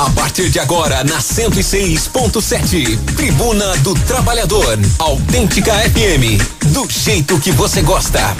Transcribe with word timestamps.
A 0.00 0.08
partir 0.12 0.48
de 0.48 0.58
agora, 0.58 1.04
na 1.04 1.18
106.7, 1.18 2.98
Tribuna 3.16 3.76
do 3.82 3.92
Trabalhador. 3.92 4.78
Autêntica 4.98 5.74
FM. 5.74 6.40
Do 6.72 6.88
jeito 6.88 7.38
que 7.38 7.52
você 7.52 7.82
gosta. 7.82 8.34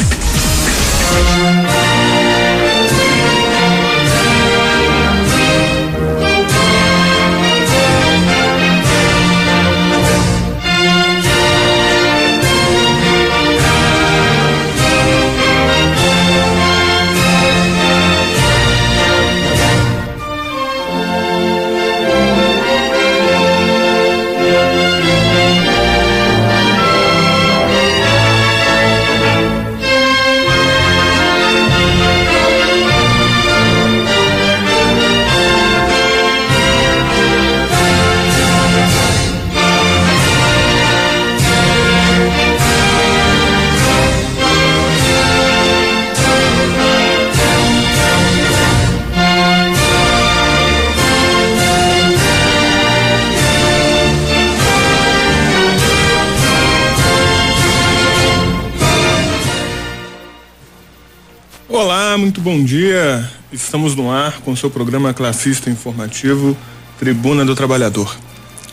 Muito 62.31 62.43
bom 62.43 62.63
dia. 62.63 63.29
Estamos 63.53 63.97
no 63.97 64.09
ar 64.09 64.41
com 64.43 64.55
seu 64.55 64.71
programa 64.71 65.13
classista 65.13 65.69
informativo 65.69 66.57
Tribuna 66.97 67.45
do 67.45 67.57
Trabalhador. 67.57 68.17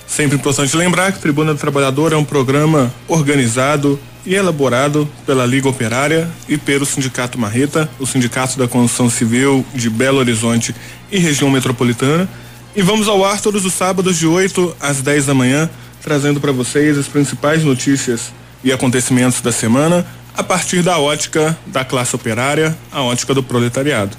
Sempre 0.06 0.38
importante 0.38 0.78
lembrar 0.78 1.12
que 1.12 1.18
Tribuna 1.18 1.56
do 1.56 1.60
Trabalhador 1.60 2.14
é 2.14 2.16
um 2.16 2.24
programa 2.24 2.94
organizado 3.08 4.00
e 4.24 4.36
elaborado 4.36 5.10
pela 5.26 5.44
Liga 5.44 5.68
Operária 5.68 6.30
e 6.48 6.56
pelo 6.56 6.86
Sindicato 6.86 7.40
Marreta, 7.40 7.90
o 7.98 8.06
Sindicato 8.06 8.60
da 8.60 8.68
Construção 8.68 9.10
Civil 9.10 9.66
de 9.74 9.90
Belo 9.90 10.20
Horizonte 10.20 10.76
e 11.12 11.18
região 11.18 11.50
metropolitana. 11.50 12.30
E 12.76 12.84
vamos 12.84 13.08
ao 13.08 13.26
ar 13.26 13.42
todos 13.42 13.66
os 13.66 13.74
sábados 13.74 14.20
de 14.20 14.28
8 14.28 14.76
às 14.80 15.02
10 15.02 15.26
da 15.26 15.34
manhã, 15.34 15.68
trazendo 16.04 16.40
para 16.40 16.52
vocês 16.52 16.96
as 16.96 17.08
principais 17.08 17.64
notícias 17.64 18.32
e 18.64 18.72
acontecimentos 18.72 19.42
da 19.42 19.52
semana, 19.52 20.06
a 20.38 20.44
partir 20.44 20.84
da 20.84 21.00
ótica 21.00 21.58
da 21.66 21.84
classe 21.84 22.16
operária, 22.16 22.78
a 22.92 23.02
ótica 23.02 23.34
do 23.34 23.42
proletariado. 23.42 24.16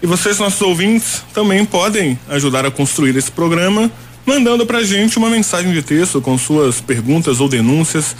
E 0.00 0.06
vocês, 0.06 0.38
nossos 0.38 0.62
ouvintes, 0.62 1.24
também 1.34 1.64
podem 1.64 2.18
ajudar 2.28 2.64
a 2.64 2.70
construir 2.70 3.16
esse 3.16 3.32
programa, 3.32 3.90
mandando 4.24 4.64
para 4.64 4.84
gente 4.84 5.18
uma 5.18 5.28
mensagem 5.28 5.72
de 5.72 5.82
texto 5.82 6.20
com 6.20 6.38
suas 6.38 6.80
perguntas 6.80 7.40
ou 7.40 7.48
denúncias 7.48 8.14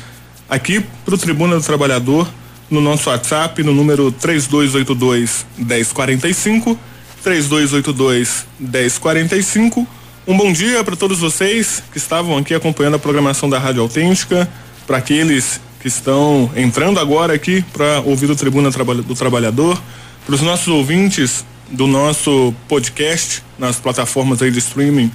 aqui 0.48 0.84
para 1.04 1.14
o 1.14 1.18
Tribuna 1.18 1.56
do 1.56 1.62
Trabalhador 1.62 2.28
no 2.68 2.80
nosso 2.80 3.08
WhatsApp 3.08 3.62
no 3.62 3.72
número 3.72 4.10
3282 4.10 5.46
1045 5.56 6.78
3282 7.22 8.46
1045. 8.58 9.86
Um 10.26 10.36
bom 10.36 10.52
dia 10.52 10.82
para 10.82 10.96
todos 10.96 11.20
vocês 11.20 11.82
que 11.92 11.98
estavam 11.98 12.36
aqui 12.36 12.54
acompanhando 12.54 12.96
a 12.96 12.98
programação 12.98 13.48
da 13.48 13.58
Rádio 13.58 13.82
Autêntica, 13.82 14.48
para 14.86 14.98
aqueles 14.98 15.60
que 15.80 15.88
estão 15.88 16.50
entrando 16.54 17.00
agora 17.00 17.32
aqui 17.32 17.64
para 17.72 18.00
ouvir 18.00 18.30
o 18.30 18.36
Tribuna 18.36 18.70
do 18.70 19.14
Trabalhador, 19.14 19.82
para 20.26 20.34
os 20.34 20.42
nossos 20.42 20.68
ouvintes 20.68 21.44
do 21.70 21.86
nosso 21.86 22.54
podcast 22.68 23.42
nas 23.58 23.76
plataformas 23.76 24.42
aí 24.42 24.50
de 24.50 24.58
streaming 24.58 25.10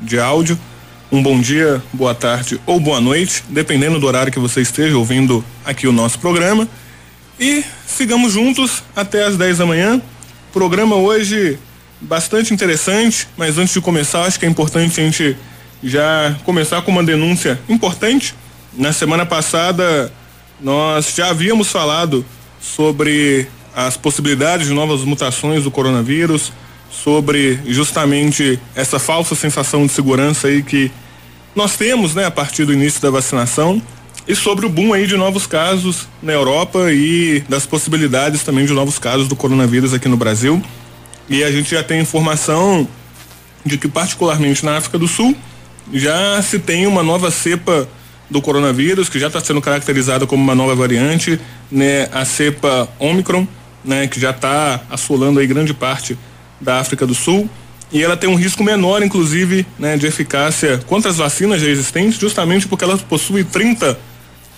de 0.00 0.18
áudio. 0.18 0.58
Um 1.12 1.22
bom 1.22 1.38
dia, 1.38 1.82
boa 1.92 2.14
tarde 2.14 2.58
ou 2.64 2.80
boa 2.80 3.00
noite, 3.00 3.44
dependendo 3.50 3.98
do 3.98 4.06
horário 4.06 4.32
que 4.32 4.38
você 4.38 4.62
esteja 4.62 4.96
ouvindo 4.96 5.44
aqui 5.64 5.86
o 5.86 5.92
nosso 5.92 6.18
programa. 6.18 6.66
E 7.38 7.62
sigamos 7.86 8.32
juntos 8.32 8.82
até 8.96 9.24
às 9.24 9.36
10 9.36 9.58
da 9.58 9.66
manhã. 9.66 10.00
Programa 10.50 10.96
hoje 10.96 11.58
bastante 12.00 12.54
interessante, 12.54 13.28
mas 13.36 13.58
antes 13.58 13.74
de 13.74 13.80
começar, 13.82 14.22
acho 14.22 14.40
que 14.40 14.46
é 14.46 14.48
importante 14.48 14.98
a 14.98 15.04
gente 15.04 15.36
já 15.82 16.36
começar 16.44 16.80
com 16.82 16.90
uma 16.90 17.04
denúncia 17.04 17.60
importante 17.68 18.34
na 18.72 18.92
semana 18.92 19.26
passada, 19.26 20.12
nós 20.60 21.14
já 21.14 21.30
havíamos 21.30 21.68
falado 21.68 22.24
sobre 22.60 23.48
as 23.74 23.96
possibilidades 23.96 24.66
de 24.68 24.74
novas 24.74 25.02
mutações 25.02 25.64
do 25.64 25.70
coronavírus, 25.70 26.52
sobre 26.90 27.58
justamente 27.66 28.58
essa 28.74 28.98
falsa 28.98 29.34
sensação 29.34 29.86
de 29.86 29.92
segurança 29.92 30.48
aí 30.48 30.62
que 30.62 30.90
nós 31.54 31.76
temos, 31.76 32.14
né, 32.14 32.26
a 32.26 32.30
partir 32.30 32.64
do 32.64 32.72
início 32.72 33.00
da 33.00 33.10
vacinação 33.10 33.80
e 34.26 34.34
sobre 34.36 34.66
o 34.66 34.68
boom 34.68 34.92
aí 34.92 35.06
de 35.06 35.16
novos 35.16 35.46
casos 35.46 36.06
na 36.22 36.32
Europa 36.32 36.92
e 36.92 37.42
das 37.48 37.66
possibilidades 37.66 38.42
também 38.42 38.66
de 38.66 38.72
novos 38.72 38.98
casos 38.98 39.26
do 39.26 39.34
coronavírus 39.34 39.94
aqui 39.94 40.08
no 40.08 40.16
Brasil. 40.16 40.62
E 41.28 41.42
a 41.42 41.50
gente 41.50 41.70
já 41.70 41.82
tem 41.82 42.00
informação 42.00 42.88
de 43.64 43.78
que 43.78 43.88
particularmente 43.88 44.64
na 44.64 44.76
África 44.76 44.98
do 44.98 45.08
Sul 45.08 45.36
já 45.92 46.40
se 46.42 46.58
tem 46.58 46.86
uma 46.86 47.02
nova 47.02 47.30
cepa 47.30 47.88
do 48.30 48.40
coronavírus, 48.40 49.08
que 49.08 49.18
já 49.18 49.26
está 49.26 49.40
sendo 49.40 49.60
caracterizada 49.60 50.26
como 50.26 50.42
uma 50.42 50.54
nova 50.54 50.74
variante, 50.74 51.40
né, 51.70 52.08
a 52.12 52.24
cepa 52.24 52.88
Omicron, 52.98 53.46
né, 53.84 54.06
que 54.06 54.20
já 54.20 54.30
está 54.30 54.80
assolando 54.88 55.40
aí 55.40 55.46
grande 55.46 55.74
parte 55.74 56.16
da 56.60 56.78
África 56.78 57.06
do 57.06 57.14
Sul. 57.14 57.50
E 57.92 58.02
ela 58.02 58.16
tem 58.16 58.30
um 58.30 58.36
risco 58.36 58.62
menor, 58.62 59.02
inclusive, 59.02 59.66
né, 59.78 59.96
de 59.96 60.06
eficácia 60.06 60.78
contra 60.86 61.10
as 61.10 61.16
vacinas 61.16 61.60
já 61.60 61.68
existentes, 61.68 62.20
justamente 62.20 62.68
porque 62.68 62.84
ela 62.84 62.96
possui 62.96 63.42
30 63.42 63.98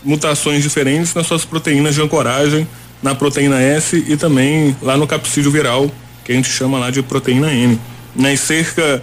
mutações 0.05 0.63
diferentes 0.63 1.15
nas 1.15 1.27
suas 1.27 1.45
proteínas 1.45 1.95
de 1.95 2.03
ancoragem, 2.03 2.69
na 3.03 3.15
proteína 3.15 3.61
S 3.61 4.05
e 4.07 4.17
também 4.17 4.77
lá 4.83 4.97
no 4.97 5.07
capsídeo 5.07 5.51
viral, 5.51 5.91
que 6.25 6.33
a 6.33 6.35
gente 6.35 6.51
chama 6.51 6.79
lá 6.79 6.91
de 6.91 7.03
proteína 7.03 7.53
N. 7.53 7.81
Né, 8.15 8.35
e 8.35 8.37
cerca 8.37 9.03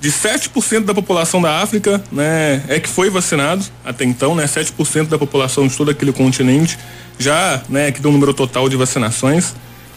de 0.00 0.10
7% 0.10 0.84
da 0.84 0.94
população 0.94 1.40
da 1.40 1.60
África, 1.60 2.02
né, 2.12 2.62
é 2.68 2.78
que 2.78 2.88
foi 2.88 3.08
vacinado 3.08 3.64
até 3.84 4.04
então, 4.04 4.34
né, 4.34 4.46
7% 4.46 5.08
da 5.08 5.18
população 5.18 5.66
de 5.66 5.76
todo 5.76 5.90
aquele 5.90 6.12
continente 6.12 6.78
já, 7.18 7.62
né, 7.68 7.90
que 7.90 8.00
deu 8.00 8.10
um 8.10 8.14
número 8.14 8.34
total 8.34 8.68
de 8.68 8.76
vacinações, 8.76 9.54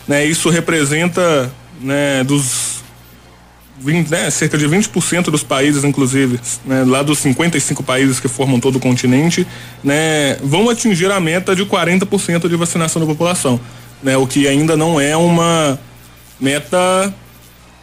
né, 0.08 0.26
isso 0.26 0.50
representa, 0.50 1.52
né, 1.82 2.24
dos 2.24 2.80
20, 3.82 4.10
né, 4.10 4.30
cerca 4.30 4.58
de 4.58 4.68
20% 4.68 5.30
dos 5.30 5.44
países, 5.44 5.84
inclusive, 5.84 6.40
né, 6.66 6.84
lá 6.86 7.04
dos 7.04 7.20
55 7.20 7.84
países 7.84 8.20
que 8.20 8.28
formam 8.28 8.60
todo 8.60 8.78
o 8.78 8.80
continente, 8.80 9.46
né, 9.84 10.38
vão 10.42 10.70
atingir 10.70 11.12
a 11.12 11.20
meta 11.20 11.56
de 11.56 11.66
40% 11.66 12.48
de 12.48 12.56
vacinação 12.56 13.02
da 13.02 13.06
população, 13.06 13.60
né, 14.02 14.16
o 14.16 14.26
que 14.26 14.48
ainda 14.48 14.78
não 14.78 15.00
é 15.00 15.16
uma 15.18 15.78
meta 16.40 17.14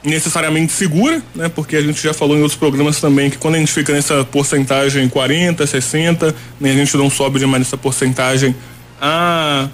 necessariamente 0.06 0.72
segura, 0.72 1.20
né? 1.34 1.48
Porque 1.48 1.76
a 1.76 1.82
gente 1.82 2.00
já 2.00 2.14
falou 2.14 2.36
em 2.36 2.40
outros 2.40 2.58
programas 2.58 3.00
também 3.00 3.28
que 3.28 3.36
quando 3.36 3.56
a 3.56 3.58
gente 3.58 3.72
fica 3.72 3.92
nessa 3.92 4.24
porcentagem 4.24 5.08
40, 5.08 5.66
60, 5.66 6.34
né, 6.60 6.70
a 6.70 6.74
gente 6.74 6.96
não 6.96 7.10
sobe 7.10 7.40
demais 7.40 7.64
nessa 7.64 7.76
porcentagem, 7.76 8.54
a 9.00 9.68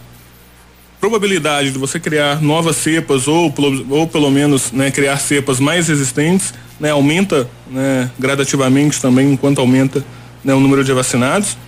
probabilidade 0.99 1.71
de 1.71 1.79
você 1.79 2.01
criar 2.01 2.41
novas 2.41 2.77
cepas 2.77 3.29
ou, 3.29 3.53
ou 3.91 4.07
pelo 4.07 4.31
menos 4.31 4.73
né, 4.73 4.91
criar 4.91 5.19
cepas 5.19 5.61
mais 5.61 5.89
resistentes 5.89 6.55
né, 6.81 6.91
aumenta 6.91 7.49
né, 7.71 8.11
gradativamente 8.19 9.01
também 9.01 9.33
enquanto 9.33 9.61
aumenta 9.61 10.05
né, 10.43 10.55
o 10.55 10.61
número 10.61 10.83
de 10.83 10.93
vacinados. 10.93 11.59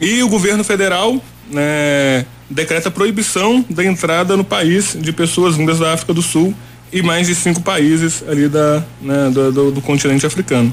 E 0.00 0.22
o 0.22 0.28
governo 0.28 0.64
federal 0.64 1.22
né, 1.50 2.26
decreta 2.50 2.90
proibição 2.90 3.64
da 3.70 3.84
entrada 3.84 4.36
no 4.36 4.44
país 4.44 4.96
de 4.98 5.12
pessoas 5.12 5.56
vindas 5.56 5.78
da 5.78 5.92
África 5.92 6.12
do 6.12 6.22
Sul 6.22 6.54
e 6.92 7.02
mais 7.02 7.26
de 7.26 7.34
cinco 7.34 7.62
países 7.62 8.22
ali 8.28 8.48
da, 8.48 8.84
né, 9.00 9.30
do, 9.30 9.52
do, 9.52 9.70
do, 9.72 9.80
continente 9.80 10.26
africano. 10.26 10.72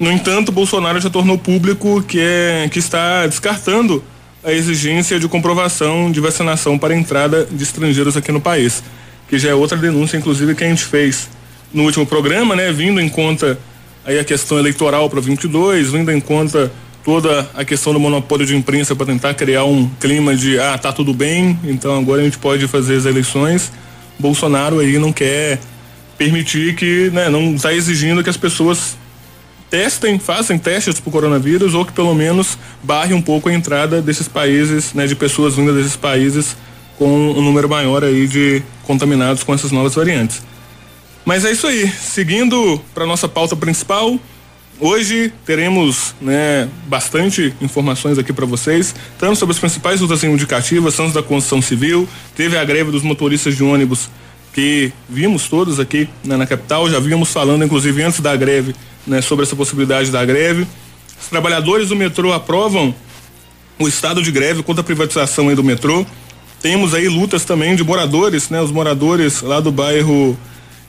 No 0.00 0.10
entanto, 0.10 0.50
Bolsonaro 0.50 1.00
já 1.00 1.10
tornou 1.10 1.36
público 1.36 2.02
que, 2.02 2.18
é, 2.18 2.68
que 2.70 2.78
está 2.78 3.26
descartando 3.26 4.02
a 4.42 4.52
exigência 4.52 5.20
de 5.20 5.28
comprovação 5.28 6.10
de 6.10 6.20
vacinação 6.20 6.78
para 6.78 6.94
entrada 6.94 7.46
de 7.50 7.62
estrangeiros 7.62 8.16
aqui 8.16 8.32
no 8.32 8.40
país, 8.40 8.82
que 9.28 9.38
já 9.38 9.50
é 9.50 9.54
outra 9.54 9.76
denúncia, 9.76 10.16
inclusive, 10.16 10.54
que 10.54 10.64
a 10.64 10.68
gente 10.68 10.84
fez 10.84 11.28
no 11.72 11.84
último 11.84 12.06
programa, 12.06 12.56
né, 12.56 12.72
vindo 12.72 13.00
em 13.00 13.08
conta 13.08 13.58
aí 14.04 14.18
a 14.18 14.24
questão 14.24 14.58
eleitoral 14.58 15.08
para 15.08 15.20
22, 15.20 15.90
vindo 15.90 16.10
em 16.10 16.20
conta 16.20 16.72
toda 17.04 17.48
a 17.54 17.64
questão 17.64 17.92
do 17.92 18.00
monopólio 18.00 18.46
de 18.46 18.56
imprensa 18.56 18.94
para 18.94 19.06
tentar 19.06 19.34
criar 19.34 19.64
um 19.64 19.88
clima 20.00 20.34
de 20.34 20.58
ah, 20.58 20.76
tá 20.78 20.92
tudo 20.92 21.12
bem, 21.12 21.58
então 21.64 21.98
agora 21.98 22.20
a 22.20 22.24
gente 22.24 22.38
pode 22.38 22.66
fazer 22.68 22.96
as 22.96 23.06
eleições. 23.06 23.72
Bolsonaro 24.22 24.78
aí 24.78 24.98
não 24.98 25.12
quer 25.12 25.58
permitir 26.16 26.74
que, 26.76 27.10
né, 27.10 27.28
não 27.28 27.54
está 27.56 27.74
exigindo 27.74 28.22
que 28.22 28.30
as 28.30 28.36
pessoas 28.36 28.96
testem, 29.68 30.18
façam 30.18 30.56
testes 30.56 31.00
para 31.00 31.08
o 31.08 31.12
coronavírus 31.12 31.74
ou 31.74 31.84
que 31.84 31.92
pelo 31.92 32.14
menos 32.14 32.56
barre 32.82 33.12
um 33.12 33.20
pouco 33.20 33.48
a 33.48 33.52
entrada 33.52 34.00
desses 34.00 34.28
países, 34.28 34.94
né, 34.94 35.06
de 35.06 35.16
pessoas 35.16 35.56
vindas 35.56 35.74
desses 35.74 35.96
países 35.96 36.56
com 36.98 37.08
um 37.08 37.42
número 37.42 37.68
maior 37.68 38.04
aí 38.04 38.28
de 38.28 38.62
contaminados 38.84 39.42
com 39.42 39.52
essas 39.52 39.72
novas 39.72 39.94
variantes. 39.94 40.42
Mas 41.24 41.44
é 41.44 41.50
isso 41.50 41.66
aí. 41.66 41.88
Seguindo 41.88 42.80
para 42.94 43.06
nossa 43.06 43.28
pauta 43.28 43.56
principal, 43.56 44.18
hoje 44.82 45.32
teremos 45.46 46.12
né, 46.20 46.68
bastante 46.88 47.54
informações 47.60 48.18
aqui 48.18 48.32
para 48.32 48.44
vocês, 48.44 48.92
tanto 49.16 49.38
sobre 49.38 49.52
as 49.52 49.58
principais 49.60 50.00
lutas 50.00 50.24
indicativas, 50.24 50.96
tanto 50.96 51.14
da 51.14 51.22
construção 51.22 51.62
civil, 51.62 52.08
teve 52.34 52.58
a 52.58 52.64
greve 52.64 52.90
dos 52.90 53.02
motoristas 53.02 53.56
de 53.56 53.62
ônibus 53.62 54.10
que 54.52 54.92
vimos 55.08 55.48
todos 55.48 55.78
aqui 55.78 56.08
né, 56.24 56.36
na 56.36 56.46
capital, 56.46 56.90
já 56.90 56.98
vimos 56.98 57.32
falando 57.32 57.64
inclusive 57.64 58.02
antes 58.02 58.20
da 58.20 58.34
greve 58.34 58.74
né, 59.06 59.22
sobre 59.22 59.44
essa 59.44 59.54
possibilidade 59.54 60.10
da 60.10 60.24
greve. 60.24 60.66
Os 61.20 61.28
trabalhadores 61.28 61.88
do 61.88 61.96
metrô 61.96 62.32
aprovam 62.32 62.92
o 63.78 63.86
estado 63.86 64.20
de 64.20 64.32
greve 64.32 64.62
contra 64.62 64.80
a 64.80 64.84
privatização 64.84 65.54
do 65.54 65.62
metrô. 65.62 66.04
Temos 66.60 66.94
aí 66.94 67.08
lutas 67.08 67.44
também 67.44 67.74
de 67.74 67.82
moradores, 67.82 68.50
né? 68.50 68.60
Os 68.60 68.70
moradores 68.70 69.40
lá 69.40 69.60
do 69.60 69.72
bairro 69.72 70.36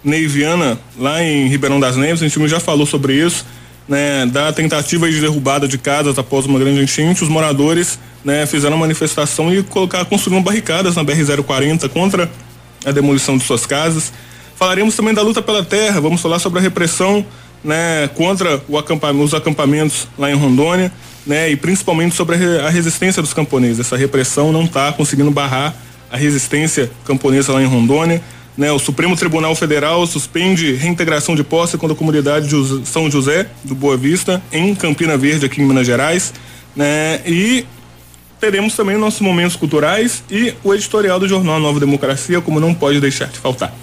Neiviana, 0.03 0.77
lá 0.99 1.23
em 1.23 1.47
Ribeirão 1.47 1.79
das 1.79 1.95
Neves, 1.95 2.21
a 2.21 2.27
gente 2.27 2.47
já 2.47 2.59
falou 2.59 2.85
sobre 2.85 3.13
isso, 3.13 3.45
né? 3.87 4.25
Da 4.25 4.51
tentativa 4.53 5.09
de 5.09 5.19
derrubada 5.19 5.67
de 5.67 5.77
casas 5.77 6.17
após 6.17 6.45
uma 6.45 6.59
grande 6.59 6.81
enchente, 6.81 7.23
os 7.23 7.29
moradores, 7.29 7.99
né? 8.23 8.45
Fizeram 8.45 8.77
manifestação 8.77 9.53
e 9.53 9.63
colocar, 9.63 10.05
construíram 10.05 10.41
barricadas 10.41 10.95
na 10.95 11.03
BR-040 11.03 11.89
contra 11.89 12.29
a 12.85 12.91
demolição 12.91 13.37
de 13.37 13.43
suas 13.43 13.65
casas. 13.65 14.11
Falaremos 14.55 14.95
também 14.95 15.13
da 15.13 15.21
luta 15.21 15.41
pela 15.41 15.63
terra, 15.63 15.99
vamos 15.99 16.21
falar 16.21 16.39
sobre 16.39 16.59
a 16.59 16.61
repressão 16.61 17.25
né, 17.63 18.09
contra 18.15 18.61
os 18.67 19.33
acampamentos 19.33 20.07
lá 20.17 20.29
em 20.29 20.35
Rondônia, 20.35 20.91
né, 21.25 21.49
e 21.49 21.55
principalmente 21.55 22.15
sobre 22.15 22.35
a, 22.59 22.69
resistência 22.69 23.21
dos 23.21 23.33
camponeses. 23.33 23.79
Essa 23.79 23.95
repressão 23.95 24.51
não 24.51 24.63
está 24.63 24.91
conseguindo 24.91 25.31
barrar 25.31 25.73
a 26.11 26.17
resistência 26.17 26.91
camponesa 27.05 27.53
lá 27.53 27.61
em 27.61 27.65
Rondônia. 27.65 28.21
Né, 28.55 28.71
o 28.71 28.77
Supremo 28.77 29.15
Tribunal 29.15 29.55
Federal 29.55 30.05
suspende 30.05 30.73
reintegração 30.73 31.35
de 31.35 31.43
posse 31.43 31.75
contra 31.75 31.95
a 31.95 31.97
comunidade 31.97 32.47
de 32.47 32.85
São 32.87 33.09
José 33.09 33.47
do 33.63 33.73
Boa 33.73 33.97
Vista 33.97 34.43
em 34.51 34.75
Campina 34.75 35.17
Verde 35.17 35.47
aqui 35.47 35.59
em 35.59 35.65
Minas 35.65 35.87
Gerais, 35.87 36.31
né, 36.75 37.19
e 37.25 37.65
teremos 38.39 38.75
também 38.75 38.95
nossos 38.97 39.21
momentos 39.21 39.55
culturais 39.55 40.23
e 40.29 40.53
o 40.63 40.73
editorial 40.73 41.19
do 41.19 41.27
jornal 41.27 41.59
Nova 41.59 41.79
Democracia, 41.79 42.41
como 42.41 42.59
não 42.59 42.75
pode 42.75 42.99
deixar 42.99 43.27
de 43.27 43.39
faltar. 43.39 43.73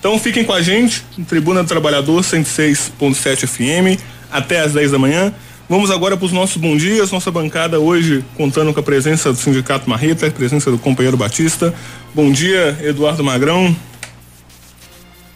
Então 0.00 0.18
fiquem 0.18 0.44
com 0.44 0.52
a 0.52 0.62
gente, 0.62 1.04
Tribuna 1.28 1.62
do 1.62 1.68
Trabalhador 1.68 2.22
106.7 2.22 3.46
FM, 3.46 4.00
até 4.32 4.60
às 4.60 4.72
10 4.72 4.92
da 4.92 4.98
manhã. 4.98 5.32
Vamos 5.68 5.90
agora 5.90 6.16
para 6.16 6.24
os 6.24 6.32
nossos 6.32 6.56
bom 6.56 6.76
dias, 6.76 7.12
nossa 7.12 7.30
bancada 7.30 7.78
hoje 7.78 8.24
contando 8.36 8.72
com 8.72 8.80
a 8.80 8.82
presença 8.82 9.30
do 9.30 9.38
Sindicato 9.38 9.88
Marreta, 9.90 10.30
presença 10.30 10.70
do 10.70 10.78
companheiro 10.78 11.16
Batista. 11.16 11.74
Bom 12.14 12.32
dia, 12.32 12.78
Eduardo 12.82 13.22
Magrão. 13.22 13.76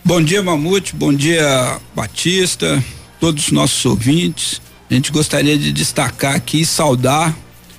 Bom 0.04 0.20
dia, 0.20 0.42
Mamute, 0.42 0.96
bom 0.96 1.14
dia, 1.14 1.80
Batista, 1.94 2.82
todos 3.20 3.44
os 3.44 3.52
nossos 3.52 3.86
ouvintes. 3.86 4.60
A 4.90 4.94
gente 4.94 5.12
gostaria 5.12 5.56
de 5.56 5.70
destacar 5.70 6.34
aqui 6.34 6.62
e 6.62 6.66
saudar 6.66 7.32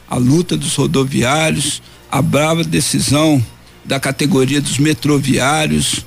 a 0.10 0.16
luta 0.16 0.56
dos 0.56 0.74
rodoviários, 0.74 1.82
a 2.10 2.22
brava 2.22 2.64
decisão 2.64 3.46
da 3.84 4.00
categoria 4.00 4.62
dos 4.62 4.78
metroviários, 4.78 6.06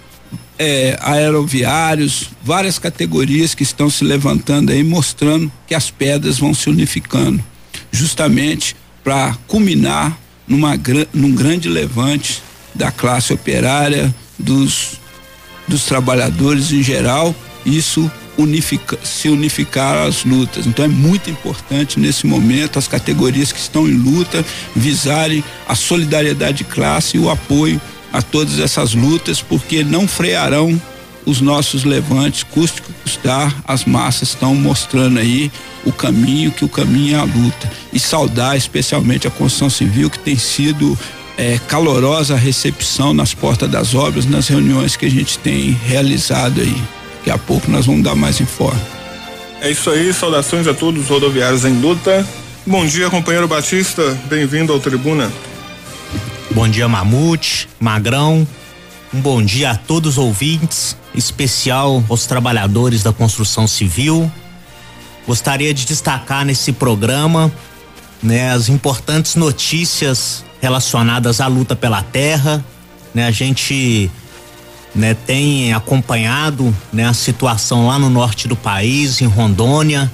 é, 0.58 0.98
aeroviários, 1.02 2.30
várias 2.42 2.78
categorias 2.78 3.54
que 3.54 3.62
estão 3.62 3.90
se 3.90 4.02
levantando 4.02 4.72
aí, 4.72 4.82
mostrando 4.82 5.52
que 5.66 5.74
as 5.74 5.90
pedras 5.90 6.38
vão 6.38 6.54
se 6.54 6.70
unificando, 6.70 7.44
justamente 7.92 8.74
para 9.04 9.36
culminar 9.46 10.18
numa, 10.48 10.80
num 11.12 11.34
grande 11.34 11.68
levante 11.68 12.42
da 12.74 12.90
classe 12.90 13.34
operária, 13.34 14.14
dos, 14.38 14.98
dos 15.66 15.84
trabalhadores 15.84 16.72
em 16.72 16.82
geral, 16.82 17.34
isso 17.64 18.10
unifica, 18.38 18.98
se 19.02 19.28
unificar 19.28 20.06
as 20.06 20.24
lutas. 20.24 20.66
Então 20.66 20.84
é 20.84 20.88
muito 20.88 21.30
importante 21.30 21.98
nesse 21.98 22.26
momento 22.26 22.78
as 22.78 22.86
categorias 22.86 23.52
que 23.52 23.58
estão 23.58 23.88
em 23.88 23.94
luta 23.94 24.44
visarem 24.74 25.42
a 25.66 25.74
solidariedade 25.74 26.58
de 26.58 26.64
classe 26.64 27.16
e 27.16 27.20
o 27.20 27.30
apoio 27.30 27.80
a 28.12 28.22
todas 28.22 28.58
essas 28.58 28.94
lutas, 28.94 29.42
porque 29.42 29.82
não 29.82 30.06
frearão 30.06 30.80
os 31.26 31.40
nossos 31.40 31.84
levantes, 31.84 32.44
custe 32.44 32.80
que 32.80 32.92
custar, 33.02 33.54
as 33.66 33.84
massas 33.84 34.28
estão 34.28 34.54
mostrando 34.54 35.18
aí 35.18 35.50
o 35.84 35.92
caminho, 35.92 36.52
que 36.52 36.64
o 36.64 36.68
caminho 36.68 37.16
é 37.16 37.18
a 37.18 37.24
luta. 37.24 37.70
E 37.92 37.98
saudar 37.98 38.56
especialmente 38.56 39.26
a 39.26 39.30
construção 39.30 39.68
civil, 39.68 40.08
que 40.08 40.20
tem 40.20 40.36
sido 40.36 40.96
é, 41.36 41.58
calorosa 41.58 42.34
a 42.34 42.38
recepção 42.38 43.12
nas 43.12 43.34
portas 43.34 43.70
das 43.70 43.94
obras, 43.94 44.24
nas 44.24 44.48
reuniões 44.48 44.96
que 44.96 45.06
a 45.06 45.10
gente 45.10 45.38
tem 45.38 45.70
realizado 45.70 46.60
aí. 46.60 46.82
Daqui 47.18 47.30
a 47.30 47.38
pouco 47.38 47.70
nós 47.70 47.86
vamos 47.86 48.02
dar 48.02 48.14
mais 48.14 48.40
informe. 48.40 48.80
É 49.60 49.70
isso 49.70 49.90
aí, 49.90 50.12
saudações 50.12 50.66
a 50.66 50.74
todos 50.74 51.02
os 51.02 51.08
rodoviários 51.08 51.64
em 51.64 51.80
luta. 51.80 52.26
Bom 52.66 52.86
dia, 52.86 53.10
companheiro 53.10 53.46
Batista, 53.46 54.16
bem-vindo 54.26 54.72
ao 54.72 54.80
Tribuna. 54.80 55.30
Bom 56.50 56.68
dia, 56.68 56.88
Mamute, 56.88 57.68
Magrão. 57.78 58.46
Um 59.12 59.20
bom 59.20 59.42
dia 59.42 59.72
a 59.72 59.76
todos 59.76 60.12
os 60.12 60.18
ouvintes, 60.18 60.96
especial 61.14 62.02
aos 62.08 62.26
trabalhadores 62.26 63.02
da 63.02 63.12
construção 63.12 63.66
civil. 63.66 64.30
Gostaria 65.26 65.74
de 65.74 65.84
destacar 65.84 66.44
nesse 66.44 66.72
programa 66.72 67.52
né, 68.22 68.52
as 68.52 68.68
importantes 68.68 69.34
notícias 69.34 70.45
relacionadas 70.60 71.40
à 71.40 71.46
luta 71.46 71.76
pela 71.76 72.02
terra. 72.02 72.64
Né, 73.14 73.26
a 73.26 73.30
gente 73.30 74.10
né, 74.94 75.14
tem 75.14 75.72
acompanhado 75.72 76.74
né, 76.92 77.06
a 77.06 77.14
situação 77.14 77.86
lá 77.86 77.98
no 77.98 78.10
norte 78.10 78.48
do 78.48 78.56
país, 78.56 79.20
em 79.20 79.26
Rondônia, 79.26 80.10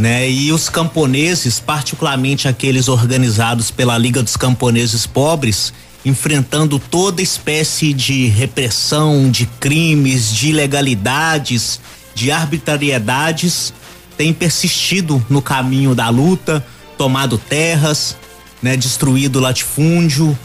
né? 0.00 0.30
E 0.30 0.50
os 0.50 0.70
camponeses, 0.70 1.60
particularmente 1.60 2.48
aqueles 2.48 2.88
organizados 2.88 3.70
pela 3.70 3.98
Liga 3.98 4.22
dos 4.22 4.34
Camponeses 4.34 5.06
Pobres, 5.06 5.74
enfrentando 6.04 6.78
toda 6.78 7.20
espécie 7.20 7.92
de 7.92 8.26
repressão, 8.26 9.30
de 9.30 9.44
crimes, 9.44 10.32
de 10.32 10.48
ilegalidades, 10.48 11.80
de 12.14 12.32
arbitrariedades, 12.32 13.74
têm 14.16 14.32
persistido 14.32 15.24
no 15.28 15.42
caminho 15.42 15.94
da 15.94 16.08
luta, 16.08 16.64
tomado 16.96 17.36
terras, 17.36 18.16
né, 18.62 18.76
destruído 18.76 19.40
latifúndio, 19.40 20.36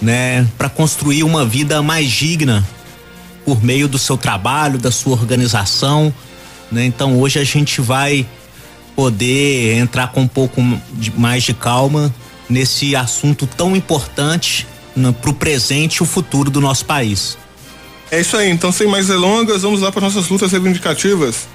né, 0.00 0.46
para 0.56 0.68
construir 0.68 1.22
uma 1.22 1.44
vida 1.44 1.82
mais 1.82 2.10
digna 2.10 2.66
por 3.44 3.62
meio 3.62 3.88
do 3.88 3.98
seu 3.98 4.16
trabalho, 4.16 4.78
da 4.78 4.90
sua 4.90 5.12
organização, 5.12 6.14
né? 6.70 6.84
Então 6.84 7.18
hoje 7.18 7.38
a 7.38 7.44
gente 7.44 7.80
vai 7.80 8.26
poder 8.94 9.78
entrar 9.78 10.08
com 10.08 10.22
um 10.22 10.28
pouco 10.28 10.62
de, 10.92 11.10
mais 11.18 11.42
de 11.42 11.54
calma 11.54 12.14
nesse 12.48 12.94
assunto 12.94 13.46
tão 13.46 13.74
importante 13.74 14.66
né, 14.94 15.14
para 15.20 15.30
o 15.30 15.34
presente 15.34 15.96
e 15.96 16.02
o 16.02 16.06
futuro 16.06 16.50
do 16.50 16.60
nosso 16.60 16.84
país. 16.84 17.38
É 18.10 18.20
isso 18.20 18.36
aí, 18.36 18.50
então 18.50 18.72
sem 18.72 18.88
mais 18.88 19.06
delongas, 19.06 19.62
vamos 19.62 19.80
lá 19.80 19.90
para 19.92 20.02
nossas 20.02 20.28
lutas 20.28 20.52
reivindicativas. 20.52 21.48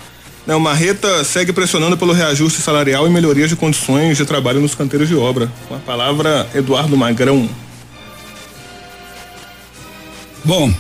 Né, 0.46 0.54
o 0.54 0.60
Marreta 0.60 1.24
segue 1.24 1.52
pressionando 1.52 1.98
pelo 1.98 2.14
reajuste 2.14 2.62
salarial 2.62 3.08
e 3.08 3.10
melhoria 3.10 3.48
de 3.48 3.56
condições 3.56 4.18
de 4.18 4.26
trabalho 4.26 4.62
nos 4.62 4.76
canteiros 4.76 5.08
de 5.08 5.16
obra. 5.16 5.52
Com 5.68 5.76
a 5.76 5.80
palavra, 5.80 6.48
Eduardo 6.54 6.96
Magrão. 6.96 7.50
Bom, 10.44 10.72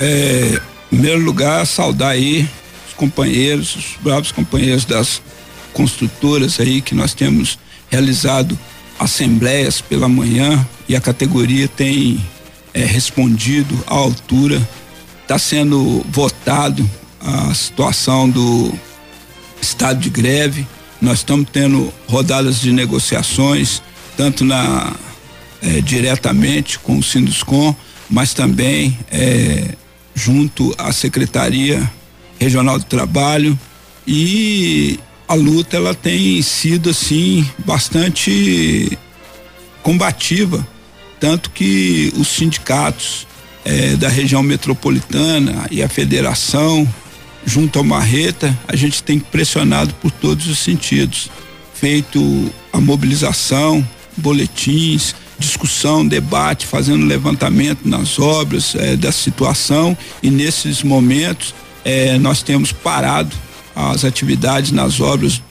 é, 0.00 0.60
em 0.90 0.96
primeiro 0.96 1.20
lugar, 1.20 1.64
saudar 1.64 2.10
aí 2.10 2.48
os 2.88 2.94
companheiros, 2.94 3.76
os 3.76 3.84
bravos 4.00 4.32
companheiros 4.32 4.84
das 4.84 5.22
construtoras 5.72 6.58
aí 6.58 6.80
que 6.80 6.94
nós 6.94 7.14
temos 7.14 7.56
realizado 7.88 8.58
assembleias 8.98 9.80
pela 9.80 10.08
manhã 10.08 10.66
e 10.88 10.96
a 10.96 11.00
categoria 11.00 11.68
tem 11.68 12.20
é, 12.74 12.84
respondido 12.84 13.78
à 13.86 13.94
altura. 13.94 14.60
Está 15.22 15.38
sendo 15.38 16.04
votado 16.08 16.88
a 17.20 17.54
situação 17.54 18.28
do 18.28 18.72
estado 19.62 20.00
de 20.00 20.10
greve. 20.10 20.66
Nós 21.00 21.18
estamos 21.18 21.48
tendo 21.50 21.92
rodadas 22.06 22.60
de 22.60 22.72
negociações, 22.72 23.82
tanto 24.16 24.44
na 24.44 24.92
é, 25.62 25.80
diretamente 25.80 26.78
com 26.78 26.98
o 26.98 27.02
Sinduscom, 27.02 27.74
mas 28.10 28.34
também 28.34 28.98
é, 29.10 29.74
junto 30.14 30.74
à 30.76 30.92
Secretaria 30.92 31.90
Regional 32.38 32.78
do 32.78 32.84
Trabalho 32.84 33.58
e 34.06 34.98
a 35.28 35.34
luta 35.34 35.76
ela 35.76 35.94
tem 35.94 36.42
sido 36.42 36.90
assim 36.90 37.48
bastante 37.64 38.98
combativa, 39.82 40.66
tanto 41.20 41.50
que 41.50 42.12
os 42.16 42.28
sindicatos 42.28 43.26
eh, 43.64 43.96
da 43.96 44.08
região 44.08 44.42
metropolitana 44.42 45.66
e 45.70 45.82
a 45.82 45.88
federação 45.88 46.86
junto 47.44 47.78
ao 47.78 47.84
Marreta, 47.84 48.56
a 48.68 48.76
gente 48.76 49.02
tem 49.02 49.18
pressionado 49.18 49.94
por 49.94 50.10
todos 50.10 50.46
os 50.46 50.58
sentidos. 50.58 51.30
Feito 51.74 52.52
a 52.72 52.80
mobilização, 52.80 53.86
boletins, 54.16 55.14
discussão, 55.38 56.06
debate, 56.06 56.66
fazendo 56.66 57.04
levantamento 57.04 57.80
nas 57.84 58.18
obras 58.18 58.74
eh, 58.76 58.96
da 58.96 59.10
situação 59.10 59.96
e 60.22 60.30
nesses 60.30 60.82
momentos 60.82 61.54
eh, 61.84 62.16
nós 62.18 62.42
temos 62.42 62.70
parado 62.70 63.34
as 63.74 64.04
atividades 64.04 64.70
nas 64.70 65.00
obras 65.00 65.42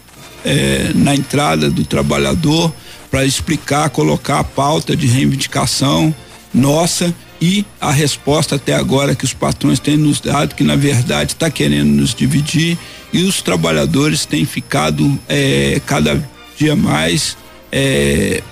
eh, 0.45 0.91
na 0.95 1.13
entrada 1.13 1.69
do 1.69 1.83
trabalhador 1.83 2.73
para 3.09 3.25
explicar, 3.25 3.89
colocar 3.89 4.39
a 4.39 4.43
pauta 4.43 4.95
de 4.95 5.07
reivindicação 5.07 6.15
nossa 6.53 7.13
e 7.41 7.65
a 7.79 7.91
resposta 7.91 8.55
até 8.55 8.75
agora 8.75 9.15
que 9.15 9.25
os 9.25 9.33
patrões 9.33 9.79
têm 9.79 9.97
nos 9.97 10.21
dado, 10.21 10.53
que 10.53 10.63
na 10.63 10.75
verdade 10.75 11.33
está 11.33 11.49
querendo 11.49 11.89
nos 11.89 12.13
dividir, 12.13 12.77
e 13.11 13.23
os 13.23 13.41
trabalhadores 13.41 14.25
têm 14.25 14.45
ficado 14.45 15.19
é, 15.27 15.81
cada 15.85 16.23
dia 16.55 16.75
mais 16.75 17.35
é, 17.71 18.43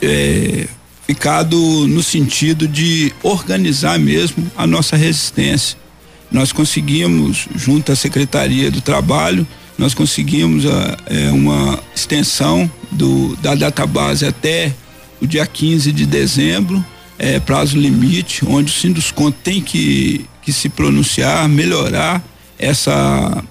é, 0.00 0.66
ficado 1.06 1.56
no 1.86 2.02
sentido 2.02 2.66
de 2.66 3.12
organizar 3.22 3.98
mesmo 3.98 4.50
a 4.56 4.66
nossa 4.66 4.96
resistência. 4.96 5.76
Nós 6.32 6.52
conseguimos, 6.52 7.48
junto 7.54 7.92
à 7.92 7.96
Secretaria 7.96 8.70
do 8.70 8.80
Trabalho, 8.80 9.46
nós 9.76 9.92
conseguimos 9.92 10.64
a, 10.64 10.96
é, 11.06 11.30
uma 11.30 11.78
extensão 11.94 12.70
do, 12.90 13.36
da 13.36 13.54
database 13.54 14.24
até 14.24 14.74
o 15.20 15.26
dia 15.26 15.46
15 15.46 15.92
de 15.92 16.06
dezembro 16.06 16.84
é, 17.18 17.40
prazo 17.40 17.76
limite, 17.76 18.44
onde 18.46 18.70
o 18.70 18.74
Sinduscon 18.74 19.30
tem 19.30 19.60
que, 19.60 20.24
que 20.42 20.52
se 20.52 20.68
pronunciar, 20.68 21.48
melhorar 21.48 22.22
essa 22.58 23.42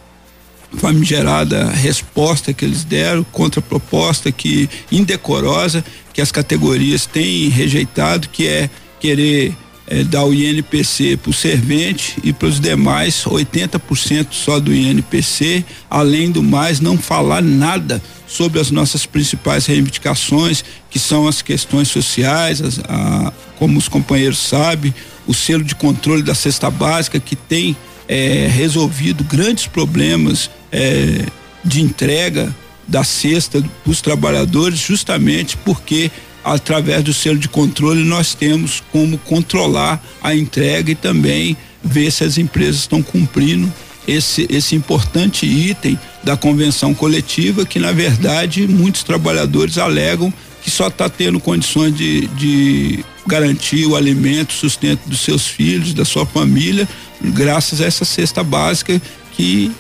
famigerada 0.77 1.69
resposta 1.69 2.53
que 2.53 2.63
eles 2.65 2.83
deram 2.83 3.23
contra 3.25 3.61
proposta 3.61 4.31
que 4.31 4.69
indecorosa 4.91 5.83
que 6.13 6.21
as 6.21 6.31
categorias 6.31 7.05
têm 7.05 7.49
rejeitado, 7.49 8.27
que 8.29 8.47
é 8.47 8.69
querer 8.99 9.55
é, 9.85 10.03
dar 10.03 10.25
o 10.25 10.33
INPC 10.33 11.17
para 11.17 11.29
o 11.29 11.33
servente 11.33 12.17
e 12.23 12.33
para 12.33 12.47
os 12.47 12.59
demais 12.59 13.23
80% 13.23 14.27
só 14.31 14.59
do 14.59 14.73
INPC, 14.73 15.63
além 15.89 16.31
do 16.31 16.43
mais 16.43 16.79
não 16.79 16.97
falar 16.97 17.41
nada 17.41 18.01
sobre 18.27 18.59
as 18.59 18.69
nossas 18.69 19.05
principais 19.05 19.65
reivindicações, 19.65 20.63
que 20.89 20.99
são 20.99 21.27
as 21.27 21.41
questões 21.41 21.87
sociais, 21.87 22.61
as, 22.61 22.79
a, 22.79 23.31
como 23.57 23.77
os 23.79 23.87
companheiros 23.87 24.37
sabem, 24.37 24.93
o 25.25 25.33
selo 25.33 25.63
de 25.63 25.75
controle 25.75 26.21
da 26.21 26.35
cesta 26.35 26.69
básica 26.69 27.19
que 27.19 27.35
tem 27.35 27.75
é, 28.07 28.47
resolvido 28.51 29.23
grandes 29.23 29.67
problemas 29.67 30.49
é, 30.71 31.25
de 31.63 31.81
entrega 31.81 32.53
da 32.87 33.03
cesta 33.03 33.61
para 33.83 33.91
os 33.91 34.01
trabalhadores, 34.01 34.79
justamente 34.79 35.57
porque 35.57 36.09
através 36.43 37.03
do 37.03 37.13
selo 37.13 37.37
de 37.37 37.49
controle 37.49 38.03
nós 38.03 38.33
temos 38.33 38.81
como 38.91 39.17
controlar 39.17 40.01
a 40.21 40.33
entrega 40.33 40.91
e 40.91 40.95
também 40.95 41.57
ver 41.83 42.11
se 42.11 42.23
as 42.23 42.37
empresas 42.37 42.81
estão 42.81 43.01
cumprindo 43.01 43.71
esse, 44.07 44.47
esse 44.49 44.73
importante 44.73 45.45
item 45.45 45.99
da 46.23 46.35
convenção 46.35 46.93
coletiva 46.93 47.65
que 47.65 47.79
na 47.79 47.91
verdade 47.91 48.67
muitos 48.67 49.03
trabalhadores 49.03 49.77
alegam 49.77 50.33
que 50.61 50.71
só 50.71 50.87
está 50.87 51.07
tendo 51.07 51.39
condições 51.39 51.95
de, 51.95 52.27
de 52.27 53.05
garantir 53.25 53.85
o 53.85 53.95
alimento, 53.95 54.51
o 54.51 54.53
sustento 54.53 55.01
dos 55.05 55.21
seus 55.21 55.47
filhos, 55.47 55.93
da 55.93 56.03
sua 56.03 56.25
família, 56.25 56.87
graças 57.21 57.79
a 57.79 57.85
essa 57.85 58.03
cesta 58.03 58.43
básica 58.43 59.01
que 59.31 59.71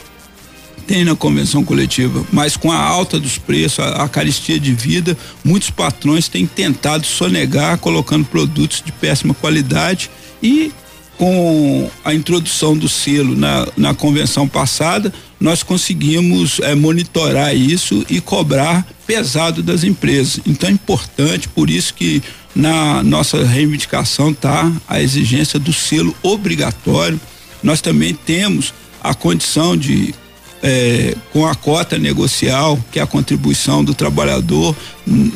tem 0.87 1.03
na 1.03 1.15
convenção 1.15 1.65
coletiva, 1.65 2.25
mas 2.31 2.55
com 2.55 2.71
a 2.71 2.79
alta 2.79 3.19
dos 3.19 3.37
preços, 3.37 3.79
a, 3.79 4.03
a 4.03 4.09
caristia 4.09 4.57
de 4.57 4.73
vida, 4.73 5.17
muitos 5.43 5.69
patrões 5.69 6.29
têm 6.29 6.45
tentado 6.45 7.05
sonegar, 7.05 7.77
colocando 7.79 8.23
produtos 8.25 8.81
de 8.83 8.93
péssima 8.93 9.33
qualidade 9.33 10.09
e 10.41 10.71
com 11.17 11.89
a 12.05 12.13
introdução 12.13 12.77
do 12.77 12.87
selo 12.87 13.35
na, 13.35 13.67
na 13.75 13.93
convenção 13.93 14.47
passada, 14.47 15.11
nós 15.39 15.63
conseguimos 15.63 16.59
é, 16.59 16.75
monitorar 16.75 17.55
isso 17.55 18.05
e 18.09 18.21
cobrar 18.21 18.85
pesado 19.05 19.63
das 19.63 19.83
empresas. 19.83 20.39
Então 20.45 20.69
é 20.69 20.71
importante, 20.71 21.47
por 21.49 21.69
isso 21.69 21.93
que 21.93 22.21
na 22.55 23.03
nossa 23.03 23.43
reivindicação 23.43 24.31
está 24.31 24.71
a 24.87 25.01
exigência 25.01 25.59
do 25.59 25.73
selo 25.73 26.15
obrigatório. 26.21 27.19
Nós 27.63 27.81
também 27.81 28.13
temos 28.13 28.73
a 29.03 29.13
condição 29.13 29.75
de 29.75 30.13
é, 30.61 31.15
com 31.31 31.45
a 31.45 31.53
cota 31.53 31.97
negocial, 31.97 32.79
que 32.91 32.99
é 32.99 33.01
a 33.01 33.07
contribuição 33.07 33.83
do 33.83 33.93
trabalhador 33.93 34.75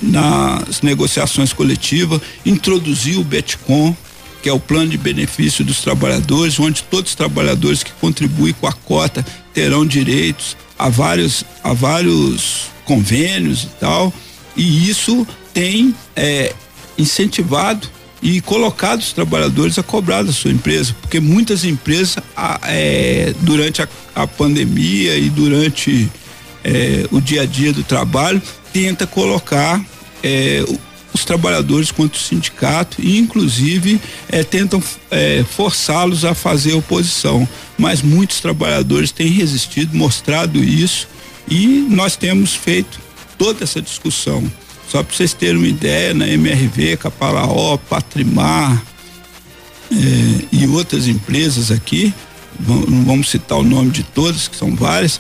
nas 0.01 0.81
negociações 0.81 1.53
coletivas, 1.53 2.19
introduzir 2.43 3.19
o 3.19 3.23
Betcom, 3.23 3.95
que 4.41 4.50
é 4.50 4.53
o 4.53 4.60
plano 4.60 4.89
de 4.89 4.98
benefício 4.98 5.63
dos 5.63 5.81
trabalhadores, 5.81 6.60
onde 6.60 6.83
todos 6.83 7.12
os 7.12 7.15
trabalhadores 7.15 7.83
que 7.83 7.91
contribuem 7.93 8.53
com 8.53 8.67
a 8.67 8.74
cota 8.74 9.25
terão 9.53 9.86
direitos 9.86 10.57
a 10.77 10.89
vários, 10.89 11.43
a 11.63 11.74
vários 11.74 12.67
convênios 12.86 13.63
e 13.63 13.67
tal. 13.79 14.13
E 14.55 14.89
isso 14.89 15.27
tem 15.53 15.93
é, 16.15 16.53
incentivado 16.98 17.88
e 18.21 18.39
colocado 18.41 19.00
os 19.00 19.13
trabalhadores 19.13 19.79
a 19.79 19.83
cobrar 19.83 20.24
da 20.24 20.31
sua 20.31 20.51
empresa, 20.51 20.95
porque 21.01 21.19
muitas 21.19 21.63
empresas 21.63 22.17
é, 22.63 23.33
durante 23.41 23.81
a, 23.81 23.88
a, 24.13 24.27
pandemia 24.27 25.15
e 25.17 25.29
durante 25.29 26.10
é, 26.63 27.05
o 27.12 27.19
dia 27.19 27.41
a 27.41 27.45
dia 27.45 27.74
do 27.74 27.83
trabalho 27.83 28.41
tenta 28.71 29.07
colocar 29.07 29.83
é, 30.24 30.63
os 31.13 31.25
trabalhadores 31.25 31.91
contra 31.91 32.18
o 32.18 32.22
sindicato 32.22 32.98
e 33.01 33.18
inclusive 33.18 34.00
é, 34.30 34.44
tentam 34.44 34.82
é, 35.10 35.44
forçá-los 35.44 36.24
a 36.24 36.34
fazer 36.34 36.74
oposição. 36.74 37.48
Mas 37.77 38.01
muitos 38.01 38.39
trabalhadores 38.39 39.12
têm 39.12 39.27
resistido, 39.27 39.96
mostrado 39.96 40.63
isso 40.63 41.08
e 41.50 41.86
nós 41.89 42.15
temos 42.15 42.56
feito 42.56 43.00
toda 43.38 43.63
essa 43.63 43.82
discussão. 43.82 44.44
Só 44.88 45.03
para 45.03 45.15
vocês 45.15 45.34
terem 45.34 45.58
uma 45.58 45.68
ideia, 45.68 46.13
na 46.13 46.27
MRV, 46.27 46.98
Caparaó, 46.98 47.77
Patrimar 47.77 48.84
é, 49.91 49.96
e 50.51 50.68
outras 50.68 51.08
empresas 51.08 51.72
aqui, 51.72 52.13
não 52.60 53.03
vamos 53.06 53.30
citar 53.30 53.58
o 53.58 53.63
nome 53.63 53.89
de 53.89 54.03
todas, 54.03 54.48
que 54.48 54.56
são 54.56 54.75
várias, 54.75 55.20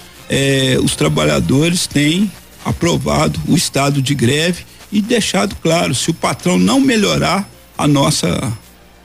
os 0.83 0.95
trabalhadores 0.95 1.87
têm 1.87 2.31
aprovado 2.63 3.39
o 3.47 3.55
estado 3.55 4.01
de 4.01 4.13
greve 4.13 4.63
e 4.91 5.01
deixado 5.01 5.55
claro, 5.55 5.95
se 5.95 6.09
o 6.09 6.13
patrão 6.13 6.57
não 6.57 6.79
melhorar 6.79 7.47
a 7.77 7.87
nossa 7.87 8.51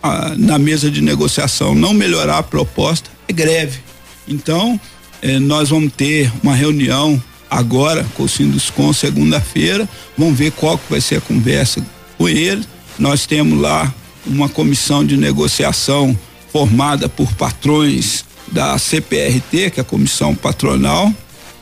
a, 0.02 0.34
na 0.36 0.58
mesa 0.58 0.90
de 0.90 1.00
negociação, 1.00 1.74
não 1.74 1.92
melhorar 1.92 2.38
a 2.38 2.42
proposta, 2.42 3.10
é 3.28 3.32
greve. 3.32 3.80
Então, 4.28 4.78
eh, 5.22 5.38
nós 5.38 5.70
vamos 5.70 5.92
ter 5.92 6.30
uma 6.42 6.54
reunião 6.54 7.22
agora 7.50 8.04
com 8.14 8.24
o 8.24 8.28
Sinduscom 8.28 8.92
segunda-feira, 8.92 9.88
vamos 10.16 10.36
ver 10.36 10.52
qual 10.52 10.76
que 10.76 10.90
vai 10.90 11.00
ser 11.00 11.16
a 11.16 11.20
conversa 11.20 11.84
com 12.18 12.28
ele. 12.28 12.64
Nós 12.98 13.26
temos 13.26 13.60
lá 13.60 13.92
uma 14.26 14.48
comissão 14.48 15.04
de 15.04 15.16
negociação 15.16 16.16
formada 16.52 17.08
por 17.08 17.32
patrões 17.34 18.24
da 18.50 18.78
CPRT, 18.78 19.70
que 19.70 19.80
é 19.80 19.82
a 19.82 19.84
comissão 19.84 20.34
patronal 20.34 21.12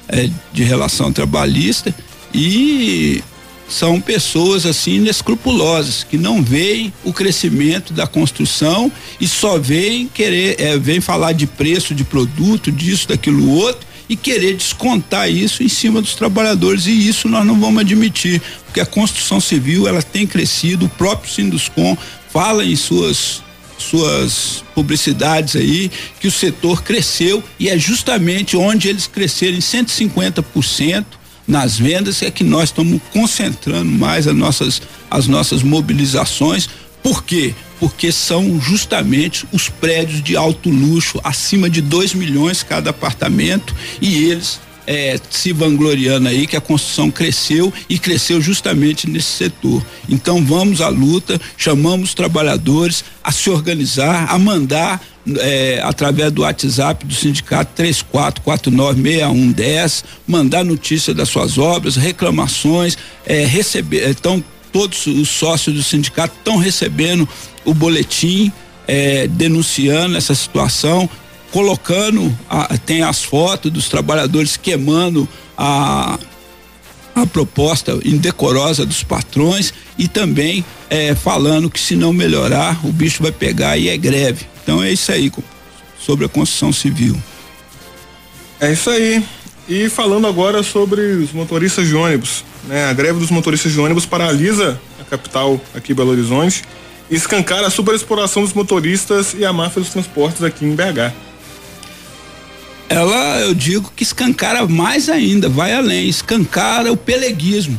eh, 0.08 0.30
de 0.52 0.62
relação 0.64 1.12
trabalhista, 1.12 1.94
e 2.32 3.22
são 3.68 4.00
pessoas 4.00 4.66
assim 4.66 4.96
inescrupulosas 4.96 6.04
que 6.04 6.18
não 6.18 6.42
veem 6.42 6.92
o 7.02 7.12
crescimento 7.12 7.92
da 7.92 8.06
construção 8.06 8.90
e 9.20 9.26
só 9.26 9.58
veem 9.58 10.06
querer 10.06 10.60
é, 10.60 10.78
vem 10.78 11.00
falar 11.00 11.32
de 11.32 11.46
preço 11.46 11.94
de 11.94 12.04
produto 12.04 12.70
disso 12.70 13.08
daquilo 13.08 13.50
outro 13.50 13.86
e 14.08 14.16
querer 14.16 14.54
descontar 14.54 15.30
isso 15.30 15.62
em 15.62 15.68
cima 15.68 16.00
dos 16.00 16.14
trabalhadores. 16.14 16.86
E 16.86 17.08
isso 17.08 17.28
nós 17.28 17.44
não 17.46 17.58
vamos 17.58 17.80
admitir 17.80 18.40
porque 18.64 18.80
a 18.80 18.86
construção 18.86 19.40
civil 19.40 19.88
ela 19.88 20.02
tem 20.02 20.26
crescido 20.26 20.86
o 20.86 20.90
próprio 20.90 21.32
Sinduscom 21.32 21.96
fala 22.30 22.64
em 22.64 22.76
suas 22.76 23.42
suas 23.76 24.64
publicidades 24.74 25.56
aí 25.56 25.90
que 26.20 26.28
o 26.28 26.30
setor 26.30 26.82
cresceu 26.82 27.42
e 27.58 27.68
é 27.68 27.76
justamente 27.76 28.56
onde 28.56 28.88
eles 28.88 29.06
cresceram 29.06 29.56
em 29.56 29.60
150% 29.60 31.04
nas 31.46 31.78
vendas 31.78 32.22
é 32.22 32.30
que 32.30 32.44
nós 32.44 32.64
estamos 32.64 33.00
concentrando 33.12 33.90
mais 33.90 34.26
as 34.26 34.34
nossas, 34.34 34.82
as 35.10 35.26
nossas 35.26 35.62
mobilizações. 35.62 36.68
Por 37.02 37.24
quê? 37.24 37.54
Porque 37.78 38.10
são 38.10 38.60
justamente 38.60 39.46
os 39.52 39.68
prédios 39.68 40.22
de 40.22 40.36
alto 40.36 40.70
luxo, 40.70 41.20
acima 41.22 41.68
de 41.68 41.80
2 41.82 42.14
milhões 42.14 42.62
cada 42.62 42.90
apartamento, 42.90 43.74
e 44.00 44.24
eles 44.24 44.58
é, 44.86 45.18
se 45.30 45.52
vangloriando 45.52 46.28
aí 46.28 46.46
que 46.46 46.56
a 46.56 46.60
construção 46.60 47.10
cresceu 47.10 47.72
e 47.88 47.98
cresceu 47.98 48.40
justamente 48.40 49.08
nesse 49.08 49.32
setor. 49.32 49.84
Então 50.08 50.44
vamos 50.44 50.80
à 50.80 50.88
luta, 50.88 51.40
chamamos 51.56 52.10
os 52.10 52.14
trabalhadores 52.14 53.04
a 53.22 53.32
se 53.32 53.50
organizar, 53.50 54.26
a 54.30 54.38
mandar 54.38 55.00
é, 55.38 55.80
através 55.82 56.32
do 56.32 56.42
WhatsApp 56.42 57.06
do 57.06 57.14
sindicato 57.14 57.82
34496110, 57.82 60.04
mandar 60.26 60.64
notícia 60.64 61.14
das 61.14 61.28
suas 61.28 61.58
obras, 61.58 61.96
reclamações, 61.96 62.98
é, 63.24 63.44
receber, 63.44 64.10
então 64.10 64.42
todos 64.72 65.06
os 65.06 65.28
sócios 65.28 65.74
do 65.74 65.82
sindicato 65.82 66.34
estão 66.36 66.56
recebendo 66.56 67.28
o 67.64 67.72
boletim 67.72 68.52
é, 68.86 69.26
denunciando 69.28 70.16
essa 70.16 70.34
situação, 70.34 71.08
colocando 71.52 72.36
a, 72.50 72.76
tem 72.78 73.02
as 73.02 73.22
fotos 73.22 73.70
dos 73.70 73.88
trabalhadores 73.88 74.56
queimando 74.56 75.28
a 75.56 76.18
a 77.14 77.26
proposta 77.26 77.98
indecorosa 78.04 78.84
dos 78.84 79.02
patrões 79.02 79.72
e 79.96 80.08
também 80.08 80.64
é, 80.90 81.14
falando 81.14 81.70
que 81.70 81.80
se 81.80 81.94
não 81.94 82.12
melhorar 82.12 82.84
o 82.84 82.92
bicho 82.92 83.22
vai 83.22 83.32
pegar 83.32 83.76
e 83.76 83.88
é 83.88 83.96
greve. 83.96 84.46
Então 84.62 84.82
é 84.82 84.92
isso 84.92 85.12
aí 85.12 85.30
sobre 85.98 86.24
a 86.24 86.28
construção 86.28 86.72
civil. 86.72 87.16
É 88.60 88.72
isso 88.72 88.90
aí. 88.90 89.24
E 89.68 89.88
falando 89.88 90.26
agora 90.26 90.62
sobre 90.62 91.00
os 91.00 91.32
motoristas 91.32 91.88
de 91.88 91.94
ônibus, 91.94 92.44
né? 92.64 92.86
A 92.86 92.92
greve 92.92 93.18
dos 93.18 93.30
motoristas 93.30 93.72
de 93.72 93.80
ônibus 93.80 94.04
paralisa 94.04 94.80
a 95.00 95.04
capital 95.04 95.60
aqui 95.74 95.94
Belo 95.94 96.10
Horizonte 96.10 96.64
e 97.10 97.14
escancara 97.14 97.66
a 97.66 97.70
superexploração 97.70 98.42
dos 98.42 98.52
motoristas 98.52 99.34
e 99.34 99.44
a 99.44 99.52
máfia 99.52 99.80
dos 99.80 99.90
transportes 99.90 100.42
aqui 100.42 100.64
em 100.64 100.74
BH. 100.74 101.14
Ela, 102.88 103.40
eu 103.40 103.54
digo 103.54 103.92
que 103.94 104.02
escancara 104.02 104.66
mais 104.66 105.08
ainda, 105.08 105.48
vai 105.48 105.72
além, 105.72 106.08
escancara 106.08 106.92
o 106.92 106.96
peleguismo 106.96 107.78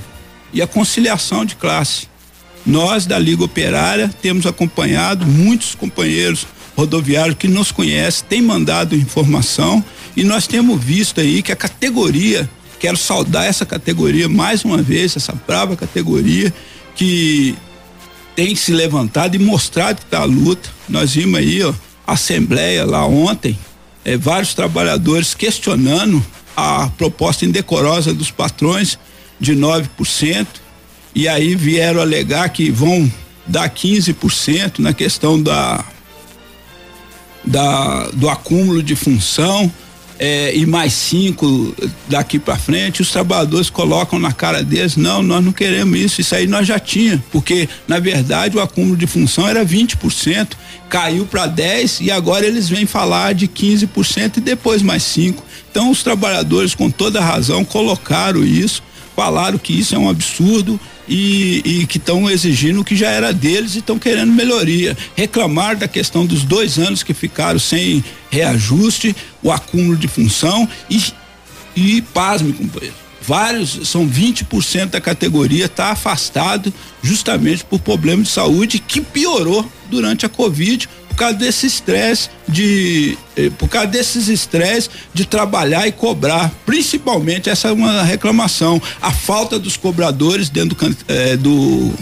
e 0.51 0.61
a 0.61 0.67
conciliação 0.67 1.45
de 1.45 1.55
classe. 1.55 2.07
Nós 2.65 3.05
da 3.05 3.19
Liga 3.19 3.43
Operária 3.43 4.09
temos 4.21 4.45
acompanhado 4.45 5.25
muitos 5.25 5.75
companheiros 5.75 6.47
rodoviários 6.75 7.37
que 7.37 7.47
nos 7.47 7.71
conhecem, 7.71 8.25
têm 8.27 8.41
mandado 8.41 8.95
informação 8.95 9.83
e 10.15 10.23
nós 10.23 10.47
temos 10.47 10.83
visto 10.83 11.21
aí 11.21 11.41
que 11.41 11.51
a 11.51 11.55
categoria, 11.55 12.49
quero 12.79 12.97
saudar 12.97 13.45
essa 13.45 13.65
categoria 13.65 14.27
mais 14.27 14.65
uma 14.65 14.81
vez, 14.81 15.15
essa 15.15 15.33
brava 15.33 15.75
categoria 15.75 16.53
que 16.95 17.55
tem 18.35 18.55
se 18.55 18.71
levantado 18.71 19.35
e 19.35 19.39
mostrado 19.39 19.99
que 19.99 20.05
está 20.05 20.21
a 20.21 20.25
luta. 20.25 20.69
Nós 20.89 21.13
vimos 21.13 21.39
aí, 21.39 21.63
ó, 21.63 21.73
a 22.05 22.13
assembleia 22.13 22.85
lá 22.85 23.05
ontem, 23.05 23.57
é, 24.05 24.15
vários 24.15 24.53
trabalhadores 24.53 25.33
questionando 25.33 26.23
a 26.55 26.87
proposta 26.97 27.43
indecorosa 27.43 28.13
dos 28.13 28.31
patrões 28.31 28.97
de 29.39 29.53
9%, 29.53 30.47
e 31.13 31.27
aí 31.27 31.55
vieram 31.55 31.99
alegar 31.99 32.47
que 32.49 32.69
vão 32.69 33.11
dar 33.45 33.69
15% 33.69 34.79
na 34.79 34.93
questão 34.93 35.41
da, 35.41 35.83
da 37.43 38.07
do 38.13 38.29
acúmulo 38.29 38.81
de 38.81 38.95
função 38.95 39.71
é, 40.17 40.55
e 40.55 40.65
mais 40.65 40.93
cinco 40.93 41.75
daqui 42.07 42.39
para 42.39 42.55
frente, 42.55 43.01
os 43.01 43.11
trabalhadores 43.11 43.69
colocam 43.69 44.17
na 44.17 44.31
cara 44.31 44.63
deles, 44.63 44.95
não, 44.95 45.21
nós 45.21 45.43
não 45.43 45.51
queremos 45.51 45.99
isso, 45.99 46.21
isso 46.21 46.33
aí 46.35 46.47
nós 46.47 46.65
já 46.65 46.79
tinha, 46.79 47.21
porque 47.31 47.67
na 47.87 47.99
verdade 47.99 48.57
o 48.57 48.61
acúmulo 48.61 48.95
de 48.95 49.05
função 49.07 49.47
era 49.47 49.65
20%, 49.65 50.49
caiu 50.89 51.25
para 51.25 51.47
10 51.47 52.01
e 52.01 52.11
agora 52.11 52.45
eles 52.45 52.69
vêm 52.69 52.85
falar 52.85 53.33
de 53.33 53.47
15% 53.47 54.37
e 54.37 54.41
depois 54.41 54.81
mais 54.81 55.03
5. 55.03 55.43
Então 55.69 55.89
os 55.91 56.03
trabalhadores 56.03 56.75
com 56.75 56.89
toda 56.89 57.21
razão 57.21 57.65
colocaram 57.65 58.43
isso, 58.43 58.83
falaram 59.15 59.57
que 59.57 59.77
isso 59.77 59.95
é 59.95 59.97
um 59.97 60.09
absurdo 60.09 60.79
e, 61.07 61.61
e 61.65 61.87
que 61.87 61.97
estão 61.97 62.29
exigindo 62.29 62.81
o 62.81 62.83
que 62.83 62.95
já 62.95 63.09
era 63.09 63.33
deles 63.33 63.75
e 63.75 63.79
estão 63.79 63.99
querendo 63.99 64.31
melhoria. 64.31 64.97
Reclamar 65.15 65.75
da 65.75 65.87
questão 65.87 66.25
dos 66.25 66.43
dois 66.43 66.77
anos 66.77 67.03
que 67.03 67.13
ficaram 67.13 67.59
sem 67.59 68.03
reajuste, 68.29 69.15
o 69.41 69.51
acúmulo 69.51 69.97
de 69.97 70.07
função 70.07 70.67
e, 70.89 71.01
e 71.75 72.01
pasme, 72.01 72.53
companheiro. 72.53 73.04
Vários, 73.27 73.87
são 73.87 74.07
20% 74.07 74.91
da 74.91 75.01
categoria 75.01 75.65
está 75.65 75.91
afastado 75.91 76.73
justamente 77.01 77.63
por 77.63 77.79
problema 77.79 78.23
de 78.23 78.29
saúde 78.29 78.77
que 78.79 79.01
piorou 79.01 79.69
durante 79.89 80.25
a 80.25 80.29
Covid 80.29 80.87
por 81.15 81.15
causa 81.15 81.35
desse 81.35 81.65
estresse 81.65 82.29
de 82.47 83.17
eh, 83.37 83.49
por 83.57 83.69
causa 83.69 83.87
desses 83.87 84.27
estresses 84.27 84.89
de 85.13 85.25
trabalhar 85.25 85.87
e 85.87 85.91
cobrar, 85.91 86.51
principalmente 86.65 87.49
essa 87.49 87.69
é 87.69 87.71
uma 87.71 88.03
reclamação, 88.03 88.81
a 89.01 89.11
falta 89.11 89.57
dos 89.57 89.77
cobradores 89.77 90.49
dentro 90.49 90.75
do, 90.75 90.97
eh, 91.07 91.37
do 91.37 91.93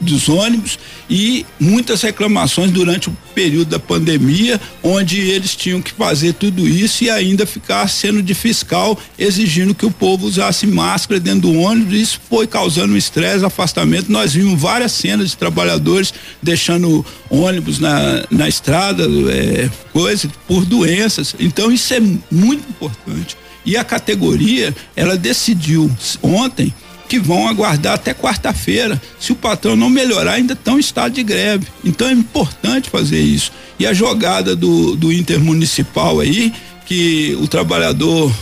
dos 0.00 0.28
ônibus 0.28 0.78
e 1.08 1.44
muitas 1.58 2.02
reclamações 2.02 2.70
durante 2.70 3.08
o 3.08 3.16
período 3.34 3.68
da 3.68 3.78
pandemia, 3.78 4.60
onde 4.82 5.20
eles 5.20 5.54
tinham 5.54 5.82
que 5.82 5.92
fazer 5.92 6.34
tudo 6.34 6.66
isso 6.66 7.04
e 7.04 7.10
ainda 7.10 7.44
ficar 7.44 7.86
sendo 7.88 8.22
de 8.22 8.34
fiscal, 8.34 8.98
exigindo 9.18 9.74
que 9.74 9.84
o 9.84 9.90
povo 9.90 10.26
usasse 10.26 10.66
máscara 10.66 11.20
dentro 11.20 11.42
do 11.42 11.54
ônibus. 11.54 11.94
Isso 11.94 12.20
foi 12.28 12.46
causando 12.46 12.94
um 12.94 12.96
estresse, 12.96 13.44
afastamento. 13.44 14.10
Nós 14.10 14.32
vimos 14.32 14.58
várias 14.60 14.92
cenas 14.92 15.30
de 15.30 15.36
trabalhadores 15.36 16.14
deixando 16.42 17.04
ônibus 17.28 17.78
na, 17.78 18.24
na 18.30 18.48
estrada, 18.48 19.04
é, 19.30 19.68
coisa 19.92 20.30
por 20.46 20.64
doenças. 20.64 21.34
Então 21.38 21.70
isso 21.70 21.92
é 21.92 22.00
muito 22.00 22.68
importante. 22.68 23.36
E 23.64 23.76
a 23.76 23.84
categoria, 23.84 24.74
ela 24.96 25.16
decidiu 25.16 25.90
ontem 26.22 26.72
que 27.10 27.18
vão 27.18 27.48
aguardar 27.48 27.94
até 27.94 28.14
quarta-feira. 28.14 29.02
Se 29.18 29.32
o 29.32 29.34
patrão 29.34 29.74
não 29.74 29.90
melhorar, 29.90 30.34
ainda 30.34 30.52
estão 30.52 30.76
em 30.76 30.80
estado 30.80 31.12
de 31.12 31.24
greve. 31.24 31.66
Então 31.84 32.08
é 32.08 32.12
importante 32.12 32.88
fazer 32.88 33.20
isso. 33.20 33.50
E 33.80 33.84
a 33.84 33.92
jogada 33.92 34.54
do, 34.54 34.94
do 34.94 35.12
intermunicipal 35.12 36.20
aí, 36.20 36.52
que 36.86 37.36
o 37.40 37.48
trabalhador 37.48 38.32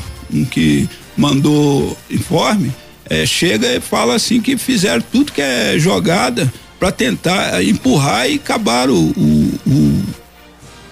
que 0.50 0.86
mandou 1.16 1.96
informe, 2.10 2.70
é, 3.08 3.24
chega 3.24 3.74
e 3.74 3.80
fala 3.80 4.14
assim 4.14 4.38
que 4.38 4.58
fizeram 4.58 5.02
tudo 5.10 5.32
que 5.32 5.40
é 5.40 5.78
jogada 5.78 6.52
para 6.78 6.92
tentar 6.92 7.64
empurrar 7.64 8.28
e 8.28 8.34
acabar 8.34 8.90
o, 8.90 8.98
o, 8.98 9.60
o, 9.66 10.02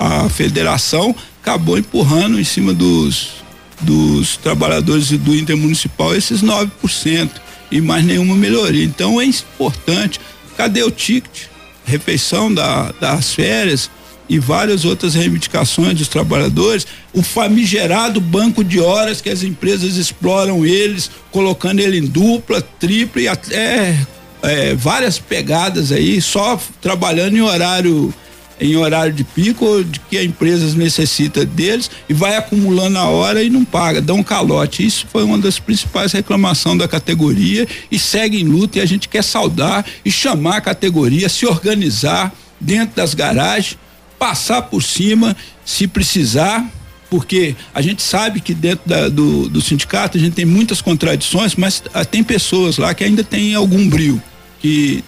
a 0.01 0.31
federação 0.31 1.15
acabou 1.43 1.77
empurrando 1.77 2.41
em 2.41 2.45
cima 2.45 2.73
dos 2.73 3.45
dos 3.79 4.39
trabalhadores 4.39 5.11
do 5.11 5.37
intermunicipal 5.37 6.15
esses 6.15 6.43
9% 6.43 7.31
e 7.71 7.81
mais 7.81 8.05
nenhuma 8.05 8.35
melhoria. 8.37 8.85
Então 8.85 9.21
é 9.21 9.25
importante. 9.25 10.21
Cadê 10.57 10.83
o 10.83 10.91
ticket? 10.91 11.47
Refeição 11.85 12.53
da, 12.53 12.93
das 12.93 13.33
férias 13.33 13.91
e 14.29 14.39
várias 14.39 14.85
outras 14.85 15.15
reivindicações 15.15 15.99
dos 15.99 16.09
trabalhadores, 16.09 16.87
o 17.13 17.23
famigerado 17.23 18.21
banco 18.21 18.65
de 18.65 18.81
horas 18.81 19.21
que 19.21 19.31
as 19.31 19.43
empresas 19.43 19.97
exploram 19.97 20.67
eles, 20.67 21.11
colocando 21.31 21.81
ele 21.81 21.99
em 21.99 22.07
dupla, 22.07 22.61
tripla 22.61 23.23
e 23.23 23.29
até 23.29 23.97
é, 24.43 24.75
várias 24.75 25.19
pegadas 25.19 25.93
aí, 25.93 26.21
só 26.21 26.61
trabalhando 26.81 27.37
em 27.37 27.43
horário 27.43 28.13
em 28.61 28.77
horário 28.77 29.13
de 29.13 29.25
pico 29.25 29.85
de 29.85 30.01
que 30.01 30.17
a 30.17 30.25
empresa 30.25 30.77
necessita 30.77 31.45
deles 31.45 31.91
e 32.09 32.15
vai 32.15 32.37
acumulando 32.37 32.99
a 32.99 33.05
hora 33.05 33.43
e 33.43 33.51
não 33.51 33.65
paga, 33.65 34.01
dá 34.01 34.15
um 34.15 34.23
calote. 34.23 34.87
Isso 34.87 35.07
foi 35.11 35.23
uma 35.23 35.39
das 35.39 35.59
principais 35.59 36.13
reclamações 36.13 36.79
da 36.79 36.89
categoria 36.89 37.67
e 37.91 37.99
segue 37.99 38.41
em 38.41 38.45
luta 38.45 38.79
e 38.79 38.81
a 38.81 38.87
gente 38.87 39.09
quer 39.09 39.23
saudar 39.23 39.85
e 40.05 40.11
chamar 40.11 40.57
a 40.57 40.61
categoria, 40.61 41.29
se 41.29 41.47
organizar 41.47 42.33
dentro 42.61 42.97
das 42.97 43.15
garagens, 43.15 43.79
passar 44.19 44.63
por 44.63 44.83
cima 44.83 45.37
se 45.65 45.87
precisar, 45.87 46.65
porque 47.11 47.55
a 47.75 47.83
gente 47.83 48.03
sabe 48.03 48.41
que 48.41 48.55
dentro 48.55 48.89
da, 48.89 49.09
do, 49.09 49.49
do 49.49 49.61
sindicato 49.61 50.17
a 50.17 50.21
gente 50.21 50.35
tem 50.35 50.45
muitas 50.45 50.81
contradições, 50.81 51.55
mas 51.57 51.83
ah, 51.93 52.05
tem 52.05 52.23
pessoas 52.23 52.79
lá 52.79 52.95
que 52.95 53.05
ainda 53.05 53.23
tem 53.23 53.55
algum 53.55 53.89
brilho, 53.89 54.23
que 54.61 55.05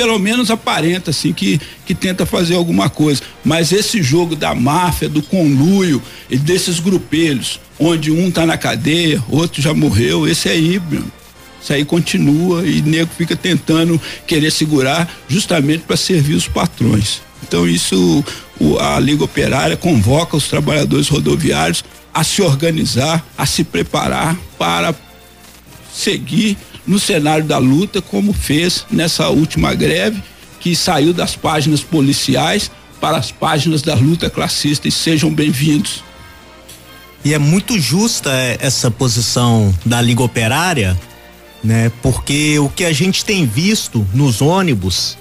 pelo 0.00 0.18
menos 0.18 0.50
aparenta 0.50 1.10
assim 1.10 1.30
que 1.30 1.60
que 1.84 1.94
tenta 1.94 2.24
fazer 2.24 2.54
alguma 2.54 2.88
coisa. 2.88 3.20
Mas 3.44 3.70
esse 3.70 4.02
jogo 4.02 4.34
da 4.34 4.54
máfia, 4.54 5.10
do 5.10 5.20
conluio 5.20 6.02
e 6.30 6.38
desses 6.38 6.80
grupelhos, 6.80 7.60
onde 7.78 8.10
um 8.10 8.30
tá 8.30 8.46
na 8.46 8.56
cadeia, 8.56 9.22
outro 9.28 9.60
já 9.60 9.74
morreu, 9.74 10.26
esse 10.26 10.48
aí, 10.48 10.80
isso 11.60 11.70
aí 11.70 11.84
continua 11.84 12.66
e 12.66 12.80
nego 12.80 13.10
fica 13.14 13.36
tentando 13.36 14.00
querer 14.26 14.50
segurar 14.50 15.06
justamente 15.28 15.82
para 15.82 15.98
servir 15.98 16.32
os 16.32 16.48
patrões. 16.48 17.20
Então 17.42 17.68
isso 17.68 18.24
o, 18.58 18.78
a 18.78 18.98
Liga 18.98 19.24
Operária 19.24 19.76
convoca 19.76 20.34
os 20.34 20.48
trabalhadores 20.48 21.08
rodoviários 21.08 21.84
a 22.14 22.24
se 22.24 22.40
organizar, 22.40 23.22
a 23.36 23.44
se 23.44 23.64
preparar 23.64 24.34
para 24.58 24.94
seguir 25.92 26.56
no 26.86 26.98
cenário 26.98 27.44
da 27.44 27.58
luta, 27.58 28.00
como 28.00 28.32
fez 28.32 28.86
nessa 28.90 29.28
última 29.28 29.74
greve, 29.74 30.22
que 30.58 30.74
saiu 30.76 31.12
das 31.12 31.36
páginas 31.36 31.82
policiais 31.82 32.70
para 33.00 33.16
as 33.16 33.30
páginas 33.30 33.82
da 33.82 33.94
luta 33.94 34.28
classista. 34.28 34.88
E 34.88 34.92
sejam 34.92 35.32
bem-vindos. 35.32 36.02
E 37.24 37.34
é 37.34 37.38
muito 37.38 37.78
justa 37.78 38.30
é, 38.32 38.58
essa 38.60 38.90
posição 38.90 39.74
da 39.84 40.00
Liga 40.00 40.22
Operária, 40.22 40.98
né? 41.62 41.92
Porque 42.02 42.58
o 42.58 42.68
que 42.68 42.84
a 42.84 42.92
gente 42.92 43.24
tem 43.24 43.46
visto 43.46 44.06
nos 44.14 44.40
ônibus 44.40 45.18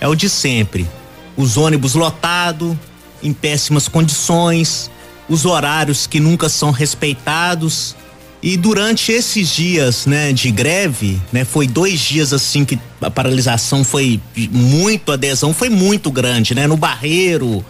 é 0.00 0.08
o 0.08 0.14
de 0.14 0.28
sempre. 0.28 0.88
Os 1.36 1.56
ônibus 1.56 1.94
lotados, 1.94 2.76
em 3.22 3.32
péssimas 3.32 3.86
condições, 3.86 4.90
os 5.28 5.44
horários 5.44 6.06
que 6.06 6.20
nunca 6.20 6.48
são 6.48 6.70
respeitados. 6.70 7.94
E 8.42 8.56
durante 8.56 9.12
esses 9.12 9.48
dias, 9.48 10.04
né, 10.04 10.32
de 10.32 10.50
greve, 10.50 11.22
né, 11.32 11.44
foi 11.44 11.66
dois 11.68 12.00
dias 12.00 12.32
assim 12.32 12.64
que 12.64 12.76
a 13.00 13.08
paralisação 13.08 13.84
foi 13.84 14.20
muito, 14.50 15.12
a 15.12 15.14
adesão 15.14 15.54
foi 15.54 15.68
muito 15.68 16.10
grande, 16.10 16.52
né, 16.52 16.66
no 16.66 16.76
Barreiro, 16.76 17.64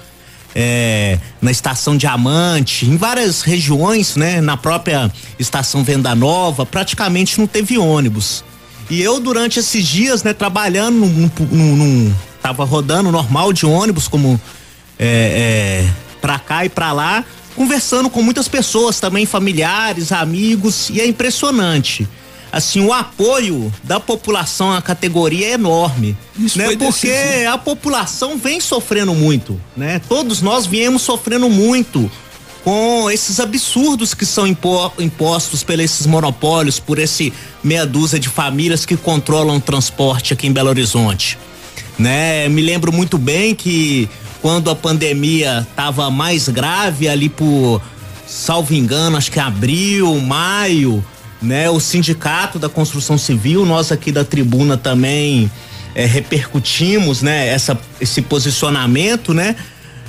é, 0.55 1.19
na 1.43 1.51
estação 1.51 1.95
Diamante, 1.95 2.87
em 2.87 2.97
várias 2.97 3.43
regiões, 3.43 4.17
né, 4.17 4.41
na 4.41 4.57
própria 4.57 5.13
estação 5.39 5.85
Venda 5.85 6.15
Nova, 6.15 6.65
praticamente 6.65 7.39
não 7.39 7.47
teve 7.47 7.77
ônibus. 7.77 8.43
E 8.89 9.03
eu 9.03 9.21
durante 9.21 9.59
esses 9.59 9.87
dias, 9.87 10.23
né, 10.23 10.33
trabalhando 10.33 10.97
num, 10.97 11.31
num, 11.51 11.77
num 11.77 12.15
tava 12.43 12.65
rodando 12.65 13.13
normal 13.13 13.53
de 13.53 13.67
ônibus 13.67 14.09
como 14.09 14.41
é, 14.99 15.85
é, 15.85 15.91
pra 16.21 16.39
cá 16.39 16.65
e 16.65 16.69
pra 16.69 16.93
lá, 16.93 17.25
conversando 17.57 18.09
com 18.11 18.23
muitas 18.23 18.49
pessoas 18.49 19.01
também, 19.01 19.27
familiares, 19.27 20.13
amigos, 20.13 20.91
e 20.91 21.01
é 21.01 21.07
impressionante. 21.07 22.09
Assim, 22.53 22.85
o 22.85 22.93
apoio 22.93 23.73
da 23.83 23.99
população 23.99 24.73
à 24.73 24.83
categoria 24.83 25.49
é 25.49 25.53
enorme, 25.53 26.15
Isso 26.39 26.59
né? 26.59 26.77
Porque 26.77 27.09
decisivo. 27.09 27.51
a 27.51 27.57
população 27.57 28.37
vem 28.37 28.61
sofrendo 28.61 29.15
muito, 29.15 29.59
né? 29.75 30.01
Todos 30.07 30.43
nós 30.43 30.67
viemos 30.67 31.01
sofrendo 31.01 31.49
muito 31.49 32.11
com 32.63 33.11
esses 33.11 33.41
absurdos 33.41 34.13
que 34.13 34.27
são 34.27 34.47
impostos 34.47 35.65
pelos 35.65 35.85
esses 35.85 36.07
monopólios, 36.07 36.79
por 36.79 36.99
esse 36.99 37.33
meia 37.65 37.87
dúzia 37.87 38.21
de 38.21 38.29
famílias 38.29 38.85
que 38.85 38.97
controlam 38.97 39.57
o 39.57 39.61
transporte 39.61 40.33
aqui 40.33 40.47
em 40.47 40.53
Belo 40.53 40.69
Horizonte. 40.69 41.39
Né? 41.99 42.49
Me 42.49 42.61
lembro 42.61 42.93
muito 42.93 43.19
bem 43.19 43.55
que 43.55 44.09
quando 44.43 44.69
a 44.69 44.75
pandemia 44.75 45.65
estava 45.71 46.11
mais 46.11 46.49
grave 46.49 47.09
ali 47.09 47.29
por, 47.29 47.81
salvo 48.27 48.75
engano, 48.75 49.17
acho 49.17 49.31
que 49.31 49.39
abril, 49.39 50.21
maio, 50.21 51.03
né? 51.41 51.71
O 51.71 51.79
sindicato 51.79 52.59
da 52.59 52.69
construção 52.69 53.17
civil, 53.17 53.65
nós 53.65 53.93
aqui 53.93 54.11
da 54.11 54.25
tribuna 54.25 54.77
também 54.77 55.51
é, 55.95 56.05
repercutimos, 56.05 57.23
né? 57.23 57.47
Essa, 57.47 57.79
esse 58.01 58.21
posicionamento, 58.21 59.33
né? 59.33 59.55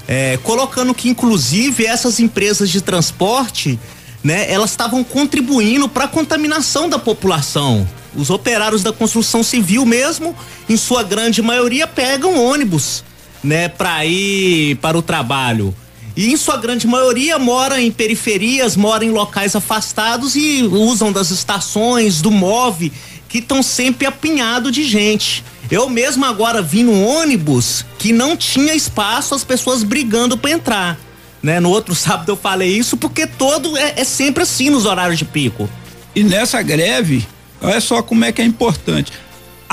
É, 0.08 0.38
colocando 0.38 0.96
que 0.96 1.08
inclusive 1.08 1.86
essas 1.86 2.20
empresas 2.20 2.72
de 2.72 2.82
transporte, 2.82 3.80
né? 4.24 4.52
Elas 4.52 4.72
estavam 4.72 5.04
contribuindo 5.04 5.88
para 5.88 6.06
a 6.06 6.08
contaminação 6.08 6.90
da 6.90 6.98
população. 6.98 7.88
Os 8.16 8.32
operários 8.32 8.82
da 8.82 8.92
construção 8.92 9.44
civil 9.44 9.86
mesmo, 9.86 10.36
em 10.68 10.76
sua 10.76 11.04
grande 11.04 11.40
maioria, 11.40 11.86
pegam 11.86 12.44
ônibus 12.44 13.04
né, 13.44 13.68
para 13.68 14.06
ir 14.06 14.76
para 14.78 14.98
o 14.98 15.02
trabalho. 15.02 15.76
E 16.16 16.32
em 16.32 16.38
sua 16.38 16.58
grande 16.58 16.86
maioria 16.86 17.40
mora 17.40 17.82
em 17.82 17.92
periferias, 17.92 18.76
mora 18.76 19.04
em 19.04 19.10
locais 19.10 19.56
afastados 19.56 20.36
e 20.36 20.62
usam 20.64 21.12
das 21.12 21.32
estações, 21.32 22.22
do 22.22 22.30
MOVE, 22.30 22.94
que 23.28 23.40
estão 23.40 23.64
sempre 23.64 24.06
apinhado 24.06 24.72
de 24.72 24.84
gente. 24.84 25.44
Eu 25.72 25.90
mesmo 25.90 26.24
agora 26.24 26.62
vi 26.62 26.84
no 26.84 27.04
ônibus 27.04 27.84
que 27.98 28.14
não 28.14 28.38
tinha 28.38 28.76
espaço, 28.76 29.34
as 29.34 29.44
pessoas 29.44 29.82
brigando 29.82 30.38
para 30.38 30.52
entrar. 30.52 31.00
Né? 31.42 31.60
No 31.60 31.70
outro 31.70 31.96
sábado 31.96 32.32
eu 32.32 32.36
falei 32.36 32.70
isso 32.78 32.96
porque 32.96 33.26
todo 33.26 33.76
é, 33.76 33.96
é 33.98 34.04
sempre 34.04 34.44
assim 34.44 34.70
nos 34.70 34.86
horários 34.86 35.18
de 35.18 35.26
pico. 35.26 35.68
E 36.16 36.24
nessa 36.24 36.62
greve, 36.62 37.28
olha 37.60 37.82
só 37.82 38.04
como 38.04 38.24
é 38.24 38.32
que 38.32 38.40
é 38.40 38.46
importante 38.46 39.12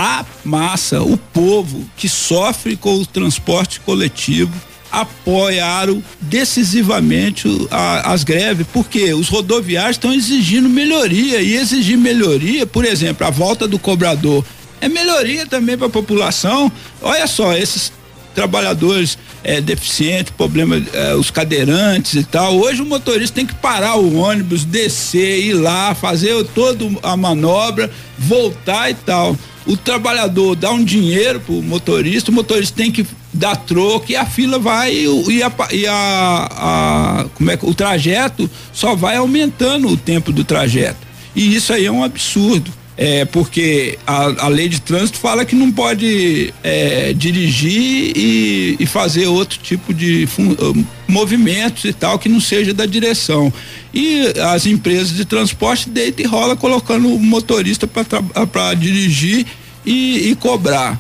a 0.00 0.24
massa, 0.42 1.02
o 1.02 1.18
povo 1.18 1.84
que 1.94 2.08
sofre 2.08 2.74
com 2.74 2.94
o 2.94 3.04
transporte 3.04 3.80
coletivo 3.80 4.50
apoiaram 4.90 6.02
decisivamente 6.22 7.46
a, 7.70 8.10
as 8.10 8.24
greves, 8.24 8.66
porque 8.72 9.12
os 9.12 9.28
rodoviários 9.28 9.96
estão 9.96 10.10
exigindo 10.10 10.70
melhoria 10.70 11.42
e 11.42 11.54
exigir 11.54 11.98
melhoria, 11.98 12.66
por 12.66 12.86
exemplo, 12.86 13.26
a 13.26 13.30
volta 13.30 13.68
do 13.68 13.78
cobrador 13.78 14.42
é 14.80 14.88
melhoria 14.88 15.44
também 15.44 15.76
para 15.76 15.88
a 15.88 15.90
população. 15.90 16.72
Olha 17.02 17.26
só, 17.26 17.52
esses 17.52 17.92
trabalhadores 18.34 19.18
é, 19.44 19.60
deficientes, 19.60 20.32
problema, 20.34 20.82
é, 20.94 21.14
os 21.14 21.30
cadeirantes 21.30 22.14
e 22.14 22.24
tal. 22.24 22.56
Hoje 22.56 22.80
o 22.80 22.86
motorista 22.86 23.34
tem 23.34 23.44
que 23.44 23.54
parar 23.54 23.96
o 23.96 24.16
ônibus, 24.16 24.64
descer, 24.64 25.44
ir 25.44 25.52
lá, 25.52 25.94
fazer 25.94 26.42
toda 26.54 26.86
a 27.02 27.14
manobra, 27.18 27.90
voltar 28.18 28.90
e 28.90 28.94
tal 28.94 29.36
o 29.70 29.76
trabalhador 29.76 30.56
dá 30.56 30.72
um 30.72 30.82
dinheiro 30.82 31.38
pro 31.38 31.62
motorista, 31.62 32.32
o 32.32 32.34
motorista 32.34 32.76
tem 32.76 32.90
que 32.90 33.06
dar 33.32 33.54
troco 33.54 34.10
e 34.10 34.16
a 34.16 34.26
fila 34.26 34.58
vai 34.58 34.92
e, 34.92 35.42
a, 35.44 35.52
e 35.70 35.86
a, 35.86 36.48
a, 36.50 37.26
como 37.36 37.52
é 37.52 37.56
que 37.56 37.64
o 37.64 37.72
trajeto 37.72 38.50
só 38.72 38.96
vai 38.96 39.14
aumentando 39.14 39.86
o 39.86 39.96
tempo 39.96 40.32
do 40.32 40.42
trajeto. 40.42 41.06
E 41.36 41.54
isso 41.54 41.72
aí 41.72 41.86
é 41.86 41.92
um 41.92 42.02
absurdo. 42.02 42.80
É, 42.96 43.24
porque 43.24 43.98
a, 44.06 44.44
a 44.44 44.48
lei 44.48 44.68
de 44.68 44.78
trânsito 44.78 45.18
fala 45.18 45.42
que 45.46 45.54
não 45.54 45.72
pode 45.72 46.52
é, 46.62 47.14
dirigir 47.14 48.12
e, 48.14 48.76
e, 48.78 48.84
fazer 48.84 49.26
outro 49.26 49.58
tipo 49.58 49.94
de 49.94 50.26
fun, 50.26 50.50
uh, 50.50 50.86
movimentos 51.08 51.84
e 51.84 51.94
tal 51.94 52.18
que 52.18 52.28
não 52.28 52.40
seja 52.40 52.74
da 52.74 52.84
direção. 52.84 53.50
E 53.94 54.34
as 54.52 54.66
empresas 54.66 55.16
de 55.16 55.24
transporte 55.24 55.88
deita 55.88 56.20
e 56.20 56.26
rola 56.26 56.54
colocando 56.54 57.08
o 57.08 57.18
motorista 57.18 57.86
para 57.86 58.74
dirigir 58.74 59.46
e, 59.84 60.30
e 60.30 60.34
cobrar. 60.34 60.98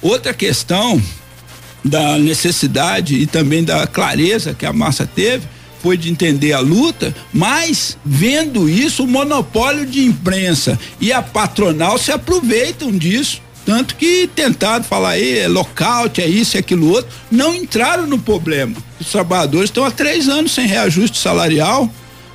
Outra 0.00 0.34
questão 0.34 1.00
da 1.84 2.18
necessidade 2.18 3.16
e 3.16 3.26
também 3.26 3.64
da 3.64 3.86
clareza 3.86 4.54
que 4.54 4.66
a 4.66 4.72
massa 4.72 5.06
teve 5.06 5.46
foi 5.82 5.96
de 5.96 6.10
entender 6.10 6.52
a 6.52 6.60
luta, 6.60 7.14
mas 7.32 7.98
vendo 8.04 8.68
isso, 8.68 9.02
o 9.02 9.08
monopólio 9.08 9.84
de 9.84 10.04
imprensa 10.04 10.78
e 11.00 11.12
a 11.12 11.20
patronal 11.20 11.98
se 11.98 12.12
aproveitam 12.12 12.92
disso. 12.92 13.42
Tanto 13.66 13.96
que 13.96 14.28
tentaram 14.34 14.84
falar 14.84 15.10
aí, 15.10 15.38
é 15.38 15.48
lockout, 15.48 16.20
é 16.20 16.26
isso, 16.26 16.56
é 16.56 16.60
aquilo 16.60 16.88
outro, 16.88 17.10
não 17.30 17.54
entraram 17.54 18.06
no 18.06 18.18
problema. 18.18 18.76
Os 19.00 19.08
trabalhadores 19.08 19.70
estão 19.70 19.84
há 19.84 19.90
três 19.90 20.28
anos 20.28 20.52
sem 20.52 20.66
reajuste 20.66 21.18
salarial, 21.18 21.92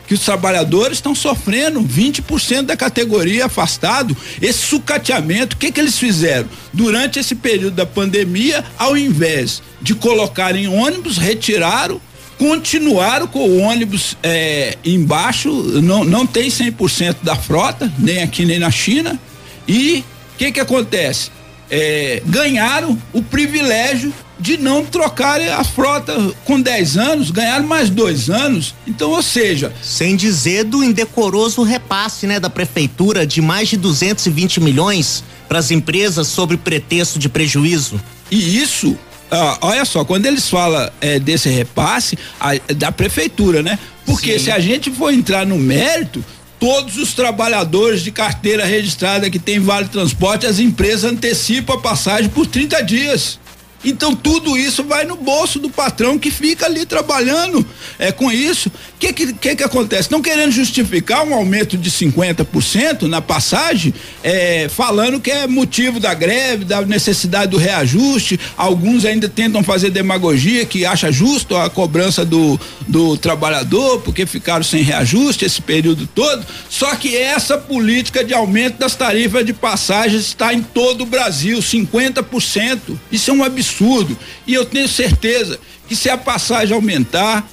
que 0.07 0.13
os 0.13 0.21
trabalhadores 0.21 0.97
estão 0.97 1.13
sofrendo 1.13 1.81
20% 1.83 2.63
da 2.63 2.77
categoria 2.77 3.45
afastado. 3.45 4.15
Esse 4.41 4.59
sucateamento, 4.59 5.55
o 5.55 5.59
que 5.59 5.71
que 5.71 5.79
eles 5.79 5.99
fizeram? 5.99 6.47
Durante 6.73 7.19
esse 7.19 7.35
período 7.35 7.75
da 7.75 7.85
pandemia, 7.85 8.63
ao 8.77 8.97
invés 8.97 9.61
de 9.81 9.93
colocarem 9.93 10.67
ônibus, 10.67 11.17
retiraram 11.17 12.01
continuaram 12.37 13.25
com 13.25 13.39
o 13.39 13.57
ônibus 13.57 14.15
é, 14.21 14.77
embaixo, 14.85 15.49
não, 15.81 16.03
não 16.03 16.25
tem 16.25 16.49
100% 16.49 17.17
da 17.23 17.35
frota, 17.35 17.91
nem 17.97 18.21
aqui 18.21 18.45
nem 18.45 18.59
na 18.59 18.69
China. 18.69 19.19
E 19.67 20.03
o 20.35 20.37
que 20.37 20.51
que 20.51 20.59
acontece? 20.59 21.31
É, 21.69 22.21
ganharam 22.27 22.95
o 23.11 23.23
privilégio 23.23 24.13
de 24.39 24.57
não 24.57 24.85
trocar 24.85 25.41
a 25.41 25.63
frota 25.63 26.15
com 26.45 26.59
10 26.59 26.97
anos, 26.97 27.31
ganharam 27.31 27.65
mais 27.65 27.89
dois 27.89 28.29
anos. 28.29 28.75
Então, 28.85 29.11
ou 29.11 29.23
seja. 29.23 29.73
Sem 29.81 30.15
dizer 30.15 30.63
do 30.63 30.83
indecoroso 30.83 31.63
repasse, 31.63 32.27
né, 32.27 32.39
da 32.39 32.49
prefeitura 32.49 33.25
de 33.25 33.41
mais 33.41 33.69
de 33.69 33.77
220 33.77 34.59
milhões 34.59 35.23
para 35.47 35.59
as 35.59 35.71
empresas 35.71 36.27
sobre 36.27 36.57
pretexto 36.57 37.17
de 37.17 37.29
prejuízo. 37.29 37.99
E 38.29 38.61
isso 38.61 38.97
ah, 39.29 39.57
olha 39.61 39.83
só, 39.83 40.05
quando 40.05 40.25
eles 40.25 40.49
falam 40.49 40.89
é, 41.01 41.19
desse 41.19 41.49
repasse 41.49 42.17
a, 42.39 42.51
da 42.73 42.91
prefeitura, 42.91 43.61
né? 43.61 43.77
Porque 44.05 44.37
Sim. 44.39 44.45
se 44.45 44.51
a 44.51 44.59
gente 44.59 44.89
for 44.89 45.13
entrar 45.13 45.45
no 45.45 45.57
mérito, 45.57 46.23
todos 46.59 46.97
os 46.97 47.13
trabalhadores 47.13 48.01
de 48.01 48.11
carteira 48.11 48.65
registrada 48.65 49.29
que 49.29 49.37
tem 49.37 49.59
vale 49.59 49.89
transporte, 49.89 50.45
as 50.45 50.59
empresas 50.59 51.11
antecipam 51.11 51.75
a 51.75 51.79
passagem 51.79 52.29
por 52.29 52.47
30 52.47 52.81
dias. 52.83 53.39
Então 53.85 54.15
tudo 54.15 54.57
isso 54.57 54.83
vai 54.83 55.05
no 55.05 55.15
bolso 55.15 55.59
do 55.59 55.69
patrão 55.69 56.17
que 56.17 56.31
fica 56.31 56.65
ali 56.65 56.85
trabalhando 56.85 57.65
é 57.99 58.11
com 58.11 58.31
isso. 58.31 58.69
O 58.69 58.99
que 58.99 59.13
que, 59.13 59.33
que 59.33 59.55
que 59.55 59.63
acontece? 59.63 60.03
Estão 60.03 60.21
querendo 60.21 60.51
justificar 60.51 61.23
um 61.25 61.33
aumento 61.33 61.77
de 61.77 61.91
50% 61.91 63.03
na 63.03 63.21
passagem, 63.21 63.93
é, 64.23 64.67
falando 64.69 65.19
que 65.19 65.29
é 65.29 65.45
motivo 65.45 65.99
da 65.99 66.13
greve, 66.13 66.65
da 66.65 66.81
necessidade 66.81 67.51
do 67.51 67.57
reajuste. 67.57 68.39
Alguns 68.57 69.05
ainda 69.05 69.29
tentam 69.29 69.63
fazer 69.63 69.91
demagogia 69.91 70.65
que 70.65 70.85
acha 70.85 71.11
justo 71.11 71.55
a 71.55 71.69
cobrança 71.69 72.25
do, 72.25 72.59
do 72.87 73.17
trabalhador, 73.17 74.01
porque 74.01 74.25
ficaram 74.25 74.63
sem 74.63 74.81
reajuste 74.81 75.45
esse 75.45 75.61
período 75.61 76.07
todo. 76.07 76.45
Só 76.69 76.95
que 76.95 77.15
essa 77.15 77.57
política 77.57 78.23
de 78.23 78.33
aumento 78.33 78.79
das 78.79 78.95
tarifas 78.95 79.45
de 79.45 79.53
passagens 79.53 80.21
está 80.23 80.53
em 80.53 80.61
todo 80.61 81.01
o 81.01 81.05
Brasil, 81.05 81.59
50%. 81.59 82.79
Isso 83.11 83.29
é 83.29 83.33
um 83.33 83.43
absurdo 83.43 83.66
absurdo. 83.67 84.17
E 84.45 84.53
eu 84.53 84.65
tenho 84.65 84.87
certeza 84.87 85.59
que 85.87 85.95
se 85.95 86.09
a 86.09 86.17
passagem 86.17 86.75
aumentar, 86.75 87.47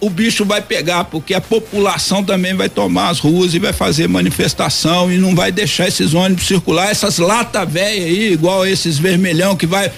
o 0.00 0.08
bicho 0.08 0.44
vai 0.44 0.62
pegar, 0.62 1.04
porque 1.04 1.34
a 1.34 1.40
população 1.40 2.24
também 2.24 2.54
vai 2.54 2.68
tomar 2.68 3.10
as 3.10 3.18
ruas 3.18 3.54
e 3.54 3.58
vai 3.58 3.72
fazer 3.72 4.08
manifestação 4.08 5.12
e 5.12 5.18
não 5.18 5.34
vai 5.34 5.52
deixar 5.52 5.88
esses 5.88 6.14
ônibus 6.14 6.46
circular, 6.46 6.90
essas 6.90 7.18
lata 7.18 7.66
velha 7.66 8.06
aí, 8.06 8.32
igual 8.32 8.66
esses 8.66 8.98
vermelhão 8.98 9.54
que 9.54 9.66
vai 9.66 9.92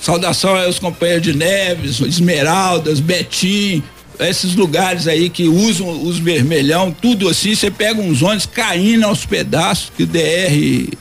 Saudação 0.00 0.56
aos 0.56 0.78
companheiros 0.78 1.22
de 1.22 1.36
Neves, 1.36 2.00
Esmeraldas, 2.00 3.00
Betim, 3.00 3.82
esses 4.28 4.54
lugares 4.54 5.06
aí 5.06 5.30
que 5.30 5.48
usam 5.48 6.04
os 6.04 6.18
vermelhão, 6.18 6.94
tudo 7.00 7.28
assim, 7.28 7.54
você 7.54 7.70
pega 7.70 8.00
uns 8.00 8.22
ônibus 8.22 8.46
caindo 8.46 9.04
aos 9.04 9.24
pedaços, 9.24 9.90
que 9.96 10.02
o 10.02 10.06
DR 10.06 10.18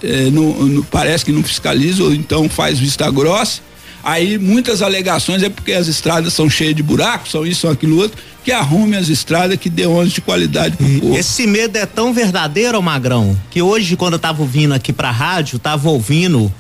eh, 0.04 0.30
não, 0.32 0.54
não, 0.66 0.84
parece 0.84 1.26
que 1.26 1.32
não 1.32 1.44
fiscaliza, 1.44 2.04
ou 2.04 2.14
então 2.14 2.48
faz 2.48 2.80
vista 2.80 3.10
grossa. 3.12 3.62
Aí 4.04 4.38
muitas 4.38 4.82
alegações 4.82 5.44
é 5.44 5.50
porque 5.50 5.74
as 5.74 5.88
estradas 5.88 6.34
são 6.34 6.50
cheias 6.50 6.76
de 6.76 6.82
buracos, 6.82 7.32
são 7.32 7.46
isso, 7.46 7.62
são 7.62 7.72
aquilo 7.72 7.98
outro, 7.98 8.18
que 8.44 8.52
arrume 8.52 8.96
as 8.96 9.10
estradas, 9.10 9.58
que 9.58 9.70
dê 9.70 9.86
ônibus 9.86 10.14
de 10.14 10.22
qualidade 10.22 10.78
pro 10.78 10.88
povo. 11.02 11.18
Esse 11.18 11.46
medo 11.46 11.78
é 11.78 11.86
tão 11.86 12.14
verdadeiro, 12.14 12.82
Magrão, 12.82 13.38
que 13.52 13.62
hoje, 13.62 13.98
quando 13.98 14.14
eu 14.14 14.20
tava 14.20 14.46
vindo 14.46 14.74
aqui 14.74 14.94
pra 14.94 15.12
rádio, 15.12 15.60
tava 15.60 15.90
ouvindo, 15.90 16.52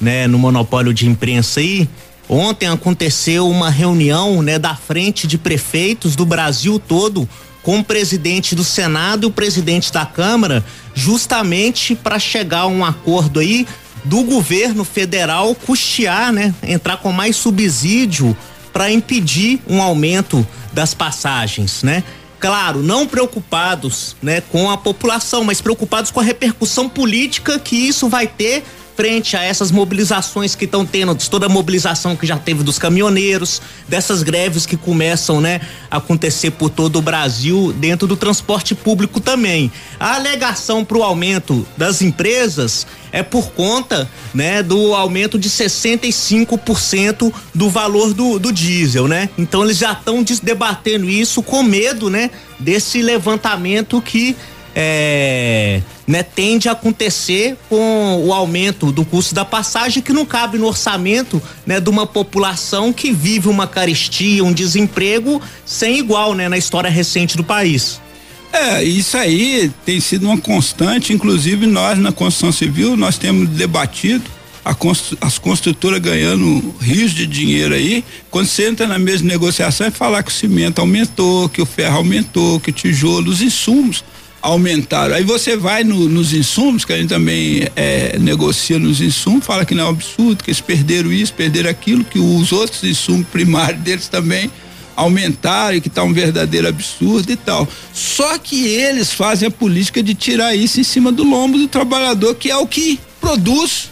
né, 0.00 0.28
no 0.28 0.38
monopólio 0.38 0.94
de 0.94 1.08
imprensa 1.08 1.58
aí, 1.58 1.88
Ontem 2.28 2.66
aconteceu 2.66 3.48
uma 3.48 3.70
reunião, 3.70 4.42
né, 4.42 4.58
da 4.58 4.74
frente 4.74 5.26
de 5.26 5.38
prefeitos 5.38 6.14
do 6.14 6.26
Brasil 6.26 6.78
todo 6.78 7.28
com 7.62 7.78
o 7.78 7.84
presidente 7.84 8.54
do 8.54 8.62
Senado 8.62 9.24
e 9.24 9.26
o 9.26 9.30
presidente 9.30 9.92
da 9.92 10.04
Câmara, 10.04 10.64
justamente 10.94 11.94
para 11.94 12.18
chegar 12.18 12.60
a 12.60 12.66
um 12.66 12.84
acordo 12.84 13.40
aí 13.40 13.66
do 14.04 14.22
governo 14.22 14.84
federal 14.84 15.54
custear, 15.54 16.32
né, 16.32 16.54
entrar 16.62 16.98
com 16.98 17.12
mais 17.12 17.36
subsídio 17.36 18.36
para 18.72 18.90
impedir 18.90 19.60
um 19.66 19.82
aumento 19.82 20.46
das 20.72 20.94
passagens, 20.94 21.82
né? 21.82 22.04
Claro, 22.38 22.82
não 22.82 23.06
preocupados, 23.06 24.14
né, 24.22 24.40
com 24.40 24.70
a 24.70 24.76
população, 24.76 25.42
mas 25.42 25.60
preocupados 25.60 26.10
com 26.10 26.20
a 26.20 26.22
repercussão 26.22 26.88
política 26.88 27.58
que 27.58 27.74
isso 27.74 28.08
vai 28.08 28.28
ter 28.28 28.62
frente 28.98 29.36
a 29.36 29.44
essas 29.44 29.70
mobilizações 29.70 30.56
que 30.56 30.64
estão 30.64 30.84
tendo, 30.84 31.14
toda 31.30 31.46
a 31.46 31.48
mobilização 31.48 32.16
que 32.16 32.26
já 32.26 32.36
teve 32.36 32.64
dos 32.64 32.80
caminhoneiros, 32.80 33.62
dessas 33.86 34.24
greves 34.24 34.66
que 34.66 34.76
começam, 34.76 35.40
né, 35.40 35.60
a 35.88 35.98
acontecer 35.98 36.50
por 36.50 36.68
todo 36.68 36.96
o 36.98 37.02
Brasil 37.02 37.72
dentro 37.74 38.08
do 38.08 38.16
transporte 38.16 38.74
público 38.74 39.20
também. 39.20 39.70
A 40.00 40.16
alegação 40.16 40.84
para 40.84 40.98
o 40.98 41.04
aumento 41.04 41.64
das 41.76 42.02
empresas 42.02 42.88
é 43.12 43.22
por 43.22 43.52
conta, 43.52 44.10
né, 44.34 44.64
do 44.64 44.92
aumento 44.96 45.38
de 45.38 45.48
65% 45.48 47.32
do 47.54 47.70
valor 47.70 48.12
do, 48.12 48.36
do 48.40 48.52
diesel, 48.52 49.06
né? 49.06 49.30
Então 49.38 49.62
eles 49.62 49.78
já 49.78 49.92
estão 49.92 50.24
debatendo 50.42 51.08
isso 51.08 51.40
com 51.40 51.62
medo, 51.62 52.10
né, 52.10 52.32
desse 52.58 53.00
levantamento 53.00 54.02
que 54.02 54.34
é, 54.80 55.82
né, 56.06 56.22
tende 56.22 56.68
a 56.68 56.72
acontecer 56.72 57.56
com 57.68 58.22
o 58.24 58.32
aumento 58.32 58.92
do 58.92 59.04
custo 59.04 59.34
da 59.34 59.44
passagem 59.44 60.00
que 60.00 60.12
não 60.12 60.24
cabe 60.24 60.56
no 60.56 60.68
orçamento 60.68 61.42
né, 61.66 61.80
de 61.80 61.90
uma 61.90 62.06
população 62.06 62.92
que 62.92 63.10
vive 63.10 63.48
uma 63.48 63.66
carestia, 63.66 64.44
um 64.44 64.52
desemprego 64.52 65.42
sem 65.66 65.98
igual 65.98 66.32
né, 66.32 66.48
na 66.48 66.56
história 66.56 66.88
recente 66.88 67.36
do 67.36 67.42
país. 67.42 68.00
É, 68.52 68.84
isso 68.84 69.16
aí 69.16 69.68
tem 69.84 69.98
sido 69.98 70.26
uma 70.26 70.38
constante, 70.38 71.12
inclusive 71.12 71.66
nós 71.66 71.98
na 71.98 72.12
construção 72.12 72.52
civil, 72.52 72.96
nós 72.96 73.18
temos 73.18 73.48
debatido 73.48 74.30
constru, 74.78 75.18
as 75.20 75.38
construtoras 75.38 75.98
ganhando 75.98 76.72
rios 76.80 77.10
de 77.10 77.26
dinheiro 77.26 77.74
aí, 77.74 78.04
quando 78.30 78.46
você 78.46 78.68
entra 78.68 78.86
na 78.86 78.98
mesma 78.98 79.26
negociação 79.26 79.88
é 79.88 79.90
falar 79.90 80.22
que 80.22 80.30
o 80.30 80.34
cimento 80.34 80.78
aumentou, 80.78 81.48
que 81.48 81.60
o 81.60 81.66
ferro 81.66 81.96
aumentou, 81.96 82.60
que 82.60 82.70
o 82.70 82.72
tijolo, 82.72 83.28
os 83.28 83.42
insumos 83.42 84.04
aumentaram. 84.48 85.14
Aí 85.14 85.24
você 85.24 85.56
vai 85.56 85.84
no, 85.84 86.08
nos 86.08 86.32
insumos, 86.32 86.84
que 86.84 86.92
a 86.92 86.96
gente 86.96 87.08
também 87.08 87.68
é, 87.76 88.18
negocia 88.18 88.78
nos 88.78 89.00
insumos, 89.00 89.44
fala 89.44 89.64
que 89.64 89.74
não 89.74 89.84
é 89.84 89.86
um 89.86 89.90
absurdo, 89.90 90.42
que 90.42 90.50
eles 90.50 90.60
perderam 90.60 91.12
isso, 91.12 91.32
perderam 91.34 91.70
aquilo, 91.70 92.04
que 92.04 92.18
os 92.18 92.52
outros 92.52 92.82
insumos 92.82 93.26
primários 93.28 93.80
deles 93.82 94.08
também 94.08 94.50
aumentaram 94.96 95.76
e 95.76 95.80
que 95.80 95.88
está 95.88 96.02
um 96.02 96.12
verdadeiro 96.12 96.66
absurdo 96.66 97.30
e 97.30 97.36
tal. 97.36 97.68
Só 97.92 98.36
que 98.38 98.66
eles 98.66 99.12
fazem 99.12 99.48
a 99.48 99.50
política 99.50 100.02
de 100.02 100.14
tirar 100.14 100.54
isso 100.54 100.80
em 100.80 100.84
cima 100.84 101.12
do 101.12 101.22
lombo 101.22 101.56
do 101.56 101.68
trabalhador, 101.68 102.34
que 102.34 102.50
é 102.50 102.56
o 102.56 102.66
que 102.66 102.98
produz. 103.20 103.90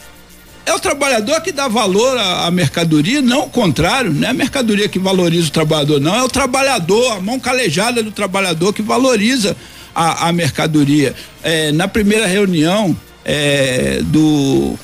É 0.64 0.74
o 0.74 0.80
trabalhador 0.80 1.40
que 1.42 1.52
dá 1.52 1.68
valor 1.68 2.18
à, 2.18 2.46
à 2.46 2.50
mercadoria, 2.50 3.22
não 3.22 3.44
o 3.44 3.50
contrário, 3.50 4.12
não 4.12 4.26
é 4.26 4.30
a 4.32 4.34
mercadoria 4.34 4.88
que 4.88 4.98
valoriza 4.98 5.46
o 5.46 5.52
trabalhador, 5.52 6.00
não, 6.00 6.12
é 6.12 6.24
o 6.24 6.28
trabalhador, 6.28 7.12
a 7.12 7.20
mão 7.20 7.38
calejada 7.38 8.02
do 8.02 8.10
trabalhador 8.10 8.72
que 8.72 8.82
valoriza 8.82 9.56
a, 9.96 10.28
a 10.28 10.32
mercadoria. 10.32 11.14
É, 11.42 11.72
na 11.72 11.88
primeira 11.88 12.26
reunião 12.26 12.94
é, 13.24 14.00
do 14.04 14.78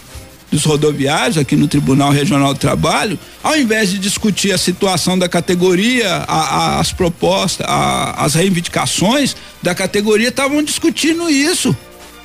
dos 0.51 0.65
rodoviários 0.65 1.39
aqui 1.39 1.57
no 1.57 1.67
Tribunal 1.67 2.11
Regional 2.11 2.53
do 2.53 2.61
Trabalho, 2.61 3.19
ao 3.43 3.57
invés 3.57 3.91
de 3.91 3.99
discutir 3.99 4.53
a 4.53 4.59
situação 4.59 5.19
da 5.19 5.27
categoria, 5.27 6.13
a, 6.29 6.35
a, 6.35 6.79
as 6.79 6.93
propostas, 6.93 7.67
a, 7.67 8.23
as 8.23 8.35
reivindicações 8.35 9.35
da 9.63 9.75
categoria, 9.75 10.29
estavam 10.29 10.63
discutindo 10.63 11.31
isso. 11.31 11.75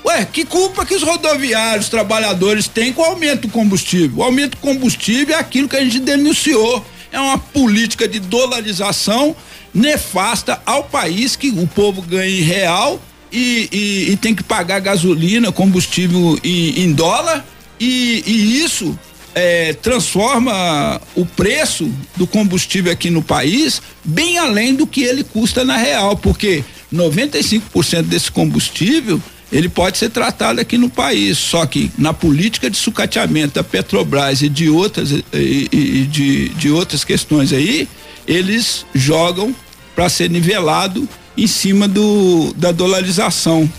Ué, 0.05 0.25
que 0.25 0.43
culpa 0.43 0.85
que 0.85 0.93
os 0.93 1.03
rodoviários, 1.03 1.87
trabalhadores 1.87 2.67
têm 2.67 2.91
com 2.91 3.01
o 3.01 3.05
aumento 3.05 3.43
do 3.43 3.49
combustível? 3.49 4.17
O 4.17 4.23
aumento 4.23 4.51
do 4.51 4.57
combustível 4.57 5.33
é 5.33 5.39
aquilo 5.39 5.69
que 5.69 5.77
a 5.77 5.83
gente 5.83 5.99
denunciou. 5.99 6.85
É 7.11 7.19
uma 7.19 7.37
política 7.37 8.09
de 8.09 8.19
dolarização 8.19 9.33
nefasta 9.73 10.61
ao 10.65 10.83
país 10.83 11.35
que 11.35 11.49
o 11.49 11.67
povo 11.67 12.01
ganha 12.01 12.29
em 12.29 12.41
real 12.41 13.01
e, 13.31 13.69
e, 13.71 14.11
e 14.11 14.17
tem 14.17 14.33
que 14.33 14.43
pagar 14.43 14.79
gasolina, 14.79 15.51
combustível 15.51 16.39
em, 16.43 16.81
em 16.81 16.93
dólar. 16.93 17.45
E, 17.79 18.23
e 18.25 18.63
isso 18.63 18.97
é, 19.35 19.73
transforma 19.73 20.99
o 21.15 21.25
preço 21.25 21.91
do 22.15 22.25
combustível 22.25 22.91
aqui 22.91 23.09
no 23.09 23.21
país 23.21 23.81
bem 24.03 24.37
além 24.37 24.73
do 24.73 24.87
que 24.87 25.03
ele 25.03 25.23
custa 25.23 25.63
na 25.63 25.77
real, 25.77 26.17
porque 26.17 26.63
95% 26.91 28.03
desse 28.03 28.31
combustível 28.31 29.21
ele 29.51 29.69
pode 29.69 29.97
ser 29.97 30.09
tratado 30.09 30.59
aqui 30.59 30.77
no 30.77 30.89
país, 30.89 31.37
só 31.37 31.65
que 31.65 31.91
na 31.97 32.13
política 32.13 32.69
de 32.69 32.75
sucateamento 32.75 33.55
da 33.55 33.63
Petrobras 33.63 34.41
e 34.41 34.49
de 34.49 34.69
outras 34.69 35.11
e, 35.11 35.23
e 35.71 36.07
de, 36.09 36.49
de 36.49 36.69
outras 36.69 37.03
questões 37.03 37.53
aí, 37.53 37.87
eles 38.27 38.85
jogam 38.93 39.55
para 39.95 40.09
ser 40.09 40.29
nivelado 40.29 41.07
em 41.35 41.47
cima 41.47 41.87
do 41.87 42.53
da 42.55 42.71
dolarização, 42.71 43.71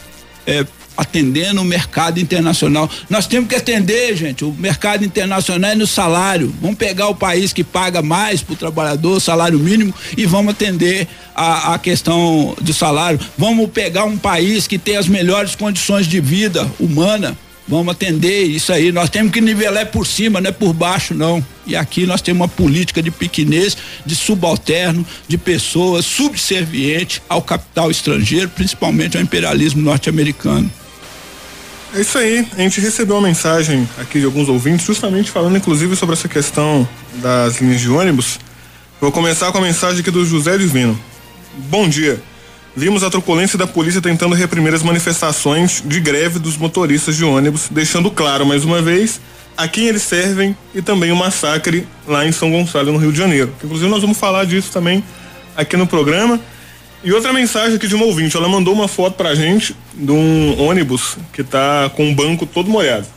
é, 0.47 0.65
atendendo 0.97 1.61
o 1.61 1.65
mercado 1.65 2.19
internacional. 2.19 2.91
Nós 3.09 3.27
temos 3.27 3.49
que 3.49 3.55
atender, 3.55 4.17
gente, 4.17 4.45
o 4.45 4.53
mercado 4.53 5.05
internacional 5.05 5.71
é 5.71 5.75
no 5.75 5.87
salário. 5.87 6.53
Vamos 6.61 6.77
pegar 6.77 7.09
o 7.09 7.15
país 7.15 7.53
que 7.53 7.63
paga 7.63 8.03
mais 8.03 8.43
para 8.43 8.55
o 8.55 8.57
trabalhador, 8.57 9.21
salário 9.21 9.59
mínimo, 9.59 9.95
e 10.17 10.27
vamos 10.27 10.53
atender 10.53 11.07
a, 11.35 11.75
a 11.75 11.79
questão 11.79 12.57
do 12.61 12.73
salário. 12.73 13.21
Vamos 13.37 13.71
pegar 13.71 14.05
um 14.05 14.19
país 14.19 14.67
que 14.67 14.79
tem 14.79 14.97
as 14.97 15.07
melhores 15.07 15.55
condições 15.55 16.07
de 16.07 16.21
vida 16.21 16.69
humana 16.81 17.37
Vamos 17.69 17.93
atender 17.93 18.45
isso 18.45 18.73
aí. 18.73 18.91
Nós 18.91 19.11
temos 19.11 19.31
que 19.31 19.43
nivelar 19.43 19.87
por 19.87 20.07
cima, 20.07 20.41
não 20.41 20.49
é 20.49 20.53
por 20.53 20.73
baixo, 20.73 21.13
não. 21.13 21.45
E 21.67 21.77
aqui 21.77 22.07
nós 22.07 22.23
temos 22.23 22.41
uma 22.41 22.49
política 22.49 23.03
de 23.03 23.11
pequenez, 23.11 23.77
de 24.07 24.17
subalterno, 24.17 25.07
de 25.29 25.37
pessoas 25.37 26.07
subservientes 26.07 27.21
ao 27.29 27.43
capital 27.43 27.91
estrangeiro, 27.91 28.49
principalmente 28.49 29.19
ao 29.19 29.23
imperialismo 29.23 29.83
norte-americano. 29.83 30.71
É 31.95 32.01
isso 32.01 32.17
aí. 32.17 32.47
A 32.57 32.61
gente 32.63 32.81
recebeu 32.81 33.17
uma 33.17 33.29
mensagem 33.29 33.87
aqui 33.99 34.19
de 34.19 34.25
alguns 34.25 34.49
ouvintes, 34.49 34.87
justamente 34.87 35.31
falando, 35.31 35.59
inclusive, 35.59 35.95
sobre 35.95 36.15
essa 36.15 36.29
questão 36.29 36.89
das 37.17 37.61
linhas 37.61 37.81
de 37.81 37.91
ônibus. 37.91 38.39
Vou 38.99 39.13
começar 39.13 39.53
com 39.53 39.59
a 39.59 39.63
mensagem 39.63 40.01
aqui 40.01 40.11
do 40.11 40.25
José 40.25 40.57
Divino. 40.57 40.99
Bom 41.69 41.87
dia. 41.87 42.21
Vimos 42.79 43.03
a 43.03 43.11
truculência 43.11 43.59
da 43.59 43.67
polícia 43.67 44.01
tentando 44.01 44.37
reprimir 44.37 44.73
as 44.73 44.85
manifestações 44.85 45.83
de 45.85 45.99
greve 45.99 46.39
dos 46.39 46.57
motoristas 46.57 47.17
de 47.17 47.25
ônibus, 47.25 47.67
deixando 47.69 48.09
claro 48.09 48.47
mais 48.47 48.65
uma 48.65 48.81
vez 48.81 49.21
a 49.57 49.67
quem 49.67 49.89
eles 49.89 50.03
servem 50.03 50.57
e 50.73 50.81
também 50.81 51.11
o 51.11 51.17
massacre 51.17 51.89
lá 52.07 52.25
em 52.25 52.31
São 52.31 52.53
Gonçalo, 52.53 52.93
no 52.93 52.99
Rio 52.99 53.11
de 53.11 53.19
Janeiro. 53.19 53.53
Inclusive, 53.65 53.91
nós 53.91 54.01
vamos 54.01 54.17
falar 54.17 54.45
disso 54.45 54.71
também 54.71 55.03
aqui 55.57 55.77
no 55.77 55.89
programa. 55.89 56.41
E 57.03 57.13
outra 57.13 57.33
mensagem 57.33 57.75
aqui 57.75 57.89
de 57.89 57.97
uma 57.97 58.05
ouvinte, 58.05 58.37
ela 58.37 58.49
mandou 58.49 58.73
uma 58.75 58.87
foto 58.87 59.17
pra 59.17 59.35
gente 59.35 59.75
de 59.93 60.13
um 60.13 60.63
ônibus 60.63 61.17
que 61.33 61.43
tá 61.43 61.91
com 61.97 62.05
um 62.05 62.15
banco 62.15 62.47
todo 62.47 62.71
molhado. 62.71 63.09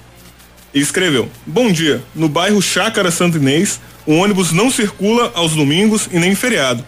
E 0.73 0.79
escreveu: 0.79 1.29
Bom 1.45 1.71
dia, 1.71 2.01
no 2.15 2.27
bairro 2.27 2.59
Chácara 2.63 3.11
Santo 3.11 3.37
Inês, 3.37 3.79
o 4.07 4.13
ônibus 4.13 4.51
não 4.51 4.71
circula 4.71 5.31
aos 5.35 5.53
domingos 5.53 6.09
e 6.11 6.17
nem 6.17 6.33
feriado. 6.33 6.83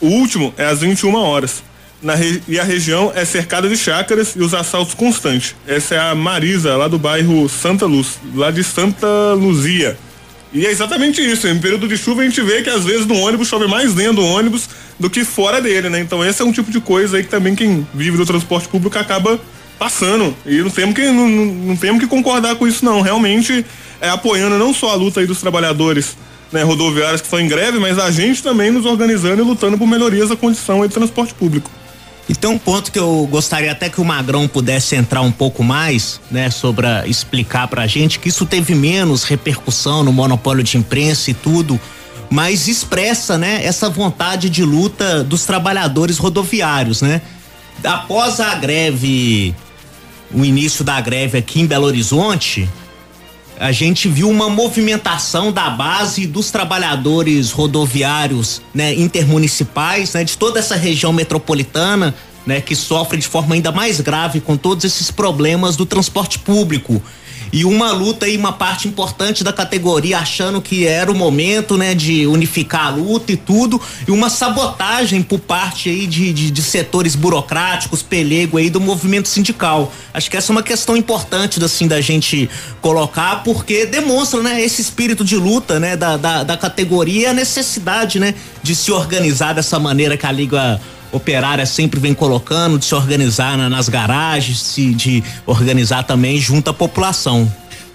O 0.00 0.06
último 0.06 0.54
é 0.56 0.66
às 0.66 0.82
21 0.82 1.16
horas 1.16 1.64
re... 2.10 2.42
e 2.48 2.58
a 2.58 2.64
região 2.64 3.12
é 3.14 3.24
cercada 3.24 3.68
de 3.68 3.76
chácaras 3.76 4.34
e 4.34 4.40
os 4.40 4.52
assaltos 4.54 4.94
constantes. 4.94 5.54
Essa 5.66 5.94
é 5.94 5.98
a 5.98 6.14
Marisa, 6.14 6.76
lá 6.76 6.88
do 6.88 6.98
bairro 6.98 7.48
Santa 7.48 7.86
Luz, 7.86 8.18
lá 8.34 8.50
de 8.50 8.64
Santa 8.64 9.06
Luzia. 9.34 9.96
E 10.52 10.66
é 10.66 10.70
exatamente 10.70 11.20
isso. 11.20 11.48
Em 11.48 11.58
período 11.58 11.88
de 11.88 11.96
chuva 11.96 12.22
a 12.22 12.24
gente 12.24 12.42
vê 12.42 12.62
que 12.62 12.68
às 12.68 12.84
vezes 12.84 13.06
no 13.06 13.16
ônibus 13.18 13.48
chove 13.48 13.66
mais 13.66 13.94
dentro 13.94 14.16
do 14.16 14.26
ônibus 14.26 14.68
do 14.98 15.08
que 15.08 15.24
fora 15.24 15.60
dele, 15.60 15.88
né? 15.88 16.00
Então 16.00 16.24
esse 16.24 16.42
é 16.42 16.44
um 16.44 16.52
tipo 16.52 16.70
de 16.70 16.80
coisa 16.80 17.16
aí 17.16 17.22
que 17.22 17.30
também 17.30 17.54
quem 17.54 17.86
vive 17.94 18.16
do 18.16 18.26
transporte 18.26 18.68
público 18.68 18.98
acaba 18.98 19.40
passando. 19.78 20.36
E 20.44 20.58
não 20.58 20.70
temos 20.70 20.94
que, 20.94 21.06
não, 21.06 21.28
não 21.28 21.76
temos 21.76 22.02
que 22.02 22.06
concordar 22.06 22.56
com 22.56 22.68
isso, 22.68 22.84
não. 22.84 23.00
Realmente 23.00 23.64
é 24.00 24.10
apoiando 24.10 24.58
não 24.58 24.74
só 24.74 24.90
a 24.90 24.94
luta 24.94 25.20
aí 25.20 25.26
dos 25.26 25.40
trabalhadores 25.40 26.16
né, 26.52 26.62
rodoviárias 26.62 27.20
que 27.20 27.26
estão 27.26 27.40
em 27.40 27.48
greve, 27.48 27.78
mas 27.78 27.98
a 27.98 28.10
gente 28.10 28.42
também 28.42 28.70
nos 28.70 28.84
organizando 28.84 29.42
e 29.42 29.44
lutando 29.44 29.78
por 29.78 29.88
melhorias 29.88 30.28
da 30.28 30.36
condição 30.36 30.86
de 30.86 30.92
transporte 30.92 31.32
público. 31.32 31.70
Então, 32.28 32.52
um 32.52 32.58
ponto 32.58 32.92
que 32.92 32.98
eu 32.98 33.26
gostaria 33.30 33.72
até 33.72 33.88
que 33.88 34.00
o 34.00 34.04
Magrão 34.04 34.46
pudesse 34.46 34.94
entrar 34.94 35.22
um 35.22 35.32
pouco 35.32 35.62
mais, 35.62 36.20
né, 36.30 36.50
sobre 36.50 36.86
a, 36.86 37.06
explicar 37.06 37.66
pra 37.68 37.86
gente 37.86 38.18
que 38.18 38.28
isso 38.28 38.46
teve 38.46 38.74
menos 38.74 39.24
repercussão 39.24 40.04
no 40.04 40.12
monopólio 40.12 40.62
de 40.62 40.78
imprensa 40.78 41.30
e 41.30 41.34
tudo, 41.34 41.80
mas 42.30 42.68
expressa, 42.68 43.36
né, 43.36 43.60
essa 43.64 43.90
vontade 43.90 44.48
de 44.48 44.64
luta 44.64 45.22
dos 45.22 45.44
trabalhadores 45.44 46.16
rodoviários, 46.16 47.02
né? 47.02 47.20
Após 47.84 48.40
a 48.40 48.54
greve, 48.54 49.54
o 50.32 50.44
início 50.44 50.84
da 50.84 51.00
greve 51.00 51.36
aqui 51.36 51.60
em 51.60 51.66
Belo 51.66 51.86
Horizonte, 51.86 52.68
a 53.62 53.70
gente 53.70 54.08
viu 54.08 54.28
uma 54.28 54.50
movimentação 54.50 55.52
da 55.52 55.70
base 55.70 56.26
dos 56.26 56.50
trabalhadores 56.50 57.52
rodoviários, 57.52 58.60
né, 58.74 58.92
intermunicipais, 58.92 60.14
né, 60.14 60.24
de 60.24 60.36
toda 60.36 60.58
essa 60.58 60.74
região 60.74 61.12
metropolitana, 61.12 62.12
né, 62.44 62.60
que 62.60 62.74
sofre 62.74 63.18
de 63.18 63.28
forma 63.28 63.54
ainda 63.54 63.70
mais 63.70 64.00
grave 64.00 64.40
com 64.40 64.56
todos 64.56 64.84
esses 64.84 65.12
problemas 65.12 65.76
do 65.76 65.86
transporte 65.86 66.40
público 66.40 67.00
e 67.52 67.64
uma 67.64 67.92
luta 67.92 68.26
e 68.26 68.36
uma 68.36 68.52
parte 68.52 68.88
importante 68.88 69.44
da 69.44 69.52
categoria 69.52 70.18
achando 70.18 70.62
que 70.62 70.86
era 70.86 71.10
o 71.10 71.14
momento, 71.14 71.76
né, 71.76 71.94
de 71.94 72.26
unificar 72.26 72.86
a 72.86 72.90
luta 72.90 73.30
e 73.30 73.36
tudo, 73.36 73.80
e 74.08 74.10
uma 74.10 74.30
sabotagem 74.30 75.22
por 75.22 75.38
parte 75.38 75.90
aí 75.90 76.06
de, 76.06 76.32
de, 76.32 76.50
de 76.50 76.62
setores 76.62 77.14
burocráticos, 77.14 78.02
pelego 78.02 78.56
aí 78.56 78.70
do 78.70 78.80
movimento 78.80 79.28
sindical. 79.28 79.92
Acho 80.14 80.30
que 80.30 80.36
essa 80.36 80.50
é 80.50 80.54
uma 80.54 80.62
questão 80.62 80.96
importante, 80.96 81.62
assim, 81.62 81.86
da 81.86 82.00
gente 82.00 82.48
colocar, 82.80 83.42
porque 83.42 83.84
demonstra, 83.84 84.42
né, 84.42 84.62
esse 84.62 84.80
espírito 84.80 85.24
de 85.24 85.36
luta, 85.36 85.78
né, 85.78 85.96
da, 85.96 86.16
da, 86.16 86.42
da 86.42 86.56
categoria 86.56 87.30
a 87.30 87.34
necessidade, 87.34 88.18
né, 88.18 88.34
de 88.62 88.74
se 88.74 88.90
organizar 88.90 89.52
dessa 89.52 89.78
maneira 89.78 90.16
que 90.16 90.26
a 90.26 90.32
Liga 90.32 90.80
operária 91.12 91.66
sempre 91.66 92.00
vem 92.00 92.14
colocando, 92.14 92.78
de 92.78 92.86
se 92.86 92.94
organizar 92.94 93.56
na, 93.56 93.68
nas 93.68 93.88
garagens, 93.88 94.74
de 94.76 95.22
organizar 95.46 96.02
também 96.04 96.38
junto 96.38 96.70
à 96.70 96.74
população. 96.74 97.50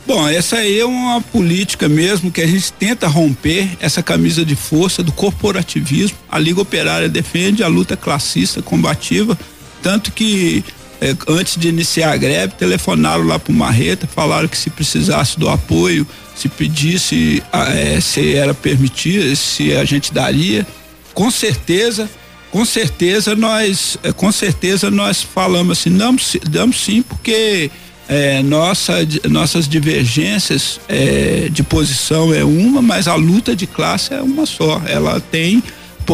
Bom, 0.05 0.25
essa 0.29 0.57
aí 0.57 0.79
é 0.79 0.85
uma 0.85 1.19
política 1.19 1.89
mesmo 1.89 2.31
que 2.31 2.41
a 2.41 2.47
gente 2.47 2.71
tenta 2.71 3.07
romper 3.07 3.67
essa 3.81 4.01
camisa 4.01 4.45
de 4.45 4.55
força 4.55 5.03
do 5.03 5.11
corporativismo. 5.11 6.17
A 6.29 6.39
Liga 6.39 6.61
Operária 6.61 7.09
defende 7.09 7.61
a 7.61 7.67
luta 7.67 7.97
classista 7.97 8.61
combativa, 8.61 9.37
tanto 9.83 10.13
que 10.13 10.63
eh, 11.01 11.13
antes 11.27 11.57
de 11.57 11.67
iniciar 11.67 12.13
a 12.13 12.17
greve, 12.17 12.53
telefonaram 12.53 13.25
lá 13.25 13.37
para 13.37 13.51
o 13.51 13.55
Marreta, 13.55 14.07
falaram 14.07 14.47
que 14.47 14.57
se 14.57 14.69
precisasse 14.69 15.37
do 15.37 15.49
apoio, 15.49 16.07
se 16.33 16.47
pedisse, 16.47 17.43
eh, 17.51 17.99
se 17.99 18.33
era 18.33 18.53
permitido, 18.53 19.35
se 19.35 19.75
a 19.75 19.83
gente 19.83 20.13
daria. 20.13 20.65
Com 21.13 21.29
certeza 21.29 22.09
com 22.51 22.63
certeza 22.65 23.35
nós, 23.35 23.97
é, 24.03 24.11
com 24.11 24.31
certeza 24.31 24.89
nós 24.89 25.21
falamos 25.21 25.79
assim, 25.79 25.95
damos, 25.95 26.35
damos 26.49 26.83
sim, 26.83 27.01
porque 27.01 27.69
é, 28.07 28.41
nossa, 28.41 28.93
nossas 29.29 29.67
divergências 29.67 30.79
é, 30.87 31.49
de 31.51 31.61
posição 31.61 32.33
é 32.33 32.43
uma, 32.43 32.81
mas 32.81 33.07
a 33.07 33.15
luta 33.15 33.55
de 33.55 33.67
classe 33.67 34.13
é 34.13 34.21
uma 34.21 34.45
só. 34.45 34.81
Ela 34.87 35.19
tem 35.19 35.61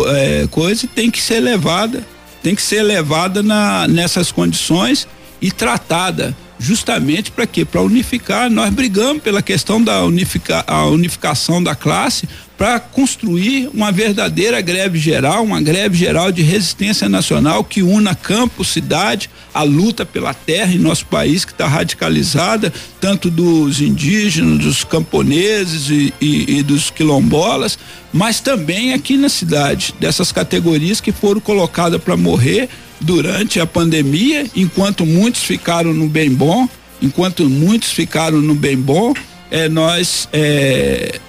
é, 0.08 0.48
coisa 0.50 0.86
e 0.86 0.88
tem 0.88 1.12
que 1.12 1.22
ser 1.22 1.40
levada, 1.40 2.04
tem 2.42 2.56
que 2.56 2.62
ser 2.62 2.82
levada 2.82 3.44
na, 3.44 3.88
nessas 3.88 4.32
condições 4.32 5.08
e 5.40 5.52
tratada 5.52 6.36
justamente 6.64 7.30
para 7.30 7.46
quê? 7.46 7.66
Para 7.66 7.82
unificar. 7.82 8.50
Nós 8.50 8.74
brigamos 8.74 9.22
pela 9.22 9.42
questão 9.42 9.84
da 9.84 10.04
unifica, 10.06 10.64
a 10.66 10.86
unificação 10.86 11.62
da 11.62 11.76
classe 11.76 12.28
para 12.58 12.80
construir 12.80 13.70
uma 13.74 13.92
verdadeira 13.92 14.62
greve 14.62 14.98
geral, 14.98 15.44
uma 15.44 15.60
greve 15.60 15.98
geral 15.98 16.32
de 16.32 16.42
resistência 16.42 17.10
nacional 17.10 17.64
que 17.64 17.84
una 17.84 18.16
campo, 18.16 18.64
cidade, 18.64 19.30
a 19.54 19.64
luta 19.64 20.06
pela 20.06 20.34
terra 20.34 20.74
em 20.74 20.78
nosso 20.78 21.06
país 21.08 21.44
que 21.44 21.52
está 21.52 21.68
radicalizada, 21.68 22.72
tanto 23.02 23.30
dos 23.30 23.82
indígenas, 23.82 24.60
dos 24.60 24.84
camponeses 24.86 25.90
e, 25.90 26.14
e, 26.22 26.60
e 26.60 26.64
dos 26.64 26.90
quilombolas, 26.90 27.78
mas 28.14 28.40
também 28.40 28.94
aqui 28.94 29.18
na 29.18 29.28
cidade, 29.28 29.94
dessas 30.00 30.32
categorias 30.32 31.02
que 31.02 31.12
foram 31.12 31.42
colocadas 31.42 32.02
para 32.02 32.16
morrer 32.16 32.70
durante 33.04 33.60
a 33.60 33.66
pandemia, 33.66 34.46
enquanto 34.56 35.06
muitos 35.06 35.44
ficaram 35.44 35.94
no 35.94 36.08
bem 36.08 36.32
bom, 36.32 36.68
enquanto 37.02 37.48
muitos 37.50 37.92
ficaram 37.92 38.42
no 38.42 38.56
bem 38.56 38.78
bom, 38.78 39.14
é, 39.52 39.70
nós 39.70 40.28
é, 40.32 41.20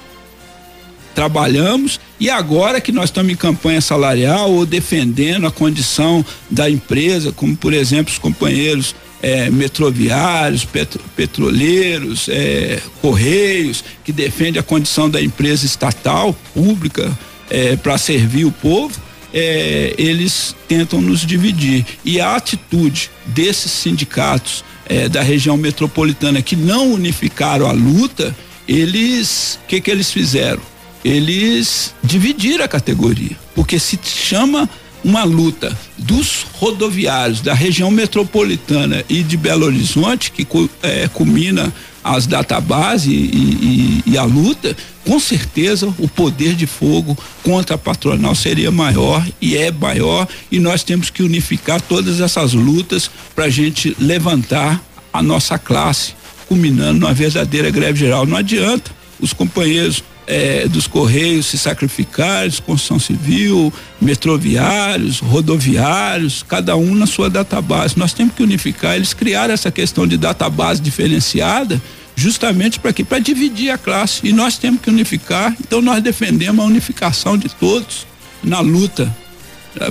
trabalhamos. 1.14 2.00
E 2.18 2.30
agora 2.30 2.80
que 2.80 2.92
nós 2.92 3.06
estamos 3.06 3.32
em 3.32 3.36
campanha 3.36 3.80
salarial 3.80 4.52
ou 4.52 4.64
defendendo 4.64 5.46
a 5.46 5.50
condição 5.50 6.24
da 6.50 6.70
empresa, 6.70 7.32
como 7.32 7.56
por 7.56 7.72
exemplo 7.72 8.12
os 8.12 8.18
companheiros 8.18 8.94
é, 9.20 9.50
metroviários, 9.50 10.64
petro, 10.64 11.02
petroleiros, 11.16 12.28
é, 12.28 12.80
correios, 13.00 13.82
que 14.04 14.12
defende 14.12 14.58
a 14.58 14.62
condição 14.62 15.08
da 15.08 15.20
empresa 15.20 15.66
estatal, 15.66 16.36
pública, 16.52 17.10
é, 17.50 17.74
para 17.76 17.96
servir 17.98 18.44
o 18.44 18.52
povo, 18.52 19.00
é, 19.34 19.92
eles 19.98 20.54
tentam 20.68 21.02
nos 21.02 21.26
dividir. 21.26 21.84
E 22.04 22.20
a 22.20 22.36
atitude 22.36 23.10
desses 23.26 23.72
sindicatos 23.72 24.64
é, 24.86 25.08
da 25.08 25.22
região 25.22 25.56
metropolitana 25.56 26.40
que 26.40 26.54
não 26.54 26.92
unificaram 26.92 27.66
a 27.66 27.72
luta, 27.72 28.34
eles, 28.68 29.58
o 29.64 29.66
que 29.66 29.80
que 29.80 29.90
eles 29.90 30.12
fizeram? 30.12 30.62
Eles 31.04 31.92
dividiram 32.02 32.64
a 32.64 32.68
categoria, 32.68 33.36
porque 33.54 33.78
se 33.78 33.98
chama 34.04 34.70
uma 35.04 35.24
luta 35.24 35.76
dos 35.98 36.46
rodoviários 36.54 37.42
da 37.42 37.52
região 37.52 37.90
metropolitana 37.90 39.04
e 39.06 39.22
de 39.22 39.36
Belo 39.36 39.66
Horizonte, 39.66 40.30
que 40.30 40.46
é, 40.82 41.08
culmina 41.08 41.70
as 42.04 42.26
databases 42.26 43.06
e, 43.06 43.14
e, 43.14 44.02
e, 44.04 44.18
a 44.18 44.24
luta, 44.24 44.76
com 45.06 45.18
certeza 45.18 45.92
o 45.98 46.06
poder 46.06 46.54
de 46.54 46.66
fogo 46.66 47.16
contra 47.42 47.76
a 47.76 47.78
patronal 47.78 48.34
seria 48.34 48.70
maior 48.70 49.26
e 49.40 49.56
é 49.56 49.72
maior 49.72 50.28
e 50.52 50.60
nós 50.60 50.84
temos 50.84 51.08
que 51.08 51.22
unificar 51.22 51.80
todas 51.80 52.20
essas 52.20 52.52
lutas 52.52 53.10
para 53.34 53.46
a 53.46 53.50
gente 53.50 53.96
levantar 53.98 54.82
a 55.10 55.22
nossa 55.22 55.58
classe, 55.58 56.14
culminando 56.46 57.00
numa 57.00 57.14
verdadeira 57.14 57.70
greve 57.70 57.98
geral. 57.98 58.26
Não 58.26 58.36
adianta 58.36 58.90
os 59.18 59.32
companheiros 59.32 60.04
é, 60.26 60.66
dos 60.68 60.86
Correios 60.86 61.46
se 61.46 61.58
sacrificarem, 61.58 62.50
construção 62.64 62.98
civil, 62.98 63.72
metroviários, 64.00 65.20
rodoviários, 65.20 66.44
cada 66.46 66.76
um 66.76 66.94
na 66.94 67.06
sua 67.06 67.28
database. 67.28 67.98
Nós 67.98 68.12
temos 68.12 68.34
que 68.34 68.42
unificar, 68.42 68.96
eles 68.96 69.14
criaram 69.14 69.54
essa 69.54 69.70
questão 69.70 70.06
de 70.06 70.16
database 70.16 70.80
diferenciada 70.80 71.80
justamente 72.16 72.78
para 72.78 72.92
quê? 72.92 73.04
Para 73.04 73.18
dividir 73.18 73.70
a 73.70 73.78
classe. 73.78 74.26
E 74.26 74.32
nós 74.32 74.56
temos 74.56 74.80
que 74.80 74.90
unificar, 74.90 75.54
então 75.60 75.80
nós 75.82 76.02
defendemos 76.02 76.64
a 76.64 76.68
unificação 76.68 77.36
de 77.36 77.48
todos 77.48 78.06
na 78.42 78.60
luta. 78.60 79.14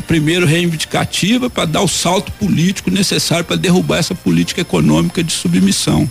Primeiro 0.08 0.46
reivindicativa 0.46 1.50
para 1.50 1.65
dar 1.65 1.82
o 1.82 1.89
salto 1.89 2.32
político 2.34 2.89
necessário 2.89 3.43
para 3.43 3.58
derrubar 3.58 3.98
essa 3.98 4.15
política 4.15 4.62
econômica 4.62 5.22
de 5.22 5.34
submissão. 5.34 6.10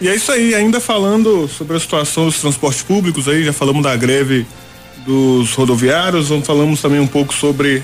E 0.00 0.08
é 0.08 0.14
isso 0.14 0.30
aí, 0.30 0.54
ainda 0.54 0.78
falando 0.78 1.48
sobre 1.48 1.76
a 1.76 1.80
situação 1.80 2.26
dos 2.26 2.38
transportes 2.38 2.82
públicos 2.82 3.26
aí, 3.28 3.42
já 3.44 3.52
falamos 3.52 3.82
da 3.82 3.96
greve 3.96 4.46
dos 5.06 5.54
rodoviários, 5.54 6.28
falamos 6.44 6.82
também 6.82 7.00
um 7.00 7.06
pouco 7.06 7.32
sobre 7.32 7.82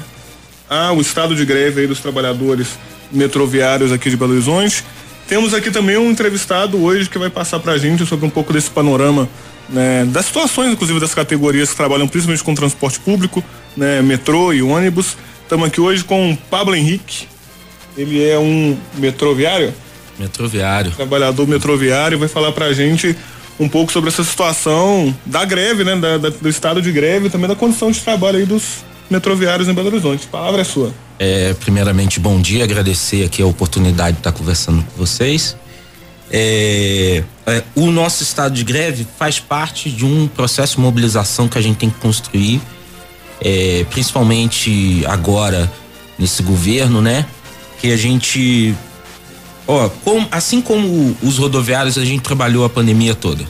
ah, 0.68 0.92
o 0.92 1.01
estado 1.01 1.35
de 1.35 1.44
greve 1.46 1.81
aí 1.81 1.87
dos 1.87 2.01
trabalhadores 2.01 2.79
metroviários 3.11 3.92
aqui 3.92 4.11
de 4.11 4.16
Belo 4.16 4.33
Horizonte. 4.33 4.85
Temos 5.27 5.55
aqui 5.55 5.70
também 5.70 5.96
um 5.96 6.11
entrevistado 6.11 6.83
hoje 6.83 7.09
que 7.09 7.16
vai 7.16 7.31
passar 7.31 7.61
para 7.61 7.72
a 7.72 7.79
gente 7.79 8.05
sobre 8.05 8.27
um 8.27 8.31
pouco 8.31 8.53
desse 8.53 8.68
panorama 8.68 9.27
né, 9.70 10.05
das 10.05 10.27
situações, 10.27 10.72
inclusive 10.72 11.01
das 11.01 11.15
categorias 11.15 11.71
que 11.71 11.77
trabalham 11.77 12.06
principalmente 12.06 12.44
com 12.44 12.54
transporte 12.54 13.00
público, 13.00 13.42
né, 13.75 14.02
metrô 14.02 14.52
e 14.52 14.63
ônibus. 14.63 15.17
Estamos 15.42 15.67
aqui 15.67 15.81
hoje 15.81 16.04
com 16.04 16.33
o 16.33 16.37
Pablo 16.37 16.75
Henrique. 16.75 17.27
Ele 17.96 18.23
é 18.23 18.38
um 18.38 18.77
metroviário? 18.98 19.73
Metroviário. 20.23 20.92
Trabalhador 20.92 21.48
metroviário, 21.48 22.16
vai 22.16 22.29
falar 22.29 22.52
pra 22.52 22.73
gente 22.73 23.16
um 23.58 23.68
pouco 23.68 23.92
sobre 23.92 24.08
essa 24.08 24.23
situação 24.23 25.14
da 25.27 25.44
greve, 25.44 25.83
né? 25.83 25.96
Da, 25.96 26.16
da, 26.16 26.29
do 26.31 26.48
estado 26.48 26.81
de 26.81 26.92
greve 26.92 27.27
e 27.27 27.31
também 27.31 27.48
da 27.48 27.56
condição 27.56 27.90
de 27.90 28.00
trabalho 28.00 28.38
aí 28.38 28.46
dos 28.46 28.85
metroviários 29.10 29.68
em 29.68 29.75
Belo 29.75 29.88
Horizonte. 29.88 30.27
A 30.29 30.31
palavra 30.31 30.60
é 30.60 30.64
sua. 30.64 30.94
É, 31.18 31.54
primeiramente, 31.54 32.20
bom 32.20 32.40
dia, 32.40 32.62
agradecer 32.62 33.25
aqui 33.25 33.42
a 33.42 33.46
oportunidade 33.46 34.12
de 34.12 34.20
estar 34.20 34.33
conversando 34.33 34.83
com 34.83 34.96
vocês. 34.96 35.56
É, 36.31 37.23
é, 37.46 37.62
o 37.75 37.90
nosso 37.90 38.23
estado 38.23 38.54
de 38.54 38.64
greve 38.64 39.06
faz 39.18 39.40
parte 39.40 39.90
de 39.90 40.04
um 40.04 40.29
processo 40.29 40.77
de 40.77 40.83
mobilização 40.83 41.48
que 41.48 41.58
a 41.58 41.60
gente 41.60 41.77
tem 41.77 41.90
que 41.90 42.00
construir, 42.00 42.60
é, 43.40 43.85
principalmente 43.90 45.04
agora 45.06 45.70
nesse 46.18 46.42
governo, 46.42 47.02
né? 47.02 47.27
Que 47.81 47.92
a 47.92 47.96
gente 47.96 48.75
Ó, 49.67 49.90
assim 50.31 50.60
como 50.60 51.17
os 51.23 51.38
rodoviários, 51.38 51.96
a 51.96 52.04
gente 52.04 52.23
trabalhou 52.23 52.65
a 52.65 52.69
pandemia 52.69 53.15
toda, 53.15 53.44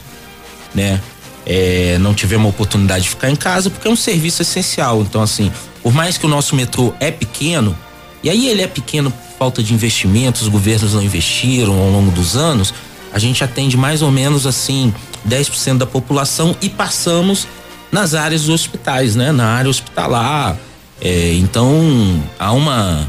né? 0.73 1.01
é, 1.45 1.97
não 1.99 2.13
tivemos 2.13 2.45
a 2.45 2.49
oportunidade 2.49 3.03
de 3.03 3.09
ficar 3.09 3.29
em 3.29 3.35
casa 3.35 3.69
porque 3.69 3.87
é 3.87 3.91
um 3.91 3.95
serviço 3.95 4.41
essencial. 4.41 5.01
Então, 5.01 5.21
assim, 5.21 5.51
por 5.81 5.93
mais 5.93 6.17
que 6.17 6.25
o 6.25 6.29
nosso 6.29 6.55
metrô 6.55 6.93
é 6.99 7.11
pequeno, 7.11 7.75
e 8.23 8.29
aí 8.29 8.47
ele 8.47 8.61
é 8.61 8.67
pequeno 8.67 9.11
por 9.11 9.37
falta 9.37 9.63
de 9.63 9.73
investimentos, 9.73 10.43
os 10.43 10.47
governos 10.47 10.93
não 10.93 11.03
investiram 11.03 11.77
ao 11.77 11.89
longo 11.89 12.11
dos 12.11 12.35
anos, 12.35 12.73
a 13.11 13.19
gente 13.19 13.43
atende 13.43 13.75
mais 13.77 14.01
ou 14.01 14.09
menos 14.09 14.47
assim 14.47 14.93
10% 15.27 15.77
da 15.77 15.85
população 15.85 16.55
e 16.61 16.69
passamos 16.69 17.47
nas 17.91 18.15
áreas 18.15 18.41
dos 18.41 18.49
hospitais, 18.49 19.15
né? 19.15 19.31
Na 19.31 19.47
área 19.47 19.69
hospitalar. 19.69 20.57
É, 21.01 21.33
então, 21.33 22.23
há 22.39 22.51
uma 22.53 23.07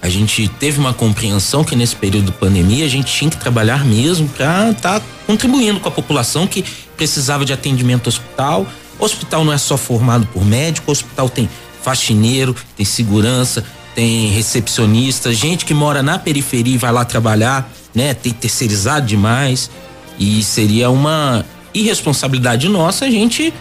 a 0.00 0.08
gente 0.08 0.48
teve 0.60 0.78
uma 0.78 0.94
compreensão 0.94 1.64
que 1.64 1.74
nesse 1.74 1.96
período 1.96 2.26
de 2.26 2.32
pandemia 2.32 2.84
a 2.84 2.88
gente 2.88 3.12
tinha 3.12 3.30
que 3.30 3.36
trabalhar 3.36 3.84
mesmo 3.84 4.28
para 4.28 4.70
estar 4.70 5.00
tá 5.00 5.06
contribuindo 5.26 5.80
com 5.80 5.88
a 5.88 5.92
população 5.92 6.46
que 6.46 6.64
precisava 6.96 7.44
de 7.44 7.52
atendimento 7.52 8.06
hospital. 8.06 8.66
O 8.98 9.04
hospital 9.04 9.44
não 9.44 9.52
é 9.52 9.58
só 9.58 9.76
formado 9.76 10.26
por 10.26 10.44
médico, 10.44 10.90
o 10.90 10.92
hospital 10.92 11.28
tem 11.28 11.48
faxineiro, 11.82 12.54
tem 12.76 12.86
segurança, 12.86 13.64
tem 13.94 14.28
recepcionista, 14.28 15.32
gente 15.32 15.64
que 15.64 15.74
mora 15.74 16.02
na 16.02 16.18
periferia 16.18 16.74
e 16.74 16.78
vai 16.78 16.92
lá 16.92 17.04
trabalhar, 17.04 17.68
né? 17.92 18.14
Tem 18.14 18.32
terceirizado 18.32 19.06
demais 19.06 19.70
e 20.18 20.42
seria 20.42 20.90
uma 20.90 21.44
irresponsabilidade 21.74 22.68
nossa 22.68 23.06
a 23.06 23.10
gente 23.10 23.52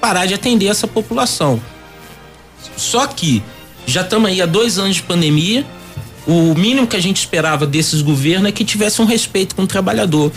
parar 0.00 0.24
de 0.24 0.34
atender 0.34 0.66
essa 0.66 0.86
população. 0.86 1.60
Só 2.76 3.06
que 3.06 3.42
já 3.86 4.02
estamos 4.02 4.28
aí 4.28 4.42
há 4.42 4.46
dois 4.46 4.78
anos 4.78 4.96
de 4.96 5.02
pandemia. 5.02 5.64
O 6.26 6.54
mínimo 6.54 6.86
que 6.86 6.96
a 6.96 7.00
gente 7.00 7.18
esperava 7.18 7.66
desses 7.66 8.02
governos 8.02 8.48
é 8.48 8.52
que 8.52 8.64
tivesse 8.64 9.00
um 9.00 9.04
respeito 9.04 9.54
com 9.54 9.62
o 9.62 9.66
trabalhador. 9.66 10.32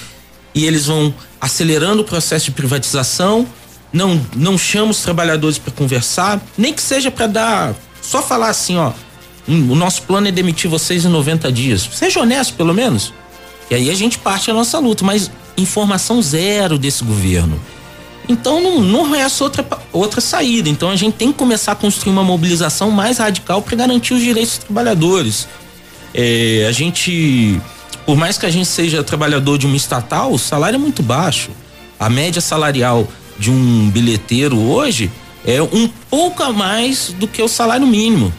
E 0.54 0.66
eles 0.66 0.86
vão 0.86 1.14
acelerando 1.42 2.04
o 2.04 2.06
processo 2.06 2.46
de 2.46 2.52
privatização, 2.52 3.48
não 3.92 4.22
não 4.36 4.58
chama 4.58 4.92
os 4.92 5.02
trabalhadores 5.02 5.58
para 5.58 5.72
conversar, 5.72 6.40
nem 6.58 6.74
que 6.74 6.82
seja 6.82 7.10
para 7.10 7.28
dar, 7.28 7.76
só 8.02 8.22
falar 8.22 8.50
assim, 8.50 8.78
ó, 8.78 8.92
o 9.48 9.76
nosso 9.76 10.04
plano 10.04 10.28
é 10.28 10.32
demitir 10.32 10.70
vocês 10.70 11.06
em 11.06 11.10
90 11.10 11.52
dias. 11.52 11.90
Seja 11.94 12.20
honesto, 12.20 12.54
pelo 12.54 12.74
menos. 12.74 13.14
E 13.70 13.76
aí 13.76 13.90
a 13.90 13.96
gente 13.96 14.18
parte 14.18 14.52
a 14.52 14.54
nossa 14.54 14.78
luta, 14.80 15.04
mas 15.04 15.32
informação 15.58 16.22
zero 16.22 16.78
desse 16.78 17.04
governo. 17.04 17.60
Então 18.30 18.62
não, 18.62 18.80
não 18.80 19.10
resta 19.10 19.44
outra, 19.44 19.68
outra 19.92 20.22
saída. 20.22 20.70
Então 20.70 20.92
a 20.92 20.96
gente 20.96 21.16
tem 21.16 21.32
que 21.32 21.38
começar 21.38 21.72
a 21.72 21.76
construir 21.76 22.14
uma 22.14 22.24
mobilização 22.24 22.92
mais 22.92 23.18
radical 23.18 23.60
para 23.64 23.76
garantir 23.76 24.14
os 24.14 24.22
direitos 24.22 24.58
dos 24.58 24.66
trabalhadores. 24.66 25.48
É, 26.14 26.68
a 26.70 26.72
gente, 26.72 27.60
por 28.06 28.16
mais 28.16 28.38
que 28.38 28.46
a 28.46 28.52
gente 28.52 28.68
seja 28.68 29.04
trabalhador 29.04 29.58
de 29.58 29.66
uma 29.66 29.76
estatal, 29.76 30.32
o 30.32 30.38
salário 30.38 30.76
é 30.76 30.80
muito 30.80 31.02
baixo. 31.02 31.50
A 32.00 32.08
média 32.08 32.40
salarial 32.40 33.08
de 33.40 33.50
um 33.50 33.90
bilheteiro 33.90 34.60
hoje 34.60 35.10
é 35.44 35.60
um 35.62 35.90
pouco 36.10 36.44
a 36.44 36.54
mais 36.54 37.14
do 37.18 37.28
que 37.28 37.42
o 37.42 37.48
salário 37.48 37.88
mínimo, 37.88 38.32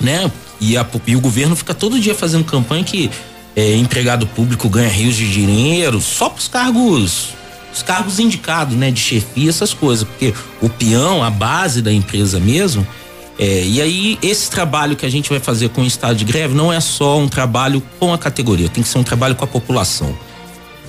né? 0.00 0.30
E, 0.60 0.76
a, 0.76 0.84
e 1.06 1.14
o 1.14 1.20
governo 1.20 1.54
fica 1.54 1.74
todo 1.74 1.98
dia 2.00 2.14
fazendo 2.14 2.44
campanha 2.44 2.82
que 2.82 3.10
é, 3.54 3.76
empregado 3.76 4.26
público 4.26 4.68
ganha 4.68 4.88
rios 4.88 5.14
de 5.14 5.30
dinheiro 5.30 6.00
só 6.00 6.28
para 6.28 6.40
os 6.40 6.48
cargos 6.48 7.41
os 7.74 7.82
cargos 7.82 8.18
indicados, 8.18 8.76
né, 8.76 8.90
de 8.90 9.00
chefia, 9.00 9.48
essas 9.48 9.72
coisas, 9.72 10.06
porque 10.06 10.34
o 10.60 10.68
peão, 10.68 11.22
a 11.22 11.30
base 11.30 11.80
da 11.80 11.92
empresa 11.92 12.38
mesmo, 12.38 12.86
é, 13.38 13.64
e 13.64 13.80
aí 13.80 14.18
esse 14.22 14.50
trabalho 14.50 14.94
que 14.94 15.06
a 15.06 15.08
gente 15.08 15.30
vai 15.30 15.40
fazer 15.40 15.70
com 15.70 15.82
o 15.82 15.86
estado 15.86 16.14
de 16.16 16.24
greve 16.24 16.54
não 16.54 16.72
é 16.72 16.80
só 16.80 17.18
um 17.18 17.28
trabalho 17.28 17.82
com 17.98 18.12
a 18.12 18.18
categoria, 18.18 18.68
tem 18.68 18.82
que 18.82 18.88
ser 18.88 18.98
um 18.98 19.02
trabalho 19.02 19.34
com 19.34 19.44
a 19.44 19.48
população. 19.48 20.16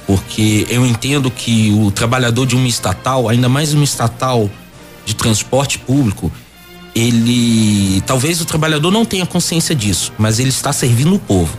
Porque 0.05 0.67
eu 0.69 0.85
entendo 0.85 1.31
que 1.31 1.71
o 1.71 1.89
trabalhador 1.89 2.45
de 2.45 2.55
uma 2.55 2.67
estatal, 2.67 3.29
ainda 3.29 3.47
mais 3.47 3.73
uma 3.73 3.85
estatal 3.85 4.49
de 5.05 5.15
transporte 5.15 5.79
público, 5.79 6.29
ele 6.93 8.01
talvez 8.05 8.41
o 8.41 8.45
trabalhador 8.45 8.91
não 8.91 9.05
tenha 9.05 9.25
consciência 9.25 9.73
disso, 9.73 10.11
mas 10.17 10.39
ele 10.39 10.49
está 10.49 10.73
servindo 10.73 11.15
o 11.15 11.19
povo. 11.19 11.57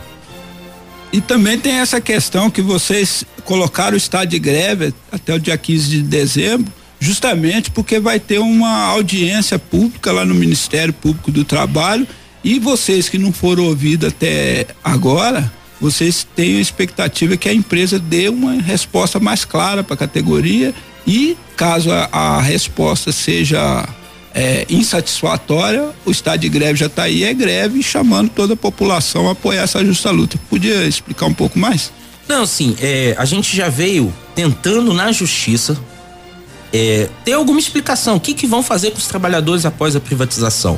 E 1.11 1.21
também 1.21 1.57
tem 1.57 1.73
essa 1.73 2.01
questão 2.01 2.49
que 2.49 2.61
vocês 2.61 3.23
colocaram 3.43 3.93
o 3.93 3.97
estado 3.97 4.29
de 4.29 4.39
greve 4.39 4.93
até 5.11 5.33
o 5.33 5.39
dia 5.39 5.57
15 5.57 5.89
de 5.89 6.01
dezembro, 6.01 6.71
justamente 6.99 7.71
porque 7.71 7.99
vai 7.99 8.19
ter 8.19 8.39
uma 8.39 8.85
audiência 8.85 9.57
pública 9.57 10.11
lá 10.11 10.25
no 10.25 10.35
Ministério 10.35 10.93
Público 10.93 11.31
do 11.31 11.45
Trabalho. 11.45 12.07
E 12.43 12.59
vocês 12.59 13.09
que 13.09 13.17
não 13.17 13.31
foram 13.31 13.65
ouvidos 13.65 14.09
até 14.09 14.67
agora, 14.83 15.51
vocês 15.79 16.27
têm 16.35 16.57
a 16.57 16.61
expectativa 16.61 17.37
que 17.37 17.49
a 17.49 17.53
empresa 17.53 17.97
dê 17.97 18.29
uma 18.29 18.53
resposta 18.53 19.19
mais 19.19 19.45
clara 19.45 19.83
para 19.83 19.93
a 19.93 19.97
categoria. 19.97 20.73
E 21.07 21.37
caso 21.55 21.91
a, 21.91 22.09
a 22.11 22.41
resposta 22.41 23.11
seja 23.11 23.87
é, 24.35 24.65
insatisfatória, 24.69 25.91
o 26.05 26.11
estado 26.11 26.41
de 26.41 26.49
greve 26.49 26.77
já 26.77 26.87
está 26.87 27.03
aí, 27.03 27.23
é 27.23 27.33
greve, 27.33 27.81
chamando 27.81 28.29
toda 28.29 28.53
a 28.53 28.57
população 28.57 29.29
a 29.29 29.31
apoiar 29.31 29.63
essa 29.63 29.83
justa 29.83 30.11
luta. 30.11 30.37
Podia 30.49 30.85
explicar 30.85 31.25
um 31.25 31.33
pouco 31.33 31.57
mais? 31.57 31.89
Não, 32.27 32.45
sim, 32.45 32.75
é, 32.81 33.15
a 33.17 33.23
gente 33.23 33.55
já 33.55 33.69
veio 33.69 34.13
tentando 34.35 34.93
na 34.93 35.09
justiça 35.13 35.77
é, 36.73 37.07
ter 37.23 37.31
alguma 37.31 37.59
explicação. 37.59 38.17
O 38.17 38.19
que, 38.19 38.33
que 38.33 38.45
vão 38.45 38.61
fazer 38.61 38.91
com 38.91 38.97
os 38.97 39.07
trabalhadores 39.07 39.65
após 39.65 39.95
a 39.95 40.01
privatização, 40.01 40.77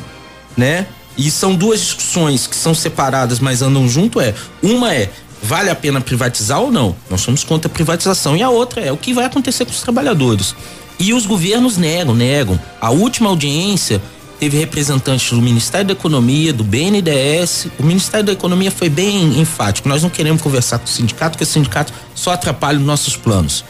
né? 0.55 0.85
E 1.17 1.31
são 1.31 1.55
duas 1.55 1.79
discussões 1.79 2.45
que 2.45 2.55
são 2.55 2.75
separadas, 2.75 3.39
mas 3.39 3.63
andam 3.63 3.89
junto. 3.89 4.21
É 4.21 4.35
uma 4.61 4.93
é 4.93 5.09
vale 5.41 5.71
a 5.71 5.75
pena 5.75 5.99
privatizar 5.99 6.61
ou 6.61 6.71
não? 6.71 6.95
Nós 7.09 7.21
somos 7.21 7.43
contra 7.43 7.67
a 7.67 7.73
privatização. 7.73 8.37
E 8.37 8.43
a 8.43 8.49
outra 8.51 8.81
é 8.81 8.91
o 8.91 8.97
que 8.97 9.15
vai 9.15 9.25
acontecer 9.25 9.65
com 9.65 9.71
os 9.71 9.81
trabalhadores. 9.81 10.53
E 10.99 11.13
os 11.13 11.25
governos 11.25 11.77
negam, 11.77 12.15
negam. 12.15 12.59
A 12.81 12.89
última 12.89 13.29
audiência 13.29 14.01
teve 14.39 14.57
representantes 14.57 15.29
do 15.31 15.41
Ministério 15.41 15.87
da 15.87 15.93
Economia, 15.93 16.53
do 16.53 16.63
BNDES. 16.63 17.67
O 17.79 17.83
Ministério 17.83 18.25
da 18.25 18.31
Economia 18.31 18.71
foi 18.71 18.89
bem 18.89 19.39
enfático. 19.39 19.87
Nós 19.87 20.03
não 20.03 20.09
queremos 20.09 20.41
conversar 20.41 20.79
com 20.79 20.85
o 20.85 20.89
sindicato, 20.89 21.31
porque 21.31 21.43
o 21.43 21.47
sindicato 21.47 21.93
só 22.15 22.33
atrapalha 22.33 22.79
os 22.79 22.85
nossos 22.85 23.15
planos. 23.15 23.63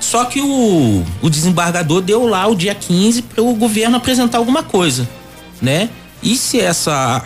Só 0.00 0.24
que 0.24 0.40
o, 0.40 1.04
o 1.20 1.30
desembargador 1.30 2.00
deu 2.00 2.26
lá 2.26 2.46
o 2.46 2.54
dia 2.54 2.74
15 2.74 3.22
para 3.22 3.42
o 3.42 3.54
governo 3.54 3.96
apresentar 3.96 4.38
alguma 4.38 4.62
coisa, 4.62 5.08
né? 5.60 5.90
E 6.22 6.36
se 6.36 6.60
essa 6.60 7.24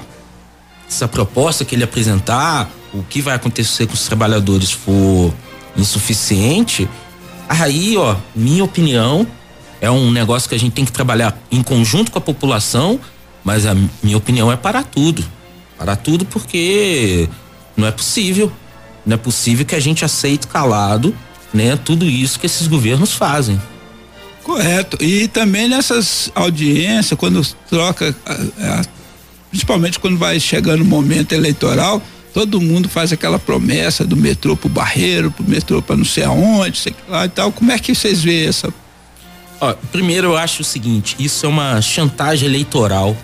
essa 0.88 1.06
proposta 1.06 1.66
que 1.66 1.74
ele 1.74 1.84
apresentar, 1.84 2.70
o 2.94 3.02
que 3.02 3.20
vai 3.20 3.34
acontecer 3.34 3.86
com 3.86 3.92
os 3.92 4.06
trabalhadores 4.06 4.72
for 4.72 5.34
insuficiente, 5.76 6.88
Aí, 7.49 7.96
ó, 7.96 8.16
minha 8.34 8.62
opinião, 8.62 9.26
é 9.80 9.90
um 9.90 10.11
negócio 10.11 10.49
que 10.49 10.55
a 10.55 10.59
gente 10.59 10.72
tem 10.72 10.84
que 10.84 10.92
trabalhar 10.92 11.36
em 11.51 11.62
conjunto 11.62 12.11
com 12.11 12.18
a 12.18 12.22
população, 12.22 13.01
mas 13.42 13.64
a 13.64 13.74
minha 14.03 14.16
opinião 14.16 14.53
é 14.53 14.57
parar 14.57 14.84
tudo. 14.84 15.24
Parar 15.78 15.96
tudo 15.96 16.24
porque 16.24 17.28
não 17.76 17.86
é 17.86 17.90
possível. 17.90 18.53
Não 19.07 19.14
é 19.14 19.16
possível 19.16 19.64
que 19.64 19.74
a 19.74 19.80
gente 19.80 20.05
aceite 20.05 20.46
calado, 20.46 21.16
né, 21.55 21.78
tudo 21.82 22.05
isso 22.05 22.38
que 22.38 22.44
esses 22.44 22.66
governos 22.66 23.14
fazem. 23.14 23.61
Correto. 24.42 25.03
E 25.03 25.28
também 25.28 25.68
nessas 25.68 26.30
audiências, 26.34 27.18
quando 27.18 27.46
troca, 27.70 28.14
principalmente 29.51 29.99
quando 29.99 30.18
vai 30.18 30.38
chegando 30.40 30.82
o 30.82 30.84
momento 30.84 31.32
eleitoral, 31.32 32.03
todo 32.33 32.61
mundo 32.61 32.89
faz 32.89 33.12
aquela 33.12 33.39
promessa 33.39 34.05
do 34.05 34.16
metrô 34.16 34.57
pro 34.57 34.68
Barreiro, 34.68 35.31
pro 35.31 35.45
metrô 35.49 35.83
para 35.83 35.97
não 35.97 36.05
sei 36.05 36.24
aonde, 36.24 36.79
sei 36.79 36.95
lá 37.09 37.24
e 37.24 37.29
tal. 37.29 37.53
Como 37.53 37.70
é 37.72 37.79
que 37.79 37.95
vocês 37.95 38.22
veem 38.22 38.49
essa? 38.49 38.72
Ó, 39.61 39.74
primeiro 39.91 40.29
eu 40.29 40.37
acho 40.37 40.62
o 40.62 40.64
seguinte, 40.64 41.16
isso 41.18 41.45
é 41.45 41.49
uma 41.49 41.81
chantagem 41.83 42.49
eleitoral 42.49 43.16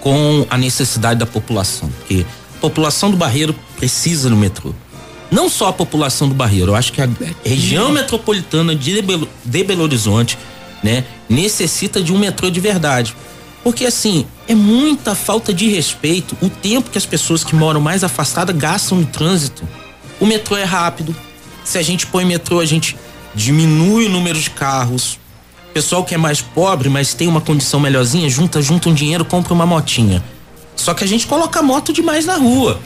com 0.00 0.46
a 0.50 0.58
necessidade 0.58 1.18
da 1.18 1.26
população, 1.26 1.88
porque 1.88 2.26
a 2.56 2.60
população 2.60 3.10
do 3.10 3.16
Barreiro 3.16 3.54
precisa 3.76 4.28
do 4.28 4.36
metrô. 4.36 4.74
Não 5.30 5.48
só 5.48 5.68
a 5.68 5.72
população 5.72 6.28
do 6.28 6.34
Barreiro, 6.34 6.72
eu 6.72 6.76
acho 6.76 6.92
que 6.92 7.00
a 7.00 7.08
região 7.42 7.90
metropolitana 7.90 8.76
de 8.76 9.00
Belo, 9.00 9.28
de 9.42 9.64
Belo 9.64 9.82
Horizonte, 9.82 10.38
né, 10.82 11.04
necessita 11.28 12.02
de 12.02 12.12
um 12.12 12.18
metrô 12.18 12.50
de 12.50 12.60
verdade. 12.60 13.16
Porque 13.64 13.86
assim, 13.86 14.26
é 14.46 14.54
muita 14.54 15.14
falta 15.14 15.52
de 15.52 15.68
respeito 15.70 16.36
o 16.42 16.50
tempo 16.50 16.90
que 16.90 16.98
as 16.98 17.06
pessoas 17.06 17.42
que 17.42 17.56
moram 17.56 17.80
mais 17.80 18.04
afastadas 18.04 18.54
gastam 18.54 18.98
no 18.98 19.06
trânsito. 19.06 19.66
O 20.20 20.26
metrô 20.26 20.54
é 20.54 20.64
rápido. 20.64 21.16
Se 21.64 21.78
a 21.78 21.82
gente 21.82 22.06
põe 22.06 22.26
metrô, 22.26 22.60
a 22.60 22.66
gente 22.66 22.94
diminui 23.34 24.04
o 24.04 24.10
número 24.10 24.38
de 24.38 24.50
carros. 24.50 25.18
O 25.70 25.72
pessoal 25.72 26.04
que 26.04 26.14
é 26.14 26.18
mais 26.18 26.42
pobre, 26.42 26.90
mas 26.90 27.14
tem 27.14 27.26
uma 27.26 27.40
condição 27.40 27.80
melhorzinha, 27.80 28.28
junta, 28.28 28.60
junta 28.60 28.90
um 28.90 28.94
dinheiro, 28.94 29.24
compra 29.24 29.54
uma 29.54 29.64
motinha. 29.64 30.22
Só 30.76 30.92
que 30.92 31.02
a 31.02 31.06
gente 31.06 31.26
coloca 31.26 31.62
moto 31.62 31.90
demais 31.90 32.26
na 32.26 32.36
rua. 32.36 32.78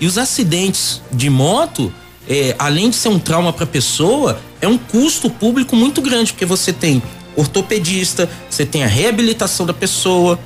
E 0.00 0.06
os 0.06 0.16
acidentes 0.16 1.02
de 1.12 1.28
moto, 1.28 1.92
é, 2.26 2.56
além 2.58 2.88
de 2.88 2.96
ser 2.96 3.08
um 3.10 3.18
trauma 3.18 3.52
para 3.52 3.64
a 3.64 3.66
pessoa, 3.66 4.40
é 4.60 4.66
um 4.66 4.78
custo 4.78 5.28
público 5.28 5.76
muito 5.76 6.00
grande, 6.00 6.32
porque 6.32 6.46
você 6.46 6.72
tem 6.72 7.02
ortopedista, 7.38 8.28
você 8.50 8.66
tem 8.66 8.82
a 8.82 8.86
reabilitação 8.86 9.64
da 9.64 9.72
pessoa. 9.72 10.38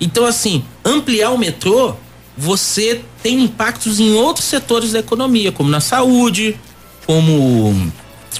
Então, 0.00 0.24
assim, 0.24 0.64
ampliar 0.84 1.30
o 1.30 1.38
metrô, 1.38 1.94
você 2.36 3.02
tem 3.22 3.42
impactos 3.42 3.98
em 3.98 4.14
outros 4.14 4.46
setores 4.46 4.92
da 4.92 5.00
economia, 5.00 5.50
como 5.50 5.68
na 5.68 5.80
saúde, 5.80 6.56
como 7.04 7.92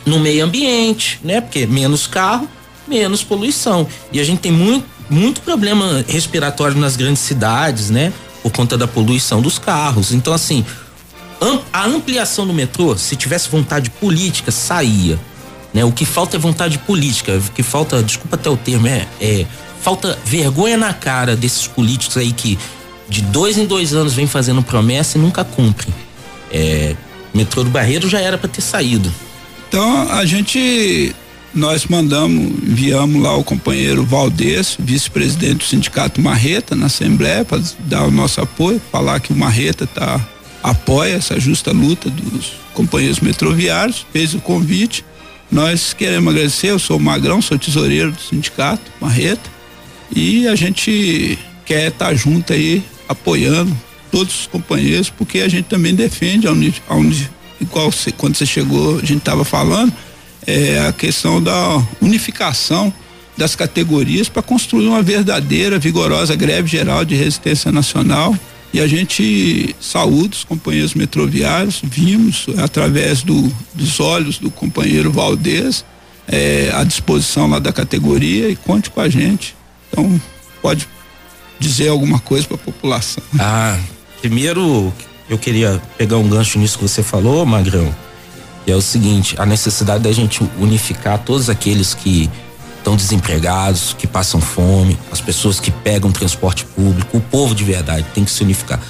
no 0.06 0.20
meio 0.20 0.44
ambiente, 0.44 1.18
né? 1.24 1.40
Porque 1.40 1.66
menos 1.66 2.06
carro, 2.06 2.48
menos 2.86 3.24
poluição. 3.24 3.86
E 4.12 4.20
a 4.20 4.24
gente 4.24 4.38
tem 4.38 4.52
muito, 4.52 4.86
muito 5.10 5.40
problema 5.40 6.04
respiratório 6.06 6.76
nas 6.76 6.94
grandes 6.94 7.22
cidades, 7.22 7.90
né? 7.90 8.12
Por 8.42 8.52
conta 8.52 8.78
da 8.78 8.86
poluição 8.86 9.42
dos 9.42 9.58
carros. 9.58 10.12
Então, 10.12 10.32
assim, 10.32 10.64
a 11.72 11.84
ampliação 11.84 12.46
do 12.46 12.54
metrô, 12.54 12.96
se 12.96 13.16
tivesse 13.16 13.48
vontade 13.48 13.90
política, 13.90 14.52
saía. 14.52 15.18
Né? 15.72 15.84
O 15.84 15.92
que 15.92 16.04
falta 16.04 16.36
é 16.36 16.38
vontade 16.38 16.78
política. 16.78 17.36
O 17.36 17.52
que 17.52 17.62
falta, 17.62 18.02
desculpa 18.02 18.36
até 18.36 18.48
o 18.48 18.56
termo, 18.56 18.86
é, 18.86 19.06
é 19.20 19.46
falta 19.80 20.18
vergonha 20.24 20.76
na 20.76 20.92
cara 20.92 21.36
desses 21.36 21.66
políticos 21.66 22.16
aí 22.16 22.32
que 22.32 22.58
de 23.08 23.22
dois 23.22 23.56
em 23.56 23.66
dois 23.66 23.94
anos 23.94 24.14
vem 24.14 24.26
fazendo 24.26 24.62
promessa 24.62 25.16
e 25.16 25.20
nunca 25.20 25.44
cumprem. 25.44 25.94
É, 26.50 26.94
metrô 27.32 27.62
do 27.64 27.70
Barreiro 27.70 28.08
já 28.08 28.20
era 28.20 28.36
para 28.36 28.48
ter 28.48 28.60
saído. 28.60 29.12
Então 29.68 30.10
a 30.10 30.24
gente 30.24 31.14
nós 31.54 31.86
mandamos, 31.86 32.62
enviamos 32.62 33.22
lá 33.22 33.34
o 33.36 33.42
companheiro 33.42 34.04
Valdez, 34.04 34.76
vice-presidente 34.78 35.58
do 35.58 35.64
sindicato 35.64 36.20
Marreta, 36.20 36.76
na 36.76 36.86
Assembleia, 36.86 37.44
para 37.44 37.60
dar 37.80 38.04
o 38.04 38.10
nosso 38.10 38.40
apoio, 38.40 38.80
falar 38.92 39.18
que 39.20 39.32
o 39.32 39.36
Marreta 39.36 39.86
tá, 39.86 40.20
apoia 40.62 41.14
essa 41.14 41.40
justa 41.40 41.72
luta 41.72 42.10
dos 42.10 42.52
companheiros 42.74 43.20
metroviários, 43.20 44.06
fez 44.12 44.34
o 44.34 44.40
convite. 44.40 45.04
Nós 45.50 45.92
queremos 45.92 46.32
agradecer, 46.32 46.68
eu 46.68 46.78
sou 46.78 46.98
o 46.98 47.00
Magrão, 47.00 47.40
sou 47.40 47.58
tesoureiro 47.58 48.12
do 48.12 48.20
sindicato 48.20 48.90
Marreta, 49.00 49.50
e 50.14 50.46
a 50.46 50.54
gente 50.54 51.38
quer 51.64 51.88
estar 51.88 52.08
tá 52.08 52.14
junto 52.14 52.52
aí, 52.52 52.82
apoiando 53.08 53.74
todos 54.10 54.40
os 54.40 54.46
companheiros, 54.46 55.10
porque 55.10 55.40
a 55.40 55.48
gente 55.48 55.66
também 55.66 55.94
defende, 55.94 56.46
onde, 56.48 57.30
igual 57.60 57.90
você, 57.90 58.12
quando 58.12 58.36
você 58.36 58.46
chegou, 58.46 58.96
a 58.96 59.00
gente 59.00 59.18
estava 59.18 59.44
falando, 59.44 59.92
é 60.46 60.86
a 60.86 60.92
questão 60.92 61.42
da 61.42 61.82
unificação 62.00 62.92
das 63.36 63.54
categorias 63.54 64.28
para 64.28 64.42
construir 64.42 64.88
uma 64.88 65.02
verdadeira, 65.02 65.78
vigorosa 65.78 66.34
greve 66.34 66.68
geral 66.68 67.04
de 67.04 67.14
resistência 67.14 67.70
nacional. 67.70 68.34
E 68.72 68.80
a 68.80 68.86
gente 68.86 69.74
saúde 69.80 70.36
os 70.36 70.44
companheiros 70.44 70.94
metroviários, 70.94 71.80
vimos 71.82 72.46
através 72.58 73.22
do, 73.22 73.50
dos 73.74 73.98
olhos 73.98 74.38
do 74.38 74.50
companheiro 74.50 75.10
Valdez 75.10 75.84
é, 76.26 76.70
à 76.74 76.84
disposição 76.84 77.48
lá 77.48 77.58
da 77.58 77.72
categoria 77.72 78.50
e 78.50 78.56
conte 78.56 78.90
com 78.90 79.00
a 79.00 79.08
gente. 79.08 79.56
Então, 79.90 80.20
pode 80.60 80.86
dizer 81.58 81.88
alguma 81.88 82.18
coisa 82.18 82.46
para 82.46 82.56
a 82.56 82.60
população. 82.60 83.22
Ah, 83.38 83.78
primeiro 84.20 84.92
eu 85.28 85.38
queria 85.38 85.80
pegar 85.96 86.18
um 86.18 86.28
gancho 86.28 86.58
nisso 86.58 86.78
que 86.78 86.82
você 86.82 87.02
falou, 87.02 87.44
Magrão, 87.44 87.94
que 88.64 88.70
é 88.70 88.76
o 88.76 88.82
seguinte, 88.82 89.34
a 89.38 89.46
necessidade 89.46 90.04
da 90.04 90.12
gente 90.12 90.42
unificar 90.58 91.18
todos 91.18 91.48
aqueles 91.48 91.94
que 91.94 92.30
estão 92.78 92.96
desempregados, 92.96 93.94
que 93.96 94.06
passam 94.06 94.40
fome, 94.40 94.98
as 95.12 95.20
pessoas 95.20 95.60
que 95.60 95.70
pegam 95.70 96.10
transporte 96.10 96.64
público, 96.64 97.18
o 97.18 97.20
povo 97.20 97.54
de 97.54 97.64
verdade 97.64 98.06
tem 98.14 98.24
que 98.24 98.30
se 98.30 98.42
unificar. 98.42 98.80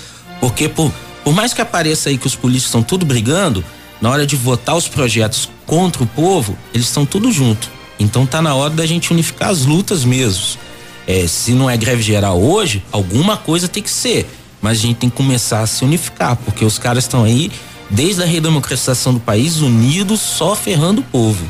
Porque 0.41 0.69
por, 0.69 0.93
por 1.25 1.35
mais 1.35 1.53
que 1.53 1.61
apareça 1.61 2.09
aí 2.09 2.17
que 2.17 2.27
os 2.27 2.37
políticos 2.37 2.69
estão 2.69 2.83
tudo 2.83 3.05
brigando, 3.05 3.65
na 4.01 4.11
hora 4.11 4.27
de 4.27 4.37
votar 4.37 4.77
os 4.77 4.87
projetos 4.87 5.49
contra 5.67 6.03
o 6.03 6.07
povo, 6.07 6.57
eles 6.73 6.87
estão 6.87 7.05
tudo 7.05 7.33
junto. 7.33 7.71
Então 7.99 8.25
tá 8.25 8.41
na 8.41 8.55
hora 8.55 8.71
da 8.71 8.87
gente 8.87 9.13
unificar 9.13 9.51
as 9.51 9.65
lutas 9.65 10.05
mesmo. 10.05 10.59
É, 11.07 11.27
se 11.27 11.53
não 11.53 11.69
é 11.69 11.77
greve 11.77 12.03
geral 12.03 12.41
hoje, 12.41 12.85
alguma 12.93 13.37
coisa 13.37 13.67
tem 13.67 13.83
que 13.83 13.91
ser. 13.91 14.29
Mas 14.61 14.79
a 14.79 14.83
gente 14.83 14.97
tem 14.97 15.11
que 15.11 15.17
começar 15.17 15.61
a 15.61 15.67
se 15.67 15.85
unificar, 15.85 16.37
porque 16.37 16.65
os 16.65 16.79
caras 16.79 17.05
estão 17.05 17.25
aí, 17.25 17.51
desde 17.89 18.23
a 18.23 18.27
redemocratização 18.27 19.15
do 19.15 19.21
país, 19.21 19.61
unidos, 19.61 20.21
só 20.21 20.55
ferrando 20.55 21.01
o 21.01 21.05
povo. 21.05 21.45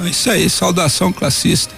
É 0.00 0.08
isso 0.08 0.30
aí, 0.30 0.48
saudação 0.48 1.12
classista. 1.12 1.74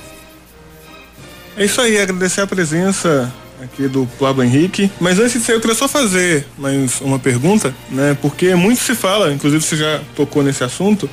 É 1.56 1.64
isso 1.64 1.80
aí, 1.80 1.98
agradecer 1.98 2.40
a 2.40 2.46
presença 2.46 3.32
aqui 3.62 3.88
do 3.88 4.06
Pablo 4.18 4.42
Henrique. 4.42 4.90
Mas 5.00 5.18
antes 5.18 5.42
ser, 5.42 5.54
eu 5.54 5.60
queria 5.60 5.76
só 5.76 5.88
fazer 5.88 6.46
mais 6.58 7.00
uma 7.00 7.18
pergunta, 7.18 7.74
né? 7.90 8.16
Porque 8.20 8.54
muito 8.54 8.80
se 8.80 8.94
fala, 8.94 9.32
inclusive 9.32 9.62
você 9.62 9.76
já 9.76 10.00
tocou 10.14 10.42
nesse 10.42 10.62
assunto, 10.62 11.08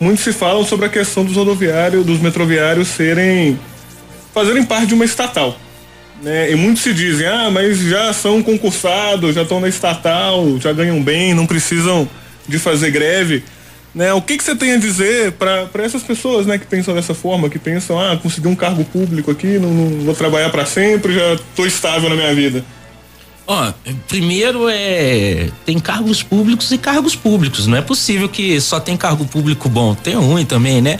muito 0.00 0.20
se 0.20 0.32
fala 0.32 0.64
sobre 0.64 0.86
a 0.86 0.88
questão 0.88 1.24
dos 1.24 1.36
rodoviários, 1.36 2.04
dos 2.04 2.18
metroviários 2.20 2.88
serem 2.88 3.58
fazerem 4.34 4.64
parte 4.64 4.86
de 4.86 4.94
uma 4.94 5.04
estatal. 5.04 5.56
Né? 6.22 6.52
E 6.52 6.54
muitos 6.54 6.82
se 6.82 6.94
dizem, 6.94 7.26
ah, 7.26 7.50
mas 7.50 7.78
já 7.78 8.12
são 8.12 8.42
concursados, 8.42 9.34
já 9.34 9.42
estão 9.42 9.60
na 9.60 9.68
estatal, 9.68 10.58
já 10.58 10.72
ganham 10.72 11.02
bem, 11.02 11.34
não 11.34 11.46
precisam 11.46 12.08
de 12.46 12.58
fazer 12.58 12.90
greve. 12.90 13.44
Né? 13.94 14.12
O 14.12 14.22
que, 14.22 14.38
que 14.38 14.44
você 14.44 14.56
tem 14.56 14.72
a 14.72 14.76
dizer 14.78 15.32
para 15.32 15.68
essas 15.82 16.02
pessoas 16.02 16.46
né, 16.46 16.58
que 16.58 16.66
pensam 16.66 16.94
dessa 16.94 17.14
forma, 17.14 17.50
que 17.50 17.58
pensam, 17.58 18.00
ah, 18.00 18.16
consegui 18.16 18.48
um 18.48 18.54
cargo 18.54 18.84
público 18.84 19.30
aqui, 19.30 19.58
não, 19.58 19.68
não 19.68 20.04
vou 20.04 20.14
trabalhar 20.14 20.50
para 20.50 20.64
sempre, 20.64 21.14
já 21.14 21.34
estou 21.34 21.66
estável 21.66 22.08
na 22.08 22.16
minha 22.16 22.34
vida? 22.34 22.64
Ó, 23.46 23.72
primeiro 24.08 24.68
é. 24.68 25.50
Tem 25.66 25.78
cargos 25.78 26.22
públicos 26.22 26.70
e 26.70 26.78
cargos 26.78 27.16
públicos. 27.16 27.66
Não 27.66 27.76
é 27.76 27.82
possível 27.82 28.28
que 28.28 28.60
só 28.60 28.78
tem 28.78 28.96
cargo 28.96 29.26
público 29.26 29.68
bom. 29.68 29.94
Tem 29.94 30.14
ruim 30.14 30.44
também, 30.44 30.80
né? 30.80 30.98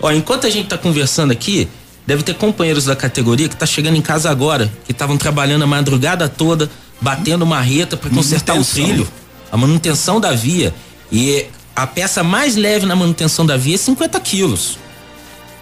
Ó, 0.00 0.10
enquanto 0.10 0.46
a 0.46 0.50
gente 0.50 0.64
está 0.64 0.78
conversando 0.78 1.32
aqui, 1.32 1.68
Deve 2.06 2.22
ter 2.22 2.34
companheiros 2.34 2.86
da 2.86 2.96
categoria 2.96 3.48
que 3.48 3.56
tá 3.56 3.66
chegando 3.66 3.96
em 3.96 4.02
casa 4.02 4.30
agora, 4.30 4.70
que 4.84 4.92
estavam 4.92 5.16
trabalhando 5.16 5.62
a 5.62 5.66
madrugada 5.66 6.28
toda, 6.28 6.68
batendo 7.00 7.46
marreta 7.46 7.96
para 7.96 8.10
consertar 8.10 8.58
o 8.58 8.64
trilho, 8.64 9.06
a 9.50 9.56
manutenção 9.56 10.20
da 10.20 10.32
via. 10.32 10.74
E 11.12 11.46
a 11.74 11.86
peça 11.86 12.22
mais 12.22 12.56
leve 12.56 12.86
na 12.86 12.94
manutenção 12.94 13.46
da 13.46 13.56
via 13.56 13.74
é 13.74 13.78
50 13.78 14.20
quilos, 14.20 14.78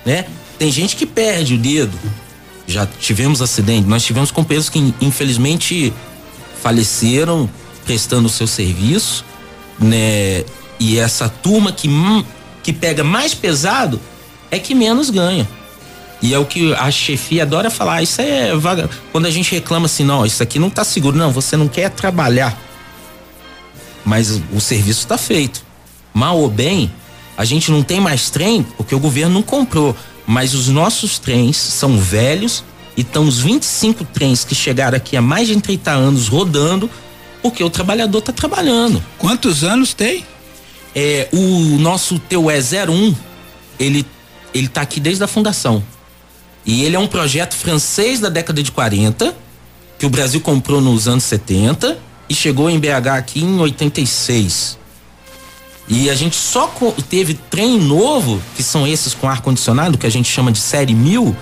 né? 0.04 0.26
Tem 0.58 0.70
gente 0.70 0.96
que 0.96 1.06
perde 1.06 1.54
o 1.54 1.58
dedo. 1.58 1.96
Já 2.66 2.86
tivemos 2.86 3.40
acidente, 3.40 3.88
nós 3.88 4.04
tivemos 4.04 4.30
companheiros 4.30 4.68
que 4.68 4.94
infelizmente 5.00 5.92
faleceram 6.62 7.48
prestando 7.84 8.26
o 8.26 8.30
seu 8.30 8.46
serviço, 8.46 9.24
né? 9.78 10.44
E 10.78 10.98
essa 10.98 11.28
turma 11.28 11.72
que 11.72 11.88
que 12.62 12.72
pega 12.72 13.02
mais 13.02 13.34
pesado 13.34 14.00
é 14.50 14.58
que 14.58 14.74
menos 14.74 15.10
ganha. 15.10 15.48
E 16.22 16.34
é 16.34 16.38
o 16.38 16.44
que 16.44 16.74
a 16.74 16.90
chefia 16.90 17.44
adora 17.44 17.70
falar, 17.70 18.02
isso 18.02 18.20
é 18.20 18.54
vaga. 18.54 18.90
Quando 19.10 19.26
a 19.26 19.30
gente 19.30 19.50
reclama 19.52 19.86
assim, 19.86 20.04
não, 20.04 20.26
isso 20.26 20.42
aqui 20.42 20.58
não 20.58 20.68
tá 20.68 20.84
seguro, 20.84 21.16
não, 21.16 21.30
você 21.30 21.56
não 21.56 21.66
quer 21.66 21.88
trabalhar. 21.90 22.58
Mas 24.04 24.40
o 24.52 24.60
serviço 24.60 25.00
está 25.00 25.16
feito. 25.16 25.69
Mal 26.12 26.38
ou 26.38 26.48
bem, 26.48 26.90
a 27.36 27.44
gente 27.44 27.70
não 27.70 27.82
tem 27.82 28.00
mais 28.00 28.30
trem 28.30 28.62
porque 28.62 28.94
o 28.94 28.98
governo 28.98 29.34
não 29.34 29.42
comprou. 29.42 29.96
Mas 30.26 30.54
os 30.54 30.68
nossos 30.68 31.18
trens 31.18 31.56
são 31.56 31.98
velhos 31.98 32.62
e 32.96 33.00
estão 33.00 33.26
os 33.26 33.38
25 33.38 34.04
trens 34.04 34.44
que 34.44 34.54
chegaram 34.54 34.96
aqui 34.96 35.16
há 35.16 35.22
mais 35.22 35.48
de 35.48 35.60
30 35.60 35.90
anos 35.90 36.28
rodando 36.28 36.88
porque 37.42 37.64
o 37.64 37.70
trabalhador 37.70 38.18
está 38.18 38.32
trabalhando. 38.32 39.02
Quantos 39.18 39.64
anos 39.64 39.94
tem? 39.94 40.24
É, 40.94 41.28
o 41.32 41.78
nosso 41.78 42.18
TUE 42.18 42.54
01, 42.54 43.14
ele, 43.78 44.06
ele 44.52 44.68
tá 44.68 44.82
aqui 44.82 45.00
desde 45.00 45.24
a 45.24 45.26
fundação. 45.26 45.82
E 46.64 46.84
ele 46.84 46.96
é 46.96 46.98
um 46.98 47.06
projeto 47.06 47.54
francês 47.54 48.20
da 48.20 48.28
década 48.28 48.62
de 48.62 48.70
40, 48.70 49.34
que 49.98 50.06
o 50.06 50.10
Brasil 50.10 50.40
comprou 50.40 50.80
nos 50.80 51.08
anos 51.08 51.24
70 51.24 51.98
e 52.28 52.34
chegou 52.34 52.68
em 52.68 52.78
BH 52.78 53.08
aqui 53.16 53.40
em 53.42 53.58
86. 53.58 54.78
E 55.90 56.08
a 56.08 56.14
gente 56.14 56.36
só 56.36 56.72
teve 57.08 57.34
trem 57.34 57.76
novo, 57.76 58.40
que 58.56 58.62
são 58.62 58.86
esses 58.86 59.12
com 59.12 59.28
ar-condicionado, 59.28 59.98
que 59.98 60.06
a 60.06 60.10
gente 60.10 60.30
chama 60.30 60.52
de 60.52 60.60
série 60.60 60.94
1000, 60.94 61.36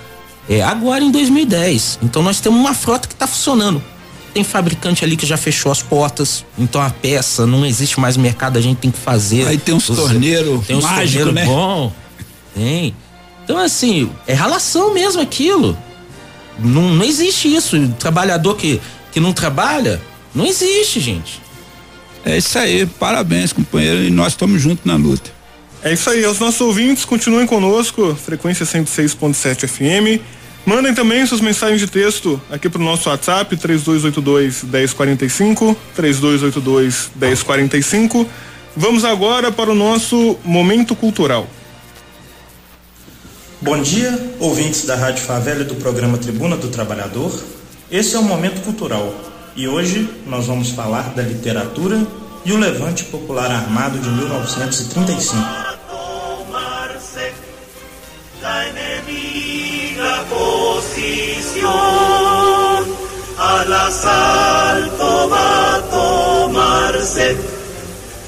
é, 0.49 0.63
agora 0.63 1.05
em 1.05 1.11
2010. 1.11 1.99
Então 2.03 2.23
nós 2.23 2.41
temos 2.41 2.59
uma 2.59 2.73
frota 2.73 3.07
que 3.07 3.13
está 3.13 3.27
funcionando. 3.27 3.83
Tem 4.33 4.43
fabricante 4.43 5.05
ali 5.05 5.19
que 5.19 5.27
já 5.27 5.37
fechou 5.37 5.71
as 5.71 5.83
portas, 5.83 6.47
então 6.59 6.81
a 6.81 6.89
peça 6.89 7.47
não 7.47 7.65
existe 7.67 8.01
mais 8.01 8.17
mercado, 8.17 8.57
a 8.57 8.61
gente 8.61 8.79
tem 8.79 8.91
que 8.91 8.99
fazer. 8.99 9.47
Aí 9.47 9.59
tem 9.59 9.75
uns 9.75 9.87
torneiros 9.87 10.67
Tem 10.67 10.77
uns 10.77 10.85
torneiros 10.85 11.35
né? 11.35 11.45
bom. 11.45 11.93
Tem. 12.55 12.95
Então, 13.45 13.59
assim, 13.59 14.11
é 14.27 14.33
relação 14.33 14.95
mesmo 14.95 15.21
aquilo. 15.21 15.77
Não, 16.59 16.95
não 16.95 17.05
existe 17.05 17.55
isso. 17.55 17.77
Trabalhador 17.99 18.57
que, 18.57 18.81
que 19.13 19.21
não 19.21 19.33
trabalha, 19.33 20.01
não 20.35 20.47
existe, 20.47 21.01
gente. 21.01 21.41
É 22.25 22.37
isso 22.37 22.59
aí, 22.59 22.87
parabéns, 22.87 23.53
companheiro, 23.53 24.03
e 24.03 24.11
nós 24.11 24.29
estamos 24.29 24.61
juntos 24.61 24.85
na 24.85 24.97
luta. 24.97 25.31
É 25.83 25.93
isso 25.93 26.11
aí, 26.11 26.27
os 26.27 26.41
nossos 26.41 26.61
ouvintes 26.61 27.05
continuem 27.05 27.47
conosco, 27.47 28.15
frequência 28.15 28.67
106.7 28.67 29.67
FM. 29.69 30.21
Mandem 30.67 30.93
também 30.93 31.25
suas 31.25 31.41
mensagens 31.41 31.81
de 31.81 31.87
texto 31.87 32.41
aqui 32.51 32.69
pro 32.69 32.83
nosso 32.83 33.09
WhatsApp, 33.09 33.57
3282 33.57 34.65
1045, 34.65 35.77
3282 35.95 37.11
1045. 37.15 38.29
Vamos 38.77 39.05
agora 39.05 39.51
para 39.51 39.71
o 39.71 39.75
nosso 39.75 40.37
momento 40.45 40.95
cultural. 40.95 41.49
Bom 43.61 43.81
dia, 43.81 44.35
ouvintes 44.39 44.85
da 44.85 44.95
Rádio 44.95 45.25
Favela 45.25 45.63
e 45.63 45.65
do 45.65 45.75
programa 45.77 46.19
Tribuna 46.19 46.57
do 46.57 46.69
Trabalhador. 46.69 47.43
Esse 47.91 48.15
é 48.15 48.19
o 48.19 48.23
Momento 48.23 48.61
Cultural 48.61 49.15
e 49.59 49.67
hoje 49.67 50.09
nós 50.25 50.47
vamos 50.47 50.71
falar 50.71 51.13
da 51.15 51.23
literatura 51.23 52.07
e 52.45 52.53
o 52.53 52.57
levante 52.57 53.03
popular 53.07 53.51
armado 53.51 53.99
de 53.99 54.09
1935. 54.09 55.37
al 63.37 63.73
asalto 63.73 65.29
va 65.29 65.75
a 65.75 65.83
tomarse 65.91 67.37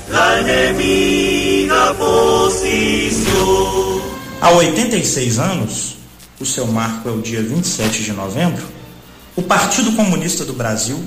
la 0.09 0.41
enemiga 0.41 1.95
posición. 1.95 3.31
Há 4.41 4.51
86 4.51 5.39
anos, 5.39 5.97
o 6.41 6.45
seu 6.45 6.67
marco 6.67 7.09
é 7.09 7.13
o 7.13 7.21
dia 7.21 7.41
27 7.41 8.03
de 8.03 8.13
novembro, 8.15 8.80
o 9.41 9.43
Partido 9.43 9.93
Comunista 9.93 10.45
do 10.45 10.53
Brasil, 10.53 11.03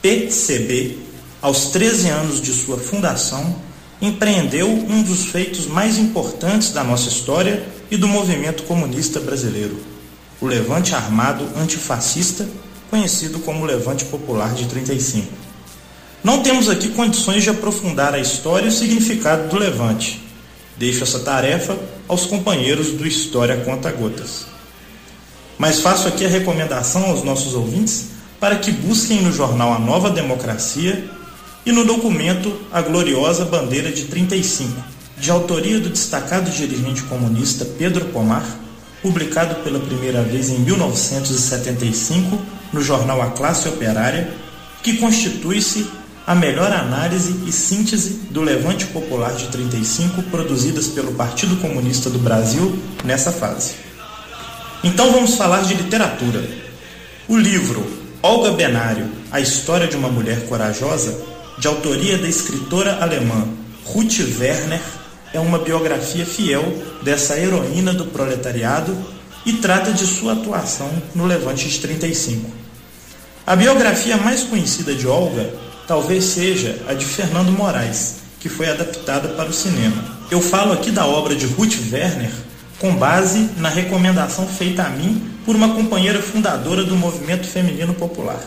PCB, 0.00 0.96
aos 1.42 1.66
13 1.66 2.08
anos 2.08 2.40
de 2.40 2.50
sua 2.50 2.78
fundação, 2.78 3.56
empreendeu 4.00 4.70
um 4.70 5.02
dos 5.02 5.26
feitos 5.26 5.66
mais 5.66 5.98
importantes 5.98 6.70
da 6.70 6.82
nossa 6.82 7.10
história 7.10 7.62
e 7.90 7.98
do 7.98 8.08
movimento 8.08 8.62
comunista 8.62 9.20
brasileiro, 9.20 9.78
o 10.40 10.46
levante 10.46 10.94
armado 10.94 11.46
antifascista, 11.58 12.48
conhecido 12.88 13.38
como 13.40 13.66
Levante 13.66 14.06
Popular 14.06 14.54
de 14.54 14.64
35. 14.64 15.30
Não 16.24 16.42
temos 16.42 16.70
aqui 16.70 16.88
condições 16.88 17.42
de 17.42 17.50
aprofundar 17.50 18.14
a 18.14 18.18
história 18.18 18.64
e 18.64 18.68
o 18.70 18.72
significado 18.72 19.46
do 19.50 19.58
levante. 19.58 20.22
Deixo 20.78 21.02
essa 21.02 21.18
tarefa 21.18 21.78
aos 22.08 22.24
companheiros 22.24 22.92
do 22.92 23.06
História 23.06 23.58
Conta 23.58 23.92
Gotas. 23.92 24.57
Mas 25.58 25.80
faço 25.80 26.06
aqui 26.06 26.24
a 26.24 26.28
recomendação 26.28 27.04
aos 27.06 27.24
nossos 27.24 27.54
ouvintes 27.54 28.10
para 28.38 28.56
que 28.56 28.70
busquem 28.70 29.20
no 29.22 29.32
jornal 29.32 29.72
A 29.72 29.78
Nova 29.78 30.08
Democracia 30.08 31.10
e 31.66 31.72
no 31.72 31.84
documento 31.84 32.56
A 32.72 32.80
Gloriosa 32.80 33.44
Bandeira 33.44 33.90
de 33.90 34.04
35, 34.04 34.80
de 35.18 35.30
autoria 35.30 35.80
do 35.80 35.90
destacado 35.90 36.48
dirigente 36.48 37.02
comunista 37.02 37.64
Pedro 37.64 38.04
Pomar, 38.06 38.46
publicado 39.02 39.56
pela 39.56 39.80
primeira 39.80 40.22
vez 40.22 40.48
em 40.48 40.58
1975 40.60 42.38
no 42.72 42.80
jornal 42.80 43.20
A 43.20 43.30
Classe 43.30 43.68
Operária, 43.68 44.32
que 44.82 44.98
constitui-se 44.98 45.88
a 46.24 46.34
melhor 46.34 46.70
análise 46.70 47.34
e 47.46 47.50
síntese 47.50 48.20
do 48.30 48.42
levante 48.42 48.86
popular 48.86 49.34
de 49.34 49.48
35 49.48 50.22
produzidas 50.24 50.86
pelo 50.86 51.12
Partido 51.14 51.56
Comunista 51.56 52.08
do 52.08 52.18
Brasil 52.18 52.78
nessa 53.02 53.32
fase. 53.32 53.87
Então 54.82 55.10
vamos 55.10 55.34
falar 55.34 55.62
de 55.62 55.74
literatura. 55.74 56.40
O 57.26 57.36
livro 57.36 57.84
Olga 58.22 58.52
Benário, 58.52 59.10
A 59.30 59.40
História 59.40 59.88
de 59.88 59.96
uma 59.96 60.08
Mulher 60.08 60.46
Corajosa, 60.46 61.20
de 61.58 61.66
autoria 61.66 62.16
da 62.16 62.28
escritora 62.28 62.98
alemã 63.00 63.48
Ruth 63.84 64.20
Werner, 64.38 64.80
é 65.34 65.40
uma 65.40 65.58
biografia 65.58 66.24
fiel 66.24 66.62
dessa 67.02 67.36
heroína 67.36 67.92
do 67.92 68.06
proletariado 68.06 68.96
e 69.44 69.54
trata 69.54 69.92
de 69.92 70.06
sua 70.06 70.34
atuação 70.34 70.90
no 71.12 71.26
Levante 71.26 71.68
de 71.68 71.78
35. 71.80 72.48
A 73.44 73.56
biografia 73.56 74.16
mais 74.16 74.44
conhecida 74.44 74.94
de 74.94 75.08
Olga 75.08 75.52
talvez 75.88 76.22
seja 76.22 76.78
a 76.86 76.94
de 76.94 77.04
Fernando 77.04 77.50
Moraes, 77.50 78.18
que 78.38 78.48
foi 78.48 78.68
adaptada 78.68 79.28
para 79.30 79.48
o 79.48 79.52
cinema. 79.52 80.18
Eu 80.30 80.40
falo 80.40 80.72
aqui 80.72 80.92
da 80.92 81.04
obra 81.04 81.34
de 81.34 81.46
Ruth 81.46 81.78
Werner 81.92 82.30
com 82.78 82.94
base 82.94 83.50
na 83.56 83.68
recomendação 83.68 84.46
feita 84.46 84.84
a 84.84 84.90
mim 84.90 85.30
por 85.44 85.56
uma 85.56 85.74
companheira 85.74 86.22
fundadora 86.22 86.84
do 86.84 86.96
movimento 86.96 87.46
feminino 87.46 87.94
popular. 87.94 88.40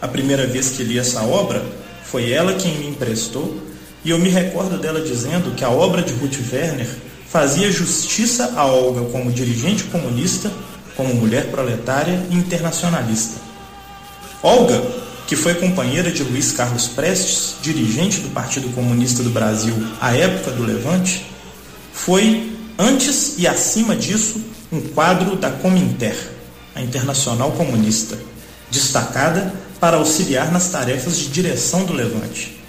A 0.00 0.08
primeira 0.08 0.46
vez 0.46 0.70
que 0.70 0.82
li 0.82 0.98
essa 0.98 1.22
obra, 1.22 1.64
foi 2.04 2.30
ela 2.30 2.54
quem 2.54 2.78
me 2.78 2.88
emprestou 2.88 3.60
e 4.04 4.10
eu 4.10 4.18
me 4.18 4.28
recordo 4.28 4.78
dela 4.78 5.00
dizendo 5.00 5.54
que 5.54 5.64
a 5.64 5.70
obra 5.70 6.02
de 6.02 6.12
Ruth 6.12 6.38
Werner 6.52 6.88
fazia 7.28 7.70
justiça 7.72 8.52
a 8.56 8.64
Olga 8.64 9.10
como 9.10 9.32
dirigente 9.32 9.84
comunista, 9.84 10.50
como 10.96 11.14
mulher 11.14 11.50
proletária 11.50 12.24
e 12.30 12.34
internacionalista. 12.34 13.40
Olga, 14.42 14.80
que 15.26 15.34
foi 15.34 15.54
companheira 15.54 16.10
de 16.10 16.22
Luiz 16.22 16.52
Carlos 16.52 16.86
Prestes, 16.86 17.56
dirigente 17.60 18.20
do 18.20 18.28
Partido 18.28 18.72
Comunista 18.74 19.22
do 19.22 19.30
Brasil 19.30 19.74
à 20.00 20.14
época 20.14 20.52
do 20.52 20.64
Levante, 20.64 21.26
foi, 21.92 22.55
antes 22.78 23.34
e 23.38 23.46
acima 23.46 23.96
disso, 23.96 24.40
um 24.70 24.80
quadro 24.80 25.36
da 25.36 25.50
Cominter, 25.50 26.16
a 26.74 26.82
Internacional 26.82 27.52
Comunista, 27.52 28.18
destacada 28.70 29.52
para 29.80 29.96
auxiliar 29.96 30.50
nas 30.50 30.68
tarefas 30.68 31.16
de 31.16 31.28
direção 31.28 31.84
do 31.84 31.92
Levante. 31.92 32.60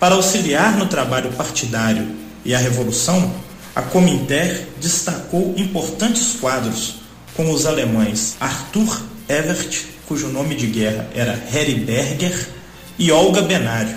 Para 0.00 0.14
auxiliar 0.14 0.76
no 0.76 0.86
trabalho 0.86 1.32
partidário 1.32 2.06
e 2.44 2.54
a 2.54 2.58
revolução, 2.58 3.32
a 3.74 3.82
Cominter 3.82 4.68
destacou 4.80 5.54
importantes 5.56 6.36
quadros, 6.40 6.96
como 7.36 7.52
os 7.52 7.66
alemães 7.66 8.36
Arthur 8.40 9.02
Evert, 9.28 9.82
cujo 10.06 10.28
nome 10.28 10.54
de 10.54 10.66
guerra 10.66 11.08
era 11.14 11.34
Harry 11.50 11.74
Berger, 11.74 12.48
e 12.98 13.10
Olga 13.10 13.42
Benário, 13.42 13.96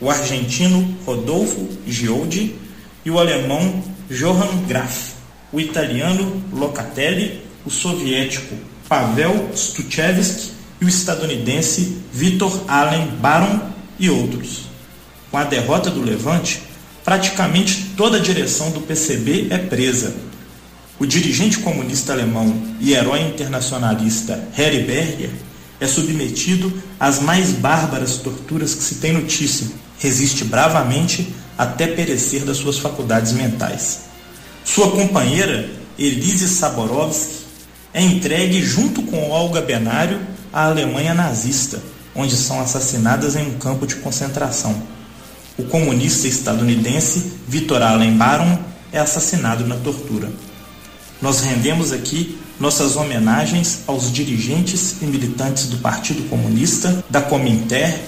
o 0.00 0.10
argentino 0.10 0.96
Rodolfo 1.04 1.68
Gioldi 1.86 2.56
e 3.04 3.10
o 3.10 3.18
alemão 3.18 3.82
Johann 4.10 4.66
Graf, 4.66 5.12
o 5.52 5.60
italiano 5.60 6.42
Locatelli, 6.52 7.42
o 7.64 7.70
soviético 7.70 8.56
Pavel 8.88 9.50
Stuchevsky 9.54 10.50
e 10.80 10.84
o 10.84 10.88
estadunidense 10.88 11.98
Victor 12.12 12.64
Allen 12.66 13.06
Baron 13.20 13.60
e 14.00 14.10
outros. 14.10 14.62
Com 15.30 15.36
a 15.36 15.44
derrota 15.44 15.90
do 15.90 16.02
Levante, 16.02 16.60
praticamente 17.04 17.92
toda 17.96 18.16
a 18.16 18.20
direção 18.20 18.72
do 18.72 18.80
PCB 18.80 19.46
é 19.50 19.58
presa. 19.58 20.12
O 20.98 21.06
dirigente 21.06 21.58
comunista 21.58 22.12
alemão 22.12 22.60
e 22.80 22.92
herói 22.94 23.20
internacionalista 23.20 24.48
Harry 24.54 24.82
Berger 24.82 25.30
é 25.78 25.86
submetido 25.86 26.82
às 26.98 27.20
mais 27.20 27.52
bárbaras 27.52 28.16
torturas 28.16 28.74
que 28.74 28.82
se 28.82 28.96
tem 28.96 29.12
notícia. 29.12 29.68
Resiste 30.00 30.44
bravamente 30.44 31.32
até 31.60 31.86
perecer 31.88 32.42
das 32.42 32.56
suas 32.56 32.78
faculdades 32.78 33.32
mentais. 33.32 34.04
Sua 34.64 34.90
companheira, 34.92 35.68
Elise 35.98 36.48
Saborovsky, 36.48 37.34
é 37.92 38.00
entregue 38.00 38.62
junto 38.62 39.02
com 39.02 39.28
Olga 39.28 39.60
Benário 39.60 40.22
à 40.50 40.64
Alemanha 40.64 41.12
nazista, 41.12 41.82
onde 42.14 42.34
são 42.34 42.62
assassinadas 42.62 43.36
em 43.36 43.46
um 43.46 43.58
campo 43.58 43.86
de 43.86 43.96
concentração. 43.96 44.74
O 45.58 45.64
comunista 45.64 46.26
estadunidense 46.26 47.32
Victor 47.46 47.82
Allen 47.82 48.16
Baron 48.16 48.58
é 48.90 48.98
assassinado 48.98 49.66
na 49.66 49.76
tortura. 49.76 50.32
Nós 51.20 51.40
rendemos 51.40 51.92
aqui 51.92 52.38
nossas 52.58 52.96
homenagens 52.96 53.80
aos 53.86 54.10
dirigentes 54.10 54.96
e 55.02 55.04
militantes 55.04 55.66
do 55.66 55.76
Partido 55.76 56.26
Comunista, 56.30 57.04
da 57.10 57.20
Cominter 57.20 58.00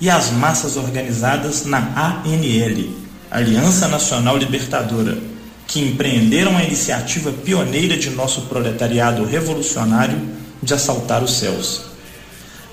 e 0.00 0.10
às 0.10 0.30
massas 0.30 0.76
organizadas 0.76 1.64
na 1.64 1.78
ANL, 2.24 2.90
Aliança 3.30 3.88
Nacional 3.88 4.36
Libertadora, 4.36 5.18
que 5.66 5.80
empreenderam 5.80 6.56
a 6.56 6.62
iniciativa 6.62 7.32
pioneira 7.32 7.96
de 7.96 8.10
nosso 8.10 8.42
proletariado 8.42 9.24
revolucionário 9.24 10.20
de 10.62 10.74
assaltar 10.74 11.22
os 11.22 11.38
céus. 11.38 11.82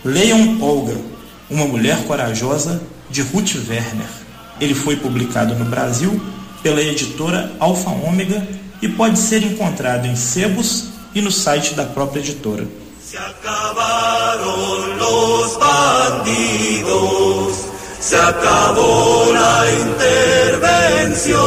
Leiam 0.03 0.61
Olga, 0.61 0.97
uma 1.49 1.65
mulher 1.65 2.03
corajosa, 2.05 2.81
de 3.09 3.21
Ruth 3.21 3.55
Werner. 3.67 4.07
Ele 4.59 4.73
foi 4.73 4.95
publicado 4.95 5.53
no 5.55 5.65
Brasil 5.65 6.21
pela 6.63 6.81
editora 6.81 7.51
Alfa 7.59 7.89
Ômega 7.89 8.47
e 8.81 8.87
pode 8.87 9.19
ser 9.19 9.43
encontrado 9.43 10.05
em 10.07 10.15
sebos 10.15 10.85
e 11.13 11.21
no 11.21 11.31
site 11.31 11.73
da 11.73 11.85
própria 11.85 12.19
editora. 12.19 12.67
Se 18.11 18.17
acabó 18.17 19.31
la 19.31 19.71
intervención, 19.71 21.39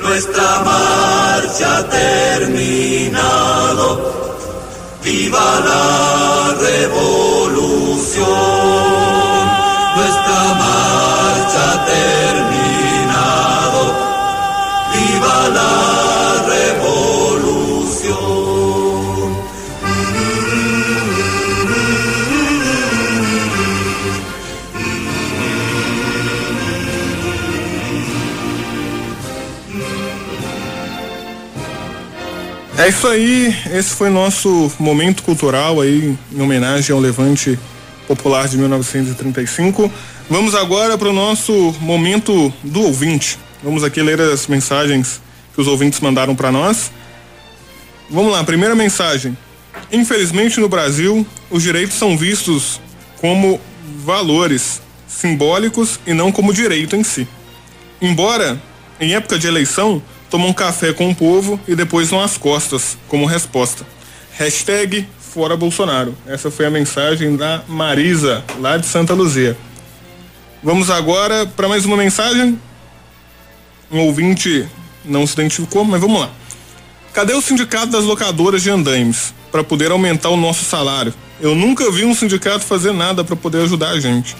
nuestra 0.00 0.62
marcha 0.64 1.76
ha 1.76 1.88
terminado. 1.90 3.86
Viva 5.02 5.60
la 5.70 6.56
revolución, 6.58 8.24
É 32.76 32.88
isso 32.88 33.06
aí, 33.06 33.56
esse 33.72 33.90
foi 33.90 34.10
nosso 34.10 34.72
momento 34.80 35.22
cultural 35.22 35.80
aí, 35.80 36.18
em 36.32 36.40
homenagem 36.40 36.92
ao 36.92 37.00
Levante 37.00 37.56
Popular 38.08 38.48
de 38.48 38.58
1935. 38.58 39.90
Vamos 40.28 40.56
agora 40.56 40.98
para 40.98 41.08
o 41.08 41.12
nosso 41.12 41.72
momento 41.80 42.52
do 42.64 42.82
ouvinte. 42.82 43.38
Vamos 43.62 43.84
aqui 43.84 44.02
ler 44.02 44.20
as 44.20 44.48
mensagens 44.48 45.20
que 45.54 45.60
os 45.60 45.68
ouvintes 45.68 46.00
mandaram 46.00 46.34
para 46.34 46.50
nós. 46.50 46.90
Vamos 48.10 48.32
lá, 48.32 48.42
primeira 48.42 48.74
mensagem. 48.74 49.38
Infelizmente 49.92 50.58
no 50.58 50.68
Brasil, 50.68 51.24
os 51.48 51.62
direitos 51.62 51.96
são 51.96 52.18
vistos 52.18 52.80
como 53.20 53.60
valores 54.04 54.82
simbólicos 55.06 56.00
e 56.04 56.12
não 56.12 56.32
como 56.32 56.52
direito 56.52 56.96
em 56.96 57.04
si. 57.04 57.28
Embora, 58.02 58.60
em 59.00 59.14
época 59.14 59.38
de 59.38 59.46
eleição, 59.46 60.02
tomam 60.30 60.48
um 60.48 60.52
café 60.52 60.92
com 60.92 61.10
o 61.10 61.14
povo 61.14 61.60
e 61.66 61.74
depois 61.74 62.10
vão 62.10 62.20
às 62.20 62.36
costas, 62.36 62.96
como 63.08 63.26
resposta. 63.26 63.86
Hashtag 64.32 65.06
fora 65.18 65.56
Bolsonaro. 65.56 66.14
Essa 66.26 66.50
foi 66.50 66.66
a 66.66 66.70
mensagem 66.70 67.36
da 67.36 67.62
Marisa, 67.66 68.44
lá 68.60 68.76
de 68.76 68.86
Santa 68.86 69.14
Luzia. 69.14 69.56
Vamos 70.62 70.90
agora 70.90 71.44
para 71.44 71.68
mais 71.68 71.84
uma 71.84 71.96
mensagem. 71.96 72.58
Um 73.90 74.00
ouvinte 74.00 74.66
não 75.04 75.26
se 75.26 75.34
identificou, 75.34 75.84
mas 75.84 76.00
vamos 76.00 76.20
lá. 76.20 76.30
Cadê 77.12 77.32
o 77.34 77.42
sindicato 77.42 77.88
das 77.88 78.04
locadoras 78.04 78.62
de 78.62 78.70
andaimes 78.70 79.34
para 79.52 79.62
poder 79.62 79.90
aumentar 79.90 80.30
o 80.30 80.36
nosso 80.36 80.64
salário? 80.64 81.12
Eu 81.40 81.54
nunca 81.54 81.90
vi 81.90 82.04
um 82.04 82.14
sindicato 82.14 82.64
fazer 82.64 82.92
nada 82.92 83.22
para 83.22 83.36
poder 83.36 83.62
ajudar 83.62 83.90
a 83.90 84.00
gente. 84.00 84.34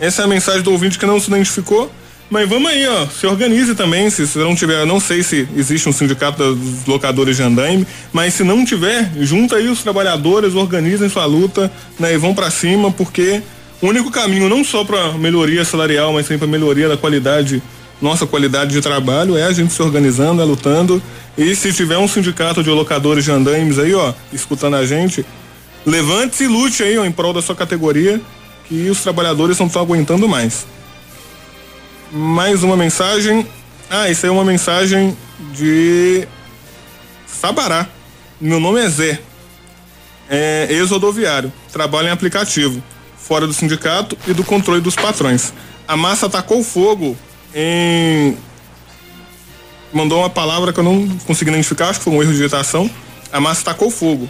Essa 0.00 0.22
é 0.22 0.24
a 0.24 0.28
mensagem 0.28 0.62
do 0.62 0.72
ouvinte 0.72 0.98
que 0.98 1.06
não 1.06 1.20
se 1.20 1.28
identificou. 1.28 1.90
Mas 2.28 2.48
vamos 2.48 2.70
aí, 2.70 2.86
ó. 2.88 3.06
Se 3.06 3.26
organize 3.26 3.74
também. 3.74 4.10
Se, 4.10 4.26
se 4.26 4.38
não 4.38 4.54
tiver, 4.54 4.84
não 4.84 4.98
sei 4.98 5.22
se 5.22 5.48
existe 5.56 5.88
um 5.88 5.92
sindicato 5.92 6.54
dos 6.54 6.84
locadores 6.86 7.36
de 7.36 7.42
andaime, 7.42 7.86
mas 8.12 8.34
se 8.34 8.42
não 8.42 8.64
tiver, 8.64 9.12
junta 9.20 9.56
aí 9.56 9.68
os 9.68 9.82
trabalhadores, 9.82 10.54
organizem 10.54 11.08
sua 11.08 11.24
luta, 11.24 11.70
né, 11.98 12.14
e 12.14 12.16
vão 12.16 12.34
para 12.34 12.50
cima, 12.50 12.90
porque 12.90 13.42
o 13.80 13.86
único 13.86 14.10
caminho 14.10 14.48
não 14.48 14.64
só 14.64 14.84
para 14.84 15.12
melhoria 15.12 15.64
salarial, 15.64 16.12
mas 16.12 16.26
também 16.26 16.38
para 16.38 16.48
melhoria 16.48 16.88
da 16.88 16.96
qualidade, 16.96 17.62
nossa 18.02 18.26
qualidade 18.26 18.72
de 18.72 18.80
trabalho, 18.80 19.36
é 19.36 19.44
a 19.44 19.52
gente 19.52 19.72
se 19.72 19.80
organizando, 19.80 20.42
é 20.42 20.44
lutando. 20.44 21.00
E 21.38 21.54
se 21.54 21.72
tiver 21.72 21.98
um 21.98 22.08
sindicato 22.08 22.62
de 22.62 22.70
locadores 22.70 23.24
de 23.24 23.30
andaimes 23.30 23.78
aí, 23.78 23.94
ó, 23.94 24.12
escutando 24.32 24.74
a 24.74 24.84
gente, 24.84 25.24
levante-se 25.84 26.44
e 26.44 26.48
lute 26.48 26.82
aí, 26.82 26.98
ó, 26.98 27.04
em 27.04 27.12
prol 27.12 27.32
da 27.32 27.40
sua 27.40 27.54
categoria, 27.54 28.20
que 28.68 28.90
os 28.90 29.00
trabalhadores 29.00 29.58
não 29.60 29.66
estão 29.66 29.80
aguentando 29.80 30.28
mais 30.28 30.66
mais 32.10 32.62
uma 32.62 32.76
mensagem. 32.76 33.46
Ah, 33.88 34.08
isso 34.10 34.26
aí 34.26 34.30
é 34.30 34.32
uma 34.32 34.44
mensagem 34.44 35.16
de 35.52 36.26
Sabará. 37.26 37.86
Meu 38.40 38.60
nome 38.60 38.80
é 38.80 38.88
Zé. 38.88 39.20
É 40.28 40.66
ex-rodoviário. 40.70 41.52
Trabalho 41.72 42.08
em 42.08 42.10
aplicativo. 42.10 42.82
Fora 43.16 43.46
do 43.46 43.52
sindicato 43.52 44.16
e 44.26 44.32
do 44.32 44.44
controle 44.44 44.80
dos 44.80 44.94
patrões. 44.94 45.52
A 45.86 45.96
massa 45.96 46.26
atacou 46.26 46.62
fogo 46.62 47.16
em. 47.54 48.36
Mandou 49.92 50.18
uma 50.18 50.30
palavra 50.30 50.72
que 50.72 50.80
eu 50.80 50.84
não 50.84 51.08
consegui 51.26 51.50
identificar, 51.50 51.88
acho 51.88 52.00
que 52.00 52.04
foi 52.04 52.12
um 52.12 52.22
erro 52.22 52.32
de 52.32 52.38
digitação. 52.38 52.90
A 53.32 53.40
massa 53.40 53.62
atacou 53.62 53.90
fogo. 53.90 54.28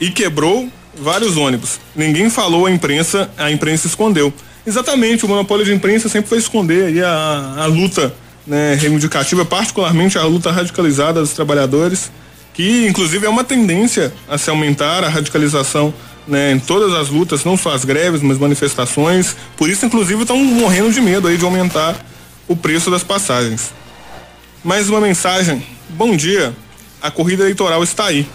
E 0.00 0.10
quebrou 0.10 0.68
vários 0.94 1.36
ônibus. 1.36 1.78
Ninguém 1.94 2.30
falou 2.30 2.66
à 2.66 2.70
imprensa, 2.70 3.30
a 3.36 3.50
imprensa 3.50 3.86
escondeu. 3.86 4.32
Exatamente, 4.66 5.24
o 5.24 5.28
monopólio 5.28 5.64
de 5.64 5.72
imprensa 5.72 6.08
sempre 6.08 6.28
foi 6.28 6.38
esconder 6.38 6.86
aí 6.86 7.02
a, 7.02 7.54
a 7.58 7.66
luta 7.66 8.14
né, 8.46 8.74
reivindicativa, 8.74 9.44
particularmente 9.44 10.18
a 10.18 10.24
luta 10.24 10.50
radicalizada 10.50 11.20
dos 11.20 11.32
trabalhadores, 11.32 12.10
que 12.52 12.86
inclusive 12.86 13.26
é 13.26 13.28
uma 13.28 13.44
tendência 13.44 14.12
a 14.28 14.36
se 14.36 14.50
aumentar 14.50 15.04
a 15.04 15.08
radicalização 15.08 15.94
né, 16.26 16.52
em 16.52 16.58
todas 16.58 16.94
as 16.94 17.08
lutas, 17.08 17.44
não 17.44 17.56
só 17.56 17.72
as 17.72 17.84
greves, 17.84 18.22
mas 18.22 18.38
manifestações. 18.38 19.36
Por 19.56 19.68
isso, 19.70 19.86
inclusive, 19.86 20.22
estão 20.22 20.36
morrendo 20.36 20.92
de 20.92 21.00
medo 21.00 21.26
aí 21.26 21.36
de 21.36 21.44
aumentar 21.44 21.96
o 22.46 22.56
preço 22.56 22.90
das 22.90 23.02
passagens. 23.02 23.72
Mais 24.62 24.88
uma 24.88 25.00
mensagem. 25.00 25.64
Bom 25.88 26.14
dia. 26.14 26.54
A 27.00 27.10
corrida 27.10 27.44
eleitoral 27.44 27.82
está 27.82 28.06
aí. 28.06 28.28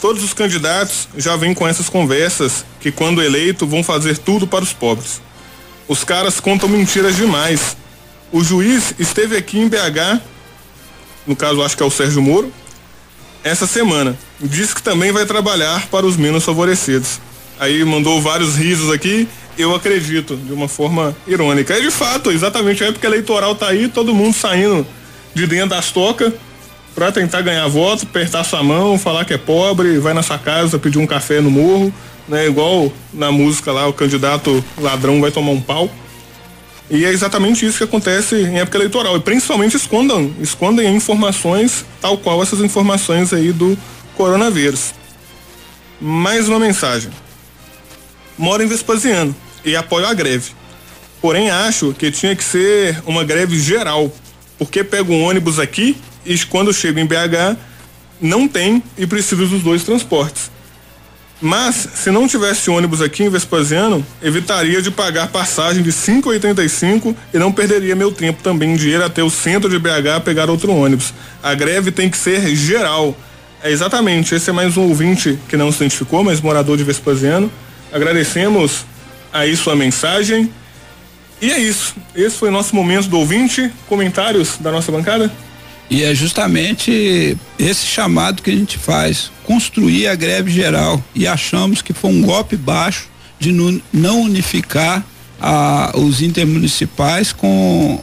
Todos 0.00 0.22
os 0.22 0.32
candidatos 0.32 1.08
já 1.16 1.36
vêm 1.36 1.54
com 1.54 1.66
essas 1.66 1.88
conversas 1.88 2.64
que, 2.80 2.92
quando 2.92 3.22
eleito, 3.22 3.66
vão 3.66 3.82
fazer 3.82 4.18
tudo 4.18 4.46
para 4.46 4.64
os 4.64 4.72
pobres. 4.72 5.20
Os 5.90 6.04
caras 6.04 6.38
contam 6.38 6.68
mentiras 6.68 7.16
demais. 7.16 7.76
O 8.30 8.44
juiz 8.44 8.94
esteve 8.96 9.36
aqui 9.36 9.58
em 9.58 9.68
BH, 9.68 10.20
no 11.26 11.34
caso 11.34 11.64
acho 11.64 11.76
que 11.76 11.82
é 11.82 11.86
o 11.86 11.90
Sérgio 11.90 12.22
Moro, 12.22 12.52
essa 13.42 13.66
semana. 13.66 14.16
Disse 14.38 14.72
que 14.72 14.84
também 14.84 15.10
vai 15.10 15.26
trabalhar 15.26 15.88
para 15.88 16.06
os 16.06 16.16
menos 16.16 16.44
favorecidos. 16.44 17.18
Aí 17.58 17.84
mandou 17.84 18.22
vários 18.22 18.54
risos 18.54 18.88
aqui, 18.88 19.26
eu 19.58 19.74
acredito, 19.74 20.36
de 20.36 20.52
uma 20.52 20.68
forma 20.68 21.12
irônica. 21.26 21.74
É 21.74 21.80
de 21.80 21.90
fato, 21.90 22.30
exatamente 22.30 22.84
a 22.84 22.86
época 22.86 23.08
eleitoral 23.08 23.56
tá 23.56 23.66
aí, 23.66 23.88
todo 23.88 24.14
mundo 24.14 24.32
saindo 24.32 24.86
de 25.34 25.44
dentro 25.44 25.70
das 25.70 25.90
tocas 25.90 26.32
para 26.94 27.10
tentar 27.10 27.42
ganhar 27.42 27.66
voto, 27.66 28.04
apertar 28.04 28.44
sua 28.44 28.62
mão, 28.62 28.96
falar 28.96 29.24
que 29.24 29.34
é 29.34 29.38
pobre, 29.38 29.98
vai 29.98 30.14
na 30.14 30.22
sua 30.22 30.38
casa 30.38 30.78
pedir 30.78 30.98
um 30.98 31.06
café 31.06 31.40
no 31.40 31.50
morro 31.50 31.92
né? 32.28 32.46
Igual 32.46 32.92
na 33.12 33.30
música 33.30 33.72
lá, 33.72 33.86
o 33.88 33.92
candidato 33.92 34.64
ladrão 34.78 35.20
vai 35.20 35.30
tomar 35.30 35.52
um 35.52 35.60
pau. 35.60 35.90
E 36.90 37.04
é 37.04 37.10
exatamente 37.10 37.64
isso 37.64 37.78
que 37.78 37.84
acontece 37.84 38.34
em 38.34 38.58
época 38.58 38.78
eleitoral. 38.78 39.16
E 39.16 39.20
principalmente 39.20 39.76
escondam, 39.76 40.32
escondem 40.40 40.94
informações, 40.94 41.84
tal 42.00 42.18
qual 42.18 42.42
essas 42.42 42.60
informações 42.60 43.32
aí 43.32 43.52
do 43.52 43.78
coronavírus. 44.16 44.92
Mais 46.00 46.48
uma 46.48 46.58
mensagem. 46.58 47.10
Moro 48.36 48.62
em 48.62 48.66
Vespasiano 48.66 49.34
e 49.64 49.76
apoio 49.76 50.06
a 50.06 50.14
greve. 50.14 50.50
Porém, 51.20 51.50
acho 51.50 51.94
que 51.96 52.10
tinha 52.10 52.34
que 52.34 52.42
ser 52.42 53.00
uma 53.06 53.22
greve 53.22 53.60
geral. 53.60 54.10
Porque 54.58 54.82
pego 54.82 55.12
um 55.12 55.24
ônibus 55.24 55.58
aqui 55.58 55.96
e 56.24 56.38
quando 56.46 56.72
chego 56.72 56.98
em 56.98 57.06
BH, 57.06 57.56
não 58.20 58.48
tem 58.48 58.82
e 58.98 59.06
preciso 59.06 59.46
dos 59.46 59.62
dois 59.62 59.84
transportes. 59.84 60.50
Mas, 61.40 61.88
se 61.94 62.10
não 62.10 62.28
tivesse 62.28 62.68
ônibus 62.68 63.00
aqui 63.00 63.24
em 63.24 63.30
Vespasiano, 63.30 64.04
evitaria 64.20 64.82
de 64.82 64.90
pagar 64.90 65.28
passagem 65.28 65.82
de 65.82 65.90
5,85 65.90 67.16
e 67.32 67.38
não 67.38 67.50
perderia 67.50 67.96
meu 67.96 68.12
tempo 68.12 68.42
também 68.42 68.76
de 68.76 68.90
ir 68.90 69.02
até 69.02 69.24
o 69.24 69.30
centro 69.30 69.70
de 69.70 69.78
BH 69.78 70.20
pegar 70.22 70.50
outro 70.50 70.70
ônibus. 70.70 71.14
A 71.42 71.54
greve 71.54 71.90
tem 71.90 72.10
que 72.10 72.18
ser 72.18 72.54
geral. 72.54 73.16
É 73.62 73.70
exatamente, 73.70 74.34
esse 74.34 74.50
é 74.50 74.52
mais 74.52 74.76
um 74.76 74.82
ouvinte 74.82 75.38
que 75.48 75.56
não 75.56 75.72
se 75.72 75.78
identificou, 75.78 76.22
mas 76.22 76.42
morador 76.42 76.76
de 76.76 76.84
Vespasiano. 76.84 77.50
Agradecemos 77.90 78.84
aí 79.32 79.56
sua 79.56 79.74
mensagem. 79.74 80.52
E 81.40 81.50
é 81.50 81.58
isso. 81.58 81.94
Esse 82.14 82.36
foi 82.36 82.50
o 82.50 82.52
nosso 82.52 82.76
momento 82.76 83.08
do 83.08 83.18
ouvinte. 83.18 83.72
Comentários 83.88 84.58
da 84.58 84.70
nossa 84.70 84.92
bancada? 84.92 85.32
E 85.90 86.04
é 86.04 86.14
justamente 86.14 87.36
esse 87.58 87.84
chamado 87.84 88.42
que 88.42 88.50
a 88.50 88.54
gente 88.54 88.78
faz, 88.78 89.32
construir 89.44 90.06
a 90.06 90.14
greve 90.14 90.48
geral. 90.48 91.02
E 91.14 91.26
achamos 91.26 91.82
que 91.82 91.92
foi 91.92 92.10
um 92.12 92.22
golpe 92.22 92.56
baixo 92.56 93.08
de 93.40 93.50
não 93.92 94.22
unificar 94.22 95.04
a, 95.40 95.92
os 95.96 96.22
intermunicipais 96.22 97.32
com 97.32 98.00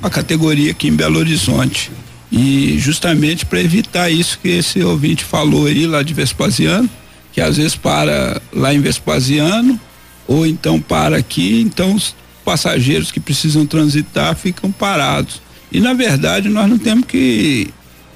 a 0.00 0.08
categoria 0.08 0.70
aqui 0.70 0.86
em 0.86 0.94
Belo 0.94 1.18
Horizonte. 1.18 1.90
E 2.30 2.78
justamente 2.78 3.44
para 3.44 3.60
evitar 3.60 4.08
isso 4.08 4.38
que 4.40 4.48
esse 4.48 4.80
ouvinte 4.82 5.24
falou 5.24 5.66
aí 5.66 5.84
lá 5.84 6.04
de 6.04 6.14
Vespasiano, 6.14 6.88
que 7.32 7.40
às 7.40 7.56
vezes 7.56 7.74
para 7.74 8.40
lá 8.52 8.72
em 8.72 8.80
Vespasiano, 8.80 9.80
ou 10.28 10.46
então 10.46 10.80
para 10.80 11.16
aqui, 11.16 11.60
então 11.60 11.94
os 11.94 12.14
passageiros 12.44 13.10
que 13.10 13.18
precisam 13.18 13.66
transitar 13.66 14.36
ficam 14.36 14.70
parados. 14.70 15.40
E 15.70 15.80
na 15.80 15.92
verdade 15.92 16.48
nós 16.48 16.68
não 16.68 16.78
temos 16.78 17.06
que, 17.06 17.68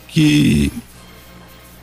que 0.08 0.72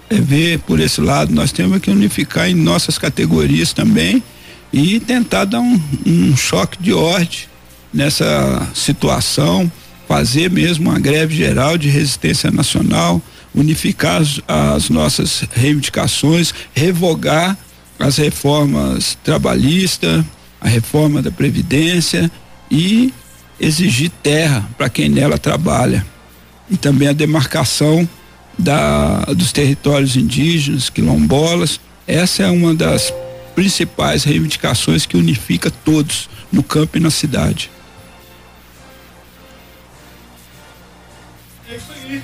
é, 0.10 0.16
ver 0.16 0.60
por 0.60 0.80
esse 0.80 1.02
lado, 1.02 1.34
nós 1.34 1.52
temos 1.52 1.80
que 1.80 1.90
unificar 1.90 2.50
em 2.50 2.56
nossas 2.56 2.98
categorias 2.98 3.74
também 3.74 4.24
e 4.72 5.00
tentar 5.00 5.46
dar 5.46 5.60
um, 5.60 5.82
um 6.06 6.36
choque 6.36 6.82
de 6.82 6.94
ordem 6.94 7.40
nessa 7.94 8.68
situação, 8.74 9.72
fazer 10.08 10.50
mesmo 10.50 10.90
uma 10.90 11.00
greve 11.00 11.36
geral 11.36 11.78
de 11.78 11.90
resistência 11.90 12.52
nacional, 12.52 13.22
unificar 13.54 14.22
as, 14.22 14.42
as 14.48 14.90
nossas 14.90 15.44
reivindicações, 15.54 16.54
revogar 16.74 17.58
as 18.00 18.18
reformas 18.18 19.18
trabalhistas, 19.24 20.24
a 20.62 20.68
reforma 20.68 21.22
da 21.22 21.32
Previdência 21.32 22.32
e 22.70 23.14
exigir 23.60 24.12
terra 24.22 24.68
para 24.78 24.90
quem 24.90 25.10
nela 25.10 25.38
trabalha 25.38 26.06
e 26.70 26.78
também 26.78 27.08
a 27.08 27.14
demarcação 27.14 28.08
da, 28.58 29.22
dos 29.26 29.52
territórios 29.52 30.16
indígenas, 30.16 30.90
quilombolas. 30.90 31.80
Essa 32.08 32.44
é 32.44 32.50
uma 32.50 32.74
das 32.74 33.14
principais 33.56 34.24
reivindicações 34.24 35.06
que 35.06 35.18
unifica 35.18 35.72
todos 35.72 36.30
no 36.52 36.64
campo 36.64 36.98
e 36.98 37.00
na 37.00 37.10
cidade. 37.10 37.72
É 41.70 41.76
isso 41.76 41.92
aí. 41.92 42.22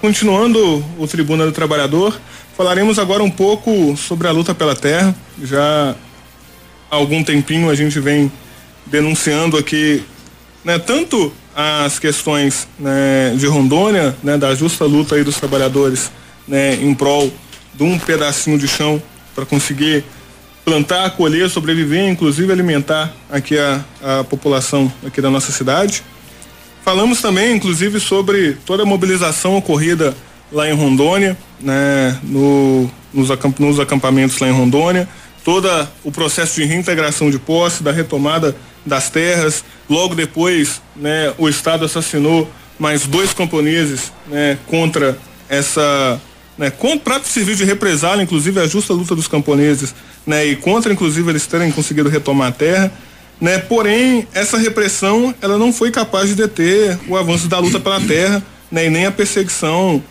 Continuando 0.00 0.84
o 0.98 1.06
Tribuna 1.06 1.46
do 1.46 1.52
Trabalhador, 1.52 2.20
falaremos 2.56 2.98
agora 2.98 3.22
um 3.22 3.30
pouco 3.30 3.96
sobre 3.96 4.26
a 4.26 4.32
luta 4.32 4.54
pela 4.54 4.74
terra. 4.74 5.14
Já 5.42 5.94
há 6.90 6.96
algum 6.96 7.22
tempinho 7.22 7.70
a 7.70 7.74
gente 7.74 7.98
vem 8.00 8.30
denunciando 8.86 9.56
aqui 9.56 10.04
né, 10.64 10.78
tanto 10.78 11.32
as 11.54 11.98
questões 11.98 12.66
né, 12.78 13.34
de 13.36 13.46
Rondônia, 13.46 14.16
né, 14.22 14.38
da 14.38 14.54
justa 14.54 14.84
luta 14.84 15.14
aí 15.14 15.24
dos 15.24 15.36
trabalhadores 15.36 16.10
né, 16.46 16.74
em 16.74 16.94
prol 16.94 17.32
de 17.74 17.82
um 17.82 17.98
pedacinho 17.98 18.58
de 18.58 18.68
chão 18.68 19.02
para 19.34 19.44
conseguir 19.44 20.04
plantar, 20.64 21.10
colher, 21.10 21.50
sobreviver, 21.50 22.08
inclusive 22.08 22.52
alimentar 22.52 23.12
aqui 23.30 23.58
a, 23.58 23.84
a 24.02 24.24
população 24.24 24.92
aqui 25.04 25.20
da 25.20 25.30
nossa 25.30 25.50
cidade. 25.50 26.02
Falamos 26.84 27.20
também, 27.20 27.56
inclusive, 27.56 28.00
sobre 28.00 28.56
toda 28.64 28.82
a 28.82 28.86
mobilização 28.86 29.56
ocorrida 29.56 30.14
lá 30.50 30.68
em 30.68 30.72
Rondônia, 30.72 31.36
né, 31.60 32.18
no, 32.22 32.90
nos, 33.12 33.30
acamp, 33.30 33.58
nos 33.58 33.80
acampamentos 33.80 34.38
lá 34.38 34.48
em 34.48 34.52
Rondônia, 34.52 35.08
todo 35.44 35.68
o 36.04 36.12
processo 36.12 36.56
de 36.56 36.64
reintegração 36.64 37.30
de 37.30 37.38
posse, 37.38 37.82
da 37.82 37.90
retomada 37.90 38.54
das 38.84 39.10
terras. 39.10 39.64
Logo 39.88 40.14
depois, 40.14 40.80
né, 40.96 41.32
o 41.38 41.48
Estado 41.48 41.84
assassinou 41.84 42.50
mais 42.78 43.06
dois 43.06 43.32
camponeses 43.32 44.12
né, 44.26 44.58
contra 44.66 45.18
essa. 45.48 46.20
Né, 46.58 46.70
para 47.02 47.20
servir 47.22 47.56
de 47.56 47.64
represália, 47.64 48.22
inclusive, 48.22 48.60
a 48.60 48.66
justa 48.66 48.92
luta 48.92 49.14
dos 49.14 49.26
camponeses, 49.26 49.94
né, 50.26 50.44
e 50.44 50.56
contra, 50.56 50.92
inclusive, 50.92 51.28
eles 51.30 51.46
terem 51.46 51.70
conseguido 51.70 52.08
retomar 52.08 52.48
a 52.48 52.52
terra. 52.52 52.92
Né, 53.40 53.58
porém, 53.58 54.28
essa 54.32 54.56
repressão 54.56 55.34
ela 55.42 55.58
não 55.58 55.72
foi 55.72 55.90
capaz 55.90 56.28
de 56.28 56.36
deter 56.36 56.96
o 57.08 57.16
avanço 57.16 57.48
da 57.48 57.58
luta 57.58 57.80
pela 57.80 58.00
terra 58.00 58.40
né, 58.70 58.86
e 58.86 58.90
nem 58.90 59.06
a 59.06 59.10
perseguição 59.10 60.02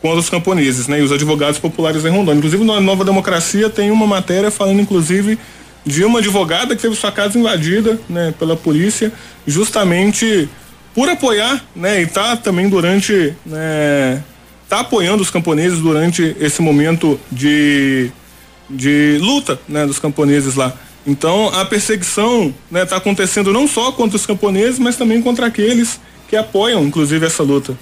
contra 0.00 0.18
os 0.18 0.30
camponeses 0.30 0.88
né, 0.88 0.98
e 0.98 1.02
os 1.02 1.12
advogados 1.12 1.58
populares 1.58 2.04
em 2.04 2.08
Rondônia. 2.08 2.38
Inclusive, 2.38 2.64
na 2.64 2.80
Nova 2.80 3.04
Democracia 3.04 3.70
tem 3.70 3.90
uma 3.90 4.06
matéria 4.06 4.50
falando, 4.50 4.80
inclusive, 4.80 5.38
de 5.84 6.04
uma 6.04 6.18
advogada 6.18 6.76
que 6.76 6.82
teve 6.82 6.94
sua 6.94 7.12
casa 7.12 7.38
invadida 7.38 7.98
né, 8.08 8.34
pela 8.38 8.56
polícia, 8.56 9.12
justamente 9.46 10.48
por 10.94 11.08
apoiar, 11.08 11.64
né, 11.74 12.02
e 12.02 12.06
tá 12.06 12.36
também 12.36 12.68
durante, 12.68 13.34
né, 13.46 14.22
tá 14.68 14.80
apoiando 14.80 15.22
os 15.22 15.30
camponeses 15.30 15.78
durante 15.78 16.36
esse 16.40 16.60
momento 16.60 17.18
de, 17.30 18.10
de 18.68 19.18
luta, 19.20 19.58
né, 19.68 19.86
dos 19.86 19.98
camponeses 19.98 20.54
lá. 20.54 20.72
Então 21.06 21.48
a 21.48 21.64
perseguição, 21.64 22.54
né, 22.70 22.84
tá 22.84 22.96
acontecendo 22.96 23.52
não 23.52 23.66
só 23.66 23.92
contra 23.92 24.16
os 24.16 24.26
camponeses, 24.26 24.78
mas 24.78 24.96
também 24.96 25.22
contra 25.22 25.46
aqueles 25.46 26.00
que 26.28 26.36
apoiam, 26.36 26.84
inclusive, 26.84 27.26
essa 27.26 27.42
luta. 27.42 27.76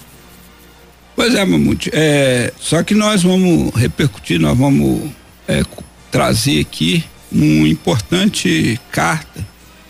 Pois 1.15 1.35
é, 1.35 1.43
Mamute, 1.43 1.91
é, 1.93 2.53
só 2.57 2.81
que 2.81 2.95
nós 2.95 3.21
vamos 3.21 3.73
repercutir, 3.75 4.39
nós 4.39 4.57
vamos 4.57 5.11
é, 5.47 5.63
trazer 6.09 6.61
aqui 6.61 7.03
uma 7.31 7.67
importante 7.67 8.79
carta 8.91 9.45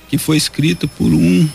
que 0.08 0.18
foi 0.18 0.38
escrita 0.38 0.88
por 0.88 1.14
um 1.14 1.48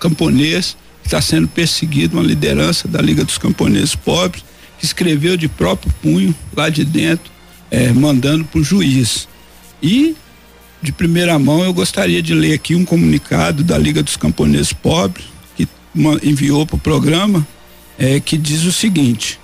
camponês 0.00 0.76
está 1.04 1.20
sendo 1.20 1.48
perseguido, 1.48 2.18
uma 2.18 2.26
liderança 2.26 2.86
da 2.86 3.00
Liga 3.00 3.24
dos 3.24 3.38
Camponeses 3.38 3.94
Pobres, 3.94 4.44
que 4.78 4.84
escreveu 4.84 5.36
de 5.36 5.48
próprio 5.48 5.92
punho 6.02 6.34
lá 6.54 6.68
de 6.68 6.84
dentro, 6.84 7.32
eh, 7.70 7.92
mandando 7.92 8.44
para 8.44 8.60
o 8.60 8.64
juiz. 8.64 9.26
E, 9.82 10.14
de 10.82 10.92
primeira 10.92 11.38
mão, 11.38 11.64
eu 11.64 11.72
gostaria 11.72 12.20
de 12.20 12.34
ler 12.34 12.52
aqui 12.52 12.74
um 12.74 12.84
comunicado 12.84 13.64
da 13.64 13.78
Liga 13.78 14.02
dos 14.02 14.16
Camponeses 14.16 14.72
Pobres, 14.72 15.26
que 15.56 15.66
enviou 16.22 16.66
para 16.66 16.76
o 16.76 16.80
programa, 16.80 17.46
eh, 17.98 18.20
que 18.20 18.36
diz 18.36 18.64
o 18.64 18.72
seguinte: 18.72 19.40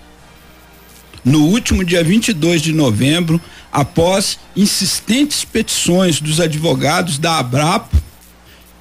No 1.24 1.46
último 1.46 1.82
dia 1.82 2.04
22 2.04 2.60
de 2.60 2.72
novembro, 2.72 3.40
após 3.72 4.38
insistentes 4.54 5.44
petições 5.44 6.20
dos 6.20 6.38
advogados 6.38 7.18
da 7.18 7.38
Abrapo, 7.38 7.96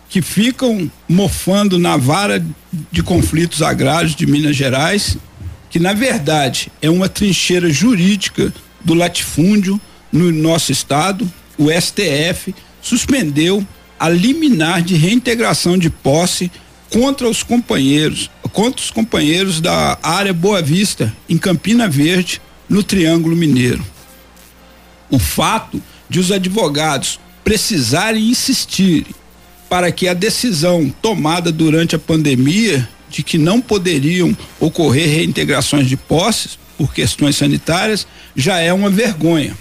que 0.10 0.22
ficam 0.22 0.92
mofando 1.08 1.80
na 1.80 1.96
vara 1.98 2.46
de 2.92 3.02
conflitos 3.02 3.62
agrários 3.62 4.14
de 4.14 4.28
Minas 4.28 4.56
Gerais, 4.56 5.18
que 5.70 5.80
na 5.80 5.94
verdade 5.94 6.72
é 6.82 6.90
uma 6.90 7.10
trincheira 7.10 7.72
jurídica 7.72 8.54
do 8.84 8.94
latifúndio 8.94 9.80
no 10.12 10.32
nosso 10.32 10.72
estado, 10.72 11.32
o 11.58 11.70
STF 11.72 12.54
suspendeu 12.82 13.66
a 14.00 14.10
liminar 14.10 14.82
de 14.82 14.96
reintegração 14.96 15.78
de 15.78 15.90
posse 15.90 16.52
contra 16.94 17.28
os 17.28 17.42
companheiros, 17.42 18.30
contra 18.52 18.80
os 18.80 18.92
companheiros 18.92 19.60
da 19.60 19.98
área 20.04 20.32
Boa 20.32 20.62
Vista, 20.62 21.12
em 21.28 21.40
Campina 21.40 21.90
Verde, 21.90 22.40
no 22.70 22.84
Triângulo 22.84 23.36
Mineiro. 23.36 23.84
O 25.10 25.18
fato 25.18 25.82
de 26.08 26.20
os 26.20 26.32
advogados 26.32 27.20
precisarem 27.44 28.30
insistir 28.30 29.08
para 29.68 29.92
que 29.92 30.08
a 30.08 30.14
decisão 30.14 30.94
tomada 31.02 31.52
durante 31.52 31.96
a 31.96 32.00
pandemia 32.00 32.88
de 33.10 33.24
que 33.24 33.40
não 33.40 33.60
poderiam 33.60 34.38
ocorrer 34.60 35.10
reintegrações 35.10 35.88
de 35.90 35.98
posses 35.98 36.60
por 36.78 36.94
questões 36.94 37.36
sanitárias 37.36 38.06
já 38.36 38.60
é 38.60 38.72
uma 38.72 38.92
vergonha. 38.92 39.58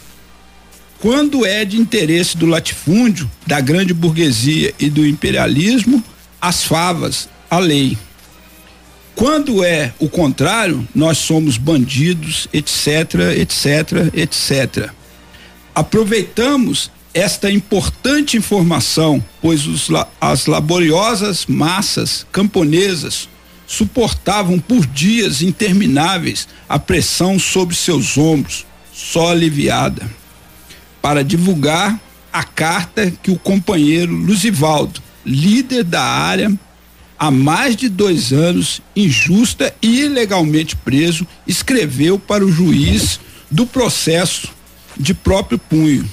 Quando 1.01 1.47
é 1.47 1.65
de 1.65 1.79
interesse 1.79 2.37
do 2.37 2.45
latifúndio, 2.45 3.31
da 3.47 3.59
grande 3.59 3.95
burguesia 3.95 4.75
e 4.79 4.91
do 4.91 5.07
imperialismo, 5.07 6.05
as 6.43 6.65
favas, 6.65 7.29
a 7.49 7.61
lei. 7.61 7.97
Quando 9.15 9.63
é 9.63 9.95
o 10.01 10.09
contrário, 10.09 10.87
nós 10.93 11.19
somos 11.19 11.57
bandidos, 11.57 12.49
etc, 12.53 13.39
etc, 13.39 14.13
etc. 14.13 14.91
Aproveitamos 15.73 16.91
esta 17.15 17.49
importante 17.49 18.37
informação, 18.37 19.23
pois 19.41 19.67
os, 19.67 19.89
as 20.21 20.47
laboriosas 20.47 21.47
massas 21.47 22.27
camponesas 22.33 23.29
suportavam 23.67 24.59
por 24.59 24.85
dias 24.85 25.43
intermináveis 25.43 26.49
a 26.69 26.79
pressão 26.79 27.39
sobre 27.39 27.77
seus 27.77 28.19
ombros, 28.19 28.67
só 28.93 29.31
aliviada, 29.31 30.11
para 31.01 31.23
divulgar 31.23 32.01
a 32.33 32.43
carta 32.43 33.13
que 33.23 33.31
o 33.31 33.39
companheiro 33.39 34.13
Luzivaldo, 34.13 35.01
líder 35.25 35.85
da 35.85 36.03
área, 36.03 36.53
há 37.19 37.31
mais 37.31 37.77
de 37.77 37.89
dois 37.89 38.33
anos, 38.33 38.81
injusta 38.97 39.75
e 39.81 40.01
ilegalmente 40.01 40.77
preso, 40.77 41.27
escreveu 41.47 42.19
para 42.19 42.45
o 42.45 42.51
juiz 42.51 43.21
do 43.51 43.67
processo 43.67 44.49
de 44.97 45.15
próprio 45.15 45.59
punho 45.59 46.09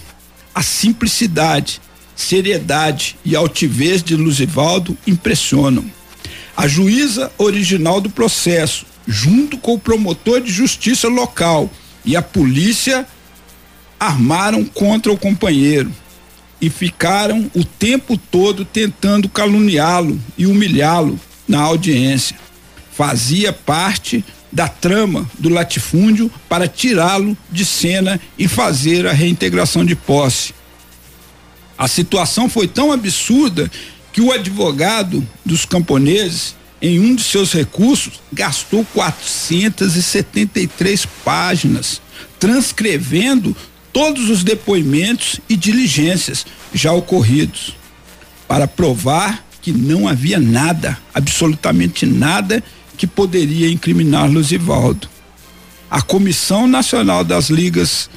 a 0.54 0.62
simplicidade, 0.62 1.82
seriedade 2.16 3.16
e 3.24 3.34
altivez 3.34 4.04
de 4.04 4.16
Luzivaldo 4.16 4.98
impressionam. 5.08 5.90
A 6.58 6.68
juíza 6.68 7.32
original 7.38 8.02
do 8.02 8.10
processo, 8.10 8.86
junto 9.08 9.58
com 9.58 9.76
o 9.76 9.80
promotor 9.80 10.42
de 10.42 10.52
justiça 10.52 11.08
local 11.08 11.72
e 12.04 12.18
a 12.18 12.22
polícia, 12.22 13.08
armaram 13.98 14.66
contra 14.66 15.12
o 15.14 15.18
companheiro 15.18 15.94
e 16.62 16.70
ficaram 16.70 17.50
o 17.56 17.64
tempo 17.64 18.18
todo 18.18 18.66
tentando 18.66 19.30
caluniá-lo 19.30 20.20
e 20.38 20.46
humilhá-lo 20.46 21.18
na 21.48 21.62
audiência. 21.62 22.38
Fazia 22.92 23.54
parte 23.54 24.26
da 24.52 24.68
trama 24.68 25.30
do 25.38 25.48
latifúndio 25.50 26.32
para 26.50 26.68
tirá-lo 26.68 27.38
de 27.52 27.64
cena 27.64 28.20
e 28.38 28.46
fazer 28.48 29.06
a 29.08 29.14
reintegração 29.14 29.86
de 29.86 29.96
posse. 29.96 30.56
A 31.78 31.88
situação 31.88 32.50
foi 32.50 32.68
tão 32.68 32.92
absurda 32.92 33.72
que 34.12 34.20
o 34.22 34.34
advogado 34.34 35.24
dos 35.46 35.66
camponeses, 35.66 36.56
em 36.82 37.00
um 37.00 37.14
de 37.16 37.24
seus 37.24 37.54
recursos, 37.54 38.20
gastou 38.34 38.84
473 38.94 41.06
páginas 41.24 42.02
transcrevendo 42.40 43.56
todos 44.00 44.30
os 44.30 44.46
depoimentos 44.46 45.42
e 45.50 45.58
diligências 45.58 46.46
já 46.74 46.94
ocorridos 46.94 47.76
para 48.48 48.66
provar 48.66 49.46
que 49.62 49.74
não 49.74 50.08
havia 50.08 50.40
nada, 50.40 50.98
absolutamente 51.14 52.06
nada 52.06 52.64
que 52.98 53.06
poderia 53.06 53.70
incriminar 53.70 54.32
Luzivaldo. 54.32 55.10
A 55.92 56.02
Comissão 56.02 56.66
Nacional 56.66 57.26
das 57.26 57.50
Ligas 57.50 58.10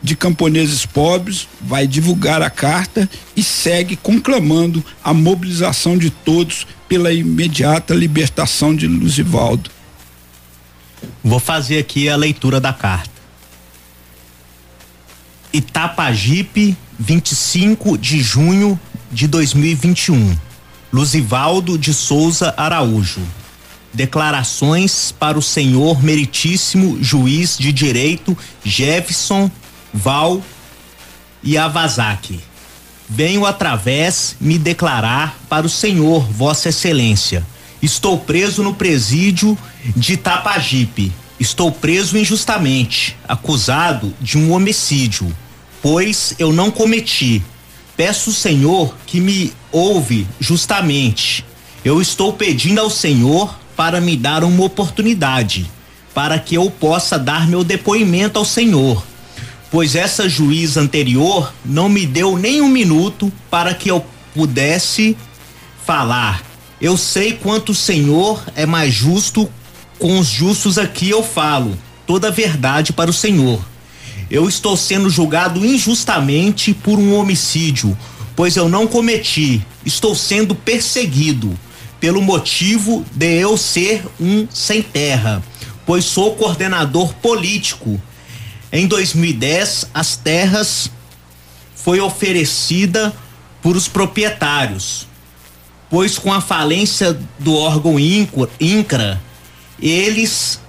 de 0.00 0.14
Camponeses 0.14 0.86
Pobres 0.86 1.48
vai 1.60 1.88
divulgar 1.88 2.40
a 2.40 2.48
carta 2.48 3.10
e 3.36 3.42
segue 3.42 3.96
conclamando 3.96 4.84
a 5.02 5.12
mobilização 5.12 5.98
de 5.98 6.08
todos 6.08 6.68
pela 6.88 7.12
imediata 7.12 7.92
libertação 7.92 8.76
de 8.76 8.86
Luzivaldo. 8.86 9.72
Vou 11.24 11.40
fazer 11.40 11.78
aqui 11.78 12.08
a 12.08 12.14
leitura 12.14 12.60
da 12.60 12.72
carta. 12.72 13.15
Itapajipe, 15.56 16.76
25 16.98 17.96
de 17.98 18.20
junho 18.20 18.78
de 19.10 19.26
2021. 19.26 20.36
Luzivaldo 20.92 21.78
de 21.78 21.92
Souza 21.92 22.54
Araújo 22.56 23.22
declarações 23.96 25.10
para 25.18 25.38
o 25.38 25.42
senhor 25.42 26.04
meritíssimo 26.04 27.02
juiz 27.02 27.56
de 27.56 27.72
direito 27.72 28.36
Jefferson 28.62 29.50
Val 29.92 30.42
Yavazaki. 31.42 32.38
Venho 33.08 33.46
através 33.46 34.36
me 34.38 34.58
declarar 34.58 35.38
para 35.48 35.66
o 35.66 35.70
senhor, 35.70 36.30
vossa 36.30 36.68
excelência. 36.68 37.44
Estou 37.80 38.18
preso 38.18 38.62
no 38.62 38.74
presídio 38.74 39.56
de 39.96 40.16
Tapajipe. 40.16 41.12
Estou 41.40 41.70
preso 41.72 42.18
injustamente, 42.18 43.16
acusado 43.26 44.12
de 44.20 44.36
um 44.36 44.52
homicídio 44.52 45.34
pois 45.86 46.34
eu 46.36 46.52
não 46.52 46.68
cometi. 46.68 47.40
Peço, 47.96 48.32
Senhor, 48.32 48.92
que 49.06 49.20
me 49.20 49.52
ouve 49.70 50.26
justamente. 50.40 51.44
Eu 51.84 52.02
estou 52.02 52.32
pedindo 52.32 52.80
ao 52.80 52.90
Senhor 52.90 53.56
para 53.76 54.00
me 54.00 54.16
dar 54.16 54.42
uma 54.42 54.64
oportunidade, 54.64 55.70
para 56.12 56.40
que 56.40 56.56
eu 56.56 56.68
possa 56.72 57.16
dar 57.16 57.46
meu 57.46 57.62
depoimento 57.62 58.36
ao 58.36 58.44
Senhor. 58.44 59.06
Pois 59.70 59.94
essa 59.94 60.28
juíza 60.28 60.80
anterior 60.80 61.54
não 61.64 61.88
me 61.88 62.04
deu 62.04 62.36
nem 62.36 62.60
um 62.60 62.68
minuto 62.68 63.32
para 63.48 63.72
que 63.72 63.88
eu 63.88 64.04
pudesse 64.34 65.16
falar. 65.86 66.42
Eu 66.80 66.96
sei 66.96 67.32
quanto 67.32 67.70
o 67.70 67.76
Senhor 67.76 68.42
é 68.56 68.66
mais 68.66 68.92
justo 68.92 69.48
com 70.00 70.18
os 70.18 70.26
justos 70.26 70.78
aqui 70.78 71.10
eu 71.10 71.22
falo 71.22 71.78
toda 72.08 72.26
a 72.26 72.32
verdade 72.32 72.92
para 72.92 73.08
o 73.08 73.14
Senhor. 73.14 73.75
Eu 74.30 74.48
estou 74.48 74.76
sendo 74.76 75.08
julgado 75.08 75.64
injustamente 75.64 76.74
por 76.74 76.98
um 76.98 77.14
homicídio, 77.14 77.96
pois 78.34 78.56
eu 78.56 78.68
não 78.68 78.86
cometi. 78.86 79.64
Estou 79.84 80.14
sendo 80.14 80.54
perseguido 80.54 81.56
pelo 82.00 82.20
motivo 82.20 83.04
de 83.12 83.40
eu 83.40 83.56
ser 83.56 84.04
um 84.20 84.46
sem 84.50 84.82
terra, 84.82 85.42
pois 85.84 86.04
sou 86.04 86.34
coordenador 86.34 87.14
político. 87.14 88.00
Em 88.72 88.86
2010, 88.86 89.90
as 89.94 90.16
terras 90.16 90.90
foi 91.74 92.00
oferecida 92.00 93.14
por 93.62 93.76
os 93.76 93.86
proprietários, 93.86 95.06
pois 95.88 96.18
com 96.18 96.32
a 96.32 96.40
falência 96.40 97.16
do 97.38 97.54
órgão 97.54 97.96
INCRA, 97.98 99.22
eles 99.80 100.60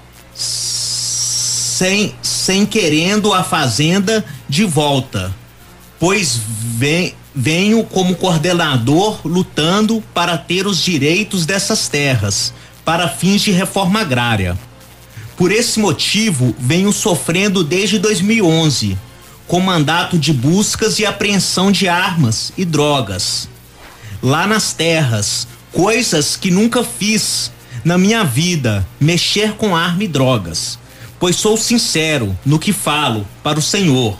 sem, 1.77 2.15
sem 2.23 2.65
querendo 2.65 3.31
a 3.31 3.43
fazenda 3.43 4.25
de 4.49 4.63
volta, 4.63 5.31
pois 5.99 6.41
vem, 6.75 7.13
venho 7.35 7.83
como 7.83 8.15
coordenador 8.15 9.19
lutando 9.23 10.03
para 10.11 10.39
ter 10.39 10.65
os 10.65 10.83
direitos 10.83 11.45
dessas 11.45 11.87
terras 11.87 12.51
para 12.83 13.07
fins 13.07 13.43
de 13.43 13.51
reforma 13.51 13.99
agrária. 14.01 14.57
Por 15.35 15.51
esse 15.51 15.79
motivo, 15.79 16.55
venho 16.57 16.91
sofrendo 16.91 17.63
desde 17.63 17.99
2011, 17.99 18.97
com 19.47 19.59
mandato 19.59 20.17
de 20.17 20.33
buscas 20.33 20.97
e 20.97 21.05
apreensão 21.05 21.71
de 21.71 21.87
armas 21.87 22.51
e 22.57 22.65
drogas. 22.65 23.47
Lá 24.23 24.47
nas 24.47 24.73
terras, 24.73 25.47
coisas 25.71 26.35
que 26.35 26.49
nunca 26.49 26.83
fiz 26.83 27.51
na 27.85 27.99
minha 27.99 28.23
vida, 28.23 28.83
mexer 28.99 29.51
com 29.53 29.75
arma 29.75 30.03
e 30.03 30.07
drogas 30.07 30.79
pois 31.19 31.35
sou 31.35 31.57
sincero 31.57 32.37
no 32.45 32.59
que 32.59 32.71
falo 32.71 33.27
para 33.43 33.59
o 33.59 33.61
Senhor, 33.61 34.19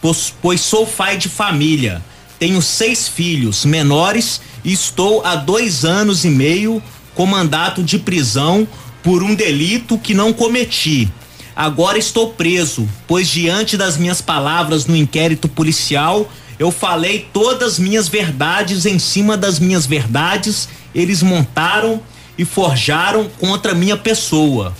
pois, 0.00 0.32
pois 0.40 0.60
sou 0.60 0.86
pai 0.86 1.16
de 1.16 1.28
família, 1.28 2.02
tenho 2.38 2.62
seis 2.62 3.08
filhos 3.08 3.64
menores 3.64 4.40
e 4.64 4.72
estou 4.72 5.24
há 5.24 5.34
dois 5.34 5.84
anos 5.84 6.24
e 6.24 6.30
meio 6.30 6.82
com 7.14 7.26
mandato 7.26 7.82
de 7.82 7.98
prisão 7.98 8.66
por 9.02 9.22
um 9.22 9.34
delito 9.34 9.98
que 9.98 10.14
não 10.14 10.32
cometi. 10.32 11.10
Agora 11.56 11.98
estou 11.98 12.30
preso, 12.34 12.88
pois 13.08 13.28
diante 13.28 13.76
das 13.76 13.96
minhas 13.96 14.20
palavras 14.20 14.86
no 14.86 14.94
inquérito 14.94 15.48
policial, 15.48 16.30
eu 16.56 16.70
falei 16.70 17.28
todas 17.32 17.78
minhas 17.78 18.08
verdades 18.08 18.86
em 18.86 18.98
cima 18.98 19.36
das 19.36 19.58
minhas 19.58 19.84
verdades, 19.84 20.68
eles 20.94 21.20
montaram 21.20 22.00
e 22.36 22.44
forjaram 22.44 23.28
contra 23.40 23.74
minha 23.74 23.96
pessoa 23.96 24.72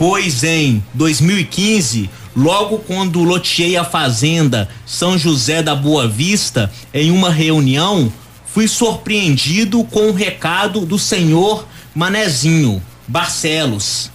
pois 0.00 0.42
em 0.44 0.82
2015, 0.94 2.08
logo 2.34 2.78
quando 2.78 3.22
loteei 3.22 3.76
a 3.76 3.84
fazenda 3.84 4.66
São 4.86 5.18
José 5.18 5.62
da 5.62 5.74
Boa 5.74 6.08
Vista, 6.08 6.72
em 6.94 7.10
uma 7.10 7.28
reunião, 7.28 8.10
fui 8.46 8.66
surpreendido 8.66 9.84
com 9.84 10.06
o 10.06 10.08
um 10.08 10.14
recado 10.14 10.86
do 10.86 10.98
senhor 10.98 11.68
Manezinho 11.94 12.82
Barcelos, 13.06 14.10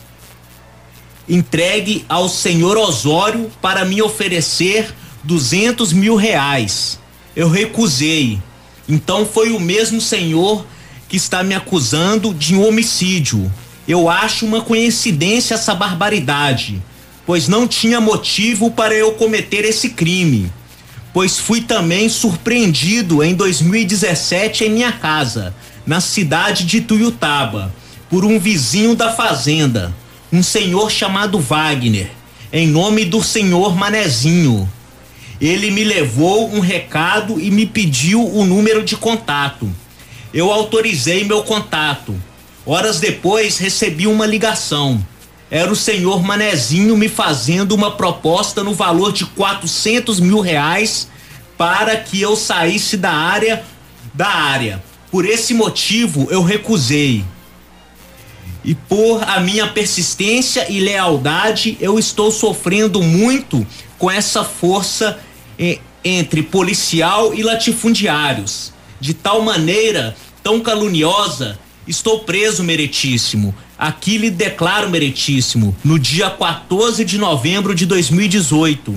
entregue 1.30 2.04
ao 2.10 2.28
senhor 2.30 2.78
Osório 2.78 3.52
para 3.62 3.86
me 3.86 4.02
oferecer 4.02 4.92
duzentos 5.24 5.94
mil 5.94 6.16
reais. 6.16 7.00
Eu 7.36 7.48
recusei. 7.48 8.40
Então 8.90 9.24
foi 9.24 9.52
o 9.52 9.60
mesmo 9.60 10.02
senhor 10.02 10.66
que 11.08 11.16
está 11.16 11.44
me 11.44 11.54
acusando 11.54 12.34
de 12.34 12.56
um 12.56 12.68
homicídio. 12.68 13.54
Eu 13.88 14.10
acho 14.10 14.48
uma 14.48 14.62
coincidência 14.62 15.54
essa 15.54 15.76
barbaridade, 15.76 16.82
pois 17.24 17.48
não 17.48 17.68
tinha 17.68 18.02
motivo 18.02 18.72
para 18.72 18.96
eu 18.96 19.12
cometer 19.14 19.64
esse 19.64 19.90
crime. 19.90 20.52
Pois 21.14 21.38
fui 21.38 21.62
também 21.62 22.10
surpreendido 22.10 23.24
em 23.24 23.36
2017 23.36 24.66
em 24.66 24.70
minha 24.72 24.92
casa, 24.92 25.56
na 25.86 26.02
cidade 26.02 26.66
de 26.66 26.82
Tuiutaba, 26.82 27.74
por 28.10 28.26
um 28.26 28.40
vizinho 28.40 28.96
da 28.96 29.14
fazenda, 29.14 29.94
um 30.34 30.42
senhor 30.42 30.90
chamado 30.90 31.40
Wagner, 31.40 32.10
em 32.52 32.68
nome 32.68 33.06
do 33.06 33.22
senhor 33.22 33.76
Manezinho. 33.76 34.68
Ele 35.40 35.70
me 35.70 35.84
levou 35.84 36.52
um 36.52 36.60
recado 36.60 37.40
e 37.40 37.52
me 37.52 37.68
pediu 37.68 38.26
o 38.26 38.44
número 38.44 38.84
de 38.84 38.98
contato. 38.98 39.70
Eu 40.34 40.52
autorizei 40.52 41.24
meu 41.24 41.44
contato 41.44 42.16
Horas 42.66 43.00
depois 43.00 43.60
recebi 43.60 44.08
uma 44.08 44.26
ligação. 44.26 45.06
Era 45.52 45.72
o 45.72 45.76
senhor 45.76 46.24
Manezinho 46.24 46.98
me 46.98 47.08
fazendo 47.08 47.74
uma 47.74 47.92
proposta 47.92 48.64
no 48.64 48.74
valor 48.74 49.14
de 49.14 49.24
400 49.24 50.20
mil 50.20 50.40
reais 50.40 51.08
para 51.56 51.96
que 51.96 52.20
eu 52.20 52.36
saísse 52.36 52.98
da 52.98 53.12
área 53.12 53.64
da 54.14 54.28
área. 54.28 54.84
Por 55.12 55.26
esse 55.26 55.54
motivo 55.54 56.28
eu 56.32 56.42
recusei. 56.42 57.24
E 58.64 58.74
por 58.74 59.24
a 59.24 59.40
minha 59.40 59.68
persistência 59.68 60.66
e 60.68 60.80
lealdade, 60.80 61.78
eu 61.80 62.00
estou 62.00 62.32
sofrendo 62.32 63.04
muito 63.04 63.66
com 64.00 64.10
essa 64.10 64.44
força 64.44 65.20
eh, 65.60 65.78
entre 66.04 66.42
policial 66.42 67.32
e 67.36 67.44
latifundiários, 67.44 68.74
de 69.00 69.14
tal 69.14 69.42
maneira 69.42 70.16
tão 70.42 70.60
caluniosa 70.62 71.60
Estou 71.88 72.22
preso, 72.22 72.64
Meretíssimo. 72.64 73.54
Aqui 73.78 74.18
lhe 74.18 74.32
declaro, 74.32 74.90
Meretíssimo, 74.90 75.76
no 75.84 76.00
dia 76.00 76.32
14 76.32 77.06
de 77.06 77.20
novembro 77.20 77.76
de 77.76 77.86
2018. 77.86 78.96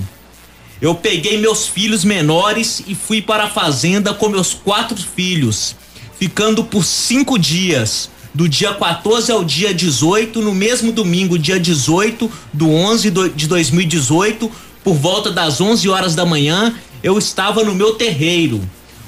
Eu 0.81 0.95
peguei 0.95 1.37
meus 1.37 1.67
filhos 1.67 2.03
menores 2.03 2.81
e 2.87 2.95
fui 2.95 3.21
para 3.21 3.43
a 3.43 3.49
fazenda 3.49 4.11
com 4.11 4.27
meus 4.27 4.55
quatro 4.55 4.97
filhos, 4.97 5.75
ficando 6.17 6.63
por 6.63 6.83
cinco 6.83 7.37
dias, 7.37 8.09
do 8.33 8.49
dia 8.49 8.73
14 8.73 9.31
ao 9.31 9.43
dia 9.43 9.71
18, 9.71 10.41
no 10.41 10.55
mesmo 10.55 10.91
domingo, 10.91 11.37
dia 11.37 11.59
18 11.59 12.31
do 12.51 12.71
11 12.71 13.11
de 13.35 13.47
2018, 13.47 14.51
por 14.83 14.95
volta 14.95 15.29
das 15.29 15.61
11 15.61 15.87
horas 15.89 16.15
da 16.15 16.25
manhã, 16.25 16.73
eu 17.03 17.19
estava 17.19 17.63
no 17.63 17.75
meu 17.75 17.93
terreiro, 17.93 18.61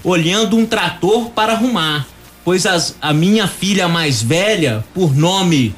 olhando 0.04 0.56
um 0.56 0.68
trator 0.68 1.30
para 1.30 1.54
arrumar 1.54 2.11
pois 2.44 2.66
as, 2.66 2.96
a 3.02 3.14
minha 3.14 3.48
filha 3.48 3.88
mais 3.88 4.22
velha, 4.22 4.84
por 4.94 5.16
nome 5.16 5.76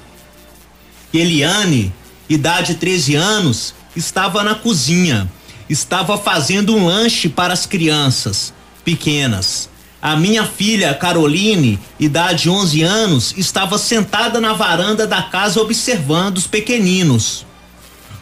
Eliane, 1.13 1.93
idade 2.29 2.75
13 2.75 3.15
anos, 3.15 3.75
estava 3.95 4.43
na 4.43 4.55
cozinha, 4.55 5.29
estava 5.69 6.17
fazendo 6.17 6.75
um 6.75 6.85
lanche 6.85 7.29
para 7.29 7.53
as 7.53 7.65
crianças 7.65 8.53
pequenas. 8.83 9.69
A 10.01 10.15
minha 10.17 10.45
filha 10.45 10.93
Caroline, 10.93 11.79
idade 11.99 12.49
11 12.49 12.81
anos, 12.81 13.33
estava 13.37 13.77
sentada 13.77 14.41
na 14.41 14.53
varanda 14.53 15.07
da 15.07 15.21
casa 15.21 15.61
observando 15.61 16.37
os 16.37 16.47
pequeninos, 16.47 17.45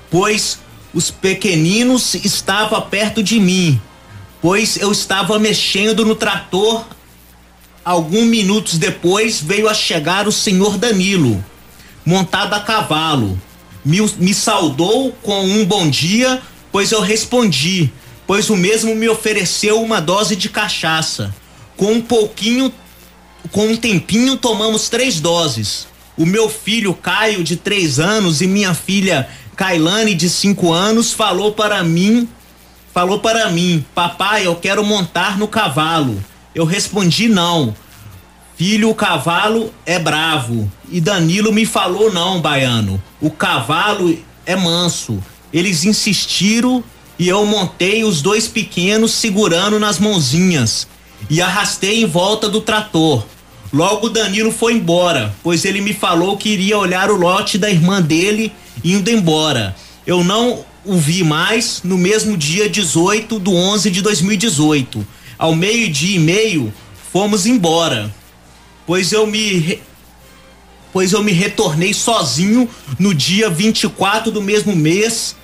pois 0.09 0.59
os 0.93 1.09
pequeninos 1.09 2.13
estavam 2.13 2.81
perto 2.81 3.23
de 3.23 3.39
mim, 3.39 3.81
pois 4.41 4.77
eu 4.77 4.91
estava 4.91 5.39
mexendo 5.39 6.05
no 6.05 6.13
trator 6.13 6.85
Alguns 7.83 8.25
minutos 8.25 8.77
depois 8.77 9.41
veio 9.41 9.67
a 9.67 9.73
chegar 9.73 10.27
o 10.27 10.31
senhor 10.31 10.77
Danilo, 10.77 11.43
montado 12.05 12.53
a 12.53 12.59
cavalo. 12.59 13.39
Me, 13.83 13.99
me 14.19 14.35
saudou 14.35 15.11
com 15.23 15.43
um 15.43 15.65
bom 15.65 15.89
dia, 15.89 16.39
pois 16.71 16.91
eu 16.91 17.01
respondi, 17.01 17.91
pois 18.27 18.51
o 18.51 18.55
mesmo 18.55 18.93
me 18.93 19.09
ofereceu 19.09 19.81
uma 19.81 19.99
dose 19.99 20.35
de 20.35 20.47
cachaça. 20.47 21.33
Com 21.75 21.93
um 21.93 22.01
pouquinho, 22.01 22.71
com 23.51 23.69
um 23.69 23.75
tempinho, 23.75 24.37
tomamos 24.37 24.87
três 24.87 25.19
doses. 25.19 25.87
O 26.15 26.23
meu 26.23 26.47
filho 26.49 26.93
Caio, 26.93 27.43
de 27.43 27.55
três 27.55 27.99
anos, 27.99 28.41
e 28.41 28.47
minha 28.47 28.75
filha 28.75 29.27
Kailane, 29.55 30.13
de 30.13 30.29
cinco 30.29 30.71
anos, 30.71 31.13
falou 31.13 31.53
para 31.53 31.83
mim, 31.83 32.29
falou 32.93 33.19
para 33.19 33.49
mim, 33.49 33.83
papai, 33.95 34.45
eu 34.45 34.55
quero 34.55 34.85
montar 34.85 35.39
no 35.39 35.47
cavalo. 35.47 36.23
Eu 36.53 36.65
respondi 36.65 37.27
não. 37.27 37.75
Filho, 38.57 38.89
o 38.89 38.95
cavalo 38.95 39.73
é 39.85 39.97
bravo. 39.97 40.71
E 40.89 40.99
Danilo 40.99 41.51
me 41.51 41.65
falou 41.65 42.11
não, 42.11 42.41
baiano. 42.41 43.01
O 43.19 43.31
cavalo 43.31 44.17
é 44.45 44.55
manso. 44.55 45.23
Eles 45.53 45.83
insistiram 45.83 46.83
e 47.17 47.27
eu 47.27 47.45
montei 47.45 48.03
os 48.03 48.21
dois 48.21 48.47
pequenos 48.47 49.11
segurando 49.11 49.79
nas 49.79 49.99
mãozinhas 49.99 50.87
e 51.29 51.41
arrastei 51.41 52.01
em 52.01 52.05
volta 52.05 52.49
do 52.49 52.61
trator. 52.61 53.25
Logo 53.71 54.09
Danilo 54.09 54.51
foi 54.51 54.73
embora, 54.73 55.33
pois 55.41 55.63
ele 55.63 55.79
me 55.79 55.93
falou 55.93 56.35
que 56.35 56.49
iria 56.49 56.77
olhar 56.77 57.09
o 57.09 57.15
lote 57.15 57.57
da 57.57 57.69
irmã 57.69 58.01
dele 58.01 58.51
indo 58.83 59.09
embora. 59.09 59.75
Eu 60.05 60.23
não 60.23 60.65
o 60.83 60.97
vi 60.97 61.23
mais 61.23 61.81
no 61.83 61.97
mesmo 61.97 62.35
dia 62.35 62.69
18 62.69 63.39
do 63.39 63.53
11 63.53 63.89
de 63.91 64.01
2018. 64.01 65.07
Ao 65.41 65.55
meio-dia 65.55 66.17
e 66.17 66.19
meio, 66.19 66.71
fomos 67.11 67.47
embora, 67.47 68.13
pois 68.85 69.11
eu 69.11 69.25
me 69.25 69.81
pois 70.93 71.13
eu 71.13 71.23
me 71.23 71.31
retornei 71.31 71.95
sozinho 71.95 72.69
no 72.99 73.11
dia 73.11 73.49
24 73.49 74.31
do 74.31 74.39
mesmo 74.39 74.75
mês. 74.75 75.35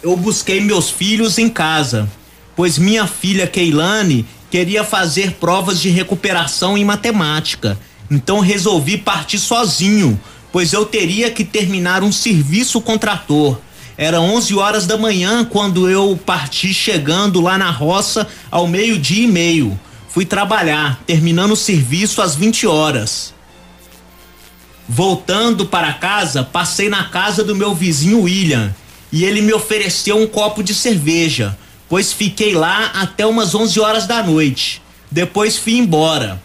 Eu 0.00 0.16
busquei 0.16 0.60
meus 0.60 0.90
filhos 0.90 1.38
em 1.38 1.48
casa, 1.48 2.08
pois 2.54 2.78
minha 2.78 3.04
filha 3.08 3.48
Keilane 3.48 4.24
queria 4.48 4.84
fazer 4.84 5.32
provas 5.32 5.80
de 5.80 5.88
recuperação 5.88 6.78
em 6.78 6.84
matemática. 6.84 7.76
Então 8.08 8.38
resolvi 8.38 8.96
partir 8.96 9.40
sozinho, 9.40 10.20
pois 10.52 10.72
eu 10.72 10.86
teria 10.86 11.32
que 11.32 11.44
terminar 11.44 12.04
um 12.04 12.12
serviço 12.12 12.80
com 12.80 12.96
trator. 12.96 13.58
Era 13.96 14.20
11 14.20 14.54
horas 14.54 14.86
da 14.86 14.96
manhã 14.96 15.44
quando 15.44 15.88
eu 15.88 16.18
parti 16.24 16.72
chegando 16.72 17.40
lá 17.40 17.58
na 17.58 17.70
roça 17.70 18.26
ao 18.50 18.66
meio-dia 18.66 19.24
e 19.24 19.26
meio. 19.26 19.78
Fui 20.08 20.24
trabalhar, 20.24 21.00
terminando 21.06 21.52
o 21.52 21.56
serviço 21.56 22.20
às 22.22 22.34
20 22.34 22.66
horas. 22.66 23.34
Voltando 24.88 25.66
para 25.66 25.92
casa, 25.94 26.42
passei 26.42 26.88
na 26.88 27.04
casa 27.04 27.44
do 27.44 27.54
meu 27.54 27.74
vizinho 27.74 28.22
William 28.22 28.74
e 29.10 29.24
ele 29.24 29.40
me 29.40 29.52
ofereceu 29.52 30.16
um 30.16 30.26
copo 30.26 30.62
de 30.62 30.74
cerveja 30.74 31.56
pois 31.92 32.10
fiquei 32.10 32.54
lá 32.54 32.86
até 32.94 33.26
umas 33.26 33.54
11 33.54 33.78
horas 33.78 34.06
da 34.06 34.22
noite. 34.22 34.80
Depois 35.10 35.58
fui 35.58 35.76
embora 35.76 36.42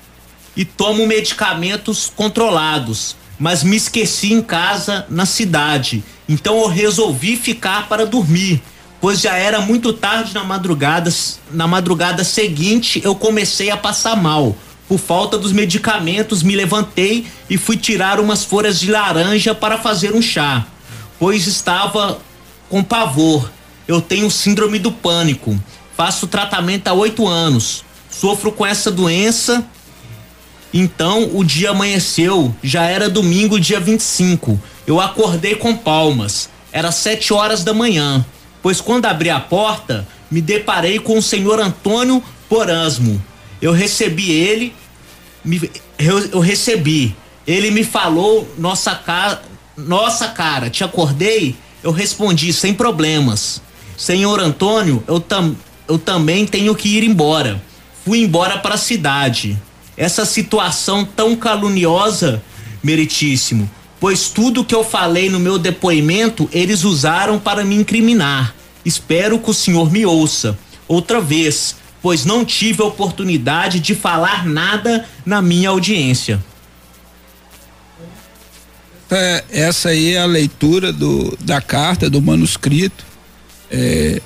e 0.57 0.65
tomo 0.65 1.07
medicamentos 1.07 2.11
controlados, 2.13 3.15
mas 3.39 3.63
me 3.63 3.75
esqueci 3.75 4.33
em 4.33 4.41
casa 4.41 5.05
na 5.09 5.25
cidade. 5.25 6.03
Então 6.27 6.57
eu 6.59 6.67
resolvi 6.67 7.35
ficar 7.35 7.87
para 7.87 8.05
dormir, 8.05 8.61
pois 8.99 9.21
já 9.21 9.35
era 9.35 9.61
muito 9.61 9.93
tarde 9.93 10.33
na 10.33 10.43
madrugada. 10.43 11.13
Na 11.51 11.67
madrugada 11.67 12.23
seguinte 12.23 13.01
eu 13.03 13.15
comecei 13.15 13.69
a 13.69 13.77
passar 13.77 14.15
mal. 14.15 14.55
Por 14.87 14.97
falta 14.97 15.37
dos 15.37 15.51
medicamentos, 15.51 16.41
me 16.41 16.55
levantei 16.55 17.27
e 17.49 17.57
fui 17.57 17.75
tirar 17.75 18.19
umas 18.19 18.45
folhas 18.45 18.79
de 18.79 18.89
laranja 18.89 19.53
para 19.53 19.77
fazer 19.77 20.15
um 20.15 20.21
chá, 20.21 20.65
pois 21.19 21.45
estava 21.45 22.19
com 22.69 22.81
pavor 22.81 23.49
eu 23.87 24.01
tenho 24.01 24.29
síndrome 24.29 24.77
do 24.77 24.91
pânico. 24.91 25.57
Faço 25.95 26.27
tratamento 26.27 26.87
há 26.89 26.93
oito 26.93 27.25
anos. 27.27 27.83
Sofro 28.11 28.51
com 28.51 28.65
essa 28.65 28.91
doença. 28.91 29.65
Então 30.73 31.29
o 31.33 31.43
dia 31.43 31.71
amanheceu, 31.71 32.53
já 32.61 32.83
era 32.83 33.09
domingo, 33.09 33.59
dia 33.59 33.79
25. 33.79 34.59
Eu 34.85 34.99
acordei 34.99 35.55
com 35.55 35.75
palmas. 35.75 36.49
Era 36.71 36.91
sete 36.91 37.33
horas 37.33 37.63
da 37.63 37.73
manhã. 37.73 38.25
Pois 38.61 38.81
quando 38.81 39.05
abri 39.05 39.29
a 39.29 39.39
porta, 39.39 40.07
me 40.29 40.41
deparei 40.41 40.99
com 40.99 41.17
o 41.17 41.21
senhor 41.21 41.59
Antônio 41.59 42.21
Porasmo. 42.49 43.21
Eu 43.61 43.71
recebi 43.71 44.31
ele, 44.31 44.73
me, 45.43 45.71
eu, 45.97 46.19
eu 46.29 46.39
recebi. 46.39 47.15
Ele 47.45 47.71
me 47.71 47.83
falou, 47.83 48.47
nossa 48.57 48.93
cara, 48.93 49.41
nossa 49.77 50.27
cara, 50.27 50.69
te 50.69 50.83
acordei? 50.83 51.55
Eu 51.81 51.91
respondi 51.91 52.51
sem 52.51 52.73
problemas. 52.73 53.61
Senhor 53.95 54.39
Antônio, 54.39 55.03
eu, 55.07 55.19
tam, 55.19 55.55
eu 55.87 55.97
também 55.97 56.45
tenho 56.45 56.75
que 56.75 56.97
ir 56.97 57.03
embora. 57.03 57.61
Fui 58.03 58.19
embora 58.19 58.57
para 58.59 58.75
a 58.75 58.77
cidade. 58.77 59.57
Essa 59.97 60.25
situação 60.25 61.03
tão 61.03 61.35
caluniosa, 61.35 62.41
meritíssimo, 62.83 63.69
pois 63.99 64.29
tudo 64.29 64.63
que 64.63 64.75
eu 64.75 64.83
falei 64.83 65.29
no 65.29 65.39
meu 65.39 65.57
depoimento 65.57 66.47
eles 66.53 66.83
usaram 66.83 67.39
para 67.39 67.65
me 67.65 67.75
incriminar. 67.75 68.55
Espero 68.85 69.39
que 69.39 69.49
o 69.49 69.53
senhor 69.53 69.91
me 69.91 70.05
ouça 70.05 70.57
outra 70.87 71.19
vez, 71.19 71.75
pois 72.01 72.23
não 72.23 72.45
tive 72.45 72.81
a 72.81 72.85
oportunidade 72.85 73.79
de 73.79 73.95
falar 73.95 74.45
nada 74.45 75.05
na 75.25 75.41
minha 75.41 75.69
audiência. 75.69 76.43
É, 79.09 79.43
essa 79.49 79.89
aí 79.89 80.13
é 80.13 80.19
a 80.19 80.25
leitura 80.25 80.93
do, 80.93 81.35
da 81.41 81.59
carta, 81.61 82.09
do 82.09 82.21
manuscrito 82.21 83.05
é, 83.71 84.21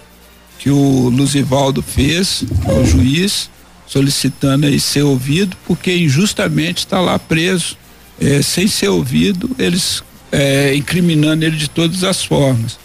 que 0.57 0.69
o 0.69 1.09
Luzivaldo 1.09 1.81
fez 1.81 2.43
ao 2.65 2.85
juiz, 2.85 3.49
solicitando 3.91 4.67
aí 4.67 4.79
ser 4.79 5.03
ouvido, 5.03 5.57
porque 5.67 5.93
injustamente 5.93 6.79
está 6.79 7.01
lá 7.01 7.19
preso, 7.19 7.75
é, 8.19 8.41
sem 8.41 8.65
ser 8.65 8.87
ouvido, 8.87 9.53
eles 9.59 10.01
é, 10.31 10.73
incriminando 10.73 11.43
ele 11.43 11.57
de 11.57 11.69
todas 11.69 12.05
as 12.05 12.23
formas. 12.23 12.79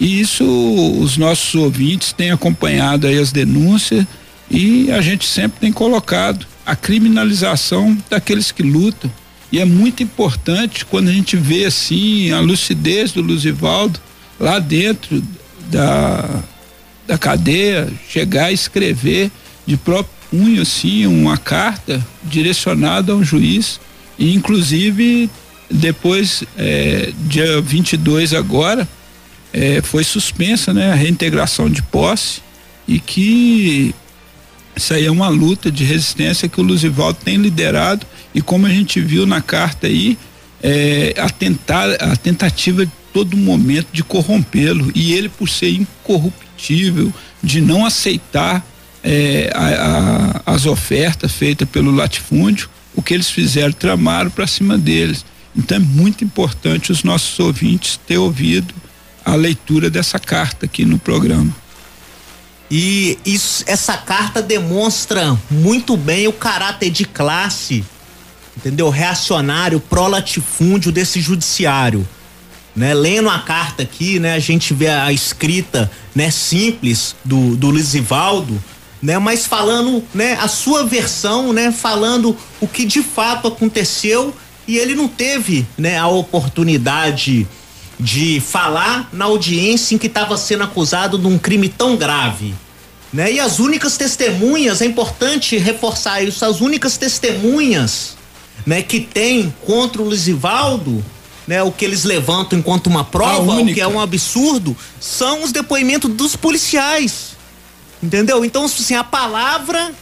E 0.00 0.18
isso 0.18 0.44
os 0.98 1.18
nossos 1.18 1.54
ouvintes 1.54 2.10
têm 2.12 2.30
acompanhado 2.30 3.06
aí 3.06 3.18
as 3.18 3.32
denúncias 3.32 4.06
e 4.50 4.90
a 4.90 5.02
gente 5.02 5.26
sempre 5.26 5.60
tem 5.60 5.70
colocado 5.70 6.46
a 6.64 6.74
criminalização 6.74 7.96
daqueles 8.08 8.50
que 8.50 8.62
lutam. 8.62 9.12
E 9.52 9.60
é 9.60 9.64
muito 9.66 10.02
importante 10.02 10.86
quando 10.86 11.08
a 11.08 11.12
gente 11.12 11.36
vê 11.36 11.66
assim 11.66 12.32
a 12.32 12.40
lucidez 12.40 13.12
do 13.12 13.20
Luzivaldo 13.20 14.00
lá 14.40 14.58
dentro 14.58 15.22
da, 15.70 16.42
da 17.06 17.18
cadeia 17.18 17.88
chegar 18.08 18.46
a 18.46 18.52
escrever 18.52 19.30
de 19.66 19.76
próprio 19.76 20.15
punho 20.30 20.62
assim 20.62 21.06
uma 21.06 21.36
carta 21.36 22.04
direcionada 22.24 23.12
a 23.12 23.16
um 23.16 23.24
juiz 23.24 23.80
e 24.18 24.34
inclusive 24.34 25.30
depois 25.70 26.44
é, 26.56 27.12
dia 27.20 27.60
22 27.60 28.34
agora 28.34 28.88
é, 29.52 29.80
foi 29.82 30.04
suspensa 30.04 30.72
né 30.72 30.92
a 30.92 30.94
reintegração 30.94 31.68
de 31.68 31.82
posse 31.82 32.40
e 32.86 32.98
que 32.98 33.94
isso 34.76 34.92
aí 34.92 35.06
é 35.06 35.10
uma 35.10 35.28
luta 35.28 35.70
de 35.70 35.84
resistência 35.84 36.48
que 36.48 36.60
o 36.60 36.64
Luzivaldo 36.64 37.18
tem 37.24 37.36
liderado 37.36 38.06
e 38.34 38.42
como 38.42 38.66
a 38.66 38.70
gente 38.70 39.00
viu 39.00 39.26
na 39.26 39.40
carta 39.40 39.86
aí 39.86 40.18
é, 40.62 41.14
a, 41.16 41.30
tentar, 41.30 41.90
a 41.92 42.14
tentativa 42.16 42.86
todo 43.12 43.36
momento 43.36 43.88
de 43.92 44.04
corrompê-lo 44.04 44.92
e 44.94 45.14
ele 45.14 45.30
por 45.30 45.48
ser 45.48 45.70
incorruptível, 45.70 47.12
de 47.42 47.62
não 47.62 47.86
aceitar 47.86 48.62
é, 49.06 49.52
a, 49.54 50.42
a, 50.48 50.54
as 50.54 50.66
ofertas 50.66 51.30
feitas 51.30 51.68
pelo 51.68 51.94
latifúndio, 51.94 52.68
o 52.94 53.00
que 53.00 53.14
eles 53.14 53.30
fizeram 53.30 53.72
tramaram 53.72 54.30
para 54.30 54.46
cima 54.46 54.76
deles. 54.76 55.24
Então 55.54 55.76
é 55.76 55.80
muito 55.80 56.24
importante 56.24 56.90
os 56.90 57.04
nossos 57.04 57.38
ouvintes 57.38 58.00
ter 58.04 58.18
ouvido 58.18 58.74
a 59.24 59.36
leitura 59.36 59.88
dessa 59.88 60.18
carta 60.18 60.66
aqui 60.66 60.84
no 60.84 60.98
programa. 60.98 61.54
E 62.68 63.16
isso, 63.24 63.62
essa 63.68 63.96
carta 63.96 64.42
demonstra 64.42 65.38
muito 65.48 65.96
bem 65.96 66.26
o 66.26 66.32
caráter 66.32 66.90
de 66.90 67.04
classe, 67.04 67.84
entendeu? 68.56 68.90
Reacionário, 68.90 69.78
pró-latifúndio 69.78 70.90
desse 70.90 71.20
judiciário 71.20 72.06
né? 72.76 72.92
Lendo 72.92 73.30
a 73.30 73.38
carta 73.38 73.82
aqui, 73.82 74.20
né? 74.20 74.34
A 74.34 74.38
gente 74.38 74.74
vê 74.74 74.88
a 74.88 75.10
escrita, 75.10 75.90
né? 76.14 76.30
Simples 76.30 77.16
do, 77.24 77.56
do 77.56 77.70
Lisivaldo, 77.72 78.62
né? 79.06 79.20
Mas 79.20 79.46
falando, 79.46 80.02
né? 80.12 80.36
A 80.40 80.48
sua 80.48 80.84
versão, 80.84 81.52
né? 81.52 81.70
Falando 81.70 82.36
o 82.60 82.66
que 82.66 82.84
de 82.84 83.04
fato 83.04 83.46
aconteceu 83.46 84.34
e 84.66 84.78
ele 84.78 84.96
não 84.96 85.06
teve, 85.06 85.64
né? 85.78 85.96
A 85.96 86.08
oportunidade 86.08 87.46
de 88.00 88.40
falar 88.40 89.08
na 89.12 89.26
audiência 89.26 89.94
em 89.94 89.98
que 89.98 90.08
estava 90.08 90.36
sendo 90.36 90.64
acusado 90.64 91.16
de 91.18 91.26
um 91.28 91.38
crime 91.38 91.68
tão 91.68 91.94
grave, 91.94 92.52
né? 93.12 93.32
E 93.32 93.38
as 93.38 93.60
únicas 93.60 93.96
testemunhas, 93.96 94.82
é 94.82 94.86
importante 94.86 95.56
reforçar 95.56 96.20
isso, 96.20 96.44
as 96.44 96.60
únicas 96.60 96.96
testemunhas, 96.96 98.16
né? 98.66 98.82
Que 98.82 98.98
tem 98.98 99.54
contra 99.64 100.02
o 100.02 100.10
Lisivaldo 100.10 101.04
né, 101.46 101.62
o 101.62 101.70
que 101.70 101.84
eles 101.84 102.02
levantam 102.02 102.58
enquanto 102.58 102.88
uma 102.88 103.04
prova, 103.04 103.60
o 103.60 103.66
que 103.72 103.80
é 103.80 103.86
um 103.86 104.00
absurdo, 104.00 104.76
são 104.98 105.44
os 105.44 105.52
depoimentos 105.52 106.10
dos 106.12 106.34
policiais. 106.34 107.35
Entendeu? 108.02 108.44
Então, 108.44 108.64
assim, 108.64 108.94
a 108.94 109.04
palavra 109.04 109.92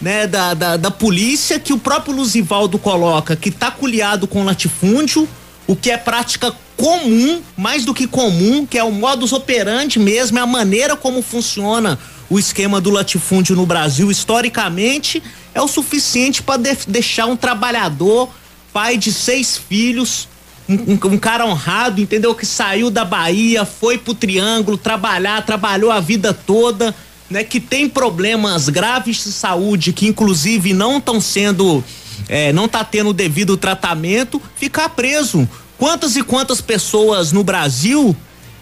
né, 0.00 0.26
da, 0.26 0.54
da, 0.54 0.76
da 0.76 0.90
polícia 0.90 1.58
que 1.58 1.72
o 1.72 1.78
próprio 1.78 2.14
Luzivaldo 2.14 2.78
coloca, 2.78 3.36
que 3.36 3.50
tá 3.50 3.70
culiado 3.70 4.26
com 4.26 4.44
latifúndio, 4.44 5.28
o 5.66 5.74
que 5.74 5.90
é 5.90 5.96
prática 5.96 6.54
comum, 6.76 7.40
mais 7.56 7.84
do 7.84 7.94
que 7.94 8.06
comum, 8.06 8.66
que 8.66 8.78
é 8.78 8.84
o 8.84 8.92
modus 8.92 9.32
operandi 9.32 9.98
mesmo, 9.98 10.38
é 10.38 10.42
a 10.42 10.46
maneira 10.46 10.96
como 10.96 11.22
funciona 11.22 11.98
o 12.28 12.38
esquema 12.38 12.80
do 12.80 12.90
latifúndio 12.90 13.56
no 13.56 13.64
Brasil 13.64 14.10
historicamente, 14.10 15.22
é 15.54 15.62
o 15.62 15.68
suficiente 15.68 16.42
para 16.42 16.60
de 16.60 16.76
deixar 16.86 17.26
um 17.26 17.36
trabalhador, 17.36 18.28
pai 18.72 18.98
de 18.98 19.12
seis 19.12 19.56
filhos, 19.56 20.28
um, 20.68 20.92
um, 20.92 21.18
cara 21.18 21.46
honrado, 21.46 22.00
entendeu? 22.00 22.34
Que 22.34 22.44
saiu 22.44 22.90
da 22.90 23.04
Bahia, 23.04 23.64
foi 23.64 23.96
pro 23.96 24.14
Triângulo 24.14 24.76
trabalhar, 24.76 25.40
trabalhou 25.46 25.90
a 25.90 26.00
vida 26.00 26.34
toda, 26.34 26.94
né? 27.30 27.44
Que 27.44 27.60
tem 27.60 27.88
problemas 27.88 28.68
graves 28.68 29.22
de 29.24 29.32
saúde, 29.32 29.92
que 29.92 30.06
inclusive 30.06 30.72
não 30.72 30.98
estão 30.98 31.20
sendo, 31.20 31.82
é, 32.28 32.52
não 32.52 32.68
tá 32.68 32.84
tendo 32.84 33.10
o 33.10 33.14
devido 33.14 33.56
tratamento, 33.56 34.40
ficar 34.56 34.88
preso. 34.90 35.48
Quantas 35.78 36.16
e 36.16 36.22
quantas 36.22 36.60
pessoas 36.60 37.32
no 37.32 37.44
Brasil, 37.44 38.16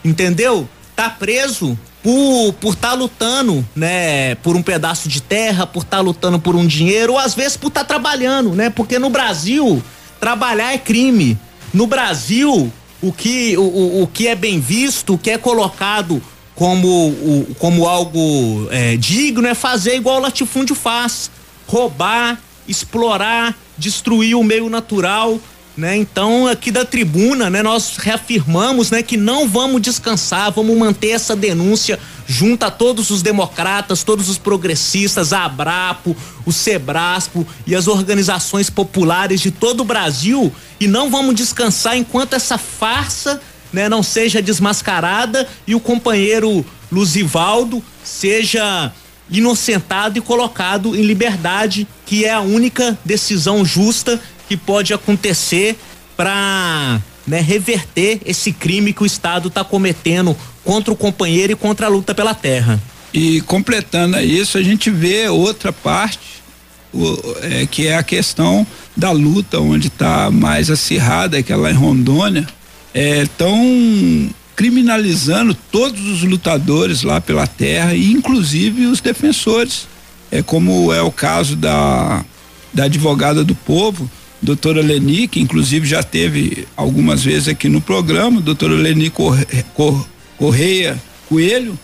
entendeu? 0.05 0.69
Tá 0.97 1.09
preso 1.09 1.78
por 2.03 2.53
por 2.61 2.74
estar 2.74 2.91
tá 2.91 2.95
lutando, 2.95 3.66
né, 3.74 4.35
por 4.36 4.57
um 4.57 4.62
pedaço 4.62 5.09
de 5.09 5.23
terra, 5.23 5.66
por 5.66 5.82
estar 5.82 5.99
tá 5.99 6.03
lutando 6.03 6.39
por 6.39 6.55
um 6.55 6.66
dinheiro, 6.66 7.15
ou 7.15 7.19
às 7.19 7.35
vezes 7.35 7.57
por 7.57 7.69
estar 7.69 7.81
tá 7.81 7.86
trabalhando, 7.86 8.51
né? 8.51 8.69
Porque 8.69 8.99
no 8.99 9.09
Brasil 9.09 9.82
trabalhar 10.20 10.73
é 10.73 10.78
crime. 10.78 11.39
No 11.73 11.86
Brasil, 11.86 12.73
o 13.03 13.12
que, 13.12 13.57
o, 13.57 14.03
o 14.03 14.07
que 14.07 14.28
é 14.28 14.35
bem 14.35 14.61
visto, 14.61 15.15
o 15.15 15.19
que 15.19 15.31
é 15.31 15.39
colocado 15.39 16.23
como, 16.55 17.09
o, 17.09 17.55
como 17.59 17.86
algo 17.86 18.68
é, 18.70 18.97
digno 18.97 19.47
é 19.47 19.55
fazer 19.55 19.97
igual 19.97 20.18
o 20.18 20.20
latifúndio 20.20 20.74
faz: 20.74 21.31
roubar, 21.66 22.40
explorar, 22.68 23.56
destruir 23.76 24.36
o 24.36 24.44
meio 24.44 24.68
natural. 24.68 25.39
Né? 25.76 25.97
Então, 25.97 26.47
aqui 26.47 26.70
da 26.70 26.85
tribuna, 26.85 27.51
né, 27.51 27.60
nós 27.60 27.97
reafirmamos 27.97 28.93
né, 28.93 29.02
que 29.02 29.16
não 29.16 29.48
vamos 29.48 29.82
descansar, 29.82 30.52
vamos 30.52 30.78
manter 30.78 31.09
essa 31.09 31.35
denúncia 31.35 31.98
junto 32.28 32.64
a 32.64 32.70
todos 32.70 33.10
os 33.10 33.22
democratas, 33.22 34.05
todos 34.05 34.28
os 34.28 34.39
progressistas, 34.39 35.32
a 35.32 35.44
Abrapo, 35.44 36.16
o 36.47 36.52
Sebraspo 36.52 37.44
e 37.66 37.74
as 37.74 37.89
organizações 37.89 38.70
populares 38.70 39.40
de 39.40 39.51
todo 39.51 39.81
o 39.81 39.85
Brasil 39.85 40.52
e 40.78 40.86
não 40.86 41.10
vamos 41.10 41.35
descansar 41.35 41.97
enquanto 41.97 42.35
essa 42.35 42.56
farsa 42.56 43.40
né, 43.74 43.88
não 43.88 44.02
seja 44.02 44.40
desmascarada 44.40 45.46
e 45.66 45.74
o 45.74 45.80
companheiro 45.80 46.64
Luzivaldo 46.90 47.82
seja 48.05 48.92
inocentado 49.28 50.16
e 50.16 50.22
colocado 50.22 50.94
em 50.94 51.02
liberdade, 51.02 51.86
que 52.06 52.24
é 52.24 52.32
a 52.32 52.40
única 52.40 52.96
decisão 53.05 53.64
justa 53.64 54.20
que 54.48 54.56
pode 54.56 54.94
acontecer 54.94 55.76
para 56.16 57.01
né, 57.26 57.40
reverter 57.40 58.20
esse 58.24 58.52
crime 58.52 58.92
que 58.92 59.02
o 59.02 59.06
Estado 59.06 59.48
está 59.48 59.64
cometendo 59.64 60.36
contra 60.62 60.92
o 60.92 60.96
companheiro 60.96 61.52
e 61.52 61.56
contra 61.56 61.86
a 61.86 61.88
luta 61.88 62.14
pela 62.14 62.34
terra. 62.34 62.80
E 63.12 63.40
completando 63.40 64.20
isso, 64.20 64.56
a 64.56 64.62
gente 64.62 64.88
vê 64.88 65.28
outra 65.28 65.72
parte, 65.72 66.42
o, 66.92 67.16
é, 67.42 67.66
que 67.66 67.88
é 67.88 67.96
a 67.96 68.02
questão 68.02 68.64
da 68.96 69.10
luta, 69.10 69.59
onde 69.59 69.88
está 69.88 70.30
mais 70.30 70.70
acirrada, 70.70 71.42
que 71.42 71.52
é 71.52 71.56
lá 71.56 71.70
em 71.70 71.74
Rondônia, 71.74 72.46
estão 72.95 73.59
é, 74.31 74.35
criminalizando 74.55 75.55
todos 75.55 76.01
os 76.07 76.23
lutadores 76.23 77.03
lá 77.03 77.21
pela 77.21 77.47
terra, 77.47 77.95
e 77.95 78.12
inclusive 78.12 78.87
os 78.87 79.01
defensores. 79.01 79.89
É 80.31 80.43
como 80.43 80.93
é 80.93 81.03
o 81.03 81.12
caso 81.12 81.55
da, 81.55 82.25
da 82.73 82.85
advogada 82.85 83.45
do 83.45 83.55
povo, 83.55 84.11
doutora 84.41 84.83
Leni, 84.83 85.29
que 85.29 85.41
inclusive 85.41 85.87
já 85.87 86.03
teve 86.03 86.66
algumas 86.77 87.23
vezes 87.23 87.49
aqui 87.49 87.69
no 87.69 87.81
programa, 87.81 88.41
doutora 88.41 88.75
Leni 88.75 89.11
Correia 90.37 91.01
Coelho, 91.29 91.79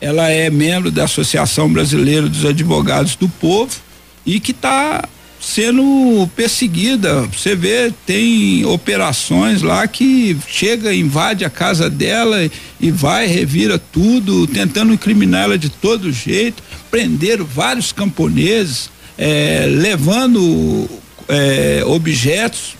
ela 0.00 0.28
é 0.28 0.50
membro 0.50 0.90
da 0.90 1.04
Associação 1.04 1.72
Brasileira 1.72 2.28
dos 2.28 2.44
Advogados 2.44 3.16
do 3.16 3.28
Povo 3.28 3.74
e 4.26 4.38
que 4.38 4.50
está 4.50 5.08
sendo 5.44 6.28
perseguida. 6.34 7.22
Você 7.22 7.54
vê, 7.54 7.92
tem 8.06 8.64
operações 8.64 9.60
lá 9.60 9.86
que 9.86 10.36
chega, 10.48 10.94
invade 10.94 11.44
a 11.44 11.50
casa 11.50 11.90
dela 11.90 12.50
e 12.80 12.90
vai, 12.90 13.26
revira 13.26 13.78
tudo, 13.78 14.46
tentando 14.46 14.92
incriminar 14.92 15.44
ela 15.44 15.58
de 15.58 15.68
todo 15.68 16.10
jeito. 16.10 16.62
Prenderam 16.90 17.44
vários 17.44 17.92
camponeses, 17.92 18.88
é, 19.18 19.66
levando 19.68 20.88
é, 21.28 21.82
objetos 21.86 22.74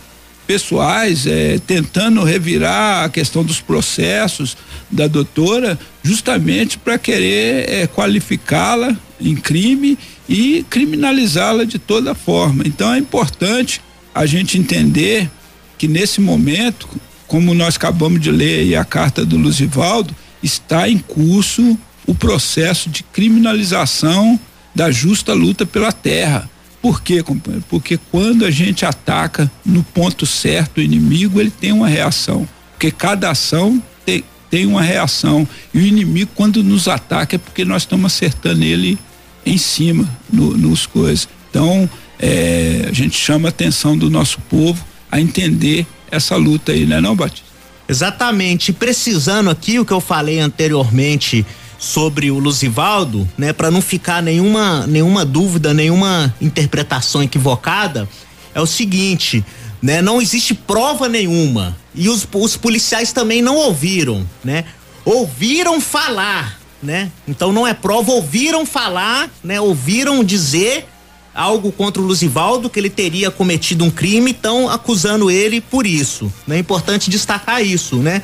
pessoais, 0.47 1.27
é, 1.27 1.59
tentando 1.67 2.25
revirar 2.25 3.05
a 3.05 3.09
questão 3.09 3.45
dos 3.45 3.61
processos 3.61 4.57
da 4.91 5.07
doutora, 5.07 5.79
justamente 6.03 6.79
para 6.79 6.99
querer 6.99 7.69
é, 7.69 7.87
qualificá-la 7.87 8.97
em 9.21 9.35
crime 9.35 9.99
e 10.29 10.65
criminalizá-la 10.71 11.65
de 11.65 11.79
toda 11.79 12.15
forma. 12.15 12.65
Então 12.67 12.93
é 12.93 12.99
importante 12.99 13.81
a 14.15 14.27
gente 14.27 14.59
entender 14.59 15.31
que 15.77 15.89
nesse 15.89 16.21
momento, 16.21 16.89
como 17.27 17.55
nós 17.55 17.77
acabamos 17.77 18.21
de 18.21 18.31
ler 18.31 18.61
aí 18.61 18.77
a 18.77 18.85
carta 18.85 19.25
do 19.25 19.37
Luzivaldo, 19.37 20.15
está 20.43 20.89
em 20.89 20.99
curso 20.99 21.79
o 22.07 22.15
processo 22.15 22.89
de 22.91 23.03
criminalização 23.03 24.39
da 24.75 24.91
justa 24.91 25.33
luta 25.33 25.65
pela 25.65 25.93
terra. 25.93 26.49
Por 26.83 27.03
quê, 27.03 27.23
companheiro? 27.23 27.65
Porque 27.69 27.99
quando 28.11 28.45
a 28.45 28.51
gente 28.51 28.85
ataca 28.85 29.51
no 29.65 29.83
ponto 29.83 30.27
certo 30.27 30.79
o 30.79 30.83
inimigo, 30.83 31.41
ele 31.41 31.51
tem 31.51 31.73
uma 31.73 31.89
reação. 31.89 32.47
Porque 32.73 32.91
cada 32.91 33.31
ação 33.31 33.83
tem, 34.05 34.23
tem 34.51 34.67
uma 34.67 34.83
reação. 34.83 35.49
E 35.73 35.79
o 35.79 35.81
inimigo, 35.81 36.31
quando 36.35 36.63
nos 36.63 36.87
ataca, 36.87 37.37
é 37.37 37.39
porque 37.39 37.65
nós 37.65 37.83
estamos 37.83 38.13
acertando 38.13 38.63
ele 38.63 38.99
em 39.45 39.59
cima, 39.59 40.09
no, 40.33 40.57
nos 40.57 40.87
coisas. 40.87 41.29
Então, 41.51 41.89
é, 42.19 42.87
a 42.89 42.93
gente 42.93 43.17
chama 43.17 43.49
a 43.49 43.51
atenção 43.51 43.97
do 43.97 44.11
nosso 44.11 44.41
povo 44.43 44.85
a 45.11 45.21
entender 45.21 45.87
essa 46.11 46.37
luta 46.37 46.73
aí, 46.73 46.87
né, 46.87 47.01
não, 47.01 47.15
Batista? 47.15 47.45
Exatamente. 47.89 48.73
Precisando 48.73 49.51
aqui 49.51 49.79
o 49.79 49.85
que 49.85 49.93
eu 49.93 50.01
falei 50.01 50.41
anteriormente 50.41 51.45
sobre 51.79 52.31
o 52.31 52.39
Luzivaldo, 52.39 53.29
né, 53.37 53.53
para 53.53 53.71
não 53.71 53.83
ficar 53.83 54.23
nenhuma 54.23 54.87
nenhuma 54.87 55.25
dúvida, 55.25 55.75
nenhuma 55.75 56.35
interpretação 56.41 57.23
equivocada, 57.23 58.09
é 58.55 58.61
o 58.61 58.67
seguinte, 58.67 59.45
né, 59.83 60.01
não 60.01 60.23
existe 60.23 60.55
prova 60.55 61.09
nenhuma 61.09 61.77
e 61.95 62.09
os, 62.09 62.27
os 62.33 62.57
policiais 62.57 63.13
também 63.13 63.43
não 63.43 63.57
ouviram, 63.57 64.27
né? 64.43 64.65
Ouviram 65.05 65.81
falar, 65.81 66.59
né? 66.85 67.11
Então 67.27 67.53
não 67.53 67.67
é 67.67 67.75
prova, 67.75 68.13
ouviram 68.13 68.65
falar, 68.65 69.31
né? 69.43 69.61
Ouviram 69.61 70.23
dizer 70.23 70.87
algo 71.35 71.73
contra 71.73 72.01
o 72.01 72.05
Luzivaldo, 72.05 72.71
que 72.71 72.79
ele 72.79 72.91
teria 72.91 73.31
cometido 73.31 73.85
um 73.85 73.91
crime, 73.91 74.31
estão 74.31 74.69
acusando 74.69 75.31
ele 75.31 75.61
por 75.61 75.85
isso. 75.85 76.33
Né? 76.47 76.57
É 76.57 76.59
importante 76.61 77.11
destacar 77.11 77.61
isso, 77.61 77.97
né? 77.97 78.23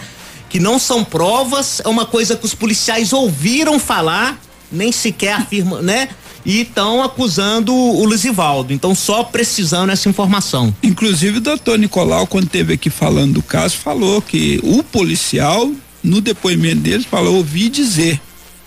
que 0.50 0.58
não 0.58 0.78
são 0.78 1.02
provas, 1.04 1.80
é 1.82 1.88
uma 1.88 2.04
coisa 2.04 2.36
que 2.36 2.44
os 2.44 2.54
policiais 2.54 3.12
ouviram 3.12 3.78
falar, 3.78 4.38
nem 4.70 4.90
sequer 4.90 5.34
afirmam, 5.34 5.80
né? 5.80 6.08
E 6.44 6.62
estão 6.62 7.02
acusando 7.02 7.72
o 7.72 8.04
Luzivaldo. 8.04 8.72
Então, 8.72 8.94
só 8.94 9.22
precisando 9.22 9.90
essa 9.90 10.08
informação. 10.08 10.74
Inclusive, 10.82 11.38
o 11.38 11.40
doutor 11.40 11.78
Nicolau, 11.78 12.26
quando 12.26 12.48
teve 12.48 12.74
aqui 12.74 12.90
falando 12.90 13.34
do 13.34 13.42
caso, 13.42 13.76
falou 13.76 14.20
que 14.20 14.58
o 14.64 14.82
policial, 14.82 15.70
no 16.02 16.20
depoimento 16.20 16.80
dele, 16.80 17.06
falou: 17.08 17.36
ouvi 17.36 17.68
dizer. 17.68 18.20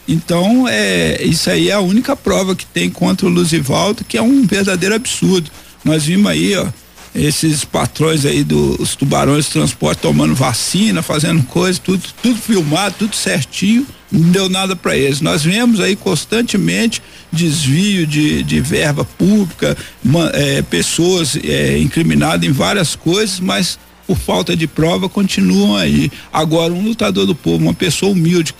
Então, 0.07 0.67
é, 0.67 1.23
isso 1.23 1.49
aí 1.49 1.69
é 1.69 1.73
a 1.73 1.79
única 1.79 2.15
prova 2.15 2.55
que 2.55 2.65
tem 2.65 2.89
contra 2.89 3.25
o 3.25 3.29
Luzivaldo, 3.29 4.03
que 4.03 4.17
é 4.17 4.21
um 4.21 4.45
verdadeiro 4.45 4.95
absurdo. 4.95 5.49
Nós 5.83 6.05
vimos 6.05 6.31
aí, 6.31 6.55
ó, 6.55 6.67
esses 7.15 7.63
patrões 7.63 8.25
aí 8.25 8.43
dos 8.43 8.95
tubarões 8.95 9.45
de 9.45 9.51
transporte 9.51 9.99
tomando 10.01 10.33
vacina, 10.33 11.01
fazendo 11.01 11.43
coisa, 11.43 11.79
tudo, 11.79 12.03
tudo 12.21 12.35
filmado, 12.39 12.95
tudo 12.99 13.15
certinho, 13.15 13.85
não 14.11 14.31
deu 14.31 14.49
nada 14.49 14.75
para 14.75 14.97
eles. 14.97 15.21
Nós 15.21 15.43
vemos 15.43 15.79
aí 15.79 15.95
constantemente 15.95 17.01
desvio 17.31 18.05
de, 18.07 18.43
de 18.43 18.59
verba 18.59 19.05
pública, 19.05 19.77
uma, 20.03 20.29
é, 20.33 20.61
pessoas 20.63 21.37
é, 21.43 21.77
incriminadas 21.77 22.47
em 22.47 22.51
várias 22.51 22.95
coisas, 22.95 23.39
mas 23.39 23.77
por 24.05 24.17
falta 24.17 24.55
de 24.55 24.67
prova 24.67 25.07
continuam 25.07 25.75
aí. 25.75 26.11
Agora, 26.31 26.73
um 26.73 26.83
lutador 26.83 27.25
do 27.25 27.35
povo, 27.35 27.63
uma 27.63 27.73
pessoa 27.73 28.11
humilde, 28.11 28.53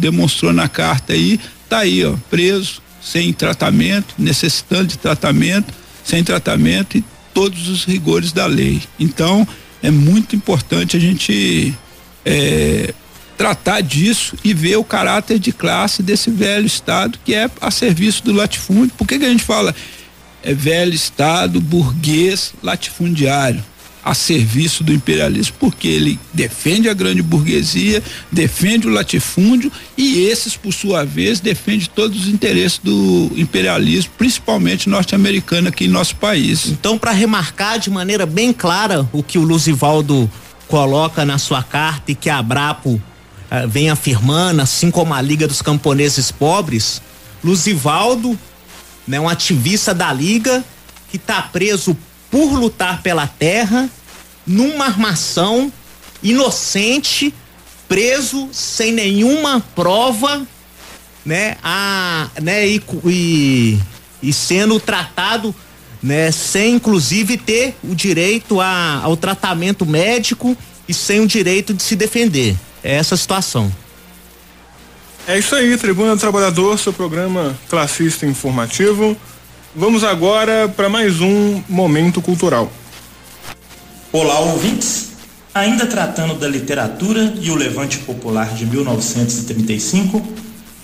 demonstrou 0.00 0.52
na 0.52 0.68
carta 0.68 1.12
aí, 1.12 1.38
tá 1.68 1.78
aí, 1.78 2.04
ó, 2.04 2.14
preso, 2.28 2.82
sem 3.02 3.32
tratamento, 3.32 4.14
necessitando 4.18 4.86
de 4.86 4.98
tratamento, 4.98 5.72
sem 6.04 6.24
tratamento 6.24 6.98
e 6.98 7.04
todos 7.32 7.68
os 7.68 7.84
rigores 7.84 8.32
da 8.32 8.46
lei. 8.46 8.82
Então, 8.98 9.46
é 9.82 9.90
muito 9.90 10.36
importante 10.36 10.96
a 10.96 11.00
gente 11.00 11.74
é, 12.24 12.92
tratar 13.36 13.80
disso 13.80 14.36
e 14.44 14.52
ver 14.52 14.76
o 14.76 14.84
caráter 14.84 15.38
de 15.38 15.52
classe 15.52 16.02
desse 16.02 16.30
velho 16.30 16.66
Estado 16.66 17.18
que 17.24 17.34
é 17.34 17.48
a 17.60 17.70
serviço 17.70 18.24
do 18.24 18.32
latifúndio. 18.32 18.94
Por 18.96 19.06
que, 19.06 19.18
que 19.18 19.24
a 19.24 19.30
gente 19.30 19.44
fala 19.44 19.74
é 20.42 20.54
velho 20.54 20.94
Estado 20.94 21.60
burguês 21.60 22.52
latifundiário? 22.62 23.64
A 24.10 24.14
serviço 24.14 24.82
do 24.82 24.92
imperialismo, 24.92 25.54
porque 25.60 25.86
ele 25.86 26.18
defende 26.34 26.88
a 26.88 26.94
grande 26.94 27.22
burguesia, 27.22 28.02
defende 28.30 28.88
o 28.88 28.90
latifúndio 28.90 29.70
e 29.96 30.24
esses, 30.24 30.56
por 30.56 30.72
sua 30.72 31.04
vez, 31.04 31.38
defende 31.38 31.88
todos 31.88 32.22
os 32.22 32.26
interesses 32.26 32.80
do 32.82 33.30
imperialismo, 33.36 34.10
principalmente 34.18 34.88
norte-americano 34.88 35.68
aqui 35.68 35.84
em 35.84 35.88
nosso 35.88 36.16
país. 36.16 36.66
Então, 36.66 36.98
para 36.98 37.12
remarcar 37.12 37.78
de 37.78 37.88
maneira 37.88 38.26
bem 38.26 38.52
clara 38.52 39.08
o 39.12 39.22
que 39.22 39.38
o 39.38 39.42
Luzivaldo 39.42 40.28
coloca 40.66 41.24
na 41.24 41.38
sua 41.38 41.62
carta 41.62 42.10
e 42.10 42.16
que 42.16 42.28
a 42.28 42.38
Abrapo 42.38 43.00
eh, 43.48 43.64
vem 43.68 43.90
afirmando, 43.90 44.60
assim 44.60 44.90
como 44.90 45.14
a 45.14 45.22
Liga 45.22 45.46
dos 45.46 45.62
Camponeses 45.62 46.32
Pobres, 46.32 47.00
Luzivaldo, 47.44 48.36
né, 49.06 49.20
um 49.20 49.28
ativista 49.28 49.94
da 49.94 50.12
Liga 50.12 50.64
que 51.12 51.16
está 51.16 51.40
preso 51.42 51.96
por 52.28 52.58
lutar 52.58 53.02
pela 53.02 53.28
terra 53.28 53.88
numa 54.46 54.86
armação 54.86 55.72
inocente, 56.22 57.34
preso 57.88 58.48
sem 58.52 58.92
nenhuma 58.92 59.60
prova, 59.74 60.46
né, 61.24 61.56
a, 61.62 62.28
né, 62.40 62.66
e, 62.66 62.82
e, 63.06 63.78
e 64.22 64.32
sendo 64.32 64.78
tratado 64.80 65.54
né, 66.02 66.30
sem 66.30 66.74
inclusive 66.74 67.36
ter 67.36 67.74
o 67.84 67.94
direito 67.94 68.60
a, 68.60 69.00
ao 69.02 69.16
tratamento 69.16 69.84
médico 69.84 70.56
e 70.88 70.94
sem 70.94 71.20
o 71.20 71.26
direito 71.26 71.74
de 71.74 71.82
se 71.82 71.94
defender. 71.94 72.56
É 72.82 72.94
essa 72.94 73.14
a 73.14 73.18
situação. 73.18 73.70
É 75.28 75.38
isso 75.38 75.54
aí, 75.54 75.76
Tribuna 75.76 76.16
do 76.16 76.20
Trabalhador, 76.20 76.78
seu 76.78 76.92
programa 76.92 77.56
classista 77.68 78.26
informativo. 78.26 79.16
Vamos 79.76 80.02
agora 80.02 80.68
para 80.68 80.88
mais 80.88 81.20
um 81.20 81.62
momento 81.68 82.20
cultural. 82.20 82.72
Olá, 84.12 84.40
ouvintes. 84.40 85.10
Ainda 85.54 85.86
tratando 85.86 86.34
da 86.34 86.48
literatura 86.48 87.32
e 87.40 87.48
o 87.48 87.54
levante 87.54 87.98
popular 87.98 88.52
de 88.54 88.66
1935, 88.66 90.20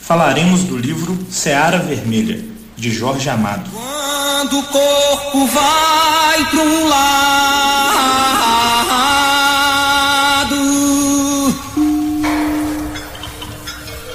falaremos 0.00 0.62
do 0.62 0.76
livro 0.76 1.18
Seara 1.28 1.78
Vermelha, 1.78 2.44
de 2.76 2.88
Jorge 2.92 3.28
Amado. 3.28 3.68
Quando 3.72 4.60
o 4.60 4.62
corpo 4.62 5.44
vai 5.48 6.44
para 6.50 6.60
um 6.60 6.88
lado 6.88 7.26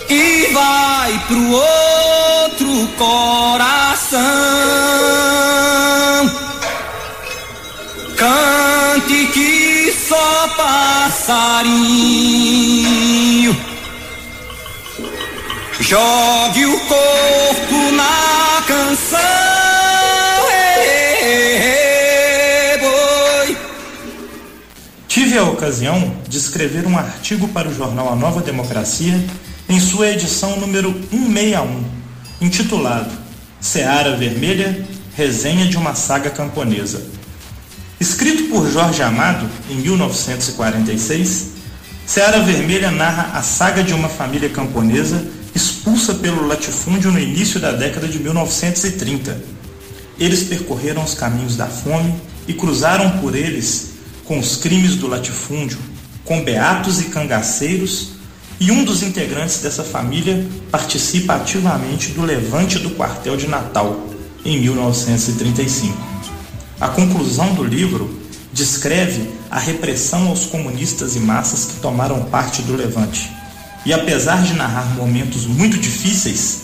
e 0.09 0.53
vai 0.53 1.19
pro 1.27 1.51
outro 1.51 2.87
coração, 2.97 4.19
passarinho 11.21 11.61
jogue 15.79 16.65
o 16.65 16.79
corpo 16.79 17.91
na 17.91 18.63
canção. 18.67 19.19
Tive 25.07 25.37
a 25.37 25.43
ocasião 25.43 26.15
de 26.27 26.37
escrever 26.37 26.87
um 26.87 26.97
artigo 26.97 27.47
para 27.49 27.69
o 27.69 27.73
jornal 27.73 28.11
A 28.11 28.15
Nova 28.15 28.41
Democracia 28.41 29.23
em 29.69 29.79
sua 29.79 30.09
edição 30.09 30.59
número 30.59 30.91
161, 31.11 31.85
intitulado 32.41 33.11
Seara 33.59 34.17
Vermelha 34.17 34.83
Resenha 35.15 35.67
de 35.67 35.77
uma 35.77 35.93
Saga 35.93 36.31
Camponesa. 36.31 37.20
Escrito 38.01 38.45
por 38.45 38.67
Jorge 38.67 39.03
Amado 39.03 39.47
em 39.69 39.75
1946, 39.75 41.49
Seara 42.03 42.39
Vermelha 42.39 42.89
narra 42.89 43.37
a 43.37 43.43
saga 43.43 43.83
de 43.83 43.93
uma 43.93 44.09
família 44.09 44.49
camponesa 44.49 45.23
expulsa 45.53 46.15
pelo 46.15 46.47
latifúndio 46.47 47.11
no 47.11 47.19
início 47.19 47.59
da 47.59 47.71
década 47.71 48.07
de 48.07 48.17
1930. 48.17 49.39
Eles 50.17 50.41
percorreram 50.41 51.03
os 51.03 51.13
caminhos 51.13 51.55
da 51.55 51.67
fome 51.67 52.15
e 52.47 52.55
cruzaram 52.55 53.19
por 53.19 53.35
eles 53.35 53.91
com 54.25 54.39
os 54.39 54.55
crimes 54.57 54.95
do 54.95 55.07
latifúndio, 55.07 55.77
com 56.25 56.43
beatos 56.43 56.99
e 57.01 57.03
cangaceiros, 57.03 58.13
e 58.59 58.71
um 58.71 58.83
dos 58.83 59.03
integrantes 59.03 59.59
dessa 59.59 59.83
família 59.83 60.43
participa 60.71 61.35
ativamente 61.35 62.09
do 62.13 62.23
levante 62.23 62.79
do 62.79 62.89
quartel 62.95 63.37
de 63.37 63.45
Natal, 63.45 64.09
em 64.43 64.59
1935. 64.59 66.10
A 66.81 66.87
conclusão 66.87 67.53
do 67.53 67.63
livro 67.63 68.09
descreve 68.51 69.29
a 69.51 69.59
repressão 69.59 70.29
aos 70.29 70.47
comunistas 70.47 71.15
e 71.15 71.19
massas 71.19 71.65
que 71.65 71.79
tomaram 71.79 72.23
parte 72.23 72.63
do 72.63 72.75
levante. 72.75 73.29
E 73.85 73.93
apesar 73.93 74.41
de 74.41 74.53
narrar 74.53 74.95
momentos 74.95 75.45
muito 75.45 75.77
difíceis, 75.77 76.63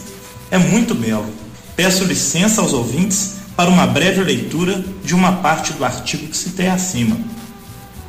é 0.49 0.57
muito 0.57 0.95
belo. 0.95 1.27
Peço 1.76 2.03
licença 2.03 2.61
aos 2.61 2.73
ouvintes 2.73 3.34
para 3.56 3.69
uma 3.69 3.85
breve 3.85 4.23
leitura 4.23 4.84
de 5.06 5.14
uma 5.14 5.34
parte 5.34 5.72
do 5.73 5.85
artigo 5.85 6.26
que 6.26 6.35
citei 6.35 6.68
acima. 6.68 7.15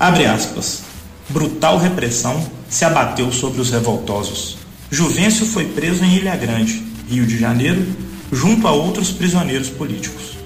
Abre 0.01 0.25
aspas. 0.25 0.85
Brutal 1.29 1.77
repressão 1.77 2.43
se 2.71 2.87
abateu 2.87 3.31
sobre 3.31 3.61
os 3.61 3.71
revoltosos. 3.71 4.57
Juvencio 4.91 5.45
foi 5.45 5.67
preso 5.67 6.03
em 6.03 6.15
Ilha 6.15 6.35
Grande, 6.37 6.83
Rio 7.07 7.27
de 7.27 7.39
Janeiro, 7.39 7.87
junto 8.33 8.67
a 8.67 8.73
outros 8.73 9.11
prisioneiros 9.11 9.69
políticos. 9.69 10.39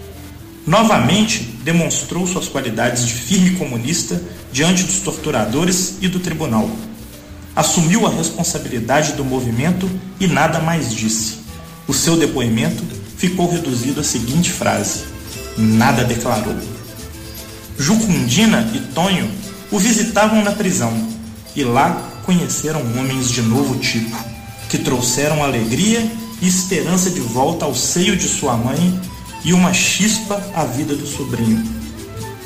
Novamente 0.67 1.52
demonstrou 1.63 2.27
suas 2.27 2.49
qualidades 2.49 3.07
de 3.07 3.15
firme 3.15 3.51
comunista 3.53 4.21
diante 4.53 4.83
dos 4.83 5.01
torturadores 5.01 5.97
e 6.01 6.09
do 6.09 6.21
tribunal. 6.21 6.69
Assumiu 7.55 8.07
a 8.07 8.11
responsabilidade 8.11 9.13
do 9.13 9.25
movimento 9.25 9.89
e 10.19 10.27
nada 10.27 10.59
mais 10.59 10.93
disse. 10.93 11.39
O 11.87 11.93
seu 11.93 12.17
depoimento 12.17 12.83
ficou 13.17 13.51
reduzido 13.51 14.01
à 14.01 14.05
seguinte 14.05 14.51
frase: 14.51 15.05
Nada 15.57 16.05
declarou. 16.05 16.57
Jucundina 17.79 18.69
e 18.75 18.81
Tonho 18.95 19.31
o 19.71 19.79
visitavam 19.79 20.43
na 20.43 20.53
prisão 20.53 20.93
e 21.55 21.65
lá 21.65 22.11
conheceram 22.25 22.81
homens 22.99 23.31
de 23.31 23.43
novo 23.43 23.79
tipo, 23.79 24.17
que 24.69 24.79
trouxeram 24.79 25.43
alegria 25.43 26.11
e 26.41 26.49
esperança 26.49 27.11
de 27.11 27.21
volta 27.21 27.65
ao 27.65 27.75
seio 27.75 28.17
de 28.17 28.29
sua 28.29 28.57
mãe 28.57 29.01
e 29.45 29.53
uma 29.53 29.73
chispa 29.73 30.43
à 30.55 30.65
vida 30.65 30.95
do 30.95 31.07
sobrinho. 31.07 31.63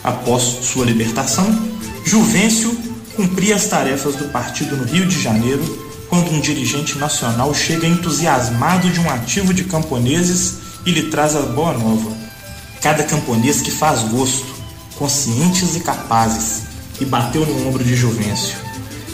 Após 0.02 0.42
sua 0.42 0.84
libertação, 0.84 1.46
Juvencio 2.04 2.76
cumpria 3.14 3.56
as 3.56 3.66
tarefas 3.66 4.14
do 4.14 4.28
partido 4.28 4.76
no 4.76 4.84
Rio 4.84 5.06
de 5.06 5.20
Janeiro 5.20 5.86
quando 6.08 6.30
um 6.30 6.40
dirigente 6.40 6.96
nacional 6.98 7.52
chega 7.52 7.86
entusiasmado 7.86 8.88
de 8.90 9.00
um 9.00 9.10
ativo 9.10 9.52
de 9.52 9.64
camponeses 9.64 10.58
e 10.84 10.90
lhe 10.90 11.10
traz 11.10 11.34
a 11.34 11.42
boa 11.42 11.72
nova. 11.72 12.16
Cada 12.80 13.02
camponês 13.02 13.60
que 13.60 13.70
faz 13.70 14.02
gosto, 14.02 14.46
conscientes 14.96 15.74
e 15.74 15.80
capazes, 15.80 16.62
e 17.00 17.04
bateu 17.04 17.44
no 17.44 17.68
ombro 17.68 17.82
de 17.82 17.96
Juvencio. 17.96 18.56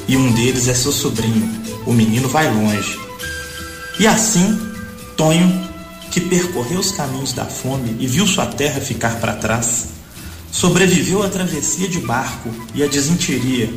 E 0.06 0.16
um 0.16 0.30
deles 0.32 0.68
é 0.68 0.74
seu 0.74 0.92
sobrinho, 0.92 1.48
o 1.86 1.92
menino 1.92 2.28
vai 2.28 2.52
longe. 2.52 2.98
E 3.98 4.06
assim, 4.06 4.60
Tonho, 5.16 5.68
que 6.12 6.20
percorreu 6.20 6.78
os 6.78 6.92
caminhos 6.92 7.32
da 7.32 7.46
fome 7.46 7.96
e 7.98 8.06
viu 8.06 8.26
sua 8.26 8.44
terra 8.44 8.82
ficar 8.82 9.18
para 9.18 9.32
trás, 9.34 9.86
sobreviveu 10.52 11.22
à 11.22 11.28
travessia 11.30 11.88
de 11.88 11.98
barco 12.00 12.50
e 12.74 12.84
à 12.84 12.86
desinteria, 12.86 13.72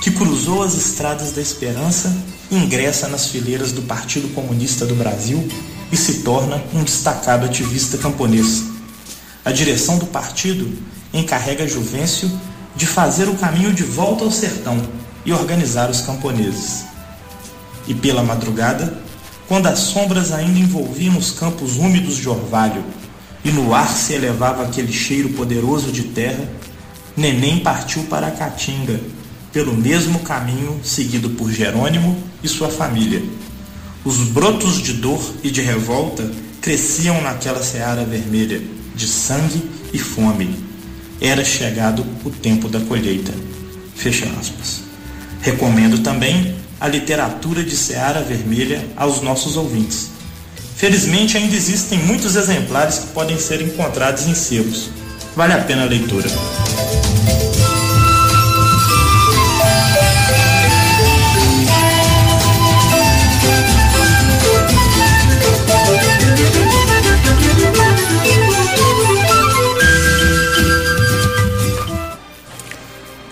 que 0.00 0.10
cruzou 0.10 0.62
as 0.62 0.74
estradas 0.74 1.32
da 1.32 1.42
esperança, 1.42 2.10
ingressa 2.50 3.06
nas 3.06 3.26
fileiras 3.26 3.70
do 3.70 3.82
Partido 3.82 4.32
Comunista 4.34 4.86
do 4.86 4.94
Brasil 4.94 5.46
e 5.92 5.96
se 5.96 6.20
torna 6.20 6.62
um 6.72 6.82
destacado 6.82 7.44
ativista 7.44 7.98
camponês. 7.98 8.64
A 9.44 9.52
direção 9.52 9.98
do 9.98 10.06
partido 10.06 10.72
encarrega 11.12 11.68
Juvencio 11.68 12.30
de 12.74 12.86
fazer 12.86 13.28
o 13.28 13.36
caminho 13.36 13.74
de 13.74 13.82
volta 13.82 14.24
ao 14.24 14.30
sertão 14.30 14.80
e 15.22 15.32
organizar 15.34 15.90
os 15.90 16.00
camponeses. 16.00 16.86
E 17.86 17.92
pela 17.94 18.22
madrugada, 18.22 19.02
quando 19.48 19.66
as 19.66 19.78
sombras 19.78 20.30
ainda 20.30 20.58
envolviam 20.58 21.16
os 21.16 21.32
campos 21.32 21.76
úmidos 21.76 22.18
de 22.18 22.28
orvalho 22.28 22.84
e 23.42 23.50
no 23.50 23.74
ar 23.74 23.88
se 23.88 24.12
elevava 24.12 24.62
aquele 24.62 24.92
cheiro 24.92 25.30
poderoso 25.30 25.90
de 25.90 26.02
terra, 26.02 26.46
Neném 27.18 27.58
partiu 27.58 28.04
para 28.04 28.28
a 28.28 28.30
Caatinga, 28.30 29.00
pelo 29.52 29.74
mesmo 29.74 30.20
caminho 30.20 30.78
seguido 30.84 31.30
por 31.30 31.50
Jerônimo 31.50 32.16
e 32.44 32.46
sua 32.46 32.68
família. 32.68 33.20
Os 34.04 34.18
brotos 34.18 34.80
de 34.80 34.92
dor 34.92 35.20
e 35.42 35.50
de 35.50 35.60
revolta 35.60 36.30
cresciam 36.60 37.20
naquela 37.20 37.60
seara 37.60 38.04
vermelha, 38.04 38.62
de 38.94 39.08
sangue 39.08 39.68
e 39.92 39.98
fome. 39.98 40.54
Era 41.20 41.44
chegado 41.44 42.06
o 42.24 42.30
tempo 42.30 42.68
da 42.68 42.78
colheita. 42.78 43.34
Fecha 43.96 44.26
aspas. 44.38 44.82
Recomendo 45.40 45.98
também 45.98 46.54
a 46.80 46.86
literatura 46.86 47.62
de 47.62 47.76
Seara 47.76 48.20
Vermelha 48.22 48.84
aos 48.96 49.20
nossos 49.20 49.56
ouvintes. 49.56 50.10
Felizmente 50.76 51.36
ainda 51.36 51.56
existem 51.56 51.98
muitos 51.98 52.36
exemplares 52.36 52.98
que 52.98 53.06
podem 53.08 53.38
ser 53.38 53.60
encontrados 53.60 54.26
em 54.26 54.34
sebos. 54.34 54.90
Vale 55.34 55.52
a 55.52 55.58
pena 55.58 55.82
a 55.82 55.86
leitura. 55.86 56.28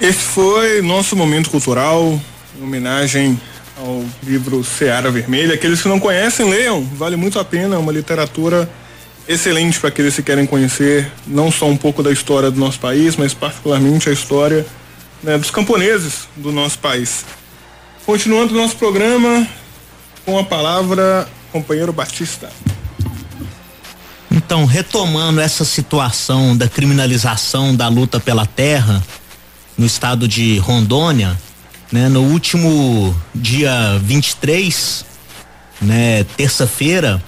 Esse 0.01 0.19
foi 0.19 0.83
nosso 0.83 1.17
momento 1.17 1.51
cultural, 1.51 2.21
em 2.59 2.65
homenagem 2.65 3.41
ao 3.77 4.05
livro 4.23 4.65
Seara 4.65 5.11
Vermelha. 5.11 5.55
Aqueles 5.55 5.83
que 5.83 5.89
não 5.89 6.01
conhecem, 6.01 6.49
leiam, 6.49 6.83
vale 6.83 7.17
muito 7.17 7.39
a 7.39 7.45
pena, 7.45 7.77
é 7.77 7.79
uma 7.79 7.93
literatura 7.93 8.69
excelente 9.29 9.79
para 9.79 9.89
aqueles 9.89 10.15
que 10.15 10.23
querem 10.23 10.47
conhecer 10.47 11.11
não 11.27 11.51
só 11.51 11.67
um 11.67 11.77
pouco 11.77 12.03
da 12.03 12.11
história 12.11 12.51
do 12.51 12.59
nosso 12.59 12.79
país, 12.79 13.17
mas 13.17 13.35
particularmente 13.35 14.09
a 14.09 14.13
história 14.13 14.67
né, 15.23 15.37
dos 15.37 15.51
camponeses 15.51 16.29
do 16.37 16.53
nosso 16.53 16.79
país. 16.79 17.25
Continuando 18.05 18.55
o 18.55 18.57
nosso 18.57 18.77
programa, 18.77 19.47
com 20.25 20.39
a 20.39 20.45
palavra, 20.45 21.29
companheiro 21.53 21.93
Batista. 21.93 22.49
Então, 24.31 24.65
retomando 24.65 25.41
essa 25.41 25.65
situação 25.65 26.57
da 26.57 26.69
criminalização 26.69 27.75
da 27.75 27.89
luta 27.89 28.21
pela 28.21 28.47
terra 28.47 29.03
no 29.77 29.85
estado 29.85 30.29
de 30.29 30.59
Rondônia, 30.59 31.37
né, 31.93 32.09
no 32.09 32.23
último 32.23 33.15
dia 33.35 33.99
23, 34.03 35.05
né, 35.81 36.25
terça-feira, 36.37 37.23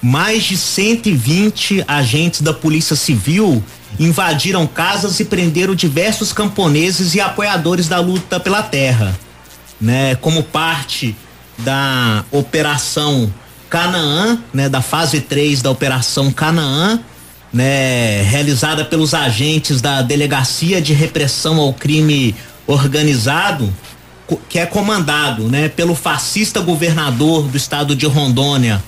mais 0.00 0.44
de 0.44 0.56
120 0.56 1.84
agentes 1.88 2.42
da 2.42 2.52
Polícia 2.52 2.94
Civil 2.94 3.62
invadiram 3.98 4.66
casas 4.66 5.20
e 5.20 5.24
prenderam 5.24 5.74
diversos 5.74 6.32
camponeses 6.32 7.14
e 7.14 7.20
apoiadores 7.20 7.88
da 7.88 8.00
luta 8.00 8.38
pela 8.40 8.62
terra, 8.62 9.18
né? 9.80 10.14
Como 10.16 10.42
parte 10.42 11.16
da 11.58 12.24
operação 12.30 13.32
Canaã, 13.70 14.38
né, 14.52 14.68
da 14.68 14.82
fase 14.82 15.20
3 15.20 15.62
da 15.62 15.70
operação 15.70 16.30
Canaã, 16.30 17.00
né, 17.52 18.22
realizada 18.22 18.84
pelos 18.84 19.14
agentes 19.14 19.80
da 19.80 20.02
Delegacia 20.02 20.80
de 20.80 20.92
Repressão 20.92 21.58
ao 21.58 21.72
Crime 21.72 22.34
Organizado, 22.66 23.72
que 24.48 24.58
é 24.58 24.66
comandado, 24.66 25.44
né, 25.48 25.68
pelo 25.68 25.94
fascista 25.94 26.60
governador 26.60 27.44
do 27.44 27.56
estado 27.56 27.94
de 27.94 28.06
Rondônia, 28.06 28.82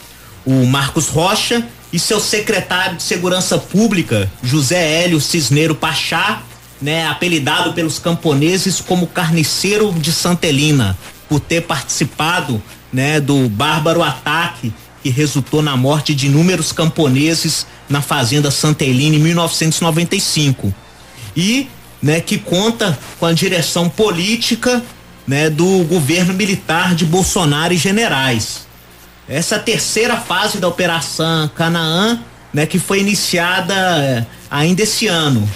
o 0.44 0.64
Marcos 0.64 1.08
Rocha, 1.08 1.66
e 1.92 1.98
seu 1.98 2.20
secretário 2.20 2.96
de 2.96 3.02
Segurança 3.02 3.58
Pública, 3.58 4.30
José 4.42 5.02
Hélio 5.02 5.20
Cisneiro 5.20 5.74
Pachá, 5.74 6.42
né, 6.80 7.06
apelidado 7.06 7.72
pelos 7.72 7.98
camponeses 7.98 8.80
como 8.80 9.06
Carniceiro 9.06 9.92
de 9.92 10.12
Santelina, 10.12 10.96
por 11.28 11.40
ter 11.40 11.62
participado, 11.62 12.62
né, 12.92 13.20
do 13.20 13.48
bárbaro 13.48 14.02
ataque 14.02 14.72
que 15.02 15.10
resultou 15.10 15.62
na 15.62 15.76
morte 15.76 16.14
de 16.14 16.26
inúmeros 16.26 16.72
camponeses 16.72 17.66
na 17.88 18.02
fazenda 18.02 18.50
Santelina 18.50 19.16
em 19.16 19.20
1995. 19.20 20.74
E, 21.36 21.68
né, 22.02 22.20
que 22.20 22.38
conta 22.38 22.98
com 23.18 23.26
a 23.26 23.32
direção 23.32 23.88
política, 23.88 24.82
né, 25.26 25.50
do 25.50 25.84
governo 25.84 26.34
militar 26.34 26.94
de 26.94 27.04
Bolsonaro 27.04 27.72
e 27.72 27.76
generais 27.76 28.66
essa 29.28 29.58
terceira 29.58 30.16
fase 30.16 30.58
da 30.58 30.68
Operação 30.68 31.48
Canaã, 31.54 32.20
né, 32.52 32.64
que 32.64 32.78
foi 32.78 33.00
iniciada 33.00 33.74
eh, 33.74 34.24
ainda 34.50 34.82
esse 34.82 35.06
ano, 35.08 35.48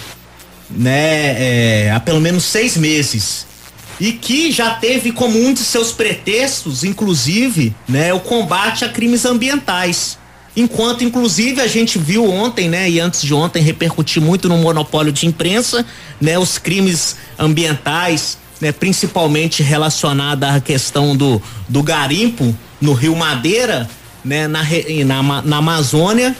né, 0.69 1.85
é, 1.85 1.91
há 1.91 1.99
pelo 1.99 2.19
menos 2.19 2.43
seis 2.43 2.77
meses 2.77 3.47
e 3.99 4.11
que 4.13 4.51
já 4.51 4.71
teve 4.71 5.11
como 5.11 5.39
um 5.39 5.53
de 5.53 5.61
seus 5.61 5.91
pretextos, 5.91 6.83
inclusive, 6.83 7.73
né, 7.87 8.13
o 8.13 8.19
combate 8.19 8.83
a 8.83 8.89
crimes 8.89 9.25
ambientais. 9.25 10.17
Enquanto, 10.55 11.03
inclusive, 11.03 11.61
a 11.61 11.67
gente 11.67 11.97
viu 11.97 12.29
ontem, 12.29 12.67
né, 12.67 12.89
e 12.89 12.99
antes 12.99 13.21
de 13.21 13.33
ontem 13.33 13.63
repercutiu 13.63 14.21
muito 14.21 14.49
no 14.49 14.57
monopólio 14.57 15.13
de 15.13 15.25
imprensa, 15.25 15.85
né, 16.19 16.37
os 16.37 16.57
crimes 16.57 17.15
ambientais, 17.39 18.37
né, 18.61 18.71
principalmente 18.71 19.63
relacionada 19.63 20.55
à 20.55 20.61
questão 20.61 21.17
do, 21.17 21.41
do 21.67 21.81
garimpo, 21.81 22.55
no 22.79 22.93
Rio 22.93 23.15
Madeira, 23.15 23.89
né, 24.23 24.47
na, 24.47 24.63
na, 25.05 25.41
na 25.41 25.57
Amazônia, 25.57 26.35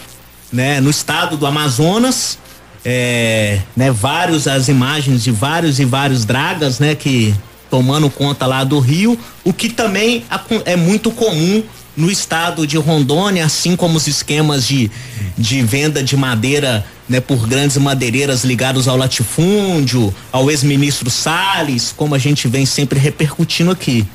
né, 0.54 0.80
no 0.80 0.90
estado 0.90 1.36
do 1.36 1.48
Amazonas, 1.48 2.38
é, 2.86 3.60
né, 3.76 3.92
vários 3.92 4.48
as 4.48 4.68
imagens 4.68 5.24
de 5.24 5.32
vários 5.32 5.80
e 5.80 5.86
vários 5.86 6.24
dragas, 6.24 6.80
né, 6.80 6.94
que 6.94 7.34
tomando 7.70 8.10
conta 8.10 8.46
lá 8.46 8.64
do 8.64 8.80
rio, 8.80 9.18
o 9.44 9.54
que 9.54 9.70
também 9.70 10.26
é 10.66 10.76
muito 10.76 11.10
comum 11.10 11.64
no 12.02 12.10
estado 12.10 12.66
de 12.66 12.78
Rondônia, 12.78 13.46
assim 13.46 13.76
como 13.76 13.96
os 13.96 14.08
esquemas 14.08 14.68
de, 14.68 14.90
de 15.38 15.62
venda 15.62 16.04
de 16.04 16.18
madeira 16.18 16.84
né, 17.08 17.22
por 17.22 17.48
grandes 17.48 17.78
madeireiras 17.78 18.44
ligados 18.44 18.88
ao 18.88 18.98
latifúndio, 18.98 20.14
ao 20.32 20.50
ex-ministro 20.50 21.10
Salles, 21.12 21.94
como 21.96 22.16
a 22.16 22.18
gente 22.18 22.48
vem 22.48 22.66
sempre 22.66 22.98
repercutindo 22.98 23.70
aqui, 23.70 24.06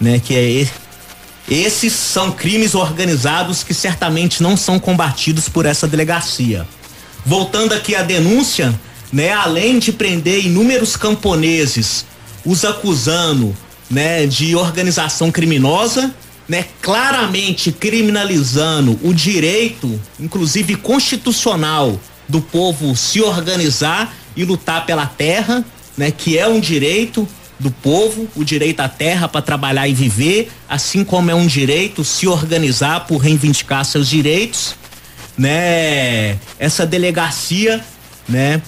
né, 0.00 0.18
que 0.18 0.34
é 0.34 0.66
esses 1.46 1.92
são 1.92 2.32
crimes 2.32 2.74
organizados 2.74 3.62
que 3.62 3.74
certamente 3.74 4.42
não 4.42 4.56
são 4.56 4.78
combatidos 4.78 5.46
por 5.46 5.66
essa 5.66 5.86
delegacia. 5.86 6.66
Voltando 7.26 7.74
aqui 7.74 7.94
à 7.94 8.02
denúncia, 8.02 8.74
né, 9.12 9.32
além 9.32 9.78
de 9.78 9.92
prender 9.92 10.46
inúmeros 10.46 10.96
camponeses, 10.96 12.06
os 12.46 12.64
acusando, 12.64 13.54
né, 13.90 14.26
de 14.26 14.56
organização 14.56 15.30
criminosa, 15.30 16.14
né, 16.48 16.64
claramente 16.80 17.72
criminalizando 17.72 18.98
o 19.02 19.12
direito, 19.14 20.00
inclusive 20.20 20.76
constitucional, 20.76 21.98
do 22.28 22.40
povo 22.40 22.96
se 22.96 23.20
organizar 23.20 24.14
e 24.36 24.44
lutar 24.44 24.86
pela 24.86 25.06
terra, 25.06 25.64
né, 25.96 26.10
que 26.10 26.38
é 26.38 26.46
um 26.46 26.60
direito 26.60 27.28
do 27.58 27.70
povo, 27.70 28.28
o 28.34 28.44
direito 28.44 28.80
à 28.80 28.88
terra 28.88 29.28
para 29.28 29.40
trabalhar 29.40 29.88
e 29.88 29.94
viver, 29.94 30.50
assim 30.68 31.04
como 31.04 31.30
é 31.30 31.34
um 31.34 31.46
direito 31.46 32.04
se 32.04 32.26
organizar 32.26 33.06
por 33.06 33.18
reivindicar 33.18 33.84
seus 33.84 34.08
direitos, 34.08 34.74
né? 35.36 36.38
Essa 36.58 36.84
delegacia, 36.84 37.82
né, 38.28 38.60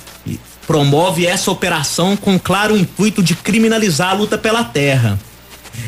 promove 0.67 1.27
essa 1.27 1.51
operação 1.51 2.17
com 2.17 2.39
claro 2.39 2.77
intuito 2.77 3.23
de 3.23 3.35
criminalizar 3.35 4.11
a 4.11 4.15
luta 4.15 4.37
pela 4.37 4.65
terra. 4.65 5.19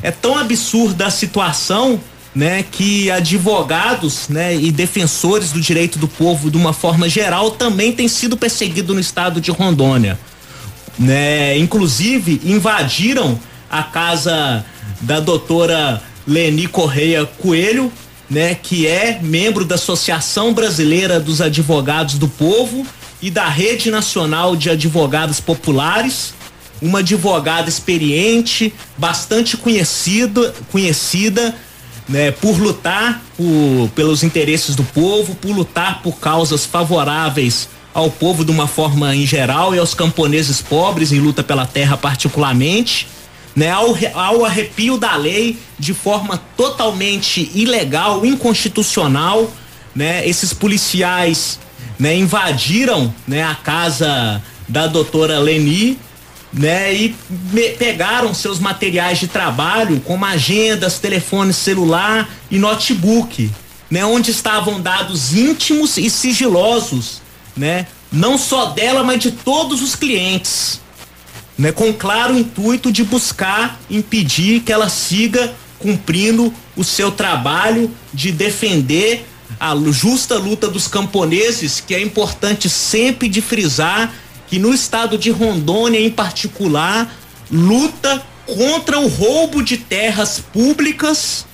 É 0.03 0.11
tão 0.11 0.37
absurda 0.37 1.07
a 1.07 1.11
situação, 1.11 2.01
né, 2.35 2.65
que 2.71 3.11
advogados, 3.11 4.29
né, 4.29 4.55
e 4.55 4.71
defensores 4.71 5.51
do 5.51 5.61
direito 5.61 5.99
do 5.99 6.07
povo 6.07 6.51
de 6.51 6.57
uma 6.57 6.73
forma 6.73 7.09
geral 7.09 7.53
também 7.53 7.93
têm 7.93 8.07
sido 8.07 8.37
perseguidos 8.37 8.95
no 8.95 9.01
estado 9.01 9.41
de 9.41 9.51
Rondônia 9.51 10.19
né? 10.99 11.57
Inclusive 11.57 12.41
invadiram 12.45 13.39
a 13.71 13.83
casa 13.83 14.65
da 15.01 15.21
doutora 15.21 16.03
Leni 16.27 16.67
Correia 16.67 17.25
Coelho, 17.25 17.93
né, 18.29 18.55
que 18.55 18.87
é 18.87 19.21
membro 19.23 19.65
da 19.65 19.77
Associação 19.77 20.53
Brasileira 20.53 21.21
dos 21.21 21.41
Advogados 21.41 22.17
do 22.17 22.29
Povo 22.29 22.85
e 23.23 23.31
da 23.31 23.49
Rede 23.49 23.91
Nacional 23.91 24.55
de 24.55 24.69
Advogados 24.69 25.41
Populares, 25.41 26.35
uma 26.81 27.01
advogada 27.01 27.69
experiente, 27.69 28.73
bastante 28.97 29.57
conhecida, 29.57 30.55
conhecida, 30.71 31.55
né, 32.09 32.31
por 32.31 32.59
lutar 32.59 33.23
por, 33.37 33.91
pelos 33.95 34.23
interesses 34.23 34.75
do 34.75 34.83
povo, 34.83 35.35
por 35.35 35.51
lutar 35.51 36.03
por 36.03 36.19
causas 36.19 36.65
favoráveis 36.65 37.69
ao 37.93 38.11
povo 38.11 38.45
de 38.45 38.51
uma 38.51 38.67
forma 38.67 39.15
em 39.15 39.27
geral 39.27 39.75
e 39.75 39.79
aos 39.79 39.93
camponeses 39.93 40.63
pobres 40.63 41.13
em 41.13 41.19
luta 41.19 41.43
pela 41.43 41.67
terra 41.67 41.97
particularmente, 41.97 43.09
né, 43.55 43.71
ao, 43.71 43.97
ao 44.15 44.45
arrepio 44.45 44.97
da 44.97 45.17
lei 45.17 45.59
de 45.79 45.93
forma 45.93 46.41
totalmente 46.57 47.51
ilegal, 47.55 48.25
inconstitucional, 48.25 49.51
né, 49.95 50.27
esses 50.27 50.53
policiais, 50.53 51.59
né, 51.99 52.15
invadiram, 52.17 53.13
né, 53.27 53.43
a 53.43 53.55
casa 53.55 54.41
da 54.69 54.87
doutora 54.87 55.39
Leni, 55.41 55.99
né, 56.53 56.95
e 56.95 57.15
pegaram 57.79 58.33
seus 58.33 58.59
materiais 58.59 59.19
de 59.19 59.29
trabalho, 59.29 60.01
como 60.01 60.25
agendas, 60.25 60.99
telefone 60.99 61.53
celular 61.53 62.29
e 62.51 62.59
notebook, 62.59 63.51
né, 63.91 64.05
onde 64.05 64.31
estavam 64.31 64.81
dados 64.81 65.35
íntimos 65.35 65.97
e 65.99 66.09
sigilosos 66.09 67.21
né? 67.59 67.87
Não 68.11 68.39
só 68.39 68.67
dela, 68.67 69.03
mas 69.03 69.21
de 69.21 69.33
todos 69.33 69.83
os 69.83 69.95
clientes, 69.95 70.81
né? 71.59 71.73
Com 71.73 71.93
claro 71.93 72.39
intuito 72.39 72.91
de 72.91 73.05
buscar 73.05 73.79
impedir 73.91 74.61
que 74.61 74.73
ela 74.73 74.89
siga 74.89 75.53
cumprindo 75.79 76.55
o 76.77 76.85
seu 76.85 77.11
trabalho 77.11 77.91
de 78.15 78.33
defender 78.33 79.27
a 79.59 79.75
justa 79.91 80.37
luta 80.37 80.69
dos 80.69 80.87
camponeses, 80.87 81.83
que 81.85 81.95
é 81.95 82.01
importante 82.01 82.69
sempre 82.69 83.29
de 83.29 83.41
frisar 83.41 84.15
que 84.49 84.59
no 84.59 84.73
estado 84.73 85.19
de 85.19 85.31
Rondônia 85.31 86.01
em 86.01 86.11
particular, 86.11 87.15
luta 87.51 88.23
contra 88.47 88.99
o 88.99 89.09
roubo 89.09 89.63
de 89.63 89.77
terras 89.77 90.41
públicas 90.41 91.47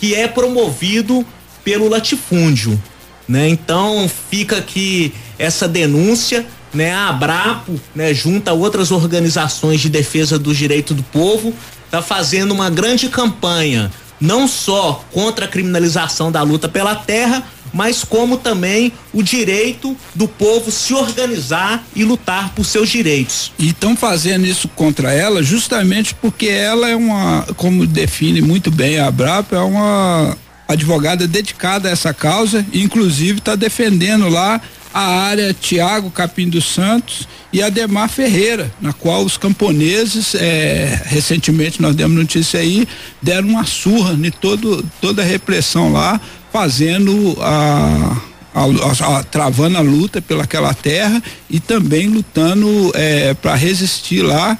que 0.00 0.14
é 0.14 0.26
promovido 0.26 1.24
pelo 1.62 1.88
latifúndio, 1.88 2.80
né? 3.28 3.48
Então 3.48 4.10
fica 4.30 4.58
aqui 4.58 5.14
essa 5.38 5.68
denúncia, 5.68 6.44
né, 6.74 6.92
a 6.92 7.08
Abrapo, 7.08 7.80
né, 7.94 8.12
junto 8.12 8.48
a 8.48 8.52
outras 8.52 8.90
organizações 8.90 9.80
de 9.80 9.88
defesa 9.88 10.38
do 10.38 10.54
direito 10.54 10.94
do 10.94 11.02
povo, 11.04 11.54
está 11.84 12.02
fazendo 12.02 12.52
uma 12.52 12.70
grande 12.70 13.08
campanha, 13.08 13.92
não 14.20 14.48
só 14.48 15.04
contra 15.12 15.44
a 15.44 15.48
criminalização 15.48 16.32
da 16.32 16.42
luta 16.42 16.68
pela 16.68 16.94
terra, 16.94 17.44
mas 17.72 18.04
como 18.04 18.36
também 18.36 18.92
o 19.12 19.22
direito 19.22 19.96
do 20.14 20.28
povo 20.28 20.70
se 20.70 20.94
organizar 20.94 21.84
e 21.94 22.04
lutar 22.04 22.52
por 22.54 22.64
seus 22.64 22.88
direitos. 22.88 23.52
E 23.58 23.68
estão 23.68 23.96
fazendo 23.96 24.46
isso 24.46 24.68
contra 24.68 25.12
ela 25.12 25.42
justamente 25.42 26.14
porque 26.14 26.46
ela 26.46 26.88
é 26.88 26.96
uma, 26.96 27.46
como 27.56 27.86
define 27.86 28.40
muito 28.40 28.70
bem 28.70 28.98
a 28.98 29.06
Abrapo, 29.06 29.54
é 29.54 29.60
uma 29.60 30.36
advogada 30.68 31.26
dedicada 31.26 31.88
a 31.88 31.92
essa 31.92 32.14
causa, 32.14 32.64
inclusive 32.72 33.38
está 33.38 33.54
defendendo 33.54 34.28
lá 34.28 34.60
a 34.92 35.00
área 35.00 35.54
Tiago 35.54 36.10
Capim 36.10 36.48
dos 36.48 36.66
Santos 36.66 37.26
e 37.52 37.62
Ademar 37.62 38.08
Ferreira, 38.08 38.70
na 38.80 38.92
qual 38.92 39.24
os 39.24 39.36
camponeses, 39.36 40.34
é, 40.34 41.00
recentemente 41.06 41.80
nós 41.80 41.94
demos 41.94 42.16
notícia 42.16 42.60
aí, 42.60 42.86
deram 43.20 43.48
uma 43.48 43.64
surra 43.64 44.14
em 44.14 44.30
todo, 44.30 44.84
toda 45.00 45.22
a 45.22 45.24
repressão 45.24 45.92
lá, 45.92 46.20
fazendo 46.52 47.36
a, 47.40 48.20
a, 48.54 49.18
a, 49.18 49.22
travando 49.24 49.78
a 49.78 49.80
luta 49.80 50.20
pelaquela 50.20 50.74
terra 50.74 51.22
e 51.48 51.58
também 51.58 52.08
lutando 52.08 52.92
é, 52.94 53.34
para 53.34 53.54
resistir 53.54 54.22
lá. 54.22 54.58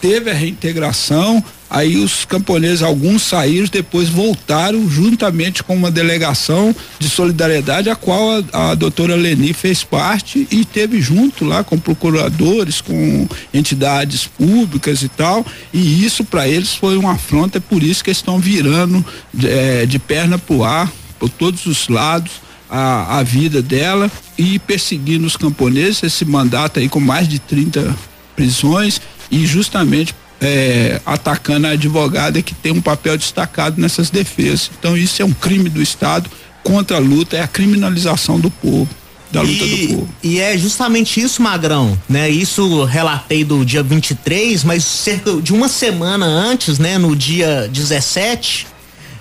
Teve 0.00 0.30
a 0.30 0.34
reintegração, 0.34 1.42
Aí 1.70 1.98
os 1.98 2.24
camponeses, 2.24 2.82
alguns 2.82 3.22
saíram, 3.22 3.68
depois 3.70 4.08
voltaram 4.08 4.88
juntamente 4.88 5.62
com 5.62 5.76
uma 5.76 5.90
delegação 5.90 6.74
de 6.98 7.10
solidariedade, 7.10 7.90
a 7.90 7.96
qual 7.96 8.42
a, 8.52 8.70
a 8.70 8.74
doutora 8.74 9.14
Leni 9.14 9.52
fez 9.52 9.84
parte 9.84 10.48
e 10.50 10.64
teve 10.64 11.00
junto 11.02 11.44
lá 11.44 11.62
com 11.62 11.78
procuradores, 11.78 12.80
com 12.80 13.28
entidades 13.52 14.26
públicas 14.26 15.02
e 15.02 15.08
tal. 15.08 15.44
E 15.72 16.04
isso 16.04 16.24
para 16.24 16.48
eles 16.48 16.74
foi 16.74 16.96
uma 16.96 17.12
afronta, 17.12 17.58
é 17.58 17.60
por 17.60 17.82
isso 17.82 18.02
que 18.02 18.08
eles 18.08 18.18
estão 18.18 18.38
virando 18.38 19.04
é, 19.44 19.84
de 19.84 19.98
perna 19.98 20.38
pro 20.38 20.64
ar, 20.64 20.90
por 21.18 21.28
todos 21.28 21.66
os 21.66 21.88
lados. 21.88 22.32
A, 22.70 23.20
a 23.20 23.22
vida 23.22 23.62
dela 23.62 24.12
e 24.36 24.58
perseguindo 24.58 25.26
os 25.26 25.38
camponeses, 25.38 26.02
esse 26.02 26.22
mandato 26.26 26.78
aí 26.78 26.86
com 26.86 27.00
mais 27.00 27.26
de 27.26 27.38
30 27.38 27.96
prisões 28.36 29.00
e 29.30 29.46
justamente 29.46 30.14
é, 30.40 31.00
atacando 31.04 31.66
a 31.66 31.70
advogada 31.70 32.40
que 32.42 32.54
tem 32.54 32.72
um 32.72 32.80
papel 32.80 33.16
destacado 33.16 33.80
nessas 33.80 34.10
defesas. 34.10 34.70
Então 34.78 34.96
isso 34.96 35.20
é 35.22 35.24
um 35.24 35.32
crime 35.32 35.68
do 35.68 35.82
Estado 35.82 36.30
contra 36.62 36.96
a 36.96 37.00
luta, 37.00 37.36
é 37.36 37.42
a 37.42 37.48
criminalização 37.48 38.38
do 38.38 38.50
povo. 38.50 38.88
Da 39.30 39.42
luta 39.42 39.64
e, 39.64 39.86
do 39.86 39.94
povo. 39.94 40.08
E 40.22 40.40
é 40.40 40.56
justamente 40.56 41.20
isso, 41.20 41.42
Magrão, 41.42 41.98
né? 42.08 42.30
Isso 42.30 42.84
relatei 42.84 43.44
do 43.44 43.64
dia 43.64 43.82
23, 43.82 44.64
mas 44.64 44.84
cerca 44.84 45.40
de 45.42 45.52
uma 45.52 45.68
semana 45.68 46.24
antes, 46.24 46.78
né, 46.78 46.96
no 46.96 47.14
dia 47.14 47.68
17, 47.70 48.66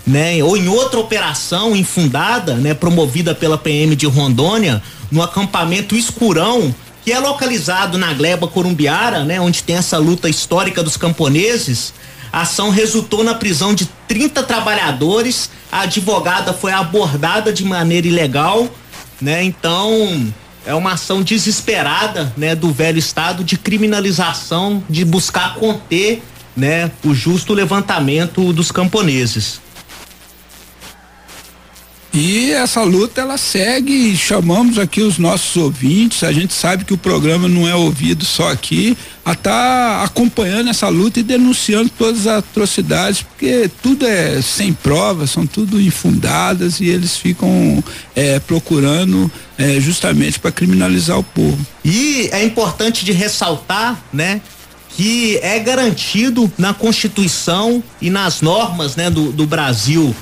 né, 0.07 0.41
ou 0.41 0.55
em 0.55 0.69
outra 0.69 0.99
operação 0.99 1.75
infundada, 1.75 2.55
né, 2.55 2.73
promovida 2.73 3.35
pela 3.35 3.57
PM 3.57 3.93
de 3.93 4.05
Rondônia, 4.05 4.81
no 5.11 5.21
acampamento 5.21 5.95
Escurão, 5.95 6.73
que 7.03 7.11
é 7.11 7.19
localizado 7.19 7.97
na 7.97 8.13
Gleba 8.13 8.47
Corumbiara, 8.47 9.25
né, 9.25 9.39
onde 9.39 9.61
tem 9.63 9.75
essa 9.75 9.97
luta 9.97 10.29
histórica 10.29 10.81
dos 10.81 10.95
camponeses. 10.95 11.93
A 12.31 12.41
ação 12.41 12.69
resultou 12.69 13.23
na 13.23 13.35
prisão 13.35 13.73
de 13.73 13.85
30 14.07 14.43
trabalhadores. 14.43 15.49
A 15.71 15.81
advogada 15.81 16.53
foi 16.53 16.71
abordada 16.71 17.51
de 17.51 17.63
maneira 17.63 18.07
ilegal, 18.07 18.67
né? 19.21 19.41
Então, 19.43 20.31
é 20.65 20.75
uma 20.75 20.93
ação 20.93 21.21
desesperada, 21.21 22.31
né, 22.35 22.53
do 22.53 22.71
velho 22.71 22.99
estado 22.99 23.43
de 23.43 23.57
criminalização, 23.57 24.83
de 24.89 25.05
buscar 25.05 25.55
conter, 25.55 26.21
né, 26.55 26.91
o 27.05 27.13
justo 27.13 27.53
levantamento 27.53 28.51
dos 28.51 28.71
camponeses. 28.71 29.61
E 32.13 32.51
essa 32.51 32.81
luta 32.81 33.21
ela 33.21 33.37
segue, 33.37 34.15
chamamos 34.15 34.79
aqui 34.79 35.01
os 35.01 35.17
nossos 35.17 35.55
ouvintes, 35.55 36.23
a 36.23 36.31
gente 36.31 36.53
sabe 36.53 36.85
que 36.85 36.93
o 36.93 36.97
programa 36.97 37.47
não 37.47 37.67
é 37.67 37.75
ouvido 37.75 38.25
só 38.25 38.51
aqui, 38.51 38.97
a 39.23 39.35
tá 39.35 40.03
acompanhando 40.03 40.69
essa 40.69 40.87
luta 40.87 41.19
e 41.19 41.23
denunciando 41.23 41.89
todas 41.89 42.25
as 42.25 42.39
atrocidades, 42.39 43.21
porque 43.21 43.69
tudo 43.83 44.07
é 44.07 44.41
sem 44.41 44.73
provas, 44.73 45.31
são 45.31 45.45
tudo 45.45 45.79
infundadas 45.81 46.79
e 46.79 46.85
eles 46.85 47.17
ficam 47.17 47.83
é, 48.15 48.39
procurando 48.39 49.29
é, 49.57 49.79
justamente 49.79 50.39
para 50.39 50.51
criminalizar 50.51 51.19
o 51.19 51.23
povo. 51.23 51.59
E 51.83 52.29
é 52.31 52.43
importante 52.43 53.03
de 53.03 53.11
ressaltar, 53.11 54.01
né, 54.13 54.41
que 54.95 55.37
é 55.43 55.59
garantido 55.59 56.51
na 56.57 56.73
Constituição 56.73 57.83
e 58.01 58.09
nas 58.09 58.41
normas, 58.41 58.95
né, 58.95 59.09
do, 59.11 59.31
do 59.31 59.45
Brasil 59.45 60.15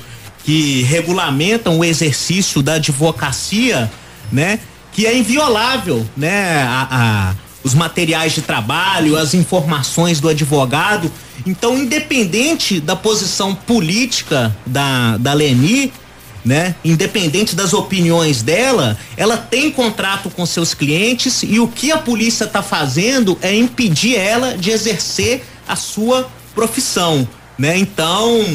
que 0.46 0.82
regulamentam 0.84 1.80
o 1.80 1.84
exercício 1.84 2.62
da 2.62 2.74
advocacia, 2.74 3.90
né? 4.30 4.60
Que 4.92 5.04
é 5.04 5.18
inviolável, 5.18 6.06
né? 6.16 6.62
A, 6.62 6.86
a, 6.88 7.34
os 7.64 7.74
materiais 7.74 8.32
de 8.32 8.42
trabalho, 8.42 9.16
as 9.16 9.34
informações 9.34 10.20
do 10.20 10.28
advogado. 10.28 11.10
Então, 11.44 11.76
independente 11.76 12.78
da 12.78 12.94
posição 12.94 13.56
política 13.56 14.56
da, 14.64 15.16
da 15.16 15.32
Leni, 15.32 15.92
né? 16.44 16.76
Independente 16.84 17.56
das 17.56 17.72
opiniões 17.72 18.40
dela, 18.40 18.96
ela 19.16 19.36
tem 19.36 19.68
contrato 19.68 20.30
com 20.30 20.46
seus 20.46 20.74
clientes 20.74 21.42
e 21.42 21.58
o 21.58 21.66
que 21.66 21.90
a 21.90 21.98
polícia 21.98 22.44
está 22.44 22.62
fazendo 22.62 23.36
é 23.42 23.52
impedir 23.52 24.14
ela 24.14 24.56
de 24.56 24.70
exercer 24.70 25.44
a 25.66 25.74
sua 25.74 26.30
profissão, 26.54 27.28
né? 27.58 27.76
Então, 27.76 28.46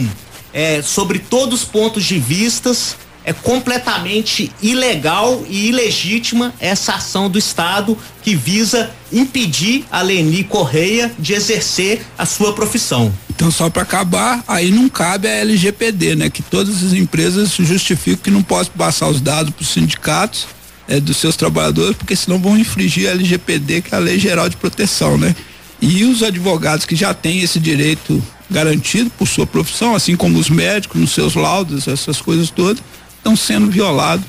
é, 0.54 0.82
sobre 0.82 1.20
todos 1.20 1.62
os 1.62 1.66
pontos 1.68 2.04
de 2.04 2.20
vistas, 2.20 2.96
é 3.24 3.32
completamente 3.34 4.52
ilegal 4.62 5.44
e 5.48 5.68
ilegítima 5.68 6.54
essa 6.60 6.94
ação 6.94 7.30
do 7.30 7.38
Estado 7.38 7.98
que 8.24 8.36
visa 8.36 8.90
impedir 9.12 9.86
a 9.92 10.02
Leni 10.02 10.44
Correia 10.44 11.12
de 11.20 11.34
exercer 11.34 12.02
a 12.18 12.26
sua 12.26 12.54
profissão. 12.54 13.14
Então, 13.30 13.52
só 13.52 13.70
para 13.70 13.84
acabar, 13.84 14.44
aí 14.48 14.72
não 14.72 14.90
cabe 14.90 15.28
a 15.28 15.32
LGPD, 15.32 16.16
né? 16.16 16.30
Que 16.30 16.42
todas 16.42 16.84
as 16.84 16.94
empresas 16.94 17.52
justificam 17.52 18.24
que 18.24 18.32
não 18.32 18.44
possam 18.44 18.74
passar 18.78 19.08
os 19.08 19.22
dados 19.22 19.54
para 19.54 19.64
os 19.64 19.70
sindicatos 19.70 20.48
é, 20.88 21.00
dos 21.00 21.18
seus 21.18 21.36
trabalhadores, 21.36 21.96
porque 21.96 22.16
senão 22.16 22.40
vão 22.40 22.58
infringir 22.58 23.08
a 23.08 23.12
LGPD, 23.12 23.82
que 23.82 23.94
é 23.94 23.98
a 23.98 24.02
Lei 24.02 24.20
Geral 24.20 24.50
de 24.50 24.58
Proteção, 24.58 25.18
né? 25.18 25.36
E 25.80 26.04
os 26.04 26.22
advogados 26.22 26.86
que 26.86 26.96
já 26.96 27.14
têm 27.14 27.42
esse 27.42 27.60
direito 27.60 28.22
garantido 28.52 29.10
por 29.12 29.28
sua 29.28 29.48
profissão, 29.48 29.96
assim 29.96 30.16
como 30.16 30.38
os 30.38 30.50
médicos 30.50 31.00
nos 31.00 31.12
seus 31.12 31.34
laudos, 31.36 31.88
essas 31.88 32.22
coisas 32.22 32.50
todas, 32.50 32.84
estão 33.18 33.36
sendo 33.36 33.72
violados 33.72 34.26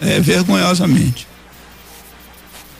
é, 0.00 0.20
vergonhosamente. 0.20 1.28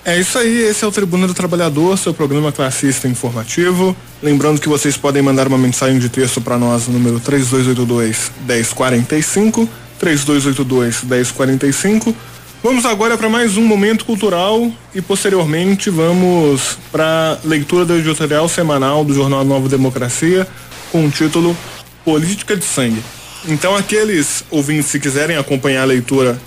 É 0.02 0.18
isso 0.18 0.38
aí, 0.38 0.62
esse 0.62 0.82
é 0.82 0.88
o 0.88 0.90
Tribuna 0.90 1.26
do 1.26 1.34
Trabalhador, 1.34 1.98
seu 1.98 2.14
programa 2.14 2.50
classista 2.50 3.06
informativo. 3.06 3.94
Lembrando 4.22 4.58
que 4.58 4.68
vocês 4.68 4.96
podem 4.96 5.20
mandar 5.20 5.46
uma 5.46 5.58
mensagem 5.58 5.98
de 5.98 6.08
texto 6.08 6.40
para 6.40 6.56
nós 6.56 6.86
no 6.86 6.94
número 6.94 7.20
3282 7.20 8.30
1045, 8.46 9.68
3282 9.98 11.02
1045 11.02 12.16
Vamos 12.62 12.84
agora 12.84 13.16
para 13.16 13.26
mais 13.26 13.56
um 13.56 13.62
momento 13.62 14.04
cultural 14.04 14.70
e 14.94 15.00
posteriormente 15.00 15.88
vamos 15.88 16.76
para 16.92 17.38
leitura 17.42 17.86
do 17.86 17.96
editorial 17.96 18.46
semanal 18.50 19.02
do 19.02 19.14
jornal 19.14 19.42
Nova 19.46 19.66
Democracia 19.66 20.46
com 20.92 21.06
o 21.06 21.10
título 21.10 21.56
Política 22.04 22.54
de 22.54 22.64
Sangue. 22.64 23.02
Então 23.48 23.74
aqueles 23.74 24.44
ouvintes 24.50 24.90
se 24.90 25.00
quiserem 25.00 25.38
acompanhar 25.38 25.84
a 25.84 25.86
leitura 25.86 26.38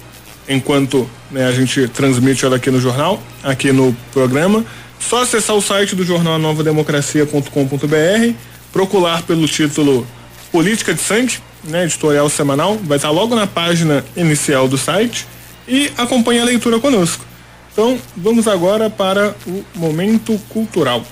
enquanto 0.47 1.09
né, 1.31 1.47
a 1.47 1.51
gente 1.51 1.87
transmite 1.87 2.45
ela 2.45 2.57
aqui 2.57 2.69
no 2.69 2.79
jornal, 2.79 3.19
aqui 3.41 3.71
no 3.71 3.91
programa, 4.13 4.63
só 4.99 5.23
acessar 5.23 5.55
o 5.55 5.61
site 5.63 5.95
do 5.95 6.05
jornal 6.05 6.37
Nova 6.37 6.63
Democracia.com.br, 6.63 8.33
procurar 8.71 9.23
pelo 9.23 9.47
título 9.47 10.05
Política 10.51 10.93
de 10.93 11.01
Sangue, 11.01 11.39
né, 11.63 11.85
editorial 11.85 12.29
semanal, 12.29 12.77
vai 12.83 12.97
estar 12.97 13.09
logo 13.09 13.35
na 13.35 13.47
página 13.47 14.05
inicial 14.15 14.67
do 14.67 14.77
site 14.77 15.32
e 15.67 15.91
acompanhe 15.97 16.39
a 16.39 16.45
leitura 16.45 16.79
conosco. 16.79 17.25
Então, 17.71 17.97
vamos 18.15 18.47
agora 18.47 18.89
para 18.89 19.35
o 19.47 19.63
momento 19.75 20.39
cultural. 20.49 21.03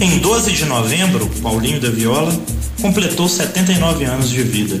Em 0.00 0.18
12 0.18 0.52
de 0.52 0.64
novembro, 0.64 1.28
Paulinho 1.42 1.80
da 1.80 1.90
Viola 1.90 2.38
completou 2.80 3.28
79 3.28 4.04
anos 4.04 4.30
de 4.30 4.42
vida. 4.42 4.80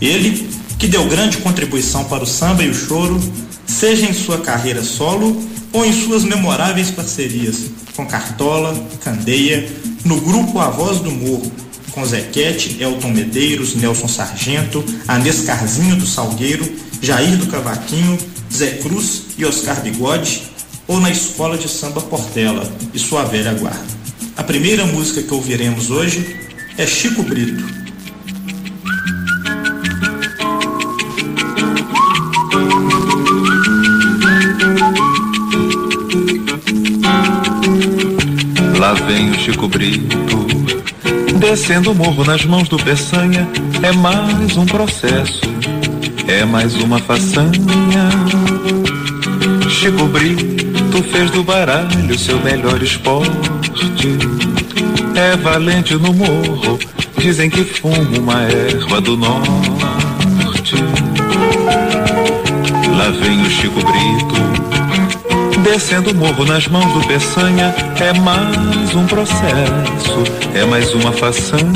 Ele, 0.00 0.48
que 0.78 0.86
deu 0.86 1.04
grande 1.06 1.38
contribuição 1.38 2.04
para 2.04 2.22
o 2.22 2.26
samba 2.26 2.62
e 2.62 2.70
o 2.70 2.74
choro, 2.74 3.20
seja 3.66 4.06
em 4.06 4.12
sua 4.12 4.38
carreira 4.38 4.82
solo 4.82 5.40
ou 5.72 5.84
em 5.84 5.92
suas 5.92 6.24
memoráveis 6.24 6.90
parcerias 6.90 7.70
com 7.98 8.06
Cartola, 8.06 8.74
Candeia, 9.02 9.68
no 10.04 10.20
grupo 10.20 10.60
A 10.60 10.70
Voz 10.70 11.00
do 11.00 11.10
Morro, 11.10 11.50
com 11.92 12.04
Zequete, 12.04 12.76
Elton 12.80 13.10
Medeiros, 13.10 13.74
Nelson 13.74 14.08
Sargento, 14.08 14.84
Anês 15.06 15.42
Carzinho 15.42 15.96
do 15.96 16.06
Salgueiro, 16.06 16.70
Jair 17.00 17.36
do 17.36 17.46
Cavaquinho, 17.46 18.18
Zé 18.52 18.78
Cruz 18.78 19.22
e 19.36 19.44
Oscar 19.44 19.82
Bigode, 19.82 20.42
ou 20.86 21.00
na 21.00 21.10
Escola 21.10 21.58
de 21.58 21.68
Samba 21.68 22.00
Portela 22.00 22.70
e 22.94 22.98
sua 22.98 23.24
velha 23.24 23.52
guarda. 23.54 23.98
A 24.36 24.42
primeira 24.42 24.86
música 24.86 25.22
que 25.22 25.34
ouviremos 25.34 25.90
hoje 25.90 26.36
é 26.76 26.86
Chico 26.86 27.22
Brito. 27.22 27.64
Lá 38.78 38.94
vem 38.94 39.32
o 39.32 39.38
Chico 39.40 39.66
Brito, 39.66 40.46
descendo 41.38 41.92
o 41.92 41.94
morro 41.94 42.24
nas 42.24 42.44
mãos 42.44 42.68
do 42.68 42.76
Peçanha, 42.76 43.48
é 43.82 43.92
mais 43.92 44.56
um 44.56 44.66
processo 44.66 45.40
é 46.28 46.44
mais 46.44 46.74
uma 46.76 46.98
façanha. 46.98 48.10
Chico 49.68 50.04
Brito 50.06 51.02
fez 51.10 51.30
do 51.30 51.42
baralho 51.42 52.18
seu 52.18 52.38
melhor 52.40 52.80
esporte. 52.82 53.30
É 55.14 55.36
valente 55.36 55.94
no 55.94 56.12
morro, 56.12 56.78
dizem 57.16 57.48
que 57.48 57.64
fuma 57.64 57.96
uma 58.18 58.42
erva 58.42 59.00
do 59.00 59.16
norte. 59.16 60.76
Lá 62.96 63.10
vem 63.10 63.40
o 63.40 63.50
Chico 63.50 63.80
Brito, 63.80 64.57
descendo 65.62 66.10
o 66.10 66.14
morro 66.14 66.44
nas 66.44 66.66
mãos 66.68 66.92
do 66.92 67.06
Peçanha. 67.06 67.74
É 68.00 68.12
mais 68.20 68.94
um 68.94 69.06
processo, 69.06 70.24
é 70.54 70.64
mais 70.64 70.94
uma 70.94 71.12
façanha. 71.12 71.72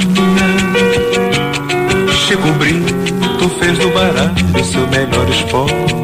Chico 2.27 2.51
Brito 2.53 3.49
fez 3.59 3.79
do 3.79 3.89
baralho 3.91 4.65
seu 4.65 4.87
melhor 4.89 5.29
esporte. 5.29 6.03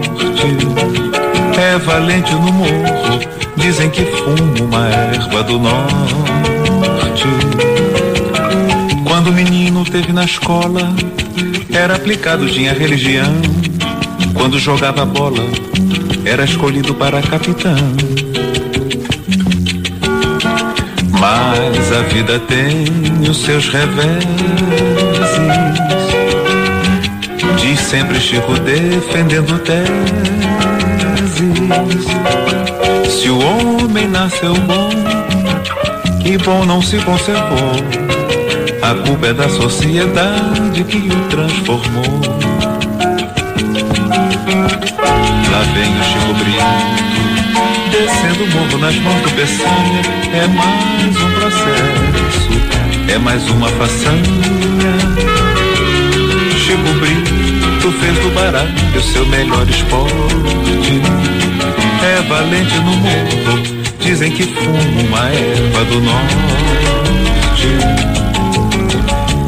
É 1.58 1.78
valente 1.78 2.32
no 2.32 2.52
morro, 2.52 3.20
dizem 3.56 3.90
que 3.90 4.04
fuma 4.04 4.60
uma 4.62 4.88
erva 4.88 5.42
do 5.42 5.58
norte. 5.58 7.26
Quando 9.04 9.28
o 9.28 9.32
menino 9.32 9.84
teve 9.84 10.12
na 10.12 10.24
escola, 10.24 10.94
era 11.72 11.96
aplicado, 11.96 12.48
tinha 12.48 12.72
religião. 12.72 13.32
Quando 14.34 14.58
jogava 14.58 15.04
bola, 15.04 15.42
era 16.28 16.44
escolhido 16.44 16.94
para 16.94 17.22
capitão. 17.22 17.76
Mas 21.18 21.92
a 21.92 22.02
vida 22.02 22.38
tem 22.40 22.84
os 23.28 23.38
seus 23.38 23.68
reveses 23.68 24.28
Diz 27.60 27.80
sempre 27.80 28.18
Chico 28.20 28.54
defendendo 28.60 29.58
teses. 29.58 29.88
Se 33.10 33.28
o 33.28 33.38
homem 33.38 34.08
nasceu 34.08 34.54
bom, 34.54 34.88
que 36.22 36.38
bom 36.38 36.64
não 36.64 36.80
se 36.80 36.96
conservou. 36.98 37.72
A 38.80 38.94
culpa 39.06 39.26
é 39.26 39.34
da 39.34 39.48
sociedade 39.50 40.84
que 40.84 40.96
o 40.96 41.28
transformou. 41.28 42.20
Lá 45.50 45.62
vem 45.74 45.92
o 45.98 46.04
Chico 46.04 46.17
Brito, 46.34 47.90
descendo 47.90 48.44
o 48.44 48.50
morro 48.50 48.78
nas 48.78 48.94
mãos 48.96 49.22
do 49.22 49.30
Peçanha. 49.30 50.02
É 50.32 50.46
mais 50.46 51.16
um 51.16 51.30
processo, 51.32 52.50
é 53.12 53.18
mais 53.18 53.48
uma 53.48 53.68
façanha. 53.68 54.92
Chico 56.56 56.92
Brito 57.00 57.92
fez 57.92 58.18
do 58.18 58.34
baralho 58.34 59.02
seu 59.02 59.26
melhor 59.26 59.66
esporte. 59.68 60.14
É 62.02 62.22
valente 62.28 62.74
no 62.76 62.96
morro, 62.96 63.62
dizem 64.00 64.30
que 64.30 64.42
fuma 64.44 64.78
uma 65.08 65.28
erva 65.30 65.84
do 65.84 66.00
norte. 66.00 66.48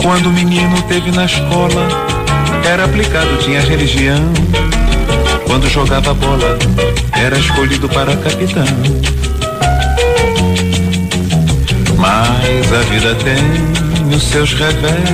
Quando 0.02 0.26
o 0.26 0.32
menino 0.32 0.80
teve 0.82 1.10
na 1.10 1.26
escola, 1.26 1.88
era 2.64 2.84
aplicado, 2.84 3.36
tinha 3.42 3.60
religião. 3.60 4.32
Quando 5.50 5.68
jogava 5.68 6.14
bola, 6.14 6.56
era 7.12 7.36
escolhido 7.36 7.88
para 7.88 8.16
capitão. 8.18 8.64
Mas 11.98 12.72
a 12.72 12.78
vida 12.88 13.16
tem 13.16 14.14
os 14.14 14.22
seus 14.22 14.54
reveses 14.54 15.10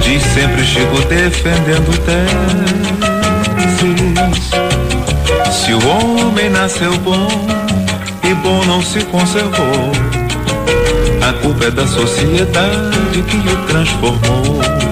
Diz 0.00 0.22
sempre 0.22 0.64
Chico 0.64 1.02
defendendo 1.06 1.94
teses. 2.06 2.72
Se 5.52 5.74
o 5.74 5.86
homem 5.86 6.48
nasceu 6.48 6.96
bom 7.00 7.28
e 8.24 8.32
bom 8.36 8.64
não 8.64 8.80
se 8.80 9.04
conservou, 9.04 9.92
a 11.28 11.32
culpa 11.42 11.66
é 11.66 11.70
da 11.70 11.86
sociedade 11.86 13.22
que 13.28 13.36
o 13.36 13.56
transformou. 13.66 14.91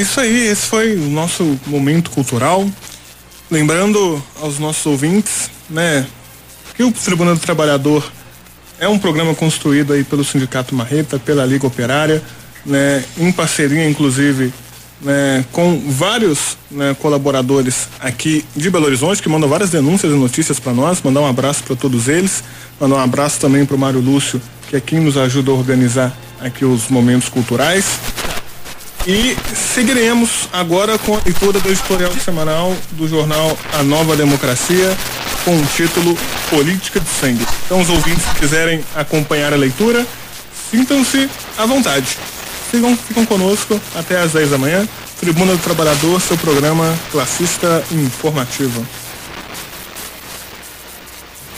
Isso 0.00 0.20
aí, 0.20 0.46
esse 0.46 0.66
foi 0.66 0.94
o 0.94 1.10
nosso 1.10 1.58
momento 1.66 2.10
cultural. 2.10 2.68
Lembrando 3.50 4.22
aos 4.40 4.58
nossos 4.58 4.86
ouvintes, 4.86 5.50
né, 5.68 6.06
que 6.74 6.82
o 6.82 6.92
Tribunal 6.92 7.34
do 7.34 7.40
Trabalhador 7.40 8.10
é 8.78 8.88
um 8.88 8.98
programa 8.98 9.34
construído 9.34 9.92
aí 9.92 10.04
pelo 10.04 10.24
Sindicato 10.24 10.74
Marreta, 10.74 11.18
pela 11.18 11.44
Liga 11.44 11.66
Operária, 11.66 12.22
né, 12.64 13.04
em 13.18 13.30
parceria 13.30 13.88
inclusive 13.88 14.52
né, 15.02 15.44
com 15.52 15.82
vários 15.90 16.56
né, 16.70 16.96
colaboradores 17.00 17.88
aqui 18.00 18.44
de 18.54 18.70
Belo 18.70 18.86
Horizonte 18.86 19.20
que 19.20 19.28
mandam 19.28 19.48
várias 19.48 19.70
denúncias 19.70 20.12
e 20.12 20.16
notícias 20.16 20.60
para 20.60 20.72
nós. 20.72 21.02
Mandar 21.02 21.20
um 21.20 21.26
abraço 21.26 21.62
para 21.64 21.76
todos 21.76 22.08
eles. 22.08 22.42
Mandar 22.80 22.96
um 22.96 23.00
abraço 23.00 23.40
também 23.40 23.66
para 23.66 23.76
o 23.76 23.78
Mário 23.78 24.00
Lúcio, 24.00 24.40
que 24.68 24.76
é 24.76 24.80
quem 24.80 25.00
nos 25.00 25.16
ajuda 25.16 25.50
a 25.50 25.54
organizar 25.54 26.16
aqui 26.40 26.64
os 26.64 26.88
momentos 26.88 27.28
culturais. 27.28 27.98
E 29.06 29.36
seguiremos 29.74 30.48
agora 30.52 30.96
com 30.96 31.16
a 31.16 31.20
leitura 31.24 31.58
do 31.58 31.68
editorial 31.68 32.12
semanal 32.24 32.76
do 32.92 33.08
jornal 33.08 33.58
A 33.72 33.82
Nova 33.82 34.14
Democracia, 34.14 34.96
com 35.44 35.58
o 35.58 35.66
título 35.66 36.16
Política 36.48 37.00
de 37.00 37.08
Sangue. 37.08 37.44
Então, 37.66 37.80
os 37.80 37.90
ouvintes 37.90 38.24
que 38.26 38.40
quiserem 38.40 38.84
acompanhar 38.94 39.52
a 39.52 39.56
leitura, 39.56 40.06
sintam-se 40.70 41.28
à 41.58 41.66
vontade. 41.66 42.16
Sigam, 42.70 42.96
ficam 42.96 43.26
conosco 43.26 43.80
até 43.96 44.20
às 44.20 44.32
10 44.32 44.50
da 44.50 44.58
manhã. 44.58 44.86
Tribuna 45.18 45.56
do 45.56 45.62
Trabalhador, 45.62 46.20
seu 46.20 46.38
programa 46.38 46.96
classista 47.10 47.84
informativo. 47.90 48.86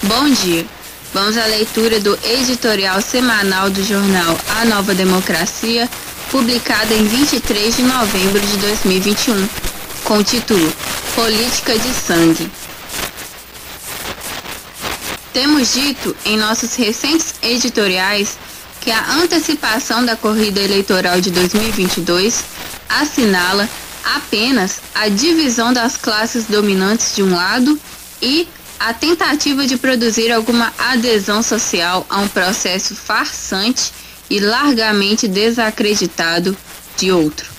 Bom 0.03 0.31
dia. 0.31 0.65
Vamos 1.12 1.37
à 1.37 1.45
leitura 1.45 2.01
do 2.01 2.19
editorial 2.25 3.03
semanal 3.03 3.69
do 3.69 3.85
jornal 3.85 4.37
A 4.61 4.65
Nova 4.65 4.95
Democracia 4.95 5.89
publicada 6.31 6.95
em 6.95 7.05
23 7.05 7.77
de 7.77 7.83
novembro 7.83 8.41
de 8.41 8.57
2021, 8.59 9.49
com 10.05 10.19
o 10.19 10.25
título 10.25 10.73
Política 11.15 11.79
de 11.79 11.89
Sangue. 11.95 12.51
Temos 15.33 15.73
dito 15.73 16.15
em 16.25 16.37
nossos 16.37 16.75
recentes 16.77 17.35
editoriais 17.43 18.37
que 18.81 18.91
a 18.91 19.15
antecipação 19.15 20.05
da 20.05 20.17
corrida 20.17 20.61
eleitoral 20.61 21.21
de 21.21 21.31
2022 21.31 22.45
assinala 22.89 23.69
apenas 24.05 24.81
a 24.95 25.09
divisão 25.09 25.73
das 25.73 25.97
classes 25.97 26.45
dominantes 26.45 27.17
de 27.17 27.23
um 27.23 27.35
lado 27.35 27.81
e 28.21 28.47
a 28.79 28.93
tentativa 28.93 29.67
de 29.67 29.77
produzir 29.77 30.31
alguma 30.31 30.73
adesão 30.79 31.43
social 31.43 32.07
a 32.09 32.19
um 32.21 32.29
processo 32.29 32.95
farsante 32.95 33.93
e 34.29 34.41
largamente 34.41 35.29
desacreditado 35.29 36.57
de 36.97 37.13
outro. 37.13 37.51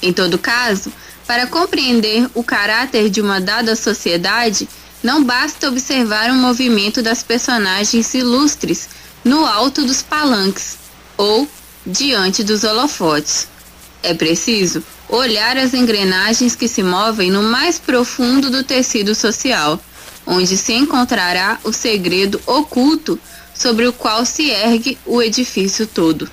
Em 0.00 0.12
todo 0.12 0.38
caso, 0.38 0.92
para 1.26 1.46
compreender 1.46 2.28
o 2.34 2.42
caráter 2.42 3.10
de 3.10 3.20
uma 3.20 3.40
dada 3.40 3.76
sociedade, 3.76 4.68
não 5.02 5.22
basta 5.22 5.68
observar 5.68 6.30
o 6.30 6.34
movimento 6.34 7.02
das 7.02 7.22
personagens 7.22 8.14
ilustres 8.14 8.88
no 9.24 9.44
alto 9.44 9.84
dos 9.84 10.02
palanques 10.02 10.76
ou 11.16 11.48
diante 11.86 12.42
dos 12.42 12.64
holofotes. 12.64 13.48
É 14.02 14.14
preciso 14.14 14.82
olhar 15.08 15.56
as 15.56 15.74
engrenagens 15.74 16.54
que 16.54 16.68
se 16.68 16.82
movem 16.82 17.30
no 17.30 17.42
mais 17.42 17.78
profundo 17.78 18.50
do 18.50 18.62
tecido 18.62 19.14
social, 19.14 19.80
onde 20.26 20.56
se 20.56 20.72
encontrará 20.72 21.58
o 21.64 21.72
segredo 21.72 22.40
oculto 22.46 23.18
sobre 23.58 23.88
o 23.88 23.92
qual 23.92 24.24
se 24.24 24.50
ergue 24.50 24.96
o 25.04 25.20
edifício 25.20 25.84
todo. 25.84 26.30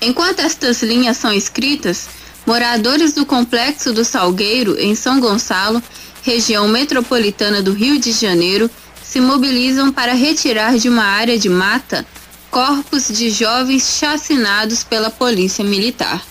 Enquanto 0.00 0.40
estas 0.40 0.82
linhas 0.82 1.18
são 1.18 1.30
escritas, 1.30 2.08
moradores 2.46 3.12
do 3.12 3.26
complexo 3.26 3.92
do 3.92 4.02
Salgueiro, 4.02 4.80
em 4.80 4.94
São 4.94 5.20
Gonçalo, 5.20 5.82
região 6.22 6.66
metropolitana 6.66 7.60
do 7.60 7.74
Rio 7.74 8.00
de 8.00 8.12
Janeiro, 8.12 8.70
se 9.04 9.20
mobilizam 9.20 9.92
para 9.92 10.14
retirar 10.14 10.78
de 10.78 10.88
uma 10.88 11.04
área 11.04 11.38
de 11.38 11.50
mata 11.50 12.06
corpos 12.50 13.08
de 13.08 13.30
jovens 13.30 13.98
chacinados 13.98 14.82
pela 14.82 15.10
polícia 15.10 15.62
militar. 15.62 16.24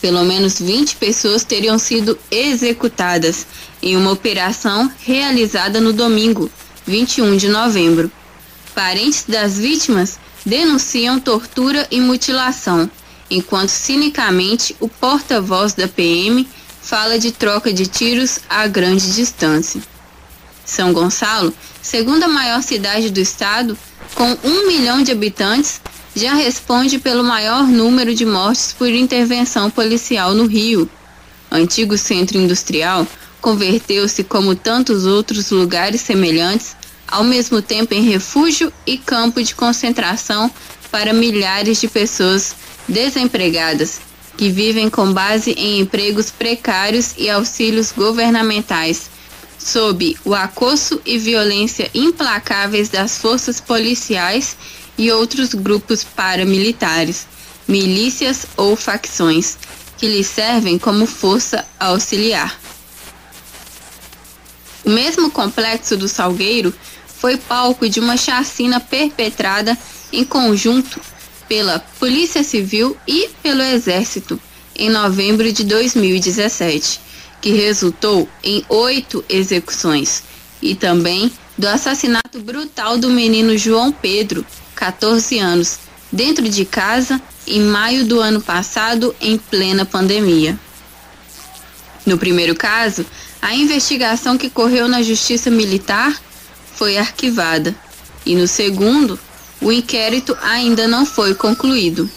Pelo 0.00 0.24
menos 0.24 0.60
20 0.60 0.96
pessoas 0.96 1.42
teriam 1.42 1.78
sido 1.78 2.18
executadas 2.30 3.46
em 3.82 3.96
uma 3.96 4.12
operação 4.12 4.90
realizada 5.04 5.80
no 5.80 5.92
domingo, 5.92 6.50
21 6.88 7.36
de 7.36 7.48
novembro. 7.48 8.10
Parentes 8.74 9.24
das 9.28 9.58
vítimas 9.58 10.18
denunciam 10.44 11.20
tortura 11.20 11.86
e 11.90 12.00
mutilação, 12.00 12.90
enquanto 13.30 13.68
cinicamente 13.68 14.74
o 14.80 14.88
porta-voz 14.88 15.74
da 15.74 15.86
PM 15.86 16.48
fala 16.80 17.18
de 17.18 17.30
troca 17.30 17.72
de 17.74 17.86
tiros 17.86 18.38
a 18.48 18.66
grande 18.66 19.12
distância. 19.12 19.82
São 20.64 20.94
Gonçalo, 20.94 21.52
segunda 21.82 22.26
maior 22.26 22.62
cidade 22.62 23.10
do 23.10 23.20
estado, 23.20 23.76
com 24.14 24.38
um 24.42 24.66
milhão 24.66 25.02
de 25.02 25.12
habitantes, 25.12 25.82
já 26.16 26.32
responde 26.32 26.98
pelo 26.98 27.22
maior 27.22 27.64
número 27.64 28.14
de 28.14 28.24
mortes 28.24 28.72
por 28.72 28.88
intervenção 28.88 29.70
policial 29.70 30.34
no 30.34 30.46
Rio. 30.46 30.88
Antigo 31.50 31.98
centro 31.98 32.38
industrial, 32.38 33.06
converteu-se, 33.40 34.24
como 34.24 34.54
tantos 34.54 35.06
outros 35.06 35.50
lugares 35.50 36.00
semelhantes, 36.00 36.77
ao 37.08 37.24
mesmo 37.24 37.60
tempo 37.62 37.94
em 37.94 38.02
refúgio 38.02 38.72
e 38.86 38.98
campo 38.98 39.42
de 39.42 39.54
concentração 39.54 40.50
para 40.90 41.12
milhares 41.12 41.80
de 41.80 41.88
pessoas 41.88 42.54
desempregadas 42.86 44.00
que 44.36 44.50
vivem 44.50 44.88
com 44.88 45.12
base 45.12 45.50
em 45.50 45.80
empregos 45.80 46.30
precários 46.30 47.12
e 47.18 47.28
auxílios 47.28 47.90
governamentais, 47.90 49.10
sob 49.58 50.16
o 50.24 50.32
acosso 50.32 51.00
e 51.04 51.18
violência 51.18 51.90
implacáveis 51.92 52.88
das 52.88 53.18
forças 53.18 53.60
policiais 53.60 54.56
e 54.96 55.10
outros 55.10 55.54
grupos 55.54 56.04
paramilitares, 56.04 57.26
milícias 57.66 58.46
ou 58.56 58.76
facções, 58.76 59.58
que 59.96 60.06
lhes 60.06 60.28
servem 60.28 60.78
como 60.78 61.04
força 61.04 61.66
auxiliar. 61.78 62.56
O 64.84 64.90
mesmo 64.90 65.30
complexo 65.32 65.96
do 65.96 66.06
Salgueiro 66.06 66.72
foi 67.20 67.36
palco 67.36 67.88
de 67.88 68.00
uma 68.00 68.16
chacina 68.16 68.80
perpetrada 68.80 69.76
em 70.12 70.24
conjunto 70.24 71.00
pela 71.48 71.78
Polícia 71.98 72.42
Civil 72.42 72.96
e 73.06 73.28
pelo 73.42 73.62
Exército 73.62 74.40
em 74.76 74.88
novembro 74.88 75.52
de 75.52 75.64
2017, 75.64 77.00
que 77.40 77.50
resultou 77.50 78.28
em 78.44 78.64
oito 78.68 79.24
execuções, 79.28 80.22
e 80.62 80.74
também 80.74 81.32
do 81.56 81.66
assassinato 81.66 82.40
brutal 82.40 82.96
do 82.96 83.10
menino 83.10 83.58
João 83.58 83.90
Pedro, 83.90 84.46
14 84.76 85.38
anos, 85.38 85.78
dentro 86.12 86.48
de 86.48 86.64
casa 86.64 87.20
em 87.46 87.60
maio 87.60 88.04
do 88.04 88.20
ano 88.20 88.40
passado, 88.40 89.14
em 89.20 89.36
plena 89.36 89.84
pandemia. 89.84 90.58
No 92.06 92.16
primeiro 92.16 92.54
caso, 92.54 93.04
a 93.42 93.54
investigação 93.54 94.38
que 94.38 94.48
correu 94.48 94.86
na 94.88 95.02
Justiça 95.02 95.50
Militar 95.50 96.16
foi 96.78 96.96
arquivada, 96.96 97.74
e 98.24 98.36
no 98.36 98.46
segundo, 98.46 99.18
o 99.60 99.72
inquérito 99.72 100.38
ainda 100.40 100.86
não 100.86 101.04
foi 101.04 101.34
concluído. 101.34 102.08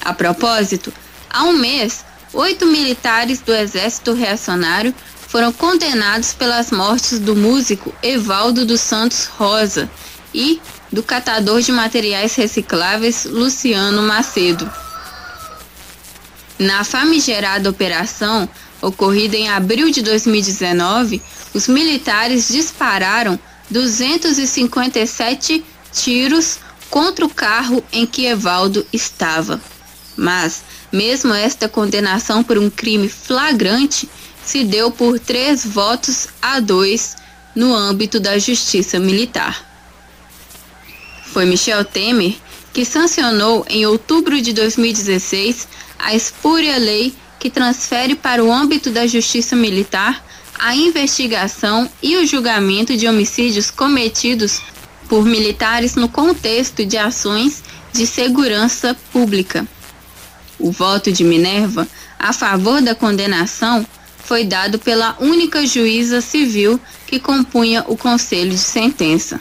A 0.00 0.14
propósito, 0.14 0.90
há 1.28 1.44
um 1.44 1.52
mês, 1.52 2.02
oito 2.32 2.66
militares 2.66 3.40
do 3.40 3.52
Exército 3.54 4.14
Reacionário 4.14 4.94
foram 5.28 5.52
condenados 5.52 6.32
pelas 6.32 6.70
mortes 6.70 7.18
do 7.18 7.36
músico 7.36 7.94
Evaldo 8.02 8.64
dos 8.64 8.80
Santos 8.80 9.26
Rosa 9.26 9.90
e 10.34 10.58
do 10.90 11.02
catador 11.02 11.60
de 11.60 11.70
materiais 11.70 12.34
recicláveis 12.34 13.26
Luciano 13.26 14.02
Macedo. 14.02 14.68
Na 16.58 16.82
famigerada 16.82 17.68
operação, 17.68 18.48
ocorrida 18.80 19.36
em 19.36 19.50
abril 19.50 19.90
de 19.90 20.00
2019, 20.00 21.22
os 21.52 21.68
militares 21.68 22.48
dispararam 22.48 23.38
257 23.70 25.64
tiros 25.92 26.58
contra 26.90 27.24
o 27.24 27.28
carro 27.28 27.82
em 27.92 28.04
que 28.04 28.26
Evaldo 28.26 28.84
estava. 28.92 29.60
Mas, 30.16 30.62
mesmo 30.92 31.32
esta 31.32 31.68
condenação 31.68 32.42
por 32.42 32.58
um 32.58 32.68
crime 32.68 33.08
flagrante 33.08 34.08
se 34.44 34.64
deu 34.64 34.90
por 34.90 35.18
três 35.18 35.64
votos 35.64 36.26
a 36.42 36.58
dois 36.58 37.16
no 37.54 37.74
âmbito 37.74 38.18
da 38.18 38.38
Justiça 38.38 38.98
Militar. 38.98 39.66
Foi 41.26 41.44
Michel 41.44 41.84
Temer 41.84 42.36
que 42.72 42.84
sancionou 42.84 43.64
em 43.68 43.86
outubro 43.86 44.40
de 44.40 44.52
2016 44.52 45.68
a 45.98 46.14
espúria 46.14 46.76
lei 46.76 47.14
que 47.38 47.50
transfere 47.50 48.14
para 48.14 48.44
o 48.44 48.52
âmbito 48.52 48.90
da 48.90 49.06
Justiça 49.06 49.56
Militar 49.56 50.24
a 50.60 50.76
investigação 50.76 51.90
e 52.02 52.16
o 52.16 52.26
julgamento 52.26 52.96
de 52.96 53.08
homicídios 53.08 53.70
cometidos 53.70 54.60
por 55.08 55.24
militares 55.24 55.96
no 55.96 56.08
contexto 56.08 56.84
de 56.84 56.98
ações 56.98 57.64
de 57.92 58.06
segurança 58.06 58.94
pública. 59.10 59.66
O 60.58 60.70
voto 60.70 61.10
de 61.10 61.24
Minerva 61.24 61.88
a 62.18 62.34
favor 62.34 62.82
da 62.82 62.94
condenação 62.94 63.86
foi 64.22 64.44
dado 64.44 64.78
pela 64.78 65.16
única 65.18 65.66
juíza 65.66 66.20
civil 66.20 66.78
que 67.06 67.18
compunha 67.18 67.82
o 67.88 67.96
conselho 67.96 68.50
de 68.50 68.58
sentença. 68.58 69.40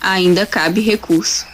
Ainda 0.00 0.46
cabe 0.46 0.80
recurso. 0.80 1.46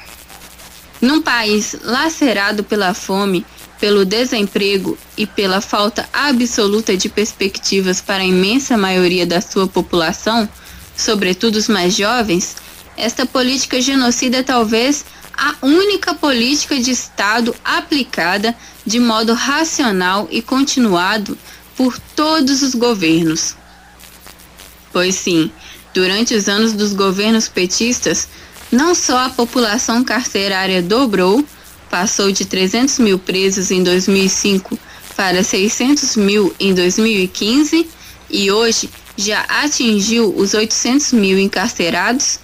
Num 1.00 1.20
país 1.20 1.76
lacerado 1.82 2.62
pela 2.62 2.94
fome, 2.94 3.44
pelo 3.80 4.05
desemprego 4.05 4.98
e 5.16 5.26
pela 5.26 5.60
falta 5.60 6.09
absoluta 6.12 6.96
de 6.96 7.09
perspectivas 7.09 8.00
para 8.00 8.22
a 8.22 8.26
imensa 8.26 8.76
maioria 8.76 9.26
da 9.26 9.40
sua 9.40 9.66
população, 9.66 10.48
sobretudo 10.96 11.56
os 11.56 11.68
mais 11.68 11.94
jovens, 11.94 12.56
esta 12.96 13.24
política 13.24 13.80
genocida 13.80 14.38
é 14.38 14.42
talvez 14.42 15.05
a 15.36 15.55
única 15.62 16.14
política 16.14 16.80
de 16.80 16.90
Estado 16.90 17.55
aplicada 17.64 18.56
de 18.84 18.98
modo 18.98 19.32
racional 19.34 20.26
e 20.32 20.42
continuado 20.42 21.38
por 21.76 21.96
todos 22.16 22.62
os 22.62 22.74
governos. 22.74 23.55
Pois 24.92 25.14
sim, 25.14 25.52
durante 25.94 26.34
os 26.34 26.48
anos 26.48 26.72
dos 26.72 26.92
governos 26.92 27.46
petistas, 27.46 28.28
não 28.72 28.96
só 28.96 29.18
a 29.18 29.30
população 29.30 30.02
carcerária 30.02 30.82
dobrou, 30.82 31.44
passou 31.90 32.31
de 32.31 32.44
300 32.44 32.98
mil 32.98 33.19
presos 33.19 33.70
em 33.70 33.82
2005 33.82 34.78
para 35.16 35.43
600 35.43 36.16
mil 36.16 36.55
em 36.60 36.73
2015 36.74 37.89
e 38.31 38.51
hoje 38.51 38.89
já 39.16 39.40
atingiu 39.48 40.32
os 40.36 40.55
800 40.55 41.12
mil 41.12 41.39
encarcerados, 41.39 42.39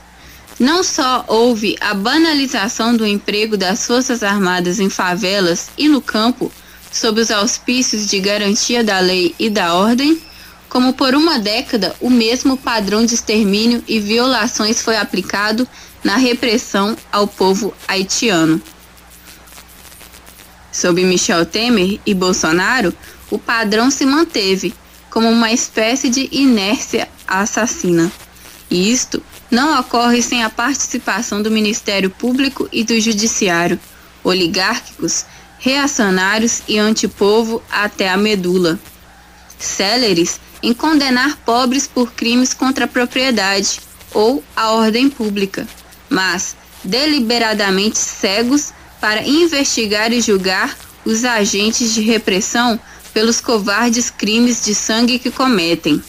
não 0.59 0.83
só 0.83 1.25
houve 1.29 1.77
a 1.81 1.95
banalização 1.95 2.97
do 2.97 3.07
emprego 3.07 3.57
das 3.57 3.87
Forças 3.87 4.25
Armadas 4.25 4.81
em 4.81 4.91
favelas 4.91 5.69
e 5.79 5.89
no 5.89 6.01
campo, 6.01 6.51
sob 6.91 7.21
os 7.21 7.31
auspícios 7.31 8.07
de 8.09 8.19
garantia 8.19 8.83
da 8.83 8.99
lei 8.99 9.35
e 9.39 9.49
da 9.49 9.75
ordem, 9.75 10.21
como 10.69 10.93
por 10.95 11.15
uma 11.15 11.39
década 11.39 11.95
o 12.01 12.11
mesmo 12.11 12.57
padrão 12.57 13.07
de 13.07 13.15
extermínio 13.15 13.85
e 13.87 14.01
violações 14.01 14.83
foi 14.83 14.97
aplicado 14.97 15.69
na 16.03 16.17
repressão 16.17 16.97
ao 17.13 17.29
povo 17.29 17.73
haitiano. 17.87 18.61
Sob 20.75 21.05
Michel 21.05 21.47
Temer 21.47 22.01
e 22.05 22.13
Bolsonaro, 22.13 22.93
o 23.31 23.39
padrão 23.39 23.93
se 23.93 24.05
manteve 24.05 24.75
como 25.09 25.31
uma 25.31 25.53
espécie 25.53 26.11
de 26.11 26.29
inércia 26.33 27.09
assassina. 27.29 28.11
E 28.69 28.91
isto 28.91 29.23
não 29.49 29.79
ocorre 29.79 30.21
sem 30.21 30.43
a 30.43 30.51
participação 30.51 31.41
do 31.41 31.49
Ministério 31.49 32.11
Público 32.11 32.69
e 32.73 32.83
do 32.83 33.01
Judiciário, 33.01 33.79
oligárquicos, 34.25 35.25
reacionários 35.61 36.63
e 36.67 36.77
antipovo 36.77 37.63
até 37.71 38.11
a 38.11 38.17
medula. 38.17 38.77
Céleres 39.57 40.41
em 40.61 40.75
condenar 40.75 41.37
pobres 41.47 41.87
por 41.87 42.13
crimes 42.15 42.53
contra 42.53 42.87
a 42.87 42.89
propriedade 42.89 43.79
ou 44.13 44.43
a 44.57 44.73
ordem 44.73 45.09
pública, 45.09 45.69
mas 46.11 46.57
deliberadamente 46.83 47.97
cegos 47.97 48.73
para 49.05 49.23
investigar 49.23 50.15
e 50.15 50.21
julgar 50.23 50.75
os 51.05 51.27
agentes 51.27 51.93
de 51.93 52.01
repressão 52.01 52.81
pelos 53.13 53.39
covardes 53.39 54.09
crimes 54.09 54.65
de 54.65 54.75
sangue 54.75 55.19
que 55.19 55.31
cometem. 55.31 56.03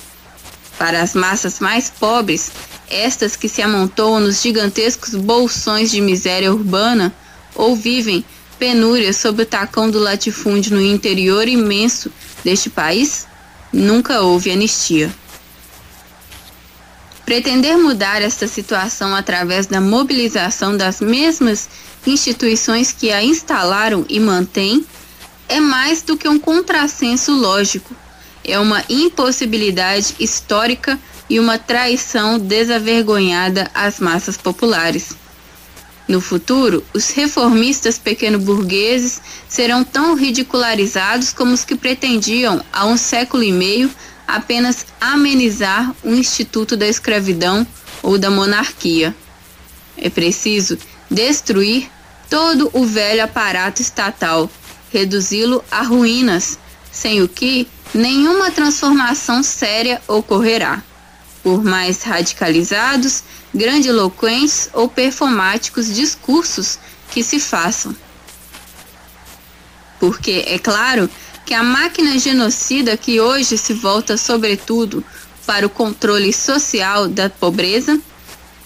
Para 0.80 1.02
as 1.02 1.14
massas 1.14 1.60
mais 1.60 1.90
pobres, 1.90 2.54
estas 2.90 3.36
que 3.36 3.50
se 3.50 3.62
amontoam 3.62 4.22
nos 4.22 4.42
gigantescos 4.42 5.14
bolsões 5.14 5.92
de 5.92 6.00
miséria 6.00 6.54
urbana 6.54 7.14
ou 7.54 7.76
vivem 7.76 8.24
penúria 8.58 9.12
sob 9.12 9.44
o 9.44 9.46
tacão 9.46 9.92
do 9.92 10.00
latifúndio 10.00 10.78
no 10.78 10.82
interior 10.82 11.50
imenso 11.50 12.10
deste 12.46 12.70
país, 12.70 13.28
nunca 13.74 14.22
houve 14.22 14.52
anistia. 14.52 15.14
Pretender 17.26 17.78
mudar 17.78 18.22
esta 18.22 18.48
situação 18.48 19.14
através 19.14 19.66
da 19.66 19.82
mobilização 19.82 20.78
das 20.78 21.02
mesmas 21.02 21.68
instituições 22.08 22.92
que 22.92 23.12
a 23.12 23.24
instalaram 23.24 24.06
e 24.10 24.20
mantêm 24.20 24.86
é 25.48 25.60
mais 25.60 26.02
do 26.02 26.18
que 26.18 26.28
um 26.28 26.40
contrassenso 26.40 27.32
lógico, 27.32 27.96
é 28.44 28.60
uma 28.60 28.84
impossibilidade 28.90 30.16
histórica 30.20 31.00
e 31.30 31.40
uma 31.40 31.58
traição 31.58 32.38
desavergonhada 32.38 33.70
às 33.74 34.00
massas 34.00 34.38
populares. 34.38 35.16
No 36.08 36.22
futuro, 36.22 36.84
os 36.94 37.10
reformistas 37.10 37.98
pequeno-burgueses 37.98 39.20
serão 39.50 39.84
tão 39.84 40.14
ridicularizados 40.14 41.34
como 41.34 41.54
os 41.54 41.66
que 41.66 41.76
pretendiam, 41.76 42.64
há 42.72 42.86
um 42.86 42.96
século 42.96 43.42
e 43.42 43.52
meio, 43.52 43.90
apenas 44.28 44.86
amenizar 45.02 45.96
o 46.04 46.14
instituto 46.14 46.78
da 46.78 46.88
escravidão 46.88 47.66
ou 48.04 48.20
da 48.20 48.30
monarquia. 48.30 49.16
É 49.98 50.10
preciso 50.10 50.78
destruir 51.10 51.90
todo 52.30 52.70
o 52.74 52.86
velho 52.86 53.24
aparato 53.24 53.82
estatal, 53.82 54.50
reduzi-lo 54.92 55.64
a 55.70 55.82
ruínas, 55.82 56.58
sem 56.92 57.22
o 57.22 57.28
que 57.28 57.68
nenhuma 57.94 58.52
transformação 58.52 59.44
séria 59.44 60.02
ocorrerá. 60.08 60.84
Por 61.44 61.64
mais 61.64 62.02
radicalizados, 62.02 63.24
grandiloquentes 63.54 64.70
ou 64.74 64.90
performáticos 64.90 65.94
discursos 65.94 66.80
que 67.12 67.24
se 67.24 67.40
façam. 67.40 67.96
Porque, 70.00 70.44
é 70.48 70.58
claro, 70.58 71.10
que 71.46 71.54
a 71.54 71.64
máquina 71.64 72.18
genocida 72.18 72.98
que 72.98 73.22
hoje 73.22 73.58
se 73.58 73.74
volta 73.74 74.18
sobretudo 74.18 75.04
para 75.46 75.66
o 75.66 75.70
controle 75.70 76.34
social 76.34 77.08
da 77.08 77.30
pobreza 77.30 78.00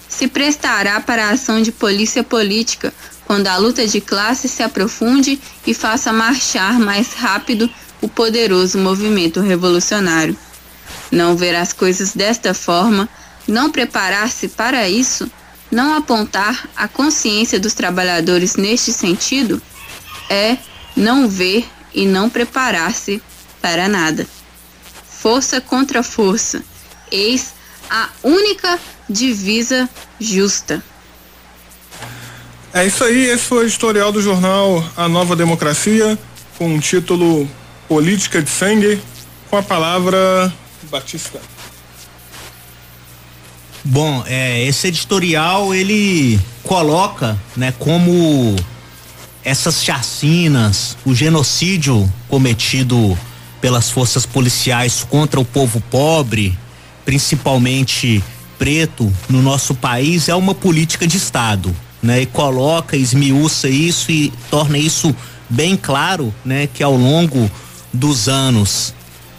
se 0.07 0.27
prestará 0.27 0.99
para 0.99 1.27
a 1.27 1.31
ação 1.31 1.61
de 1.61 1.71
polícia 1.71 2.23
política 2.23 2.93
quando 3.29 3.45
a 3.45 3.57
luta 3.57 3.85
de 3.85 4.01
classe 4.01 4.49
se 4.49 4.63
aprofunde 4.63 5.39
e 5.67 5.71
faça 5.71 6.11
marchar 6.11 6.79
mais 6.79 7.13
rápido 7.13 7.69
o 8.01 8.09
poderoso 8.09 8.79
movimento 8.79 9.39
revolucionário. 9.39 10.35
Não 11.11 11.37
ver 11.37 11.55
as 11.55 11.71
coisas 11.71 12.13
desta 12.13 12.55
forma, 12.55 13.07
não 13.47 13.69
preparar-se 13.69 14.47
para 14.47 14.89
isso, 14.89 15.29
não 15.69 15.95
apontar 15.95 16.67
a 16.75 16.87
consciência 16.87 17.59
dos 17.59 17.75
trabalhadores 17.75 18.55
neste 18.55 18.91
sentido, 18.91 19.61
é 20.27 20.57
não 20.95 21.29
ver 21.29 21.69
e 21.93 22.07
não 22.07 22.31
preparar-se 22.31 23.21
para 23.61 23.87
nada. 23.87 24.25
Força 25.07 25.61
contra 25.61 26.01
força, 26.01 26.63
eis 27.11 27.53
a 27.91 28.09
única 28.23 28.79
divisa 29.07 29.87
justa. 30.19 30.83
É 32.71 32.85
isso 32.85 33.03
aí, 33.03 33.25
esse 33.25 33.45
foi 33.45 33.63
o 33.63 33.67
editorial 33.67 34.11
do 34.11 34.21
jornal 34.21 34.83
A 34.95 35.09
Nova 35.09 35.35
Democracia, 35.35 36.17
com 36.55 36.75
o 36.75 36.79
título 36.79 37.49
Política 37.87 38.43
de 38.43 38.49
Sangue, 38.49 39.01
com 39.49 39.57
a 39.57 39.63
palavra 39.63 40.53
Batista. 40.83 41.41
Bom, 43.83 44.23
é, 44.27 44.63
esse 44.65 44.87
editorial 44.87 45.73
ele 45.73 46.39
coloca, 46.61 47.39
né, 47.57 47.73
como 47.79 48.55
essas 49.43 49.83
chacinas, 49.83 50.95
o 51.03 51.15
genocídio 51.15 52.11
cometido 52.27 53.17
pelas 53.59 53.89
forças 53.89 54.27
policiais 54.27 55.03
contra 55.09 55.39
o 55.39 55.45
povo 55.45 55.81
pobre, 55.89 56.55
principalmente 57.03 58.23
preto, 58.59 59.11
no 59.27 59.41
nosso 59.41 59.73
país 59.73 60.29
é 60.29 60.35
uma 60.35 60.53
política 60.53 61.07
de 61.07 61.17
Estado, 61.17 61.75
né? 62.01 62.21
E 62.21 62.25
coloca, 62.25 62.95
esmiuça 62.95 63.69
isso 63.69 64.11
e 64.11 64.31
torna 64.49 64.77
isso 64.77 65.15
bem 65.49 65.75
claro, 65.75 66.33
né? 66.43 66.67
Que 66.67 66.83
ao 66.83 66.95
longo 66.95 67.49
dos 67.93 68.27
anos, 68.27 68.93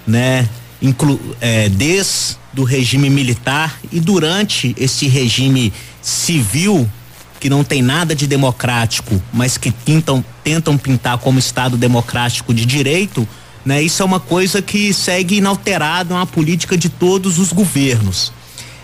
né? 0.06 0.48
Inclu, 0.82 1.20
é, 1.40 1.68
desde 1.68 2.38
do 2.52 2.64
regime 2.64 3.08
militar 3.08 3.78
e 3.92 4.00
durante 4.00 4.74
esse 4.76 5.06
regime 5.06 5.72
civil 6.02 6.90
que 7.38 7.48
não 7.48 7.64
tem 7.64 7.80
nada 7.80 8.14
de 8.14 8.26
democrático, 8.26 9.22
mas 9.32 9.56
que 9.56 9.70
tentam, 9.70 10.22
tentam 10.44 10.76
pintar 10.76 11.16
como 11.18 11.38
Estado 11.38 11.76
democrático 11.76 12.52
de 12.52 12.66
direito, 12.66 13.26
né? 13.64 13.82
Isso 13.82 14.02
é 14.02 14.04
uma 14.04 14.20
coisa 14.20 14.60
que 14.60 14.92
segue 14.92 15.36
inalterada, 15.36 16.14
uma 16.14 16.26
política 16.26 16.76
de 16.76 16.88
todos 16.88 17.38
os 17.38 17.52
governos. 17.52 18.32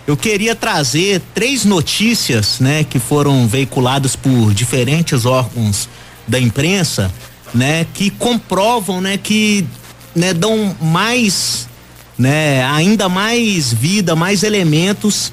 Eu 0.06 0.16
queria 0.16 0.54
trazer 0.54 1.20
três 1.34 1.64
notícias, 1.64 2.60
né, 2.60 2.84
que 2.84 2.98
foram 2.98 3.48
veiculadas 3.48 4.14
por 4.14 4.54
diferentes 4.54 5.24
órgãos 5.26 5.88
da 6.28 6.38
imprensa, 6.38 7.12
né, 7.52 7.84
que 7.92 8.10
comprovam, 8.10 9.00
né, 9.00 9.18
que 9.18 9.66
né, 10.14 10.32
dão 10.32 10.76
mais, 10.80 11.68
né, 12.16 12.64
ainda 12.66 13.08
mais 13.08 13.72
vida, 13.72 14.14
mais 14.14 14.44
elementos 14.44 15.32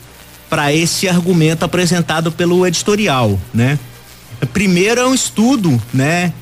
para 0.50 0.74
esse 0.74 1.08
argumento 1.08 1.64
apresentado 1.64 2.32
pelo 2.32 2.66
editorial, 2.66 3.40
né? 3.54 3.80
Primeiro 4.54 5.02
é 5.02 5.08
um 5.08 5.14
estudo, 5.14 5.82
né, 5.94 6.34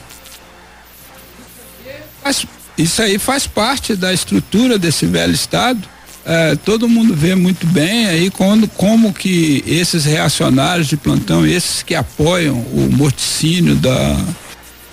Isso 2.76 3.00
aí 3.00 3.18
faz 3.18 3.46
parte 3.46 3.96
da 3.96 4.12
estrutura 4.12 4.78
desse 4.78 5.06
velho 5.06 5.32
estado. 5.32 5.80
É, 6.24 6.56
todo 6.56 6.88
mundo 6.88 7.14
vê 7.14 7.34
muito 7.36 7.64
bem 7.66 8.06
aí 8.06 8.30
quando 8.30 8.66
como 8.66 9.14
que 9.14 9.62
esses 9.64 10.04
reacionários 10.04 10.88
de 10.88 10.96
plantão, 10.96 11.46
esses 11.46 11.84
que 11.84 11.94
apoiam 11.94 12.56
o 12.56 12.88
morticínio 12.92 13.76
da 13.76 14.16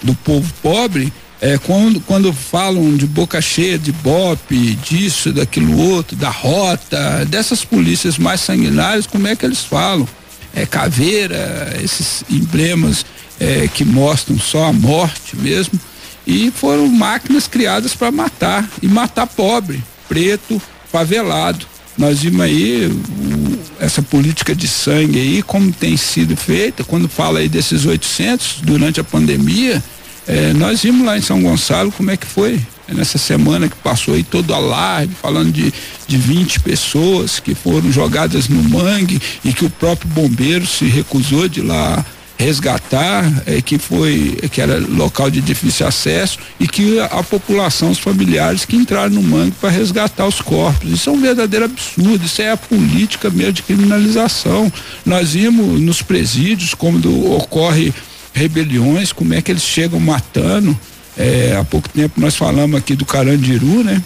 do 0.04 0.14
povo 0.14 0.54
pobre, 0.62 1.12
é, 1.44 1.57
quando, 1.57 1.99
quando 2.02 2.32
falam 2.34 2.95
de 2.95 3.06
boca 3.06 3.41
cheia 3.41 3.78
de 3.78 3.91
bope, 3.91 4.76
disso, 4.76 5.32
daquilo 5.32 5.78
outro, 5.78 6.15
da 6.15 6.30
rota, 6.30 7.26
dessas 7.26 7.64
polícias 7.64 8.18
mais 8.18 8.41
sanguinárias, 8.41 9.06
como 9.06 9.28
é 9.28 9.36
que 9.36 9.45
eles 9.45 9.60
falam? 9.60 10.07
é, 10.56 10.65
caveira, 10.65 11.74
esses 11.84 12.24
emblemas 12.30 13.06
é, 13.40 13.68
que 13.68 13.84
mostram 13.84 14.38
só 14.38 14.65
a 14.65 14.74
morte 14.74 15.36
mesmo. 15.36 15.80
E 16.26 16.52
foram 16.52 16.88
máquinas 16.88 17.48
criadas 17.48 17.94
para 17.94 18.11
matar 18.11 18.70
e 18.82 18.88
matar 18.88 19.28
pobre, 19.28 19.84
preto, 20.07 20.61
favelado. 20.90 21.65
Nós 21.98 22.20
vimos 22.20 22.41
aí 22.41 22.88
o, 22.88 23.60
essa 23.80 24.02
política 24.02 24.56
de 24.56 24.68
sangue 24.68 25.20
aí, 25.20 25.44
como 25.44 25.72
tem 25.72 25.98
sido 25.98 26.38
feita, 26.38 26.84
quando 26.84 27.10
fala 27.10 27.40
aí 27.40 27.49
desses 27.49 27.86
800 27.86 28.60
durante 28.61 29.02
a 29.02 29.03
pandemia, 29.03 29.84
é, 30.28 30.54
nós 30.54 30.82
vimos 30.82 31.06
lá 31.06 31.18
em 31.18 31.22
São 31.22 31.41
Gonçalo 31.41 31.91
como 31.91 32.12
é 32.12 32.18
que 32.18 32.26
foi 32.26 32.62
nessa 32.88 33.18
semana 33.18 33.68
que 33.68 33.76
passou 33.78 34.14
aí 34.14 34.24
todo 34.24 34.54
a 34.54 34.60
live 34.60 35.14
falando 35.22 35.52
de, 35.52 35.74
de 36.08 36.18
20 36.18 36.60
pessoas 36.60 37.40
que 37.40 37.56
foram 37.56 37.91
jogadas 37.91 38.48
no 38.48 38.62
mangue 38.62 39.22
e 39.44 39.54
que 39.54 39.66
o 39.66 39.70
próprio 39.70 40.10
bombeiro 40.10 40.66
se 40.68 40.86
recusou 40.86 41.48
de 41.48 41.62
lá 41.62 42.06
resgatar, 42.38 43.44
é, 43.45 43.62
que 43.62 43.78
foi 43.78 44.38
que 44.52 44.60
era 44.60 44.78
local 44.80 45.30
de 45.30 45.40
difícil 45.40 45.88
acesso 45.88 46.40
e 46.60 46.68
que 46.68 47.00
a, 47.00 47.06
a 47.06 47.24
população, 47.24 47.91
os 47.91 48.00
familiares 48.00 48.66
que 48.66 48.76
entraram 48.76 49.12
no 49.14 49.24
mangue 49.24 49.56
para 49.62 49.70
resgatar 49.70 50.26
os 50.28 50.41
corpos. 50.41 50.91
Isso 50.91 51.10
é 51.10 51.14
um 51.14 51.22
verdadeiro 51.22 51.66
absurdo, 51.66 52.26
isso 52.26 52.41
é 52.41 52.52
a 52.52 52.58
política 52.58 53.30
mesmo 53.30 53.54
de 53.54 53.64
criminalização. 53.64 54.72
Nós 55.06 55.34
vimos 55.34 55.80
nos 55.80 56.02
presídios 56.02 56.74
como 56.74 57.00
ocorre 57.36 57.94
rebeliões, 58.34 59.12
como 59.12 59.34
é 59.34 59.42
que 59.42 59.52
eles 59.52 59.64
chegam 59.64 60.00
matando. 60.00 60.78
É, 61.16 61.56
há 61.60 61.64
pouco 61.64 61.88
tempo 61.88 62.20
nós 62.20 62.36
falamos 62.36 62.78
aqui 62.78 62.96
do 62.96 63.06
Carandiru, 63.06 63.84
né? 63.84 64.02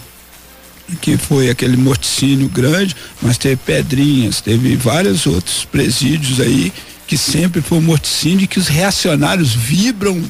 Que 1.02 1.18
foi 1.18 1.50
aquele 1.50 1.78
morticínio 1.78 2.48
grande, 2.48 2.96
mas 3.22 3.38
teve 3.38 3.58
Pedrinhas, 3.58 4.42
teve 4.42 4.76
vários 4.76 5.26
outros 5.26 5.66
presídios 5.66 6.40
aí 6.40 6.72
que 7.06 7.18
sempre 7.18 7.62
foi 7.62 7.78
um 7.78 7.82
morticínio 7.82 8.48
que 8.48 8.60
os 8.60 8.68
reacionários 8.68 9.54
vibram 9.54 10.22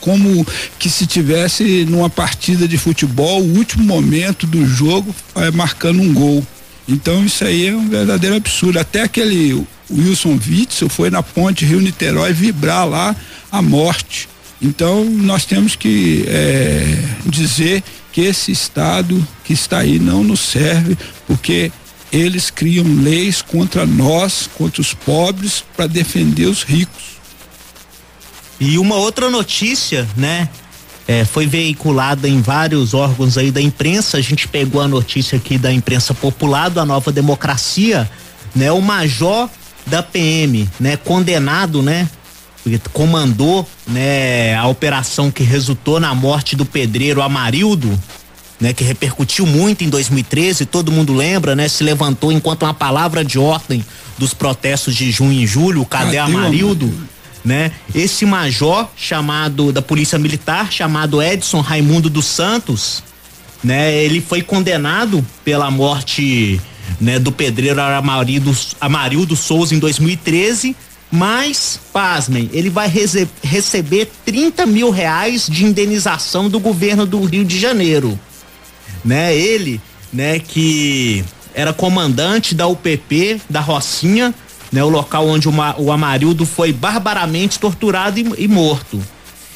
como 0.00 0.44
que 0.78 0.90
se 0.90 1.06
tivesse 1.06 1.84
numa 1.88 2.10
partida 2.10 2.66
de 2.66 2.76
futebol, 2.76 3.40
o 3.40 3.56
último 3.56 3.84
momento 3.84 4.46
do 4.46 4.66
jogo 4.66 5.14
é, 5.36 5.50
marcando 5.50 6.00
um 6.00 6.12
gol. 6.12 6.44
Então 6.88 7.24
isso 7.24 7.44
aí 7.44 7.68
é 7.68 7.76
um 7.76 7.88
verdadeiro 7.88 8.36
absurdo. 8.36 8.78
Até 8.78 9.02
aquele 9.02 9.64
Wilson 9.92 10.38
Witzel 10.46 10.88
foi 10.88 11.10
na 11.10 11.22
ponte 11.22 11.64
Rio-Niterói 11.64 12.32
vibrar 12.32 12.86
lá 12.88 13.14
a 13.50 13.60
morte. 13.60 14.28
Então 14.60 15.04
nós 15.04 15.44
temos 15.44 15.76
que 15.76 16.24
é, 16.28 16.98
dizer 17.26 17.82
que 18.12 18.20
esse 18.20 18.52
Estado 18.52 19.26
que 19.44 19.52
está 19.52 19.78
aí 19.78 19.98
não 19.98 20.22
nos 20.22 20.40
serve, 20.40 20.96
porque 21.26 21.72
eles 22.12 22.50
criam 22.50 22.84
leis 23.02 23.40
contra 23.40 23.86
nós, 23.86 24.48
contra 24.54 24.80
os 24.80 24.92
pobres, 24.92 25.64
para 25.74 25.86
defender 25.86 26.46
os 26.46 26.62
ricos. 26.62 27.12
E 28.60 28.78
uma 28.78 28.96
outra 28.96 29.30
notícia, 29.30 30.06
né? 30.16 30.48
É, 31.08 31.24
foi 31.24 31.46
veiculada 31.46 32.28
em 32.28 32.40
vários 32.40 32.94
órgãos 32.94 33.36
aí 33.36 33.50
da 33.50 33.60
imprensa. 33.60 34.18
A 34.18 34.20
gente 34.20 34.46
pegou 34.46 34.80
a 34.80 34.86
notícia 34.86 35.36
aqui 35.36 35.58
da 35.58 35.72
imprensa 35.72 36.14
popular 36.14 36.70
da 36.70 36.84
Nova 36.84 37.10
Democracia, 37.10 38.08
né? 38.54 38.70
O 38.70 38.80
major 38.80 39.50
da 39.86 40.02
PM, 40.02 40.68
né? 40.78 40.96
Condenado, 40.96 41.82
né? 41.82 42.08
Comandou, 42.92 43.68
né? 43.86 44.54
A 44.54 44.66
operação 44.68 45.30
que 45.30 45.42
resultou 45.42 45.98
na 45.98 46.14
morte 46.14 46.54
do 46.54 46.64
pedreiro 46.64 47.20
Amarildo, 47.20 47.98
né, 48.62 48.72
que 48.72 48.84
repercutiu 48.84 49.44
muito 49.44 49.82
em 49.82 49.88
2013, 49.88 50.66
todo 50.66 50.92
mundo 50.92 51.12
lembra, 51.12 51.56
né, 51.56 51.66
se 51.66 51.82
levantou 51.82 52.30
enquanto 52.30 52.62
uma 52.62 52.72
palavra 52.72 53.24
de 53.24 53.36
ordem 53.36 53.84
dos 54.16 54.32
protestos 54.32 54.94
de 54.94 55.10
junho 55.10 55.32
e 55.32 55.44
julho, 55.44 55.84
cadê 55.84 56.16
Amarildo? 56.16 56.94
Né? 57.44 57.72
Esse 57.92 58.24
major 58.24 58.88
chamado 58.96 59.72
da 59.72 59.82
Polícia 59.82 60.16
Militar, 60.16 60.70
chamado 60.70 61.20
Edson 61.20 61.60
Raimundo 61.60 62.08
dos 62.08 62.26
Santos, 62.26 63.02
né, 63.64 63.92
ele 63.96 64.20
foi 64.20 64.42
condenado 64.42 65.26
pela 65.44 65.68
morte, 65.68 66.60
né, 67.00 67.18
do 67.18 67.32
pedreiro 67.32 67.80
Amarildo, 67.80 68.56
Amarildo 68.80 69.36
Souza 69.36 69.74
em 69.74 69.78
2013, 69.78 70.76
mas, 71.10 71.78
pasmem, 71.92 72.48
ele 72.52 72.70
vai 72.70 72.88
rece 72.88 73.28
receber 73.42 74.10
30 74.24 74.64
mil 74.64 74.90
reais 74.90 75.46
de 75.46 75.64
indenização 75.64 76.48
do 76.48 76.58
governo 76.58 77.04
do 77.04 77.22
Rio 77.24 77.44
de 77.44 77.58
Janeiro 77.58 78.18
né? 79.04 79.34
Ele, 79.36 79.80
né, 80.12 80.38
que 80.38 81.24
era 81.54 81.72
comandante 81.72 82.54
da 82.54 82.66
UPP 82.66 83.40
da 83.48 83.60
Rocinha, 83.60 84.34
né, 84.70 84.82
o 84.82 84.88
local 84.88 85.26
onde 85.26 85.48
o, 85.48 85.52
o 85.78 85.92
Amarildo 85.92 86.46
foi 86.46 86.72
barbaramente 86.72 87.58
torturado 87.58 88.18
e, 88.18 88.44
e 88.44 88.48
morto. 88.48 89.02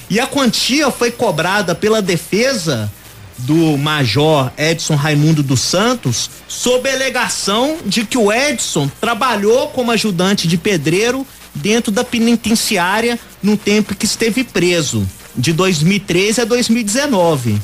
E 0.08 0.20
a 0.20 0.26
quantia 0.26 0.90
foi 0.90 1.10
cobrada 1.10 1.74
pela 1.74 2.02
defesa 2.02 2.92
do 3.38 3.76
Major 3.76 4.50
Edson 4.56 4.94
Raimundo 4.94 5.42
dos 5.42 5.60
Santos, 5.60 6.30
sob 6.48 6.88
alegação 6.88 7.78
de 7.84 8.04
que 8.04 8.16
o 8.16 8.32
Edson 8.32 8.90
trabalhou 9.00 9.68
como 9.68 9.90
ajudante 9.90 10.48
de 10.48 10.56
pedreiro 10.56 11.26
dentro 11.54 11.92
da 11.92 12.04
penitenciária 12.04 13.18
no 13.42 13.56
tempo 13.56 13.94
que 13.94 14.06
esteve 14.06 14.44
preso, 14.44 15.06
de 15.36 15.52
2013 15.52 16.40
a 16.40 16.44
2019 16.44 17.60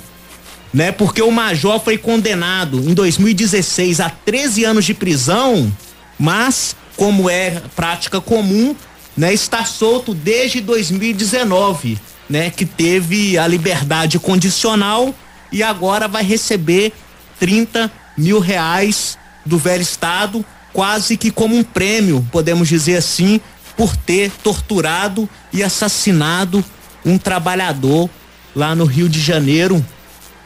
né? 0.72 0.90
Porque 0.90 1.20
o 1.20 1.30
Major 1.30 1.78
foi 1.80 1.98
condenado 1.98 2.78
em 2.78 2.94
2016 2.94 4.00
a 4.00 4.08
13 4.08 4.64
anos 4.64 4.84
de 4.84 4.94
prisão, 4.94 5.70
mas, 6.18 6.74
como 6.96 7.28
é 7.28 7.62
prática 7.76 8.20
comum, 8.20 8.74
né, 9.16 9.34
está 9.34 9.64
solto 9.64 10.14
desde 10.14 10.60
2019, 10.60 11.98
né? 12.28 12.50
Que 12.50 12.64
teve 12.64 13.36
a 13.36 13.46
liberdade 13.46 14.18
condicional 14.18 15.14
e 15.52 15.62
agora 15.62 16.08
vai 16.08 16.24
receber 16.24 16.92
30 17.38 17.90
mil 18.16 18.40
reais 18.40 19.18
do 19.44 19.58
velho 19.58 19.82
Estado, 19.82 20.44
quase 20.72 21.16
que 21.16 21.30
como 21.30 21.56
um 21.56 21.62
prêmio, 21.62 22.26
podemos 22.32 22.68
dizer 22.68 22.96
assim, 22.96 23.40
por 23.76 23.96
ter 23.96 24.30
torturado 24.42 25.28
e 25.52 25.62
assassinado 25.62 26.64
um 27.04 27.18
trabalhador 27.18 28.08
lá 28.54 28.74
no 28.74 28.84
Rio 28.84 29.08
de 29.08 29.20
Janeiro, 29.20 29.84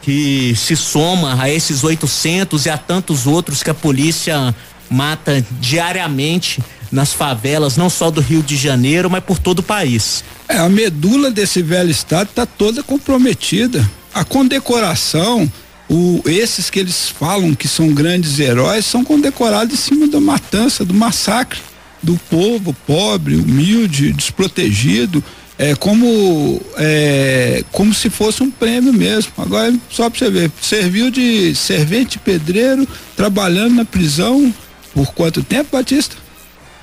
que 0.01 0.53
se 0.55 0.75
soma 0.75 1.41
a 1.41 1.49
esses 1.49 1.83
800 1.83 2.65
e 2.65 2.69
a 2.69 2.77
tantos 2.77 3.27
outros 3.27 3.61
que 3.61 3.69
a 3.69 3.73
polícia 3.73 4.55
mata 4.89 5.45
diariamente 5.59 6.61
nas 6.91 7.11
favelas, 7.11 7.75
não 7.75 7.89
só 7.89 8.09
do 8.09 8.21
Rio 8.21 8.41
de 8.41 8.55
Janeiro, 8.55 9.09
mas 9.09 9.23
por 9.23 9.37
todo 9.37 9.59
o 9.59 9.63
país. 9.63 10.23
É, 10.47 10.57
a 10.57 10.69
medula 10.69 11.29
desse 11.29 11.61
velho 11.61 11.91
estado 11.91 12.29
está 12.29 12.45
toda 12.45 12.81
comprometida. 12.81 13.87
A 14.17 14.23
condecoração, 14.23 15.47
o, 15.87 16.23
esses 16.25 16.71
que 16.71 16.79
eles 16.79 17.07
falam 17.07 17.53
que 17.53 17.67
são 17.67 17.93
grandes 17.93 18.39
heróis, 18.39 18.83
são 18.83 19.03
condecorados 19.03 19.75
em 19.75 19.77
cima 19.77 20.07
da 20.07 20.19
matança, 20.19 20.83
do 20.83 20.91
massacre 20.91 21.59
do 22.01 22.19
povo 22.27 22.73
pobre, 22.87 23.35
humilde, 23.35 24.11
desprotegido 24.11 25.23
é 25.55 25.75
como 25.75 26.59
é, 26.77 27.63
como 27.71 27.93
se 27.93 28.09
fosse 28.09 28.41
um 28.41 28.49
prêmio 28.49 28.91
mesmo. 28.91 29.31
Agora 29.37 29.71
só 29.91 30.09
para 30.09 30.17
você 30.17 30.31
ver, 30.31 30.51
serviu 30.63 31.11
de 31.11 31.53
servente 31.53 32.17
pedreiro 32.17 32.87
trabalhando 33.15 33.75
na 33.75 33.85
prisão 33.85 34.51
por 34.95 35.13
quanto 35.13 35.43
tempo, 35.43 35.77
Batista? 35.77 36.15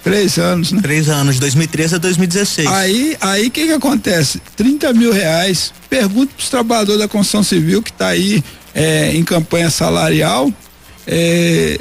Três 0.04 0.38
anos, 0.38 0.70
né? 0.70 0.82
Três 0.82 1.08
anos, 1.08 1.38
2013 1.38 1.94
a 1.94 1.98
2016. 1.98 2.68
Aí, 2.68 3.16
aí 3.22 3.48
que 3.48 3.66
que 3.66 3.72
acontece? 3.72 4.40
30 4.54 4.92
mil 4.92 5.10
reais. 5.10 5.72
Pergunta 5.88 6.30
para 6.36 6.42
os 6.42 6.50
trabalhadores 6.50 7.00
da 7.00 7.08
construção 7.08 7.42
civil 7.42 7.82
que 7.82 7.90
está 7.90 8.08
aí 8.08 8.44
é, 8.74 9.16
em 9.16 9.24
campanha 9.24 9.70
salarial, 9.70 10.52
é, 11.06 11.80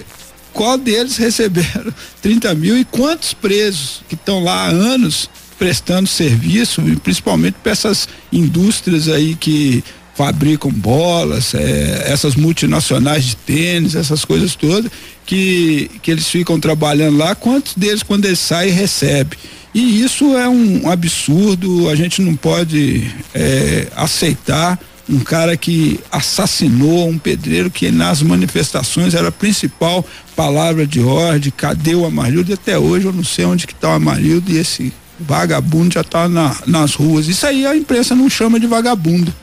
qual 0.53 0.77
deles 0.77 1.17
receberam 1.17 1.93
30 2.21 2.55
mil 2.55 2.77
e 2.77 2.85
quantos 2.85 3.33
presos 3.33 4.01
que 4.07 4.15
estão 4.15 4.41
lá 4.41 4.67
há 4.67 4.69
anos 4.69 5.29
prestando 5.59 6.07
serviço, 6.07 6.81
principalmente 7.03 7.55
para 7.61 7.73
essas 7.73 8.07
indústrias 8.31 9.09
aí 9.09 9.35
que 9.35 9.83
fabricam 10.15 10.71
bolas, 10.71 11.53
é, 11.55 12.05
essas 12.07 12.35
multinacionais 12.35 13.25
de 13.25 13.35
tênis, 13.35 13.95
essas 13.95 14.23
coisas 14.23 14.55
todas, 14.55 14.91
que, 15.25 15.89
que 16.01 16.11
eles 16.11 16.27
ficam 16.27 16.59
trabalhando 16.59 17.17
lá, 17.17 17.33
quantos 17.35 17.73
deles 17.75 18.03
quando 18.03 18.25
eles 18.25 18.39
saem 18.39 18.71
recebe? 18.71 19.37
E 19.73 20.01
isso 20.01 20.37
é 20.37 20.47
um 20.47 20.89
absurdo, 20.89 21.89
a 21.89 21.95
gente 21.95 22.21
não 22.21 22.35
pode 22.35 23.11
é, 23.33 23.87
aceitar 23.95 24.79
um 25.09 25.19
cara 25.19 25.57
que 25.57 25.99
assassinou 26.11 27.09
um 27.09 27.17
pedreiro 27.17 27.69
que 27.69 27.91
nas 27.91 28.21
manifestações 28.21 29.13
era 29.13 29.29
a 29.29 29.31
principal 29.31 30.05
palavra 30.35 30.85
de 30.85 31.01
ordem, 31.01 31.51
cadê 31.55 31.95
o 31.95 32.05
Amarildo? 32.05 32.51
E 32.51 32.53
até 32.53 32.77
hoje 32.77 33.07
eu 33.07 33.13
não 33.13 33.23
sei 33.23 33.45
onde 33.45 33.67
que 33.67 33.73
está 33.73 33.89
o 33.89 33.93
Amarildo 33.93 34.51
e 34.51 34.57
esse 34.57 34.93
vagabundo 35.19 35.93
já 35.93 36.01
está 36.01 36.29
na, 36.29 36.55
nas 36.65 36.93
ruas. 36.93 37.27
Isso 37.27 37.45
aí 37.45 37.65
a 37.65 37.75
imprensa 37.75 38.15
não 38.15 38.29
chama 38.29 38.59
de 38.59 38.67
vagabundo. 38.67 39.33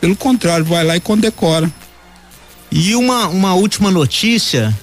Pelo 0.00 0.16
contrário, 0.16 0.64
vai 0.64 0.84
lá 0.84 0.96
e 0.96 1.00
condecora. 1.00 1.70
E 2.70 2.94
uma, 2.96 3.28
uma 3.28 3.54
última 3.54 3.90
notícia, 3.90 4.76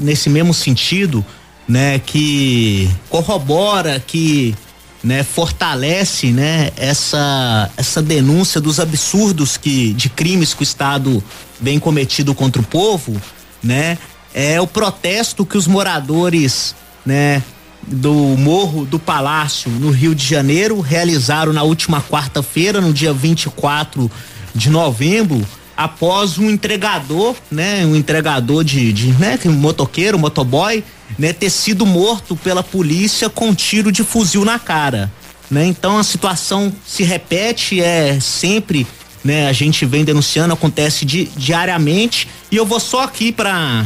nesse 0.00 0.30
mesmo 0.30 0.54
sentido, 0.54 1.24
né, 1.68 1.98
que 1.98 2.88
corrobora, 3.10 4.00
que 4.00 4.54
né, 5.02 5.22
fortalece, 5.22 6.32
né, 6.32 6.70
essa 6.76 7.70
essa 7.76 8.00
denúncia 8.00 8.60
dos 8.60 8.80
absurdos 8.80 9.58
que 9.58 9.92
de 9.92 10.08
crimes 10.08 10.54
que 10.54 10.62
o 10.62 10.64
Estado 10.64 11.22
vem 11.60 11.78
cometido 11.78 12.34
contra 12.34 12.62
o 12.62 12.64
povo, 12.64 13.20
né? 13.62 13.98
É 14.32 14.60
o 14.60 14.66
protesto 14.66 15.44
que 15.44 15.56
os 15.56 15.66
moradores, 15.66 16.74
né, 17.04 17.42
do 17.86 18.12
Morro 18.12 18.84
do 18.86 18.98
Palácio, 18.98 19.70
no 19.70 19.90
Rio 19.90 20.14
de 20.14 20.26
Janeiro, 20.26 20.80
realizaram 20.80 21.52
na 21.52 21.62
última 21.62 22.00
quarta-feira, 22.00 22.80
no 22.80 22.92
dia 22.92 23.12
24 23.12 24.10
de 24.10 24.33
novembro, 24.70 25.44
após 25.76 26.38
um 26.38 26.50
entregador, 26.50 27.34
né, 27.50 27.84
um 27.84 27.96
entregador 27.96 28.62
de, 28.62 28.92
de 28.92 29.08
né, 29.12 29.38
um 29.46 29.52
motoqueiro, 29.52 30.16
um 30.16 30.20
motoboy, 30.20 30.84
né, 31.18 31.32
ter 31.32 31.50
sido 31.50 31.84
morto 31.84 32.36
pela 32.36 32.62
polícia 32.62 33.28
com 33.28 33.48
um 33.48 33.54
tiro 33.54 33.90
de 33.90 34.04
fuzil 34.04 34.44
na 34.44 34.58
cara, 34.58 35.12
né? 35.50 35.66
Então 35.66 35.98
a 35.98 36.04
situação 36.04 36.72
se 36.86 37.02
repete, 37.02 37.80
é 37.80 38.18
sempre, 38.20 38.86
né, 39.22 39.48
a 39.48 39.52
gente 39.52 39.84
vem 39.84 40.04
denunciando, 40.04 40.54
acontece 40.54 41.04
di, 41.04 41.30
diariamente, 41.36 42.28
e 42.50 42.56
eu 42.56 42.64
vou 42.64 42.80
só 42.80 43.02
aqui 43.02 43.32
para 43.32 43.84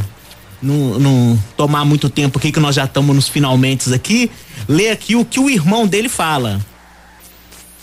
não, 0.62 0.98
não 0.98 1.38
tomar 1.56 1.84
muito 1.84 2.08
tempo 2.08 2.38
aqui, 2.38 2.52
que 2.52 2.60
nós 2.60 2.74
já 2.74 2.84
estamos 2.84 3.14
nos 3.14 3.28
finalmente 3.28 3.92
aqui, 3.92 4.30
ler 4.68 4.90
aqui 4.90 5.16
o 5.16 5.24
que 5.24 5.40
o 5.40 5.48
irmão 5.48 5.86
dele 5.86 6.08
fala. 6.08 6.60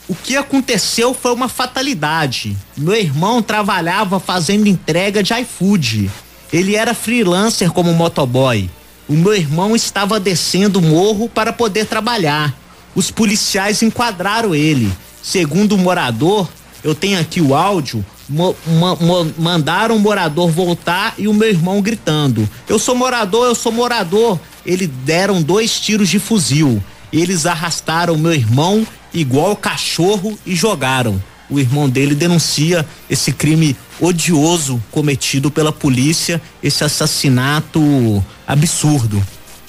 O 0.07 0.13
que 0.13 0.37
aconteceu 0.37 1.13
foi 1.13 1.33
uma 1.33 1.49
fatalidade. 1.49 2.55
Meu 2.77 2.95
irmão 2.95 3.41
trabalhava 3.41 4.19
fazendo 4.19 4.67
entrega 4.67 5.23
de 5.23 5.33
iFood. 5.33 6.11
Ele 6.53 6.75
era 6.75 6.93
freelancer 6.93 7.71
como 7.71 7.91
motoboy. 7.93 8.69
O 9.09 9.13
meu 9.13 9.33
irmão 9.33 9.75
estava 9.75 10.19
descendo 10.19 10.79
o 10.79 10.81
morro 10.81 11.27
para 11.27 11.51
poder 11.51 11.85
trabalhar. 11.85 12.53
Os 12.93 13.09
policiais 13.09 13.81
enquadraram 13.81 14.53
ele. 14.53 14.91
Segundo 15.23 15.73
o 15.73 15.77
morador, 15.77 16.47
eu 16.83 16.93
tenho 16.93 17.19
aqui 17.19 17.41
o 17.41 17.55
áudio, 17.55 18.05
mo, 18.29 18.55
mo, 18.65 19.33
mandaram 19.39 19.95
o 19.95 19.99
morador 19.99 20.51
voltar 20.51 21.15
e 21.17 21.27
o 21.27 21.33
meu 21.33 21.49
irmão 21.49 21.81
gritando: 21.81 22.47
Eu 22.69 22.77
sou 22.77 22.95
morador, 22.95 23.47
eu 23.47 23.55
sou 23.55 23.71
morador. 23.71 24.39
Eles 24.63 24.89
deram 25.03 25.41
dois 25.41 25.79
tiros 25.79 26.09
de 26.09 26.19
fuzil. 26.19 26.81
Eles 27.11 27.45
arrastaram 27.45 28.17
meu 28.17 28.33
irmão 28.33 28.85
igual 29.15 29.55
cachorro 29.55 30.37
e 30.45 30.55
jogaram. 30.55 31.21
O 31.49 31.59
irmão 31.59 31.89
dele 31.89 32.13
denuncia 32.13 32.85
esse 33.09 33.31
crime 33.31 33.75
odioso 33.99 34.83
cometido 34.91 35.49
pela 35.49 35.71
polícia, 35.71 36.41
esse 36.61 36.83
assassinato 36.83 38.23
absurdo. 38.47 39.23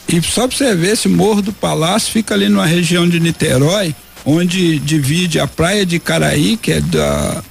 E 0.09 0.23
só 0.23 0.47
pra 0.47 0.57
você 0.57 0.75
ver, 0.75 0.93
esse 0.93 1.09
Morro 1.09 1.43
do 1.43 1.53
Palácio 1.53 2.13
fica 2.13 2.35
ali 2.35 2.49
numa 2.49 2.67
região 2.67 3.09
de 3.09 3.21
Niterói, 3.21 3.95
onde 4.25 4.79
divide 4.79 5.39
a 5.39 5.47
praia 5.47 5.85
de 5.85 5.99
Caraí, 5.99 6.57
que 6.57 6.73
é 6.73 6.81
da 6.81 7.43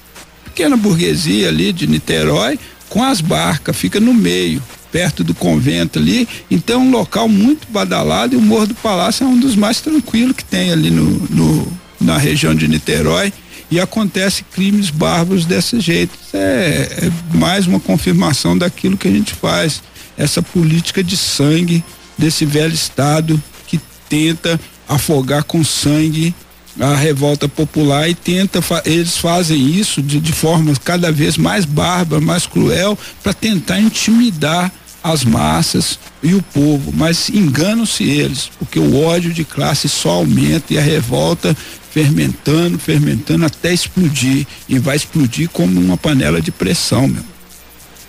pequena 0.44 0.76
burguesia 0.76 1.50
ali 1.50 1.72
de 1.72 1.86
Niterói, 1.86 2.58
com 2.90 3.04
as 3.04 3.22
barcas, 3.22 3.76
fica 3.76 4.00
no 4.00 4.14
meio 4.14 4.62
perto 4.92 5.24
do 5.26 5.34
convento 5.34 6.00
ali. 6.00 6.28
Então, 6.50 6.82
um 6.82 6.92
local 6.92 7.28
muito 7.28 7.68
badalado 7.70 8.34
e 8.34 8.38
o 8.38 8.42
Morro 8.42 8.68
do 8.68 8.76
Palácio 8.76 9.26
é 9.26 9.28
um 9.28 9.38
dos 9.38 9.56
mais 9.56 9.82
tranquilos 9.82 10.36
que 10.36 10.46
tem 10.46 10.72
ali 10.72 10.90
no, 10.90 11.04
no 11.30 11.68
na 12.00 12.18
região 12.18 12.54
de 12.54 12.68
Niterói. 12.68 13.32
E 13.70 13.80
acontece 13.80 14.44
crimes 14.44 14.90
bárbaros 14.90 15.46
desse 15.46 15.80
jeito. 15.80 16.14
É, 16.34 17.08
é 17.08 17.36
mais 17.36 17.66
uma 17.66 17.80
confirmação 17.80 18.58
daquilo 18.58 18.98
que 18.98 19.08
a 19.08 19.12
gente 19.12 19.34
faz. 19.34 19.82
Essa 20.18 20.42
política 20.42 21.04
de 21.04 21.18
sangue 21.18 21.84
desse 22.18 22.46
velho 22.46 22.74
Estado 22.74 23.42
que 23.68 23.80
tenta 24.08 24.60
afogar 24.88 25.44
com 25.44 25.64
sangue 25.64 26.34
a 26.80 26.94
revolta 26.94 27.48
popular 27.48 28.10
e 28.10 28.14
tenta 28.14 28.60
eles 28.86 29.18
fazem 29.18 29.58
isso 29.58 30.02
de, 30.02 30.20
de 30.20 30.34
forma 30.34 30.74
cada 30.84 31.12
vez 31.12 31.38
mais 31.38 31.64
bárbara, 31.64 32.22
mais 32.22 32.46
cruel 32.46 32.98
para 33.24 33.34
tentar 33.34 33.80
intimidar 33.80 34.72
as 35.06 35.24
massas 35.24 36.00
e 36.24 36.34
o 36.34 36.42
povo, 36.42 36.92
mas 36.92 37.30
enganam-se 37.30 38.04
eles, 38.04 38.50
porque 38.58 38.80
o 38.80 39.04
ódio 39.04 39.32
de 39.32 39.46
classe 39.46 39.88
só 39.88 40.10
aumenta 40.10 40.74
e 40.74 40.80
a 40.80 40.82
revolta 40.82 41.56
fermentando, 41.92 42.80
fermentando 42.80 43.46
até 43.46 43.72
explodir 43.72 44.48
e 44.68 44.80
vai 44.80 44.96
explodir 44.96 45.48
como 45.50 45.80
uma 45.80 45.96
panela 45.96 46.42
de 46.42 46.52
pressão, 46.52 47.08
meu. 47.08 47.24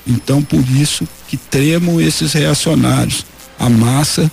Então, 0.07 0.43
por 0.43 0.65
isso 0.71 1.07
que 1.29 1.37
tremam 1.37 2.01
esses 2.01 2.33
reacionários. 2.33 3.27
A 3.59 3.69
massa 3.69 4.31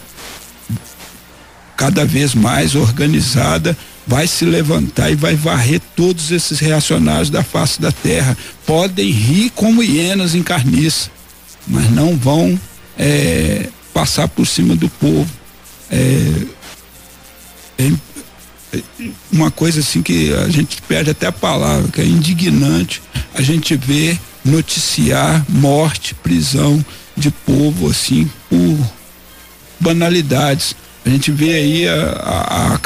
cada 1.76 2.06
vez 2.06 2.34
mais 2.34 2.76
organizada 2.76 3.78
vai 4.08 4.26
se 4.26 4.46
levantar 4.46 5.12
e 5.12 5.16
vai 5.16 5.36
varrer 5.36 5.82
todos 5.98 6.32
esses 6.32 6.60
reacionários 6.60 7.30
da 7.30 7.44
face 7.44 7.82
da 7.82 7.92
terra. 7.92 8.38
Podem 8.66 9.12
rir 9.12 9.50
como 9.50 9.84
hienas 9.84 10.34
em 10.34 10.44
carniça, 10.44 11.10
mas 11.68 11.90
não 11.92 12.16
vão 12.18 12.60
é, 12.98 13.68
passar 13.94 14.28
por 14.28 14.46
cima 14.46 14.76
do 14.76 14.90
povo. 14.90 15.30
É, 15.90 16.46
é, 17.80 17.92
uma 19.32 19.52
coisa 19.52 19.82
assim 19.82 20.02
que 20.02 20.34
a 20.34 20.50
gente 20.50 20.82
perde 20.84 21.12
até 21.12 21.28
a 21.28 21.32
palavra, 21.32 21.92
que 21.92 22.02
é 22.02 22.06
indignante 22.06 23.02
a 23.34 23.42
gente 23.42 23.76
ver 23.76 24.20
noticiar 24.44 25.46
morte, 25.48 26.16
prisão 26.16 26.84
de 27.16 27.30
povo 27.30 27.90
assim 27.90 28.30
por 28.50 28.78
banalidades. 29.80 30.76
A 31.06 31.10
gente 31.10 31.32
vê 31.32 31.54
aí 31.54 31.88
a, 31.88 32.74
a, 32.74 32.74
a 32.74 32.80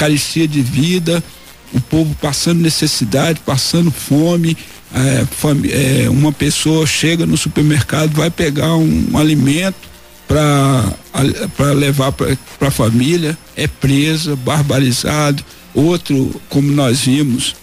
de 0.47 0.61
vida, 0.61 1.23
o 1.73 1.81
povo 1.81 2.15
passando 2.21 2.61
necessidade, 2.61 3.41
passando 3.45 3.91
fome, 3.91 4.57
é, 4.93 6.03
é, 6.03 6.09
uma 6.09 6.31
pessoa 6.31 6.85
chega 6.87 7.25
no 7.25 7.37
supermercado, 7.37 8.13
vai 8.13 8.29
pegar 8.29 8.75
um, 8.75 9.09
um 9.11 9.17
alimento 9.17 9.87
para 10.27 11.73
levar 11.73 12.11
para 12.11 12.67
a 12.67 12.71
família, 12.71 13.37
é 13.55 13.67
presa, 13.67 14.35
barbarizado. 14.35 15.43
Outro, 15.73 16.41
como 16.49 16.71
nós 16.71 17.01
vimos 17.01 17.55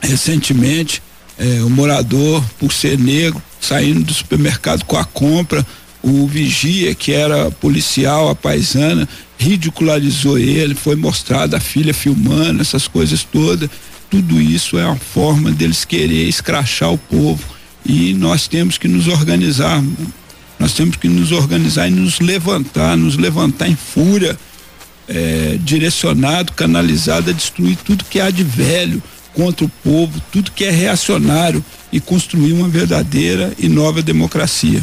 recentemente, 0.00 1.02
é, 1.38 1.62
o 1.62 1.70
morador, 1.70 2.44
por 2.58 2.72
ser 2.72 2.98
negro, 2.98 3.42
saindo 3.60 4.04
do 4.04 4.14
supermercado 4.14 4.84
com 4.84 4.96
a 4.96 5.04
compra, 5.04 5.64
o 6.02 6.26
vigia, 6.26 6.94
que 6.94 7.12
era 7.12 7.50
policial, 7.50 8.28
a 8.28 8.34
paisana, 8.34 9.08
ridicularizou 9.38 10.38
ele, 10.38 10.74
foi 10.74 10.96
mostrada 10.96 11.56
a 11.56 11.60
filha 11.60 11.94
filmando, 11.94 12.60
essas 12.60 12.88
coisas 12.88 13.22
todas 13.22 13.68
tudo 14.10 14.40
isso 14.40 14.78
é 14.78 14.86
uma 14.86 14.96
forma 14.96 15.50
deles 15.50 15.84
querer 15.84 16.26
escrachar 16.28 16.92
o 16.92 16.98
povo 16.98 17.42
e 17.84 18.14
nós 18.14 18.48
temos 18.48 18.78
que 18.78 18.88
nos 18.88 19.06
organizar. 19.06 19.82
Nós 20.58 20.72
temos 20.72 20.96
que 20.96 21.08
nos 21.08 21.30
organizar 21.30 21.88
e 21.88 21.90
nos 21.90 22.18
levantar, 22.18 22.96
nos 22.96 23.16
levantar 23.16 23.68
em 23.68 23.76
fúria, 23.76 24.36
é, 25.06 25.58
direcionado, 25.62 26.52
canalizado 26.52 27.30
a 27.30 27.32
destruir 27.32 27.76
tudo 27.76 28.04
que 28.04 28.20
há 28.20 28.30
de 28.30 28.42
velho 28.42 29.02
contra 29.34 29.64
o 29.64 29.68
povo, 29.68 30.20
tudo 30.32 30.50
que 30.50 30.64
é 30.64 30.70
reacionário 30.70 31.64
e 31.92 32.00
construir 32.00 32.52
uma 32.52 32.68
verdadeira 32.68 33.52
e 33.58 33.68
nova 33.68 34.02
democracia. 34.02 34.82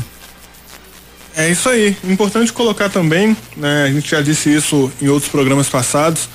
É 1.36 1.50
isso 1.50 1.68
aí. 1.68 1.98
Importante 2.06 2.54
colocar 2.54 2.90
também, 2.90 3.36
né? 3.58 3.84
A 3.84 3.92
gente 3.92 4.10
já 4.10 4.22
disse 4.22 4.54
isso 4.54 4.92
em 5.02 5.10
outros 5.10 5.30
programas 5.30 5.68
passados 5.68 6.30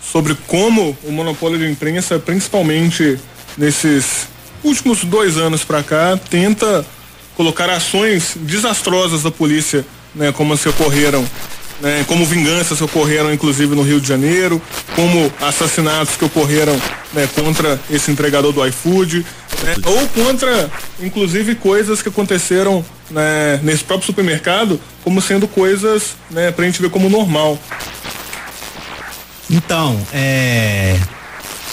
sobre 0.00 0.34
como 0.46 0.96
o 1.02 1.12
monopólio 1.12 1.58
de 1.58 1.70
imprensa, 1.70 2.18
principalmente 2.18 3.18
nesses 3.56 4.28
últimos 4.64 5.04
dois 5.04 5.36
anos 5.36 5.62
para 5.62 5.82
cá, 5.82 6.18
tenta 6.30 6.86
colocar 7.36 7.68
ações 7.68 8.32
desastrosas 8.36 9.22
da 9.22 9.30
polícia, 9.30 9.84
né, 10.14 10.32
como 10.32 10.54
as 10.54 10.62
que 10.62 10.68
ocorreram, 10.68 11.26
né, 11.80 12.04
como 12.06 12.24
vinganças 12.24 12.78
que 12.78 12.84
ocorreram 12.84 13.32
inclusive 13.32 13.74
no 13.74 13.82
Rio 13.82 14.00
de 14.00 14.08
Janeiro, 14.08 14.60
como 14.94 15.32
assassinatos 15.40 16.16
que 16.16 16.24
ocorreram 16.24 16.78
né, 17.12 17.28
contra 17.34 17.80
esse 17.90 18.10
entregador 18.10 18.52
do 18.52 18.66
iFood, 18.66 19.24
né, 19.62 19.74
ou 19.84 20.08
contra 20.24 20.70
inclusive 21.00 21.54
coisas 21.54 22.02
que 22.02 22.08
aconteceram 22.08 22.84
né, 23.10 23.60
nesse 23.62 23.84
próprio 23.84 24.06
supermercado, 24.06 24.80
como 25.04 25.20
sendo 25.20 25.46
coisas 25.46 26.16
né, 26.30 26.50
para 26.50 26.64
a 26.64 26.66
gente 26.66 26.80
ver 26.80 26.90
como 26.90 27.08
normal. 27.08 27.58
Então, 29.50 30.00
é. 30.12 30.98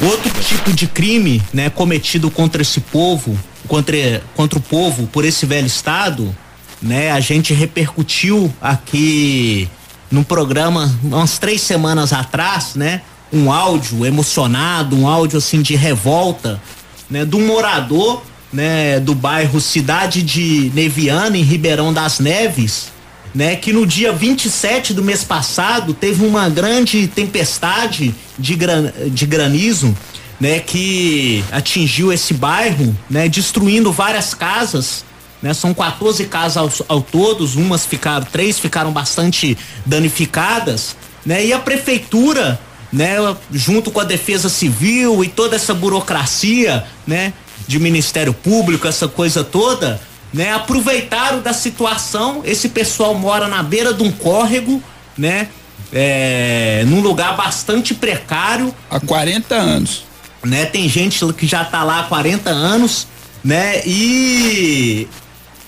Outro 0.01 0.31
tipo 0.41 0.73
de 0.73 0.88
crime, 0.88 1.41
né, 1.53 1.69
cometido 1.69 2.31
contra 2.31 2.61
esse 2.63 2.80
povo, 2.80 3.38
contra, 3.67 4.23
contra 4.35 4.57
o 4.57 4.61
povo 4.61 5.05
por 5.07 5.23
esse 5.23 5.45
velho 5.45 5.67
Estado, 5.67 6.35
né, 6.81 7.11
a 7.11 7.19
gente 7.19 7.53
repercutiu 7.53 8.51
aqui 8.59 9.69
no 10.14 10.23
programa 10.23 10.95
umas 11.03 11.40
três 11.40 11.60
semanas 11.61 12.14
atrás, 12.14 12.76
né, 12.76 13.02
um 13.34 13.52
áudio 13.52 14.06
emocionado, 14.06 14.95
um 14.95 15.07
áudio 15.07 15.40
assim 15.40 15.60
de 15.60 15.76
revolta, 15.76 16.61
né, 17.10 17.27
um 17.34 17.48
morador, 17.48 18.22
né, 18.52 18.99
do 18.99 19.15
bairro 19.15 19.60
Cidade 19.60 20.22
de 20.22 20.72
Neviana, 20.76 21.35
em 21.35 21.41
Ribeirão 21.41 21.91
das 21.91 22.19
Neves, 22.19 22.91
né, 23.34 23.56
que 23.56 23.73
no 23.73 23.88
dia 23.88 24.14
27 24.14 24.94
do 24.94 25.03
mês 25.03 25.23
passado 25.23 25.95
teve 25.95 26.23
uma 26.23 26.48
grande 26.48 27.07
tempestade 27.07 28.14
de, 28.38 28.53
gran, 28.53 28.91
de 29.10 29.26
granizo, 29.26 29.98
né, 30.40 30.60
que 30.60 31.44
atingiu 31.52 32.14
esse 32.14 32.35
bairro, 32.35 32.95
né, 33.10 33.27
destruindo 33.27 33.91
várias 33.91 34.35
casas, 34.35 35.03
né, 35.44 35.53
são 35.53 35.74
14 35.74 36.26
casas 36.26 36.57
ao, 36.57 36.95
ao 36.95 37.02
todos, 37.02 37.56
umas 37.56 37.86
ficaram, 37.86 38.26
três 38.26 38.57
ficaram 38.57 38.91
bastante 38.91 39.56
danificadas, 39.86 40.95
né, 41.24 41.45
e 41.45 41.53
a 41.53 41.60
prefeitura, 41.60 42.60
né, 42.91 43.18
junto 43.52 43.91
com 43.91 43.99
a 43.99 44.03
Defesa 44.03 44.49
Civil 44.49 45.24
e 45.24 45.28
toda 45.28 45.56
essa 45.56 45.74
burocracia, 45.74 46.86
né, 47.06 47.34
de 47.68 47.78
Ministério 47.78 48.34
Público, 48.34 48.88
essa 48.88 49.07
coisa 49.07 49.44
toda, 49.44 50.02
né? 50.34 50.52
Aproveitaram 50.52 51.41
da 51.41 51.53
situação. 51.53 52.41
Esse 52.44 52.70
pessoal 52.70 53.14
mora 53.14 53.48
na 53.48 53.61
beira 53.61 53.94
de 53.94 54.03
um 54.03 54.11
córrego, 54.11 54.82
né? 55.18 55.48
É, 55.91 56.84
num 56.88 57.02
lugar 57.02 57.38
bastante 57.38 57.94
precário. 57.94 58.74
Há 58.90 58.99
40 58.99 59.56
anos. 59.56 60.06
Né? 60.44 60.65
Tem 60.65 60.90
gente 60.90 61.26
que 61.34 61.45
já 61.45 61.64
tá 61.64 61.84
lá 61.84 61.99
há 61.99 62.03
40 62.03 62.49
anos, 62.49 63.07
né? 63.44 63.82
E 63.86 65.07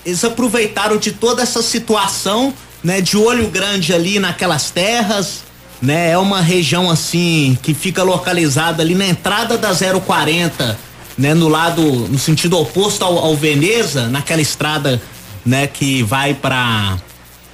eles 0.06 0.24
aproveitaram 0.24 0.96
de 0.96 1.12
toda 1.12 1.42
essa 1.42 1.60
situação, 1.60 2.54
né? 2.82 3.02
De 3.02 3.18
olho 3.18 3.48
grande 3.48 3.92
ali 3.92 4.18
naquelas 4.18 4.70
terras, 4.70 5.42
né? 5.82 6.12
É 6.12 6.18
uma 6.18 6.40
região 6.40 6.90
assim 6.90 7.58
que 7.62 7.74
fica 7.74 8.02
localizada 8.02 8.82
ali 8.82 8.94
na 8.94 9.06
entrada 9.06 9.58
da 9.58 9.72
040 9.74 10.86
né, 11.16 11.32
no 11.34 11.48
lado, 11.48 11.82
no 11.82 12.18
sentido 12.18 12.58
oposto 12.58 13.04
ao, 13.04 13.18
ao 13.18 13.36
Veneza, 13.36 14.08
naquela 14.08 14.42
estrada, 14.42 15.00
né, 15.44 15.66
que 15.66 16.02
vai 16.02 16.34
para 16.34 16.98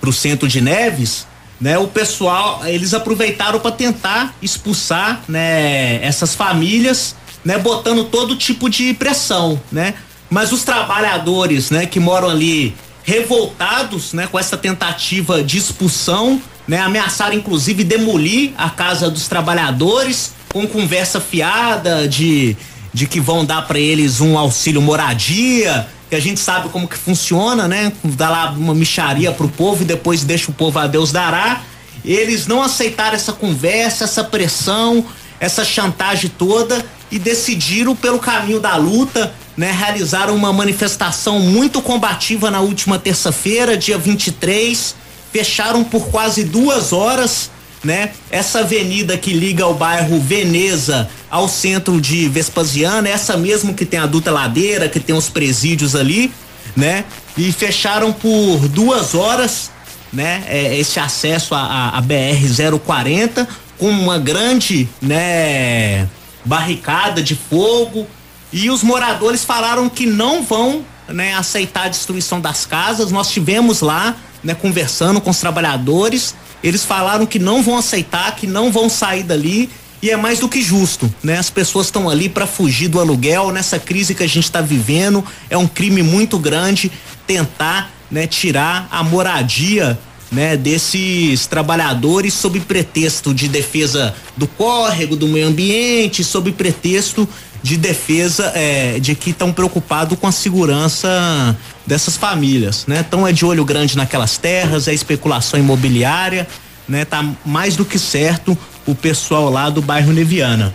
o 0.05 0.13
centro 0.13 0.49
de 0.49 0.61
Neves, 0.61 1.27
né, 1.61 1.79
o 1.79 1.87
pessoal, 1.87 2.67
eles 2.67 2.93
aproveitaram 2.93 3.61
para 3.61 3.71
tentar 3.71 4.35
expulsar, 4.43 5.23
né, 5.29 6.05
essas 6.05 6.35
famílias, 6.35 7.15
né, 7.45 7.57
botando 7.57 8.05
todo 8.05 8.35
tipo 8.35 8.69
de 8.69 8.95
pressão, 8.95 9.61
né? 9.71 9.95
Mas 10.33 10.51
os 10.51 10.65
trabalhadores, 10.65 11.71
né, 11.71 11.85
que 11.85 12.01
moram 12.01 12.31
ali 12.31 12.75
revoltados, 13.05 14.15
né, 14.15 14.27
com 14.27 14.39
essa 14.39 14.57
tentativa 14.57 15.43
de 15.43 15.59
expulsão, 15.59 16.41
né, 16.67 16.79
ameaçaram 16.79 17.35
inclusive 17.35 17.85
demolir 17.85 18.53
a 18.57 18.71
casa 18.71 19.11
dos 19.11 19.29
trabalhadores 19.29 20.33
com 20.51 20.67
conversa 20.67 21.21
fiada 21.21 22.09
de 22.09 22.57
de 22.95 23.07
que 23.07 23.21
vão 23.21 23.45
dar 23.45 23.63
para 23.63 23.79
eles 23.79 24.21
um 24.21 24.37
auxílio 24.37 24.81
moradia, 24.81 25.87
que 26.11 26.17
a 26.17 26.21
gente 26.21 26.41
sabe 26.41 26.69
como 26.69 26.87
que 26.87 26.97
funciona, 26.97 27.67
né? 27.67 27.91
Dá 28.05 28.29
lá 28.29 28.51
uma 28.51 28.75
micharia 28.75 29.33
pro 29.33 29.49
povo 29.49 29.83
e 29.83 29.87
depois 29.87 30.25
deixa 30.25 30.51
o 30.51 30.55
povo 30.55 30.79
a 30.79 30.87
Deus 30.87 31.11
dará. 31.11 31.63
Eles 32.05 32.47
não 32.47 32.63
aceitaram 32.63 33.15
essa 33.15 33.33
conversa, 33.33 34.05
essa 34.05 34.23
pressão, 34.23 35.07
essa 35.41 35.65
chantagem 35.65 36.31
toda 36.37 36.85
e 37.13 37.19
decidiram 37.19 37.95
pelo 37.95 38.19
caminho 38.19 38.59
da 38.59 38.75
luta, 38.75 39.35
né? 39.55 39.71
Realizaram 39.71 40.35
uma 40.35 40.51
manifestação 40.51 41.39
muito 41.39 41.83
combativa 41.83 42.51
na 42.51 42.61
última 42.61 42.99
terça-feira, 42.99 43.77
dia 43.77 43.99
23. 43.99 44.97
Fecharam 45.31 45.85
por 45.85 46.09
quase 46.09 46.43
duas 46.43 46.93
horas 46.93 47.51
né? 47.85 48.11
Essa 48.31 48.61
avenida 48.61 49.19
que 49.19 49.33
liga 49.33 49.67
o 49.67 49.75
bairro 49.75 50.21
Veneza 50.21 51.11
ao 51.29 51.49
centro 51.49 52.01
de 52.01 52.29
Vespasiano, 52.29 53.09
essa 53.09 53.37
mesmo 53.37 53.75
que 53.75 53.85
tem 53.85 53.99
a 53.99 54.07
Duta 54.07 54.31
Ladeira, 54.31 54.89
que 54.89 55.01
tem 55.01 55.17
os 55.17 55.29
presídios 55.29 55.97
ali, 55.97 56.33
né? 56.77 57.05
E 57.37 57.51
fecharam 57.51 58.13
por 58.13 58.69
duas 58.69 59.17
horas, 59.17 59.71
né? 60.13 60.45
É, 60.47 60.79
esse 60.79 61.01
acesso 61.01 61.55
a 61.57 62.01
BR 62.01 62.79
040 62.79 63.49
com 63.79 63.91
uma 63.91 64.17
grande, 64.17 64.89
né? 65.01 66.09
Barricada 66.45 67.23
de 67.23 67.35
fogo 67.35 68.07
e 68.53 68.71
os 68.71 68.83
moradores 68.83 69.45
falaram 69.45 69.89
que 69.89 70.07
não 70.07 70.43
vão, 70.43 70.85
né? 71.09 71.35
Aceitar 71.35 71.85
a 71.85 71.89
destruição 71.89 72.41
das 72.41 72.67
casas. 72.67 73.11
Nós 73.11 73.31
tivemos 73.31 73.81
lá, 73.81 74.17
né? 74.43 74.55
Conversando 74.55 75.21
com 75.21 75.31
os 75.31 75.39
trabalhadores 75.39 76.35
eles 76.63 76.85
falaram 76.85 77.27
que 77.27 77.39
não 77.39 77.63
vão 77.63 77.77
aceitar, 77.77 78.37
que 78.37 78.47
não 78.47 78.71
vão 78.71 78.89
sair 78.89 79.25
dali 79.25 79.69
e 80.01 80.11
é 80.11 80.17
mais 80.17 80.39
do 80.39 80.49
que 80.49 80.63
justo, 80.63 81.13
né? 81.23 81.39
As 81.39 81.51
pessoas 81.51 81.87
estão 81.87 82.09
ali 82.09 82.29
para 82.29 82.47
fugir 82.47 82.89
do 82.89 83.01
aluguel 83.01 83.51
nessa 83.51 83.79
crise 83.79 84.15
que 84.15 84.23
a 84.23 84.29
gente 84.29 84.45
está 84.45 84.61
vivendo. 84.61 85.25
É 85.51 85.57
um 85.57 85.67
crime 85.67 86.03
muito 86.03 86.39
grande 86.39 86.91
tentar, 87.27 87.91
né, 88.11 88.27
tirar 88.27 88.89
a 88.91 89.03
moradia, 89.03 89.99
né, 90.33 90.57
desses 90.57 91.47
trabalhadores 91.47 92.33
sob 92.33 92.59
pretexto 92.61 93.35
de 93.35 93.47
defesa 93.47 94.15
do 94.37 94.47
córrego, 94.47 95.15
do 95.15 95.29
meio 95.29 95.47
ambiente, 95.47 96.25
sob 96.25 96.51
pretexto 96.53 97.29
de 97.63 97.77
defesa 97.77 98.51
é, 98.55 98.99
de 98.99 99.15
que 99.15 99.31
estão 99.31 99.53
preocupados 99.53 100.19
com 100.19 100.27
a 100.27 100.33
segurança 100.33 101.57
dessas 101.87 102.17
famílias, 102.17 102.87
né? 102.87 103.05
Então 103.07 103.27
é 103.27 103.33
de 103.33 103.45
olho 103.45 103.65
grande 103.65 103.97
naquelas 103.97 104.37
terras, 104.37 104.89
é 104.89 104.95
especulação 104.95 105.61
imobiliária, 105.61 106.49
né? 106.89 107.05
Tá 107.05 107.25
mais 107.45 107.77
do 107.77 107.85
que 107.85 107.99
certo 107.99 108.59
o 108.85 108.95
pessoal 108.95 109.49
lá 109.49 109.71
do 109.71 109.81
bairro 109.81 110.13
Neviana. 110.13 110.73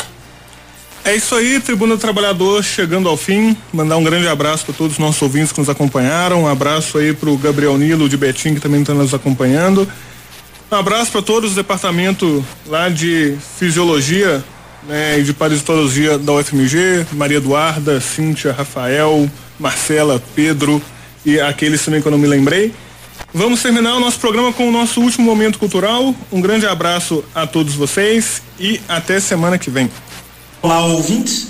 É 1.03 1.15
isso 1.15 1.35
aí, 1.35 1.59
Tribuna 1.59 1.95
do 1.95 2.01
Trabalhador 2.01 2.63
chegando 2.63 3.07
ao 3.07 3.15
fim. 3.15 3.55
Mandar 3.71 3.97
um 3.97 4.03
grande 4.03 4.27
abraço 4.27 4.65
para 4.65 4.73
todos 4.73 4.93
os 4.93 4.99
nossos 4.99 5.21
ouvintes 5.21 5.51
que 5.51 5.59
nos 5.59 5.69
acompanharam. 5.69 6.43
Um 6.43 6.47
abraço 6.47 6.97
aí 6.97 7.13
para 7.13 7.29
o 7.29 7.37
Gabriel 7.37 7.77
Nilo 7.77 8.09
de 8.09 8.17
Betim 8.17 8.53
que 8.53 8.59
também 8.59 8.81
está 8.81 8.93
nos 8.93 9.13
acompanhando. 9.13 9.87
Um 10.69 10.75
abraço 10.75 11.11
para 11.11 11.21
todos 11.21 11.51
os 11.51 11.55
departamentos 11.55 12.43
lá 12.65 12.89
de 12.89 13.37
fisiologia 13.57 14.43
né, 14.87 15.19
e 15.19 15.23
de 15.23 15.33
parasitologia 15.33 16.17
da 16.17 16.33
UFMG, 16.33 17.05
Maria 17.13 17.37
Eduarda, 17.37 18.01
Cíntia, 18.01 18.51
Rafael, 18.51 19.29
Marcela, 19.59 20.21
Pedro, 20.35 20.81
e 21.25 21.39
aqueles 21.39 21.83
também 21.83 22.01
que 22.01 22.07
eu 22.07 22.11
não 22.11 22.17
me 22.17 22.27
lembrei. 22.27 22.73
Vamos 23.33 23.61
terminar 23.61 23.95
o 23.95 23.99
nosso 23.99 24.19
programa 24.19 24.53
com 24.53 24.67
o 24.67 24.71
nosso 24.71 25.01
último 25.01 25.25
momento 25.25 25.59
cultural. 25.59 26.15
Um 26.31 26.41
grande 26.41 26.65
abraço 26.65 27.23
a 27.35 27.45
todos 27.45 27.73
vocês 27.73 28.41
e 28.59 28.79
até 28.87 29.19
semana 29.19 29.57
que 29.57 29.69
vem. 29.69 29.89
Olá, 30.61 30.85
ouvintes. 30.87 31.47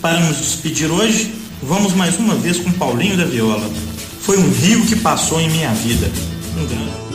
Para 0.00 0.18
nos 0.20 0.38
despedir 0.38 0.90
hoje, 0.90 1.32
vamos 1.62 1.92
mais 1.92 2.18
uma 2.18 2.34
vez 2.34 2.58
com 2.58 2.72
Paulinho 2.72 3.16
da 3.16 3.24
Viola. 3.24 3.70
Foi 4.20 4.38
um 4.38 4.50
rio 4.50 4.84
que 4.86 4.96
passou 4.96 5.40
em 5.40 5.50
minha 5.50 5.72
vida. 5.74 6.10
Um 6.58 6.66
grande. 6.66 7.06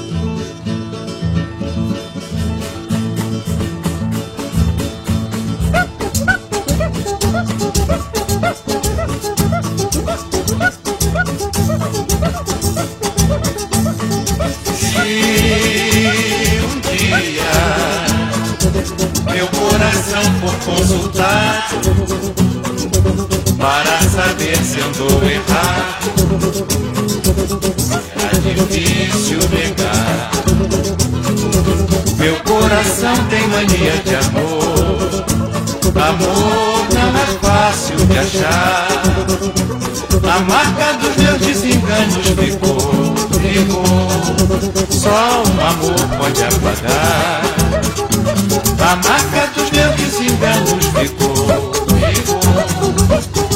Consultar 20.66 21.70
para 23.58 24.00
saber 24.10 24.58
se 24.58 24.80
andou 24.82 25.24
errado. 25.24 26.12
Será 27.78 28.32
difícil 28.40 29.40
negar. 29.50 30.32
Meu 32.18 32.36
coração 32.44 33.16
tem 33.30 33.48
mania 33.48 33.98
de 34.06 34.16
amor. 34.16 34.82
Amor 35.96 36.88
não 36.94 37.18
é 37.18 37.26
fácil 37.42 37.98
de 38.08 38.18
achar. 38.18 38.88
A 40.24 40.40
marca 40.40 40.94
dos 40.94 41.16
meus 41.18 41.40
desenganos 41.40 42.28
ficou, 42.28 43.16
ficou. 43.40 44.08
Só 44.90 45.44
um 45.44 45.68
amor 45.68 46.18
pode 46.18 46.44
apagar. 46.44 47.61
A 48.54 48.96
marca 48.98 49.48
dos 49.56 49.72
meus 49.72 49.96
desenganos 49.96 50.86
ficou, 50.88 51.48
ficou. 52.14 52.42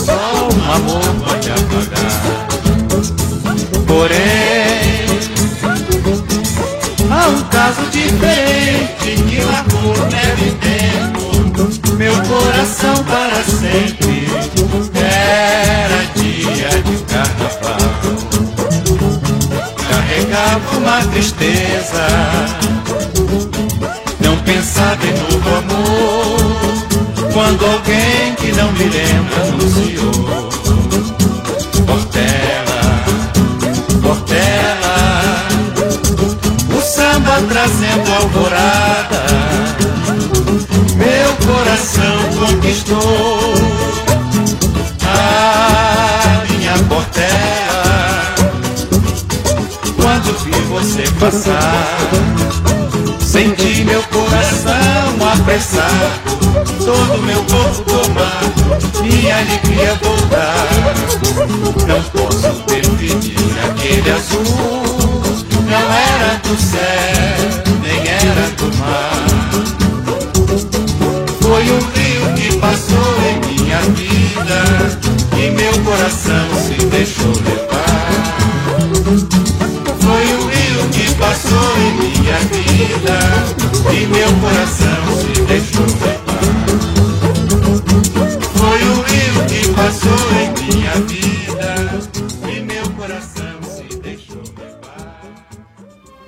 Só 0.06 0.48
um 0.50 0.72
amor 0.72 1.04
pode 1.26 1.50
apagar. 1.52 2.16
Porém, 3.86 5.06
há 7.12 7.28
um 7.28 7.44
caso 7.50 7.82
diferente 7.92 9.16
que 9.28 9.42
marcou 9.42 9.98
neve 10.10 10.52
tempo. 10.62 11.96
Meu 11.98 12.14
coração 12.24 13.04
para 13.04 13.44
sempre 13.44 14.28
era 14.96 16.06
dia 16.16 16.70
de 16.84 16.98
carnaval. 17.04 17.96
Carregava 19.90 20.78
uma 20.78 21.02
tristeza 21.08 22.06
pensar 24.46 24.96
de 24.98 25.12
novo 25.12 25.50
amor. 25.58 27.34
Quando 27.34 27.66
alguém 27.66 28.36
que 28.36 28.52
não 28.54 28.72
me 28.72 28.84
lembra 28.86 29.42
anunciou. 29.44 30.14
Portela, 31.86 33.04
Portela 34.02 34.76
trazendo 37.56 38.14
alvorada. 38.22 39.26
Meu 40.96 41.36
coração 41.48 42.18
conquistou. 42.40 43.54
A 45.04 46.44
minha 46.50 46.74
portela. 46.90 48.36
Quando 49.96 50.38
vi 50.44 50.52
você 50.70 51.04
passar, 51.20 51.98
senti 53.36 53.84
meu 53.84 54.02
coração 54.04 55.28
apressar, 55.34 56.22
todo 56.80 57.22
meu 57.24 57.44
corpo 57.44 57.84
tomar, 57.84 58.42
minha 59.04 59.36
alegria 59.36 59.94
voltar. 60.02 60.68
Não 61.86 62.02
posso 62.04 62.64
permitir 62.64 63.36
aquele 63.68 64.10
azul, 64.10 64.82
não 65.70 65.94
era 65.94 66.40
do 66.44 66.56
céu, 66.58 67.74
nem 67.82 68.08
era 68.08 68.50
do 68.56 68.74
mar. 68.78 69.26
Foi 71.42 71.64
um 71.64 71.80
rio 71.92 72.34
que 72.38 72.58
passou 72.58 73.18
em 73.28 73.36
minha 73.54 73.82
vida 73.82 74.62
e 75.38 75.52
meu 75.52 75.74
coração 75.84 76.48
se 76.56 76.86
deixou 76.86 77.34
levar. 77.44 77.75
passou 81.18 81.78
em 81.78 81.94
minha 81.94 82.38
vida 82.40 83.20
e 83.92 84.06
meu 84.08 84.32
coração 84.42 85.02
se 85.18 85.42
deixou 85.42 85.86
levar. 85.86 86.36
Foi 88.54 88.82
o 88.84 89.02
rio 89.02 89.46
que 89.48 89.68
passou 89.70 90.24
em 90.40 90.74
minha 90.74 90.94
vida. 91.08 91.25